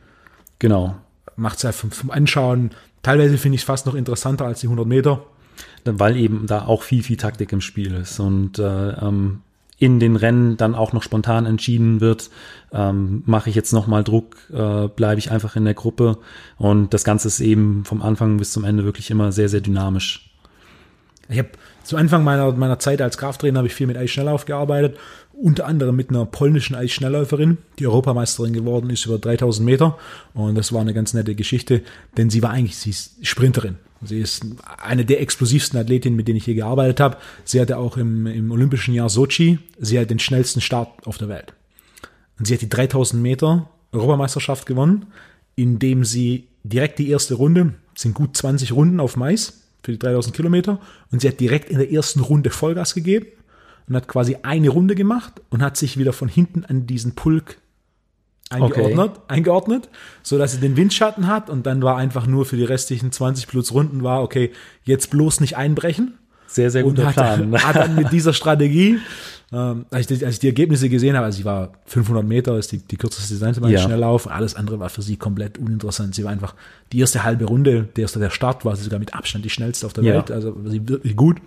Genau. 0.61 0.97
macht 1.37 1.57
es 1.57 1.63
ja 1.63 1.73
vom, 1.73 1.91
vom 1.91 2.11
Anschauen. 2.11 2.71
Teilweise 3.03 3.39
finde 3.39 3.57
ich 3.57 3.63
es 3.63 3.67
fast 3.67 3.87
noch 3.87 3.95
interessanter 3.95 4.45
als 4.45 4.61
die 4.61 4.67
100 4.67 4.87
Meter. 4.87 5.25
Weil 5.85 6.17
eben 6.17 6.47
da 6.47 6.67
auch 6.67 6.83
viel, 6.83 7.03
viel 7.03 7.17
Taktik 7.17 7.53
im 7.53 7.61
Spiel 7.61 7.95
ist 7.95 8.21
und 8.21 8.59
äh, 8.59 8.91
ähm, 8.91 9.41
in 9.81 9.99
den 9.99 10.15
Rennen 10.15 10.59
dann 10.59 10.75
auch 10.75 10.93
noch 10.93 11.03
spontan 11.03 11.47
entschieden 11.47 12.03
wird, 12.03 12.31
ähm, 12.71 13.23
mache 13.25 13.49
ich 13.49 13.57
jetzt 13.57 13.73
nochmal 13.73 14.05
Druck, 14.05 14.37
äh, 14.53 14.89
bleibe 14.89 15.19
ich 15.19 15.31
einfach 15.31 15.57
in 15.57 15.65
der 15.65 15.75
Gruppe 15.75 16.19
und 16.59 16.93
das 16.93 17.03
Ganze 17.03 17.29
ist 17.29 17.41
eben 17.41 17.85
vom 17.87 18.03
Anfang 18.03 18.37
bis 18.37 18.53
zum 18.53 18.65
Ende 18.65 18.85
wirklich 18.85 19.11
immer 19.11 19.33
sehr, 19.33 19.49
sehr 19.49 19.63
dynamisch. 19.63 20.31
Ich 21.31 21.39
habe 21.39 21.49
zu 21.83 21.97
Anfang 21.97 22.23
meiner, 22.25 22.53
meiner 22.53 22.79
Zeit 22.79 23.01
als 23.01 23.17
Krafttrainer 23.17 23.61
habe 23.61 23.69
ich 23.69 23.75
viel 23.75 23.87
mit 23.87 23.97
Eisschnelllauf 23.97 24.45
gearbeitet, 24.45 24.99
unter 25.33 25.67
anderem 25.67 25.97
mit 25.97 26.11
einer 26.11 26.27
polnischen 26.27 26.77
Eisschnellläuferin, 26.77 27.57
die 27.79 27.87
Europameisterin 27.87 28.53
geworden 28.53 28.91
ist 28.91 29.07
über 29.07 29.19
3000 29.19 29.65
Meter 29.65 29.97
und 30.35 30.57
das 30.57 30.75
war 30.75 30.83
eine 30.83 30.93
ganz 30.93 31.15
nette 31.15 31.35
Geschichte, 31.35 31.81
denn 32.19 32.29
sie 32.29 32.43
war 32.43 32.51
eigentlich 32.51 32.77
sie 32.77 32.91
ist 32.91 33.27
Sprinterin. 33.27 33.79
Sie 34.03 34.21
ist 34.21 34.45
eine 34.79 35.05
der 35.05 35.21
explosivsten 35.21 35.79
Athletinnen, 35.79 36.17
mit 36.17 36.27
denen 36.27 36.39
ich 36.39 36.45
hier 36.45 36.55
gearbeitet 36.55 37.01
habe. 37.01 37.19
Sie 37.45 37.61
hatte 37.61 37.77
auch 37.77 37.97
im, 37.97 38.27
im 38.27 38.51
olympischen 38.51 38.95
Jahr 38.95 39.11
Sochi, 39.11 39.59
sie 39.79 39.99
hat 39.99 40.11
den 40.11 40.19
schnellsten 40.19 40.61
Start 40.61 41.07
auf 41.07 41.19
der 41.19 41.29
Welt. 41.29 41.53
Und 42.39 42.47
sie 42.47 42.55
hat 42.55 42.63
die 42.63 42.69
3000 42.69 43.23
Meter 43.23 43.69
Europameisterschaft 43.93 44.67
gewonnen, 44.67 45.07
indem 45.55 46.05
sie 46.05 46.49
direkt 46.65 46.99
die 46.99 47.11
erste 47.11 47.35
Runde, 47.35 47.75
sind 47.95 48.15
gut 48.15 48.37
20 48.37 48.73
Runden 48.73 49.01
auf 49.01 49.17
Mais 49.17 49.65
für 49.83 49.93
die 49.93 49.99
3000 49.99 50.35
Kilometer, 50.35 50.81
und 51.11 51.21
sie 51.21 51.29
hat 51.29 51.41
direkt 51.41 51.71
in 51.71 51.79
der 51.79 51.93
ersten 51.93 52.21
Runde 52.21 52.51
Vollgas 52.51 52.95
gegeben 52.95 53.27
und 53.89 53.97
hat 53.97 54.09
quasi 54.09 54.39
eine 54.43 54.71
Runde 54.71 54.95
gemacht 54.95 55.41
und 55.51 55.63
hat 55.63 55.77
sich 55.77 55.99
wieder 55.99 56.13
von 56.13 56.29
hinten 56.29 56.65
an 56.65 56.87
diesen 56.87 57.15
Pulk 57.15 57.59
eingeordnet, 58.51 59.13
eingeordnet, 59.29 59.89
so 60.23 60.37
dass 60.39 60.53
sie 60.53 60.59
den 60.61 60.77
Windschatten 60.77 61.27
hat 61.29 61.49
und 61.51 61.67
dann 61.67 61.83
war 61.83 61.97
einfach 61.97 62.27
nur 62.27 62.45
für 62.45 62.57
die 62.57 62.65
restlichen 62.65 63.13
20 63.13 63.47
plus 63.49 63.73
Runden 63.73 64.03
war, 64.03 64.23
okay, 64.23 64.51
jetzt 64.85 65.11
bloß 65.11 65.41
nicht 65.41 65.57
einbrechen, 65.57 66.15
Sehr, 66.47 66.71
sehr 66.71 66.85
und 66.85 66.97
guter 66.97 67.07
hat, 67.07 67.15
Plan. 67.15 67.63
hat 67.63 67.77
dann 67.77 67.95
mit 67.95 68.11
dieser 68.13 68.33
Strategie, 68.33 68.99
ähm, 69.53 69.87
als, 69.91 70.11
ich, 70.11 70.19
die- 70.19 70.25
als 70.27 70.35
ich 70.35 70.41
die 70.41 70.49
Ergebnisse 70.49 70.89
gesehen 70.89 71.15
habe, 71.17 71.27
also 71.27 71.39
sie 71.39 71.45
war 71.45 71.73
500 71.87 72.25
Meter, 72.25 72.59
ist 72.59 72.73
die, 72.73 72.79
die 72.79 72.97
kürzeste 72.97 73.33
Distanz 73.35 73.59
beim 73.61 73.71
Ja. 73.71 73.79
Schnelllauf, 73.81 74.29
alles 74.31 74.57
andere 74.57 74.79
war 74.81 74.89
für 74.91 75.03
sie 75.03 75.17
komplett 75.17 75.59
uninteressant. 75.59 76.15
Sie 76.17 76.25
war 76.25 76.31
einfach 76.33 76.55
die 76.93 76.99
erste 77.01 77.23
halbe 77.25 77.45
Runde, 77.45 77.89
der 77.97 78.03
erste 78.03 78.19
der 78.19 78.31
Start 78.31 78.65
war 78.65 78.75
sie 78.77 78.83
sogar 78.85 78.99
mit 78.99 79.15
Abstand 79.15 79.45
die 79.45 79.51
schnellste 79.51 79.87
auf 79.87 79.93
der 79.93 80.05
Ja. 80.05 80.15
Welt, 80.15 80.31
also 80.33 80.57
sie 80.67 80.89
wirklich 80.89 81.17
gut. 81.17 81.39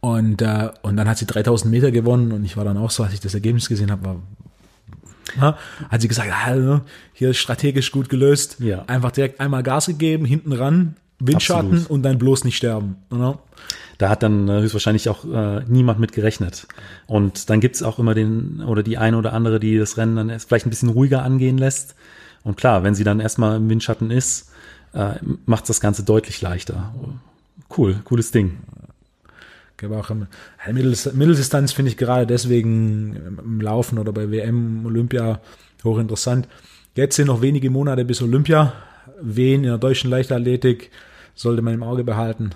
Und, 0.00 0.40
äh, 0.42 0.70
und 0.82 0.96
dann 0.96 1.08
hat 1.08 1.18
sie 1.18 1.26
3000 1.26 1.70
Meter 1.70 1.90
gewonnen 1.90 2.32
und 2.32 2.44
ich 2.44 2.56
war 2.56 2.64
dann 2.64 2.76
auch 2.76 2.90
so, 2.90 3.02
als 3.02 3.12
ich 3.14 3.20
das 3.20 3.34
Ergebnis 3.34 3.68
gesehen 3.68 3.90
habe, 3.90 4.04
war, 4.04 4.16
ja, 5.40 5.56
hat 5.88 6.00
sie 6.00 6.08
gesagt, 6.08 6.30
ah, 6.32 6.54
ne, 6.54 6.80
hier 7.12 7.30
ist 7.30 7.38
strategisch 7.38 7.90
gut 7.92 8.08
gelöst, 8.08 8.56
Ja. 8.60 8.84
einfach 8.86 9.10
direkt 9.12 9.40
einmal 9.40 9.62
Gas 9.62 9.86
gegeben, 9.86 10.24
hinten 10.24 10.52
ran, 10.52 10.96
Windschatten 11.18 11.70
Absolut. 11.72 11.90
und 11.90 12.02
dann 12.02 12.18
bloß 12.18 12.44
nicht 12.44 12.56
sterben. 12.56 12.96
ne? 13.10 13.38
Da 13.98 14.10
hat 14.10 14.22
dann 14.22 14.46
äh, 14.48 14.60
höchstwahrscheinlich 14.60 15.08
auch 15.08 15.24
äh, 15.24 15.64
niemand 15.66 15.98
mit 15.98 16.12
gerechnet. 16.12 16.66
Und 17.06 17.48
dann 17.48 17.60
gibt's 17.60 17.82
auch 17.82 17.98
immer 17.98 18.12
den 18.14 18.60
oder 18.60 18.82
die 18.82 18.98
eine 18.98 19.16
oder 19.16 19.32
andere, 19.32 19.58
die 19.58 19.78
das 19.78 19.96
Rennen 19.96 20.16
dann 20.16 20.28
erst 20.28 20.48
vielleicht 20.48 20.66
ein 20.66 20.70
bisschen 20.70 20.90
ruhiger 20.90 21.22
angehen 21.22 21.56
lässt. 21.56 21.94
Und 22.44 22.58
klar, 22.58 22.82
wenn 22.84 22.94
sie 22.94 23.04
dann 23.04 23.20
erstmal 23.20 23.56
im 23.56 23.70
Windschatten 23.70 24.10
ist, 24.10 24.50
äh, 24.92 25.14
macht 25.46 25.66
das 25.70 25.80
Ganze 25.80 26.02
deutlich 26.02 26.42
leichter. 26.42 26.94
Cool, 27.74 27.96
cooles 28.04 28.30
Ding. 28.32 28.58
Aber 29.82 29.98
auch 29.98 30.10
im, 30.10 30.26
ja, 30.66 30.72
Mitteldis- 30.72 31.12
Mitteldistanz 31.12 31.72
finde 31.72 31.90
ich 31.90 31.96
gerade 31.96 32.26
deswegen 32.26 33.38
im 33.38 33.60
Laufen 33.60 33.98
oder 33.98 34.12
bei 34.12 34.30
WM, 34.30 34.86
Olympia 34.86 35.40
hochinteressant. 35.84 36.48
Jetzt 36.94 37.16
sind 37.16 37.26
noch 37.26 37.42
wenige 37.42 37.70
Monate 37.70 38.04
bis 38.04 38.22
Olympia. 38.22 38.72
Wen 39.20 39.64
in 39.64 39.70
der 39.70 39.78
deutschen 39.78 40.10
Leichtathletik 40.10 40.90
sollte 41.34 41.62
man 41.62 41.74
im 41.74 41.82
Auge 41.82 42.04
behalten? 42.04 42.50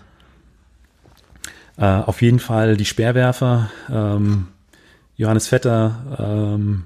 Äh, 1.77 1.85
auf 1.85 2.23
jeden 2.23 2.41
Fall 2.41 2.77
die 2.77 2.85
Speerwerfer, 2.85 3.71
ähm, 3.91 4.49
Johannes 5.17 5.47
Vetter, 5.49 6.57
ähm, 6.57 6.85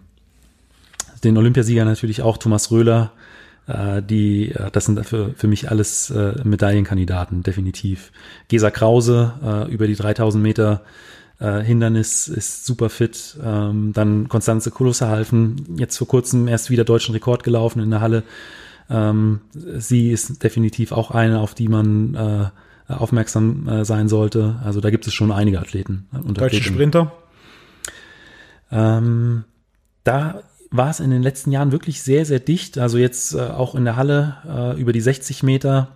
den 1.22 1.36
Olympiasieger 1.36 1.84
natürlich 1.84 2.22
auch, 2.22 2.36
Thomas 2.36 2.70
Röhler, 2.70 3.12
äh, 3.66 4.02
die, 4.02 4.50
äh, 4.52 4.70
das 4.70 4.86
sind 4.86 5.04
für, 5.06 5.34
für 5.34 5.46
mich 5.46 5.70
alles 5.70 6.10
äh, 6.10 6.34
Medaillenkandidaten, 6.44 7.42
definitiv. 7.42 8.12
Gesa 8.48 8.70
Krause 8.70 9.34
äh, 9.42 9.72
über 9.72 9.86
die 9.86 9.94
3000 9.94 10.42
Meter 10.42 10.82
äh, 11.40 11.60
Hindernis 11.60 12.28
ist 12.28 12.66
super 12.66 12.90
fit. 12.90 13.36
Ähm, 13.42 13.92
dann 13.92 14.28
Konstanze 14.28 14.70
Kulosserhalfen, 14.70 15.76
jetzt 15.78 15.96
vor 15.96 16.08
kurzem 16.08 16.48
erst 16.48 16.70
wieder 16.70 16.84
deutschen 16.84 17.14
Rekord 17.14 17.42
gelaufen 17.44 17.80
in 17.80 17.90
der 17.90 18.00
Halle. 18.00 18.22
Ähm, 18.90 19.40
sie 19.52 20.10
ist 20.10 20.42
definitiv 20.42 20.92
auch 20.92 21.10
eine, 21.10 21.40
auf 21.40 21.54
die 21.54 21.68
man 21.68 22.14
äh, 22.14 22.92
aufmerksam 22.92 23.68
äh, 23.68 23.84
sein 23.84 24.08
sollte. 24.08 24.60
Also 24.62 24.80
da 24.80 24.90
gibt 24.90 25.06
es 25.06 25.14
schon 25.14 25.32
einige 25.32 25.58
Athleten. 25.58 26.06
Äh, 26.12 26.32
Deutsche 26.32 26.62
Sprinter? 26.62 27.12
Ähm, 28.70 29.44
da 30.04 30.42
war 30.74 30.90
es 30.90 30.98
in 30.98 31.10
den 31.10 31.22
letzten 31.22 31.52
Jahren 31.52 31.70
wirklich 31.70 32.02
sehr, 32.02 32.26
sehr 32.26 32.40
dicht. 32.40 32.78
Also 32.78 32.98
jetzt 32.98 33.34
äh, 33.34 33.38
auch 33.38 33.76
in 33.76 33.84
der 33.84 33.94
Halle 33.94 34.36
äh, 34.44 34.80
über 34.80 34.92
die 34.92 35.00
60 35.00 35.44
Meter 35.44 35.88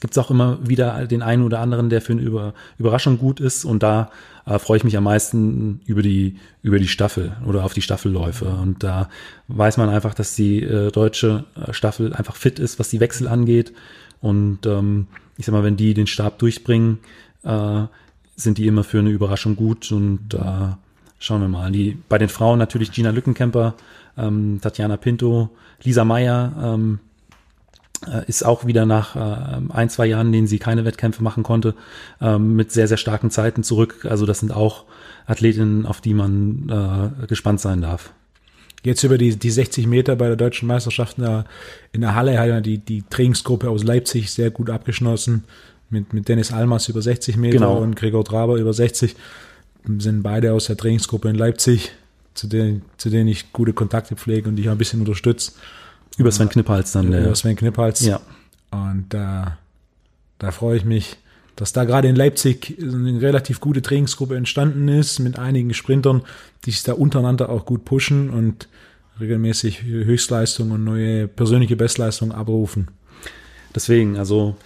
gibt 0.00 0.12
es 0.12 0.18
auch 0.18 0.30
immer 0.30 0.58
wieder 0.62 1.06
den 1.06 1.22
einen 1.22 1.42
oder 1.42 1.58
anderen, 1.58 1.90
der 1.90 2.00
für 2.00 2.12
eine 2.12 2.22
Über 2.22 2.54
Überraschung 2.78 3.18
gut 3.18 3.40
ist. 3.40 3.64
Und 3.64 3.82
da 3.82 4.10
äh, 4.44 4.60
freue 4.60 4.76
ich 4.76 4.84
mich 4.84 4.96
am 4.96 5.04
meisten 5.04 5.80
über 5.86 6.02
die, 6.02 6.36
über 6.62 6.78
die 6.78 6.86
Staffel 6.86 7.36
oder 7.46 7.64
auf 7.64 7.74
die 7.74 7.82
Staffelläufe. 7.82 8.44
Und 8.44 8.84
da 8.84 9.08
weiß 9.48 9.76
man 9.76 9.88
einfach, 9.88 10.14
dass 10.14 10.36
die 10.36 10.62
äh, 10.62 10.92
deutsche 10.92 11.44
äh, 11.56 11.72
Staffel 11.72 12.12
einfach 12.12 12.36
fit 12.36 12.60
ist, 12.60 12.78
was 12.78 12.90
die 12.90 13.00
Wechsel 13.00 13.26
angeht. 13.26 13.72
Und 14.20 14.66
ähm, 14.66 15.08
ich 15.36 15.46
sag 15.46 15.52
mal, 15.52 15.64
wenn 15.64 15.76
die 15.76 15.94
den 15.94 16.06
Stab 16.06 16.38
durchbringen, 16.38 16.98
äh, 17.42 17.82
sind 18.36 18.58
die 18.58 18.68
immer 18.68 18.84
für 18.84 19.00
eine 19.00 19.10
Überraschung 19.10 19.56
gut. 19.56 19.90
Und 19.90 20.32
äh, 20.34 20.68
schauen 21.26 21.40
wir 21.42 21.48
mal. 21.48 21.70
Die, 21.70 21.98
bei 22.08 22.18
den 22.18 22.28
Frauen 22.28 22.58
natürlich 22.58 22.92
Gina 22.92 23.10
Lückenkämper, 23.10 23.74
ähm, 24.16 24.60
Tatjana 24.62 24.96
Pinto, 24.96 25.50
Lisa 25.82 26.04
Meyer, 26.04 26.52
ähm, 26.62 27.00
äh, 28.06 28.28
ist 28.28 28.44
auch 28.44 28.66
wieder 28.66 28.86
nach 28.86 29.16
äh, 29.16 29.60
ein, 29.72 29.88
zwei 29.88 30.06
Jahren, 30.06 30.28
in 30.28 30.32
denen 30.32 30.46
sie 30.46 30.58
keine 30.58 30.84
Wettkämpfe 30.84 31.22
machen 31.22 31.42
konnte, 31.42 31.74
ähm, 32.20 32.54
mit 32.56 32.72
sehr, 32.72 32.88
sehr 32.88 32.96
starken 32.96 33.30
Zeiten 33.30 33.62
zurück. 33.62 34.06
Also 34.08 34.26
das 34.26 34.40
sind 34.40 34.52
auch 34.52 34.84
Athletinnen, 35.26 35.86
auf 35.86 36.00
die 36.00 36.14
man 36.14 36.68
äh, 37.22 37.26
gespannt 37.26 37.60
sein 37.60 37.80
darf. 37.80 38.12
Jetzt 38.82 39.02
über 39.02 39.18
die, 39.18 39.36
die 39.36 39.50
60 39.50 39.86
Meter 39.86 40.14
bei 40.14 40.26
der 40.26 40.36
deutschen 40.36 40.68
Meisterschaft 40.68 41.18
in 41.18 41.24
der, 41.24 41.44
in 41.92 42.02
der 42.02 42.14
Halle 42.14 42.38
hat 42.38 42.48
ja 42.48 42.60
die, 42.60 42.78
die 42.78 43.02
Trainingsgruppe 43.08 43.68
aus 43.68 43.82
Leipzig 43.82 44.30
sehr 44.30 44.50
gut 44.50 44.70
abgeschlossen. 44.70 45.44
Mit, 45.88 46.12
mit 46.12 46.28
Dennis 46.28 46.52
Almas 46.52 46.88
über 46.88 47.00
60 47.00 47.36
Meter 47.36 47.58
genau. 47.58 47.78
und 47.78 47.94
Gregor 47.94 48.24
Traber 48.24 48.56
über 48.56 48.72
60. 48.72 49.14
Sind 49.98 50.22
beide 50.22 50.52
aus 50.52 50.66
der 50.66 50.76
Trainingsgruppe 50.76 51.28
in 51.28 51.36
Leipzig, 51.36 51.92
zu 52.34 52.46
denen, 52.46 52.82
zu 52.96 53.08
denen 53.08 53.28
ich 53.28 53.52
gute 53.52 53.72
Kontakte 53.72 54.16
pflege 54.16 54.48
und 54.48 54.56
die 54.56 54.62
ich 54.62 54.68
ein 54.68 54.78
bisschen 54.78 55.00
unterstütze. 55.00 55.52
Über 56.16 56.32
Sven 56.32 56.48
Knippals 56.48 56.92
dann. 56.92 57.12
Über 57.12 57.34
Sven 57.34 57.56
Knippals. 57.56 58.04
Ja. 58.04 58.20
Und 58.70 59.06
da, 59.10 59.58
da 60.38 60.50
freue 60.50 60.76
ich 60.76 60.84
mich, 60.84 61.16
dass 61.56 61.72
da 61.72 61.84
gerade 61.84 62.08
in 62.08 62.16
Leipzig 62.16 62.76
eine 62.80 63.20
relativ 63.20 63.60
gute 63.60 63.80
Trainingsgruppe 63.80 64.36
entstanden 64.36 64.88
ist 64.88 65.18
mit 65.20 65.38
einigen 65.38 65.72
Sprintern, 65.72 66.22
die 66.64 66.70
sich 66.70 66.82
da 66.82 66.92
untereinander 66.92 67.48
auch 67.48 67.64
gut 67.64 67.84
pushen 67.84 68.30
und 68.30 68.68
regelmäßig 69.18 69.82
Höchstleistung 69.82 70.70
und 70.70 70.84
neue 70.84 71.26
persönliche 71.28 71.76
Bestleistung 71.76 72.32
abrufen. 72.32 72.88
Deswegen, 73.74 74.18
also 74.18 74.56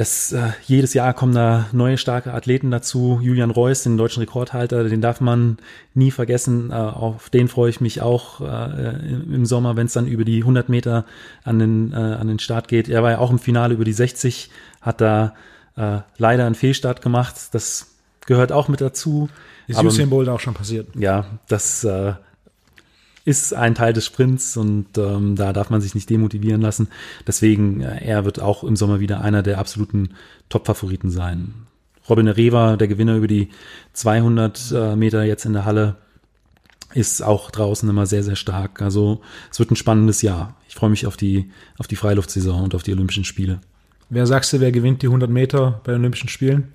es, 0.00 0.32
äh, 0.32 0.50
jedes 0.64 0.94
Jahr 0.94 1.12
kommen 1.12 1.34
da 1.34 1.66
neue 1.72 1.98
starke 1.98 2.32
Athleten 2.32 2.70
dazu. 2.70 3.18
Julian 3.20 3.50
Reuss, 3.50 3.82
den 3.82 3.96
deutschen 3.96 4.20
Rekordhalter, 4.20 4.84
den 4.84 5.00
darf 5.00 5.20
man 5.20 5.58
nie 5.92 6.12
vergessen. 6.12 6.70
Äh, 6.70 6.74
auf 6.74 7.30
den 7.30 7.48
freue 7.48 7.70
ich 7.70 7.80
mich 7.80 8.00
auch 8.00 8.40
äh, 8.40 8.90
im 9.10 9.44
Sommer, 9.44 9.74
wenn 9.74 9.86
es 9.86 9.94
dann 9.94 10.06
über 10.06 10.24
die 10.24 10.38
100 10.38 10.68
Meter 10.68 11.04
an 11.42 11.58
den, 11.58 11.92
äh, 11.92 11.96
an 11.96 12.28
den 12.28 12.38
Start 12.38 12.68
geht. 12.68 12.88
Er 12.88 13.02
war 13.02 13.10
ja 13.10 13.18
auch 13.18 13.32
im 13.32 13.40
Finale 13.40 13.74
über 13.74 13.84
die 13.84 13.92
60, 13.92 14.50
hat 14.80 15.00
da 15.00 15.34
äh, 15.74 15.98
leider 16.16 16.46
einen 16.46 16.54
Fehlstart 16.54 17.02
gemacht. 17.02 17.34
Das 17.50 17.88
gehört 18.24 18.52
auch 18.52 18.68
mit 18.68 18.80
dazu. 18.80 19.28
Ist 19.66 19.82
Usain 19.82 20.10
Bolt 20.10 20.28
auch 20.28 20.38
schon 20.38 20.54
passiert. 20.54 20.94
Ja, 20.94 21.26
das 21.48 21.82
äh, 21.82 22.12
ist 23.28 23.52
ein 23.52 23.74
Teil 23.74 23.92
des 23.92 24.06
Sprints 24.06 24.56
und 24.56 24.96
ähm, 24.96 25.36
da 25.36 25.52
darf 25.52 25.68
man 25.68 25.82
sich 25.82 25.94
nicht 25.94 26.08
demotivieren 26.08 26.62
lassen. 26.62 26.88
Deswegen, 27.26 27.82
äh, 27.82 28.02
er 28.02 28.24
wird 28.24 28.40
auch 28.40 28.64
im 28.64 28.74
Sommer 28.74 29.00
wieder 29.00 29.20
einer 29.20 29.42
der 29.42 29.58
absoluten 29.58 30.14
Top-Favoriten 30.48 31.10
sein. 31.10 31.52
Robin 32.08 32.26
Reva, 32.26 32.78
der 32.78 32.88
Gewinner 32.88 33.16
über 33.16 33.26
die 33.26 33.50
200 33.92 34.72
äh, 34.72 34.96
Meter 34.96 35.24
jetzt 35.24 35.44
in 35.44 35.52
der 35.52 35.66
Halle, 35.66 35.96
ist 36.94 37.22
auch 37.22 37.50
draußen 37.50 37.86
immer 37.86 38.06
sehr, 38.06 38.22
sehr 38.22 38.36
stark. 38.36 38.80
Also 38.80 39.20
es 39.50 39.58
wird 39.58 39.70
ein 39.70 39.76
spannendes 39.76 40.22
Jahr. 40.22 40.56
Ich 40.66 40.74
freue 40.74 40.88
mich 40.88 41.06
auf 41.06 41.18
die, 41.18 41.50
auf 41.76 41.86
die 41.86 41.96
Freiluftsaison 41.96 42.62
und 42.64 42.74
auf 42.74 42.82
die 42.82 42.92
Olympischen 42.92 43.24
Spiele. 43.24 43.60
Wer 44.08 44.26
sagst 44.26 44.54
du, 44.54 44.60
wer 44.60 44.72
gewinnt 44.72 45.02
die 45.02 45.08
100 45.08 45.28
Meter 45.28 45.82
bei 45.84 45.92
den 45.92 46.00
Olympischen 46.00 46.30
Spielen? 46.30 46.72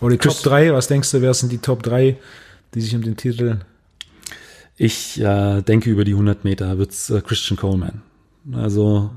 Oder 0.00 0.16
die 0.16 0.28
Top 0.28 0.42
3, 0.42 0.72
was 0.72 0.88
denkst 0.88 1.12
du, 1.12 1.22
wer 1.22 1.34
sind 1.34 1.52
die 1.52 1.58
Top 1.58 1.84
3 1.84 2.16
die 2.74 2.80
sich 2.80 2.94
um 2.94 3.02
den 3.02 3.16
Titel. 3.16 3.60
Ich 4.76 5.20
äh, 5.20 5.62
denke, 5.62 5.90
über 5.90 6.04
die 6.04 6.12
100 6.12 6.44
Meter 6.44 6.78
wird's 6.78 7.10
äh, 7.10 7.20
Christian 7.20 7.56
Coleman. 7.56 8.02
Also, 8.52 9.10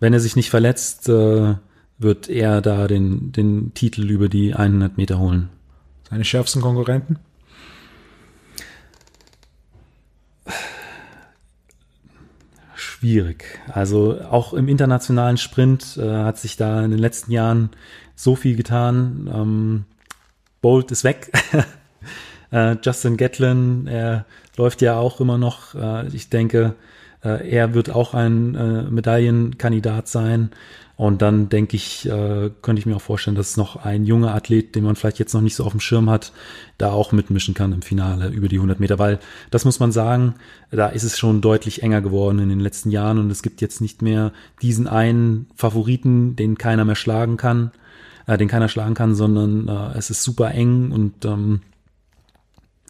wenn 0.00 0.12
er 0.12 0.20
sich 0.20 0.36
nicht 0.36 0.50
verletzt, 0.50 1.08
äh, 1.08 1.54
wird 1.98 2.28
er 2.28 2.60
da 2.60 2.88
den, 2.88 3.32
den 3.32 3.74
Titel 3.74 4.10
über 4.10 4.28
die 4.28 4.54
100 4.54 4.96
Meter 4.96 5.18
holen. 5.18 5.50
Seine 6.08 6.24
schärfsten 6.24 6.62
Konkurrenten? 6.62 7.18
Schwierig. 12.74 13.60
Also 13.68 14.20
auch 14.20 14.52
im 14.52 14.68
internationalen 14.68 15.36
Sprint 15.36 15.96
äh, 15.96 16.08
hat 16.08 16.38
sich 16.38 16.56
da 16.56 16.84
in 16.84 16.90
den 16.90 17.00
letzten 17.00 17.32
Jahren 17.32 17.70
so 18.14 18.36
viel 18.36 18.56
getan. 18.56 19.30
Ähm, 19.32 19.84
Bolt 20.60 20.90
ist 20.90 21.04
weg. 21.04 21.32
Äh, 22.52 22.76
Justin 22.82 23.16
Gatlin, 23.16 23.86
er 23.86 24.26
läuft 24.56 24.82
ja 24.82 24.96
auch 24.98 25.20
immer 25.20 25.38
noch. 25.38 25.74
Äh, 25.74 26.08
ich 26.08 26.28
denke, 26.28 26.74
äh, 27.24 27.50
er 27.50 27.74
wird 27.74 27.90
auch 27.90 28.14
ein 28.14 28.54
äh, 28.54 28.82
Medaillenkandidat 28.84 30.08
sein. 30.08 30.50
Und 30.96 31.22
dann 31.22 31.48
denke 31.48 31.74
ich, 31.74 32.06
äh, 32.08 32.50
könnte 32.60 32.78
ich 32.78 32.86
mir 32.86 32.94
auch 32.94 33.02
vorstellen, 33.02 33.34
dass 33.34 33.56
noch 33.56 33.76
ein 33.76 34.04
junger 34.04 34.34
Athlet, 34.34 34.74
den 34.76 34.84
man 34.84 34.94
vielleicht 34.94 35.18
jetzt 35.18 35.32
noch 35.32 35.40
nicht 35.40 35.56
so 35.56 35.64
auf 35.64 35.72
dem 35.72 35.80
Schirm 35.80 36.10
hat, 36.10 36.32
da 36.78 36.92
auch 36.92 37.12
mitmischen 37.12 37.54
kann 37.54 37.72
im 37.72 37.82
Finale 37.82 38.28
über 38.28 38.46
die 38.46 38.56
100 38.56 38.78
Meter. 38.78 38.98
Weil 38.98 39.18
das 39.50 39.64
muss 39.64 39.80
man 39.80 39.90
sagen, 39.90 40.34
da 40.70 40.88
ist 40.88 41.02
es 41.02 41.18
schon 41.18 41.40
deutlich 41.40 41.82
enger 41.82 42.02
geworden 42.02 42.38
in 42.38 42.50
den 42.50 42.60
letzten 42.60 42.90
Jahren 42.90 43.18
und 43.18 43.30
es 43.30 43.42
gibt 43.42 43.62
jetzt 43.62 43.80
nicht 43.80 44.02
mehr 44.02 44.32
diesen 44.60 44.86
einen 44.86 45.46
Favoriten, 45.56 46.36
den 46.36 46.58
keiner 46.58 46.84
mehr 46.84 46.94
schlagen 46.94 47.36
kann, 47.36 47.72
äh, 48.26 48.36
den 48.36 48.48
keiner 48.48 48.68
schlagen 48.68 48.94
kann, 48.94 49.14
sondern 49.14 49.68
äh, 49.68 49.98
es 49.98 50.10
ist 50.10 50.22
super 50.22 50.52
eng 50.52 50.92
und 50.92 51.24
ähm, 51.24 51.62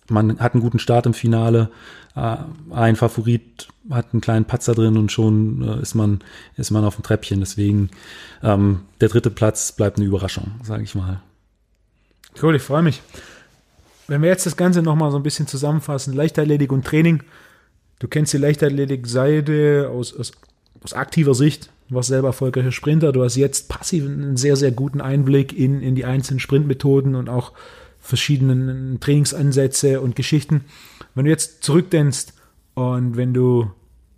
man 0.08 0.38
hat 0.38 0.54
einen 0.54 0.62
guten 0.62 0.78
Start 0.78 1.06
im 1.06 1.14
Finale, 1.14 1.70
äh, 2.16 2.36
ein 2.70 2.96
Favorit 2.96 3.68
hat 3.90 4.12
einen 4.12 4.20
kleinen 4.20 4.44
Patzer 4.44 4.74
drin 4.74 4.96
und 4.96 5.10
schon 5.10 5.62
äh, 5.62 5.82
ist 5.82 5.94
man 5.94 6.20
ist 6.56 6.70
man 6.70 6.84
auf 6.84 6.96
dem 6.96 7.04
Treppchen. 7.04 7.40
Deswegen 7.40 7.90
ähm, 8.42 8.80
der 9.00 9.08
dritte 9.08 9.30
Platz 9.30 9.72
bleibt 9.72 9.96
eine 9.96 10.06
Überraschung, 10.06 10.52
sage 10.62 10.84
ich 10.84 10.94
mal. 10.94 11.20
Cool, 12.40 12.56
ich 12.56 12.62
freue 12.62 12.82
mich. 12.82 13.02
Wenn 14.08 14.22
wir 14.22 14.28
jetzt 14.28 14.46
das 14.46 14.56
Ganze 14.56 14.82
nochmal 14.82 15.10
so 15.10 15.16
ein 15.16 15.22
bisschen 15.22 15.46
zusammenfassen, 15.46 16.14
Leichtathletik 16.14 16.72
und 16.72 16.84
Training. 16.84 17.22
Du 17.98 18.08
kennst 18.08 18.32
die 18.32 18.38
Leichtathletik-Seite 18.38 19.88
aus, 19.92 20.12
aus, 20.18 20.32
aus 20.82 20.92
aktiver 20.92 21.34
Sicht, 21.34 21.70
du 21.88 21.94
warst 21.94 22.08
selber 22.08 22.28
erfolgreicher 22.28 22.72
Sprinter, 22.72 23.12
du 23.12 23.22
hast 23.22 23.36
jetzt 23.36 23.68
passiv 23.68 24.04
einen 24.04 24.36
sehr, 24.36 24.56
sehr 24.56 24.72
guten 24.72 25.00
Einblick 25.00 25.56
in, 25.56 25.80
in 25.80 25.94
die 25.94 26.04
einzelnen 26.04 26.40
Sprintmethoden 26.40 27.14
und 27.14 27.28
auch 27.28 27.52
verschiedenen 28.02 29.00
Trainingsansätze 29.00 30.00
und 30.00 30.16
Geschichten. 30.16 30.64
Wenn 31.14 31.24
du 31.24 31.30
jetzt 31.30 31.62
zurückdenkst 31.62 32.26
und 32.74 33.16
wenn 33.16 33.32
du 33.32 33.70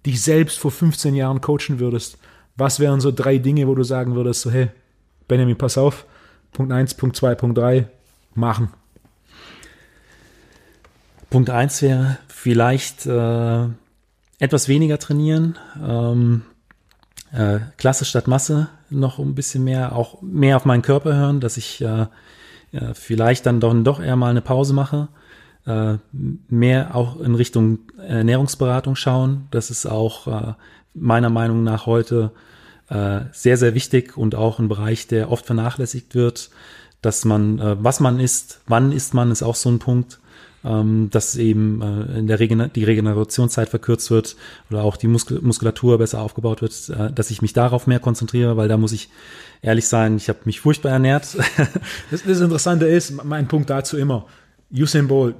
dich 0.05 0.21
selbst 0.23 0.59
vor 0.59 0.71
15 0.71 1.15
Jahren 1.15 1.41
coachen 1.41 1.79
würdest, 1.79 2.19
was 2.57 2.81
wären 2.81 3.01
so 3.01 3.13
drei 3.13 3.39
Dinge, 3.39 3.69
wo 3.69 3.75
du 3.75 3.85
sagen 3.85 4.15
würdest, 4.15 4.41
so 4.41 4.51
hey, 4.51 4.69
Benjamin, 5.29 5.57
pass 5.57 5.79
auf, 5.79 6.07
Punkt 6.53 6.73
1, 6.73 6.95
Punkt 6.95 7.17
2, 7.17 7.35
Punkt 7.35 7.59
3, 7.59 7.89
machen. 8.35 8.69
Punkt 11.31 11.51
1 11.51 11.83
wäre 11.83 12.19
vielleicht 12.29 13.07
äh, 13.07 13.67
etwas 14.39 14.69
weniger 14.69 14.99
trainieren, 14.99 15.59
ähm, 15.83 16.43
äh, 17.33 17.59
Klasse 17.77 18.05
statt 18.05 18.29
Masse, 18.29 18.69
noch 18.89 19.19
ein 19.19 19.35
bisschen 19.35 19.65
mehr, 19.65 19.97
auch 19.97 20.23
mehr 20.23 20.57
auf 20.57 20.65
meinen 20.65 20.83
Körper 20.83 21.17
hören, 21.17 21.41
dass 21.41 21.57
ich 21.57 21.81
äh, 21.81 22.07
ja, 22.75 22.93
vielleicht 22.93 23.47
dann 23.47 23.61
doch, 23.61 23.73
doch 23.85 24.03
eher 24.03 24.17
mal 24.17 24.31
eine 24.31 24.41
Pause 24.41 24.75
mache, 24.75 25.09
äh, 25.65 25.95
mehr 26.49 26.97
auch 26.97 27.21
in 27.21 27.37
Richtung 27.37 27.79
Ernährungsberatung 27.99 28.97
schauen. 28.97 29.47
Das 29.53 29.71
ist 29.71 29.87
auch 29.87 30.27
äh, 30.27 30.55
meiner 30.93 31.31
Meinung 31.31 31.63
nach 31.63 31.87
heute 31.87 32.33
äh, 32.89 33.21
sehr, 33.33 33.57
sehr 33.57 33.75
wichtig 33.75 34.17
und 34.17 34.35
auch 34.35 34.59
ein 34.59 34.69
Bereich, 34.69 35.07
der 35.07 35.31
oft 35.31 35.47
vernachlässigt 35.47 36.17
wird, 36.17 36.51
dass 37.01 37.25
man, 37.25 37.61
äh, 37.61 37.77
was 37.79 38.01
man 38.01 38.19
isst, 38.19 38.61
wann 38.67 38.91
isst 38.91 39.15
man, 39.15 39.31
ist 39.31 39.45
auch 39.45 39.55
so 39.55 39.71
ein 39.71 39.79
Punkt. 39.79 40.19
Ähm, 40.65 41.09
dass 41.11 41.37
eben 41.37 41.83
äh, 41.83 42.19
in 42.19 42.27
der 42.27 42.41
Regen 42.41 42.71
die 42.75 42.85
Regenerationszeit 42.85 43.69
verkürzt 43.69 44.11
wird 44.11 44.37
oder 44.71 44.83
auch 44.83 44.97
die 44.97 45.09
Muskel 45.09 45.41
Muskulatur 45.43 45.99
besser 45.99 46.21
aufgebaut 46.21 46.63
wird, 46.63 46.89
äh, 46.89 47.13
dass 47.13 47.31
ich 47.31 47.43
mich 47.43 47.53
darauf 47.53 47.87
mehr 47.87 48.01
konzentriere, 48.01 48.57
weil 48.57 48.69
da 48.69 48.77
muss 48.77 48.93
ich 48.93 49.11
ehrlich 49.63 49.87
sein, 49.89 50.17
ich 50.17 50.29
habe 50.29 50.41
mich 50.45 50.61
furchtbar 50.61 50.93
ernährt. 50.93 51.37
das, 52.11 52.23
das 52.23 52.41
Interessante 52.41 52.87
ist, 52.87 53.25
mein 53.25 53.49
Punkt 53.49 53.71
dazu 53.71 53.97
immer, 53.97 54.27
Usain 54.73 55.09
Bolt, 55.09 55.37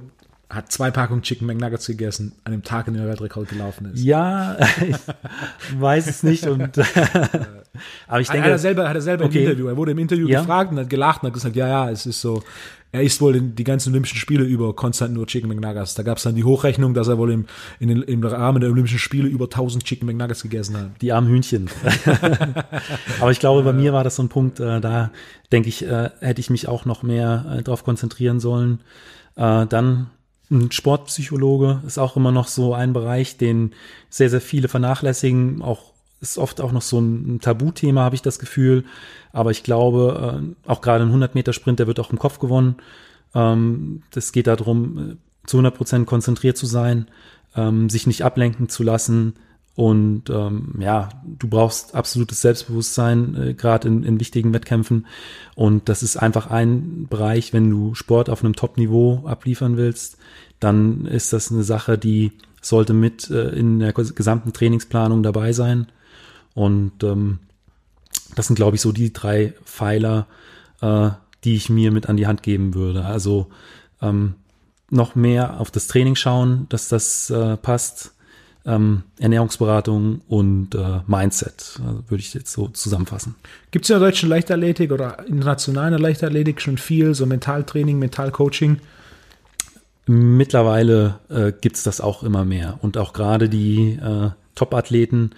hat 0.49 0.71
zwei 0.71 0.91
Packungen 0.91 1.23
Chicken 1.23 1.47
McNuggets 1.47 1.87
gegessen, 1.87 2.33
an 2.43 2.51
dem 2.51 2.63
Tag, 2.63 2.87
in 2.87 2.93
dem 2.93 3.01
der 3.01 3.09
Weltrekord 3.09 3.49
gelaufen 3.49 3.91
ist. 3.93 4.03
Ja, 4.03 4.57
ich 4.87 5.79
weiß 5.79 6.07
es 6.07 6.23
nicht. 6.23 6.45
Und, 6.47 6.77
aber 8.07 8.21
ich 8.21 8.29
denke, 8.29 8.43
hat 8.43 8.51
er 8.51 8.59
selber, 8.59 8.87
hat 8.87 8.95
er 8.95 9.01
selber 9.01 9.25
okay. 9.25 9.39
im 9.39 9.43
Interview, 9.45 9.67
er 9.67 9.77
wurde 9.77 9.91
im 9.91 9.99
Interview 9.99 10.27
Ja. 10.27 10.41
gefragt 10.41 10.71
und 10.71 10.79
hat 10.79 10.89
gelacht 10.89 11.23
und 11.23 11.27
hat 11.27 11.33
gesagt, 11.33 11.55
ja, 11.55 11.67
ja, 11.67 11.89
es 11.89 12.05
ist 12.05 12.21
so, 12.21 12.43
er 12.91 13.01
isst 13.01 13.19
wohl 13.21 13.35
in 13.35 13.55
die 13.55 13.63
ganzen 13.63 13.89
Olympischen 13.89 14.17
Spiele 14.17 14.43
über 14.43 14.73
konstant 14.73 15.13
nur 15.13 15.27
Chicken 15.27 15.49
McNuggets. 15.49 15.95
Da 15.95 16.03
gab 16.03 16.17
es 16.17 16.23
dann 16.23 16.35
die 16.35 16.43
Hochrechnung, 16.43 16.93
dass 16.93 17.07
er 17.07 17.17
wohl 17.17 17.31
im, 17.31 17.45
in 17.79 17.89
den, 17.89 18.01
im 18.03 18.23
Rahmen 18.23 18.61
der 18.61 18.69
Olympischen 18.69 18.99
Spiele 18.99 19.27
über 19.27 19.45
1000 19.45 19.83
Chicken 19.83 20.05
McNuggets 20.05 20.43
gegessen 20.43 20.77
hat. 20.77 21.01
die 21.01 21.11
armen 21.11 21.27
Hühnchen. 21.27 21.69
aber 23.19 23.31
ich 23.31 23.39
glaube, 23.39 23.63
bei 23.63 23.73
mir 23.73 23.91
war 23.91 24.03
das 24.03 24.15
so 24.15 24.23
ein 24.23 24.29
Punkt, 24.29 24.59
äh, 24.59 24.79
da 24.79 25.11
denke 25.51 25.67
ich, 25.69 25.85
äh, 25.85 26.09
hätte 26.21 26.39
ich 26.39 26.49
mich 26.49 26.67
auch 26.67 26.85
noch 26.85 27.03
mehr 27.03 27.57
äh, 27.57 27.63
drauf 27.63 27.83
konzentrieren 27.83 28.39
sollen. 28.39 28.79
Äh, 29.35 29.65
dann 29.65 30.07
ein 30.51 30.71
Sportpsychologe 30.71 31.81
ist 31.85 31.97
auch 31.97 32.15
immer 32.15 32.31
noch 32.31 32.47
so 32.47 32.73
ein 32.73 32.93
Bereich, 32.93 33.37
den 33.37 33.73
sehr, 34.09 34.29
sehr 34.29 34.41
viele 34.41 34.67
vernachlässigen. 34.67 35.61
Auch 35.61 35.93
ist 36.21 36.37
oft 36.37 36.61
auch 36.61 36.71
noch 36.71 36.81
so 36.81 36.99
ein 36.99 37.39
Tabuthema, 37.41 38.01
habe 38.01 38.15
ich 38.15 38.21
das 38.21 38.39
Gefühl. 38.39 38.85
Aber 39.31 39.51
ich 39.51 39.63
glaube, 39.63 40.55
äh, 40.65 40.69
auch 40.69 40.81
gerade 40.81 41.03
ein 41.03 41.11
100-Meter-Sprint, 41.11 41.79
der 41.79 41.87
wird 41.87 41.99
auch 41.99 42.11
im 42.11 42.19
Kopf 42.19 42.39
gewonnen. 42.39 42.75
Ähm, 43.33 44.03
das 44.11 44.31
geht 44.31 44.47
darum, 44.47 44.97
äh, 44.97 45.15
zu 45.47 45.57
100 45.57 45.75
Prozent 45.75 46.07
konzentriert 46.07 46.57
zu 46.57 46.65
sein, 46.65 47.07
ähm, 47.55 47.89
sich 47.89 48.07
nicht 48.07 48.23
ablenken 48.23 48.69
zu 48.69 48.83
lassen. 48.83 49.33
Und 49.75 50.29
ähm, 50.29 50.75
ja, 50.79 51.09
du 51.25 51.49
brauchst 51.49 51.95
absolutes 51.95 52.41
Selbstbewusstsein, 52.41 53.35
äh, 53.35 53.53
gerade 53.53 53.87
in, 53.89 54.03
in 54.03 54.19
wichtigen 54.19 54.53
Wettkämpfen. 54.53 55.05
Und 55.55 55.89
das 55.89 56.01
ist 56.01 56.15
einfach 56.15 56.49
ein 56.49 57.07
Bereich, 57.09 57.51
wenn 57.51 57.69
du 57.69 57.93
Sport 57.93 58.29
auf 58.29 58.43
einem 58.43 58.55
Top-Niveau 58.55 59.23
abliefern 59.25 59.75
willst, 59.75 60.17
dann 60.61 61.05
ist 61.05 61.33
das 61.33 61.51
eine 61.51 61.63
Sache, 61.63 61.97
die 61.97 62.31
sollte 62.61 62.93
mit 62.93 63.29
äh, 63.29 63.49
in 63.49 63.79
der 63.79 63.93
gesamten 63.93 64.53
Trainingsplanung 64.53 65.23
dabei 65.23 65.51
sein. 65.51 65.87
Und 66.53 67.03
ähm, 67.03 67.39
das 68.35 68.47
sind, 68.47 68.55
glaube 68.55 68.75
ich, 68.75 68.81
so 68.81 68.93
die 68.93 69.11
drei 69.11 69.53
Pfeiler, 69.65 70.27
äh, 70.81 71.09
die 71.43 71.55
ich 71.55 71.69
mir 71.69 71.91
mit 71.91 72.07
an 72.07 72.17
die 72.17 72.27
Hand 72.27 72.43
geben 72.43 72.73
würde. 72.73 73.05
Also 73.05 73.47
ähm, 74.01 74.35
noch 74.89 75.15
mehr 75.15 75.59
auf 75.59 75.69
das 75.69 75.87
Training 75.87 76.15
schauen, 76.15 76.65
dass 76.69 76.87
das 76.87 77.29
äh, 77.29 77.57
passt. 77.57 78.14
Ähm, 78.67 79.03
Ernährungsberatung 79.19 80.21
und 80.27 80.73
äh, 80.73 81.01
Mindset, 81.05 81.79
also 81.85 82.03
würde 82.07 82.21
ich 82.21 82.33
jetzt 82.33 82.51
so 82.51 82.67
zusammenfassen. 82.69 83.35
Gibt 83.69 83.85
es 83.85 83.91
in 83.91 83.99
der 83.99 84.07
deutschen 84.07 84.27
Leichtathletik 84.27 84.91
oder 84.91 85.23
internationalen 85.27 85.99
Leichtathletik 85.99 86.59
schon 86.59 86.79
viel, 86.79 87.13
so 87.13 87.27
Mentaltraining, 87.27 87.99
Mentalcoaching? 87.99 88.79
Mittlerweile 90.07 91.19
äh, 91.29 91.51
gibt's 91.61 91.83
das 91.83 92.01
auch 92.01 92.23
immer 92.23 92.43
mehr 92.43 92.79
und 92.81 92.97
auch 92.97 93.13
gerade 93.13 93.49
die 93.49 93.99
äh, 94.01 94.31
Top-Athleten 94.55 95.31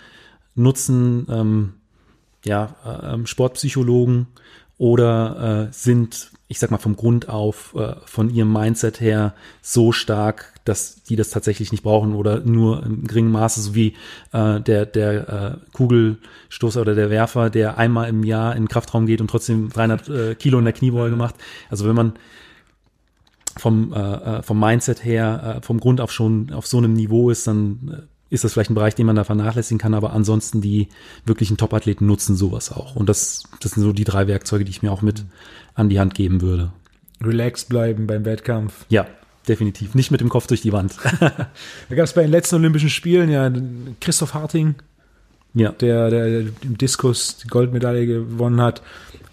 nutzen 0.56 1.28
ähm, 1.30 1.74
ja, 2.46 2.76
äh, 2.86 3.26
Sportpsychologen 3.26 4.28
oder 4.78 5.68
äh, 5.70 5.74
sind, 5.74 6.32
ich 6.48 6.60
sag 6.60 6.70
mal, 6.72 6.78
vom 6.78 6.96
Grund 6.96 7.30
auf 7.30 7.74
äh, 7.76 7.96
von 8.06 8.30
ihrem 8.30 8.54
Mindset 8.54 9.02
her 9.02 9.34
so 9.62 9.92
stark, 9.92 10.54
dass 10.66 11.04
die 11.04 11.16
das 11.16 11.30
tatsächlich 11.30 11.72
nicht 11.72 11.84
brauchen 11.84 12.14
oder 12.14 12.42
nur 12.42 12.84
im 12.84 13.08
geringen 13.08 13.32
Maße, 13.32 13.62
so 13.62 13.74
wie 13.74 13.96
äh, 14.34 14.60
der, 14.60 14.86
der 14.86 15.30
äh, 15.30 15.72
Kugelstoßer 15.74 16.82
oder 16.82 16.94
der 16.94 17.10
Werfer, 17.10 17.50
der 17.50 17.78
einmal 17.78 18.10
im 18.10 18.24
Jahr 18.24 18.56
in 18.56 18.64
den 18.64 18.70
Kraftraum 18.70 19.08
geht 19.08 19.22
und 19.22 19.30
trotzdem 19.30 19.70
300 19.70 20.10
äh, 20.10 20.36
Kilo 20.36 20.60
in 20.60 20.66
der 20.66 20.74
Kniebeuge 20.74 21.16
macht. 21.16 21.36
Also 21.70 21.88
wenn 21.88 21.96
man 21.96 22.14
vom, 23.58 23.94
äh, 23.94 23.98
äh, 24.00 24.44
vom 24.44 24.60
Mindset 24.60 25.04
her, 25.04 25.58
äh, 25.58 25.66
vom 25.66 25.80
Grund 25.80 26.02
auf 26.02 26.12
schon 26.12 26.52
auf 26.54 26.68
so 26.68 26.78
einem 26.78 26.94
Niveau 26.94 27.30
ist, 27.32 27.48
dann 27.48 27.92
äh, 27.92 28.17
ist 28.30 28.44
das 28.44 28.54
vielleicht 28.54 28.70
ein 28.70 28.76
Bereich, 28.76 28.96
den 28.96 29.06
man 29.06 29.16
da 29.16 29.24
vernachlässigen 29.24 29.78
kann, 29.78 29.94
aber 29.94 30.14
ansonsten 30.14 30.62
die 30.62 30.90
wirklichen 31.26 31.58
Top-Athleten 31.58 32.06
nutzen 32.06 32.36
sowas 32.36 32.72
auch. 32.72 32.96
Und 32.96 33.08
das, 33.08 33.44
das 33.62 33.72
sind 33.72 33.84
so 33.84 33.94
die 33.94 34.04
drei 34.04 34.28
Werkzeuge, 34.28 34.66
die 34.66 34.72
ich 34.72 34.82
mir 34.82 34.92
auch 34.92 35.02
mit 35.02 35.24
an 35.76 35.90
die 35.90 36.00
Hand 36.00 36.14
geben 36.14 36.42
würde. 36.42 36.72
Relaxed 37.22 37.70
bleiben 37.70 38.06
beim 38.08 38.26
Wettkampf. 38.26 38.86
Ja, 38.90 39.08
definitiv. 39.48 39.96
Nicht 39.96 40.12
mit 40.12 40.22
dem 40.22 40.30
Kopf 40.30 40.48
durch 40.48 40.62
die 40.62 40.74
Wand. 40.74 40.96
Da 41.90 41.96
gab 41.96 42.06
es 42.06 42.14
bei 42.14 42.22
den 42.24 42.32
letzten 42.32 42.56
Olympischen 42.56 42.90
Spielen 42.90 43.30
ja 43.30 43.52
Christoph 44.02 44.34
Harting, 44.34 44.76
ja. 45.54 45.72
der, 45.72 46.10
der 46.10 46.40
im 46.40 46.78
Diskus 46.78 47.38
die 47.38 47.48
Goldmedaille 47.48 48.06
gewonnen 48.06 48.62
hat. 48.62 48.82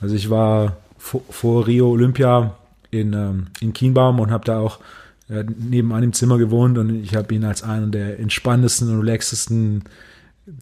Also 0.00 0.14
ich 0.14 0.30
war 0.30 0.76
vor, 0.98 1.22
vor 1.30 1.66
Rio 1.66 1.90
Olympia 1.90 2.54
in, 2.90 3.12
ähm, 3.12 3.46
in 3.60 3.72
Kienbaum 3.72 4.20
und 4.20 4.30
habe 4.30 4.44
da 4.44 4.60
auch 4.60 4.78
äh, 5.28 5.44
nebenan 5.44 6.02
im 6.02 6.12
Zimmer 6.12 6.38
gewohnt 6.38 6.76
und 6.78 6.94
ich 7.02 7.14
habe 7.14 7.34
ihn 7.34 7.44
als 7.44 7.62
einen 7.62 7.92
der 7.92 8.18
entspanntesten 8.18 8.90
und 8.90 9.00
relaxtesten 9.00 9.84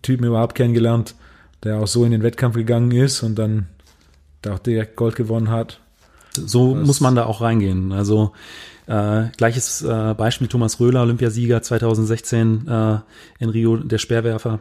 Typen 0.03 0.25
überhaupt 0.27 0.55
kennengelernt, 0.55 1.15
der 1.65 1.79
auch 1.79 1.87
so 1.89 2.05
in 2.05 2.13
den 2.13 2.23
Wettkampf 2.23 2.55
gegangen 2.55 2.91
ist 2.93 3.23
und 3.23 3.37
dann 3.37 3.67
da 4.43 4.55
auch 4.55 4.59
direkt 4.59 4.97
Gold 4.97 5.17
gewonnen 5.17 5.51
hat. 5.51 5.81
So 6.35 6.75
Das- 6.77 6.87
muss 6.87 7.01
man 7.01 7.15
da 7.15 7.27
auch 7.27 7.41
reingehen. 7.41 7.93
Also 7.93 8.33
äh, 8.87 9.25
gleiches 9.37 9.83
äh, 9.83 10.15
Beispiel 10.17 10.49
Thomas 10.49 10.81
Röhler, 10.81 11.03
Olympiasieger 11.03 11.63
2016 11.63 12.67
äh, 12.67 12.99
in 13.39 13.49
Rio, 13.51 13.77
der 13.77 13.99
Speerwerfer. 13.99 14.61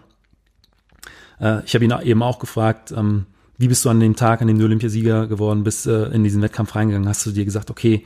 Äh, 1.40 1.64
ich 1.66 1.74
habe 1.76 1.86
ihn 1.86 1.94
eben 2.04 2.24
auch 2.24 2.40
gefragt, 2.40 2.92
ähm, 2.96 3.26
wie 3.58 3.68
bist 3.68 3.86
du 3.86 3.90
an 3.90 4.00
dem 4.00 4.16
Tag, 4.16 4.42
an 4.42 4.48
dem 4.48 4.58
du 4.60 4.66
Olympiasieger 4.66 5.28
geworden 5.28 5.64
bist, 5.64 5.86
äh, 5.88 6.06
in 6.10 6.24
diesen 6.24 6.42
Wettkampf 6.42 6.76
reingegangen? 6.76 7.08
Hast 7.08 7.26
du 7.26 7.32
dir 7.32 7.46
gesagt, 7.46 7.70
okay, 7.70 8.06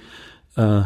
äh, 0.55 0.83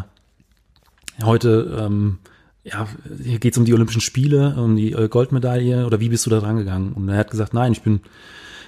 heute, 1.22 1.76
ähm, 1.80 2.18
ja, 2.64 2.86
hier 3.22 3.38
geht's 3.38 3.58
um 3.58 3.64
die 3.64 3.74
Olympischen 3.74 4.00
Spiele, 4.00 4.54
um 4.56 4.76
die 4.76 4.92
äh, 4.92 5.08
Goldmedaille 5.08 5.86
oder 5.86 6.00
wie 6.00 6.08
bist 6.08 6.26
du 6.26 6.30
da 6.30 6.40
dran 6.40 6.56
gegangen? 6.56 6.92
Und 6.92 7.08
er 7.08 7.16
hat 7.16 7.30
gesagt, 7.30 7.54
nein, 7.54 7.72
ich 7.72 7.82
bin 7.82 8.00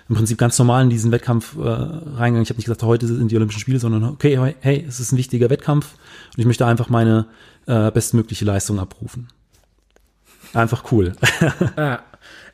im 0.09 0.17
Prinzip 0.17 0.39
ganz 0.39 0.59
normal 0.59 0.85
in 0.85 0.91
diesen 0.91 1.13
Wettkampf 1.13 1.57
äh, 1.57 1.61
reingegangen. 1.61 2.43
Ich 2.43 2.51
habe 2.51 2.59
nicht 2.59 2.67
gesagt, 2.67 2.83
heute 2.83 3.07
sind 3.07 3.31
die 3.31 3.37
Olympischen 3.37 3.61
Spiele, 3.61 3.79
sondern 3.79 4.05
okay, 4.05 4.55
hey, 4.61 4.85
es 4.87 5.01
ist 5.01 5.13
ein 5.13 5.19
wichtiger 5.19 5.51
Wettkampf 5.51 5.95
und 6.35 6.39
ich 6.39 6.47
möchte 6.47 6.67
einfach 6.67 6.89
meine 6.89 7.27
äh, 7.67 7.91
bestmögliche 7.91 8.45
Leistung 8.45 8.79
abrufen. 8.79 9.29
Einfach 10.55 10.91
cool. 10.93 11.13
Ja, 11.77 12.03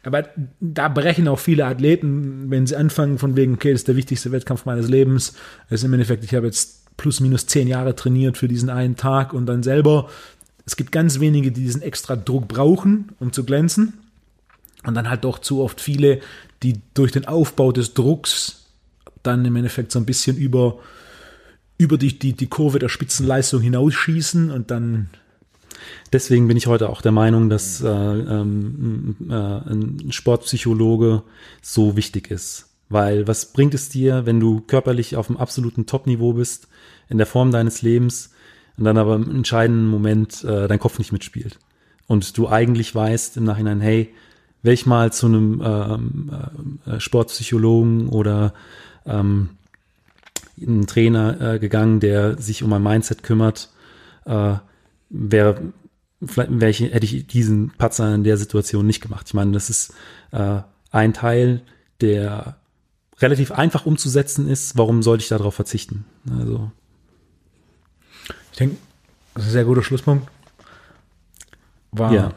aber 0.04 0.28
da 0.60 0.88
brechen 0.88 1.28
auch 1.28 1.38
viele 1.38 1.66
Athleten, 1.66 2.50
wenn 2.50 2.66
sie 2.66 2.76
anfangen 2.76 3.18
von 3.18 3.36
wegen, 3.36 3.54
okay, 3.54 3.72
das 3.72 3.80
ist 3.80 3.88
der 3.88 3.96
wichtigste 3.96 4.32
Wettkampf 4.32 4.64
meines 4.64 4.88
Lebens. 4.88 5.34
Das 5.68 5.80
ist 5.80 5.84
im 5.84 5.92
Endeffekt, 5.92 6.24
ich 6.24 6.34
habe 6.34 6.46
jetzt 6.46 6.87
plus 6.98 7.20
minus 7.20 7.46
zehn 7.46 7.66
Jahre 7.66 7.96
trainiert 7.96 8.36
für 8.36 8.48
diesen 8.48 8.68
einen 8.68 8.96
Tag 8.96 9.32
und 9.32 9.46
dann 9.46 9.62
selber. 9.62 10.10
Es 10.66 10.76
gibt 10.76 10.92
ganz 10.92 11.18
wenige, 11.18 11.50
die 11.50 11.62
diesen 11.62 11.80
extra 11.80 12.14
Druck 12.14 12.46
brauchen, 12.46 13.12
um 13.18 13.32
zu 13.32 13.44
glänzen. 13.44 13.94
Und 14.84 14.94
dann 14.94 15.08
halt 15.08 15.24
doch 15.24 15.38
zu 15.38 15.62
oft 15.62 15.80
viele, 15.80 16.20
die 16.62 16.80
durch 16.92 17.12
den 17.12 17.26
Aufbau 17.26 17.72
des 17.72 17.94
Drucks 17.94 18.66
dann 19.22 19.44
im 19.46 19.56
Endeffekt 19.56 19.92
so 19.92 19.98
ein 19.98 20.04
bisschen 20.04 20.36
über, 20.36 20.78
über 21.78 21.96
die, 21.96 22.18
die, 22.18 22.34
die 22.34 22.46
Kurve 22.46 22.78
der 22.78 22.90
Spitzenleistung 22.90 23.62
hinausschießen 23.62 24.50
und 24.50 24.70
dann 24.70 25.08
Deswegen 26.12 26.48
bin 26.48 26.56
ich 26.56 26.66
heute 26.66 26.88
auch 26.88 27.02
der 27.02 27.12
Meinung, 27.12 27.48
dass 27.48 27.80
äh, 27.80 27.88
ähm, 27.88 29.16
äh, 29.28 29.32
ein 29.32 30.10
Sportpsychologe 30.10 31.22
so 31.62 31.96
wichtig 31.96 32.30
ist. 32.30 32.67
Weil 32.88 33.26
was 33.26 33.52
bringt 33.52 33.74
es 33.74 33.88
dir, 33.88 34.24
wenn 34.26 34.40
du 34.40 34.60
körperlich 34.60 35.16
auf 35.16 35.26
dem 35.26 35.36
absoluten 35.36 35.86
Top-Niveau 35.86 36.32
bist, 36.32 36.68
in 37.08 37.18
der 37.18 37.26
Form 37.26 37.50
deines 37.50 37.82
Lebens, 37.82 38.30
und 38.76 38.84
dann 38.84 38.96
aber 38.96 39.16
im 39.16 39.30
entscheidenden 39.30 39.88
Moment 39.88 40.44
äh, 40.44 40.68
dein 40.68 40.78
Kopf 40.78 40.98
nicht 40.98 41.12
mitspielt. 41.12 41.58
Und 42.06 42.38
du 42.38 42.48
eigentlich 42.48 42.94
weißt 42.94 43.36
im 43.36 43.44
Nachhinein, 43.44 43.80
hey, 43.80 44.14
wäre 44.62 44.74
ich 44.74 44.86
mal 44.86 45.12
zu 45.12 45.26
einem 45.26 45.62
ähm, 45.64 46.78
äh, 46.86 47.00
Sportpsychologen 47.00 48.08
oder 48.08 48.54
ähm, 49.04 49.50
einen 50.60 50.86
Trainer 50.86 51.54
äh, 51.54 51.58
gegangen, 51.58 52.00
der 52.00 52.40
sich 52.40 52.62
um 52.62 52.70
mein 52.70 52.82
Mindset 52.82 53.22
kümmert, 53.22 53.70
äh, 54.24 54.54
wäre 55.10 55.72
vielleicht 56.24 56.60
wäre 56.60 56.70
ich, 56.70 56.80
hätte 56.80 57.04
ich 57.04 57.26
diesen 57.26 57.70
Patzer 57.78 58.14
in 58.14 58.24
der 58.24 58.36
Situation 58.36 58.86
nicht 58.86 59.00
gemacht. 59.00 59.26
Ich 59.28 59.34
meine, 59.34 59.52
das 59.52 59.70
ist 59.70 59.94
äh, 60.32 60.60
ein 60.90 61.12
Teil, 61.12 61.62
der 62.00 62.57
relativ 63.20 63.52
einfach 63.52 63.86
umzusetzen 63.86 64.48
ist. 64.48 64.76
Warum 64.78 65.02
sollte 65.02 65.22
ich 65.22 65.28
darauf 65.28 65.54
verzichten? 65.54 66.04
Also 66.38 66.70
Ich 68.52 68.58
denke, 68.58 68.76
das 69.34 69.44
ist 69.44 69.50
ein 69.50 69.52
sehr 69.52 69.64
guter 69.64 69.82
Schlusspunkt. 69.82 70.28
War, 71.92 72.12
Ja. 72.12 72.32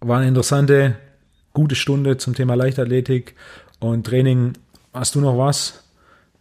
war 0.00 0.18
eine 0.18 0.28
interessante, 0.28 0.96
gute 1.52 1.74
Stunde 1.74 2.16
zum 2.18 2.34
Thema 2.34 2.54
Leichtathletik 2.54 3.34
und 3.80 4.06
Training. 4.06 4.52
Hast 4.92 5.14
du 5.14 5.20
noch 5.20 5.36
was 5.38 5.84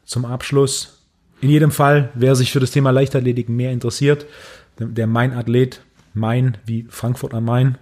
zum 0.05 0.25
Abschluss? 0.25 1.05
In 1.41 1.49
jedem 1.49 1.71
Fall, 1.71 2.09
wer 2.15 2.35
sich 2.35 2.51
für 2.51 2.59
das 2.59 2.71
Thema 2.71 2.91
Leichtathletik 2.91 3.47
mehr 3.49 3.71
interessiert, 3.71 4.25
der, 4.79 4.87
der 4.87 5.07
Mein 5.07 5.33
Athlet, 5.33 5.81
Main 6.13 6.57
wie 6.65 6.85
Frankfurt 6.89 7.33
am 7.33 7.45
Main. 7.45 7.77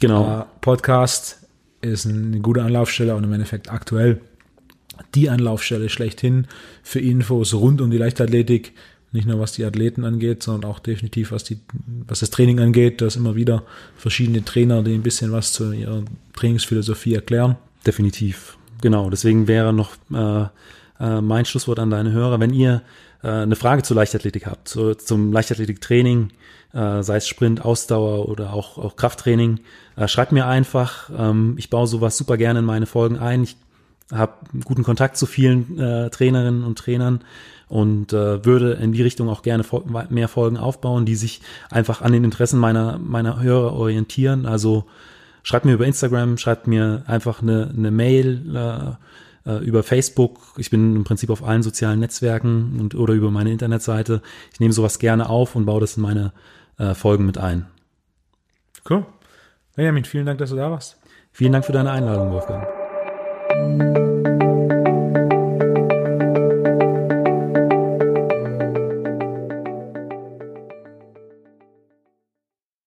Genau. 0.00 0.40
Äh, 0.40 0.44
Podcast 0.60 1.46
ist 1.80 2.06
eine 2.06 2.40
gute 2.40 2.62
Anlaufstelle 2.62 3.14
und 3.14 3.24
im 3.24 3.32
Endeffekt 3.32 3.70
aktuell 3.70 4.20
die 5.14 5.30
Anlaufstelle 5.30 5.88
schlechthin 5.88 6.46
für 6.82 7.00
Infos 7.00 7.54
rund 7.54 7.80
um 7.80 7.90
die 7.90 7.98
Leichtathletik. 7.98 8.72
Nicht 9.12 9.26
nur 9.26 9.40
was 9.40 9.52
die 9.52 9.64
Athleten 9.64 10.04
angeht, 10.04 10.42
sondern 10.42 10.70
auch 10.70 10.78
definitiv 10.78 11.32
was, 11.32 11.44
die, 11.44 11.58
was 12.06 12.20
das 12.20 12.30
Training 12.30 12.60
angeht. 12.60 13.00
Da 13.00 13.06
ist 13.06 13.16
immer 13.16 13.34
wieder 13.34 13.62
verschiedene 13.96 14.44
Trainer, 14.44 14.82
die 14.82 14.94
ein 14.94 15.02
bisschen 15.02 15.32
was 15.32 15.52
zu 15.52 15.72
ihrer 15.72 16.02
Trainingsphilosophie 16.34 17.14
erklären. 17.14 17.56
Definitiv. 17.86 18.58
Genau. 18.82 19.08
Deswegen 19.08 19.48
wäre 19.48 19.72
noch 19.72 19.92
äh, 20.12 20.46
äh, 21.00 21.20
mein 21.20 21.44
Schlusswort 21.44 21.78
an 21.78 21.90
deine 21.90 22.12
Hörer. 22.12 22.40
Wenn 22.40 22.52
ihr 22.52 22.82
äh, 23.22 23.28
eine 23.28 23.56
Frage 23.56 23.82
zur 23.82 23.96
Leichtathletik 23.96 24.46
habt, 24.46 24.68
zu, 24.68 24.94
zum 24.94 25.32
Leichtathletiktraining, 25.32 26.30
äh, 26.72 27.02
sei 27.02 27.16
es 27.16 27.28
Sprint, 27.28 27.64
Ausdauer 27.64 28.28
oder 28.28 28.52
auch, 28.52 28.76
auch 28.78 28.96
Krafttraining, 28.96 29.60
äh, 29.96 30.08
schreibt 30.08 30.32
mir 30.32 30.46
einfach. 30.46 31.10
Ähm, 31.16 31.54
ich 31.58 31.70
baue 31.70 31.86
sowas 31.86 32.16
super 32.18 32.36
gerne 32.36 32.58
in 32.58 32.64
meine 32.64 32.86
Folgen 32.86 33.18
ein. 33.18 33.44
Ich 33.44 33.56
habe 34.12 34.34
guten 34.64 34.82
Kontakt 34.82 35.16
zu 35.16 35.26
vielen 35.26 35.78
äh, 35.78 36.10
Trainerinnen 36.10 36.64
und 36.64 36.78
Trainern 36.78 37.20
und 37.68 38.12
äh, 38.12 38.44
würde 38.44 38.74
in 38.74 38.92
die 38.92 39.02
Richtung 39.02 39.28
auch 39.28 39.42
gerne 39.42 39.64
mehr 40.10 40.28
Folgen 40.28 40.56
aufbauen, 40.56 41.04
die 41.04 41.16
sich 41.16 41.40
einfach 41.70 42.02
an 42.02 42.12
den 42.12 42.24
Interessen 42.24 42.60
meiner, 42.60 42.98
meiner 42.98 43.40
Hörer 43.40 43.72
orientieren. 43.72 44.46
Also 44.46 44.84
schreibt 45.42 45.64
mir 45.64 45.74
über 45.74 45.86
Instagram, 45.86 46.38
schreibt 46.38 46.66
mir 46.66 47.02
einfach 47.06 47.42
eine, 47.42 47.72
eine 47.76 47.90
Mail 47.90 48.96
äh, 49.46 49.50
äh, 49.50 49.64
über 49.64 49.82
Facebook. 49.82 50.38
Ich 50.58 50.70
bin 50.70 50.94
im 50.94 51.04
Prinzip 51.04 51.30
auf 51.30 51.42
allen 51.42 51.62
sozialen 51.62 52.00
Netzwerken 52.00 52.78
und 52.78 52.94
oder 52.94 53.14
über 53.14 53.30
meine 53.30 53.50
Internetseite. 53.50 54.22
Ich 54.52 54.60
nehme 54.60 54.72
sowas 54.72 54.98
gerne 54.98 55.28
auf 55.28 55.56
und 55.56 55.66
baue 55.66 55.80
das 55.80 55.96
in 55.96 56.02
meine 56.02 56.32
äh, 56.78 56.94
Folgen 56.94 57.26
mit 57.26 57.38
ein. 57.38 57.66
Cool. 58.88 59.04
Benjamin, 59.74 60.04
vielen 60.04 60.26
Dank, 60.26 60.38
dass 60.38 60.50
du 60.50 60.56
da 60.56 60.70
warst. 60.70 60.96
Vielen 61.32 61.52
Dank 61.52 61.64
für 61.64 61.72
deine 61.72 61.90
Einladung, 61.90 62.30
Wolfgang. 62.32 62.75
Thank 63.66 63.96
you. 63.96 64.15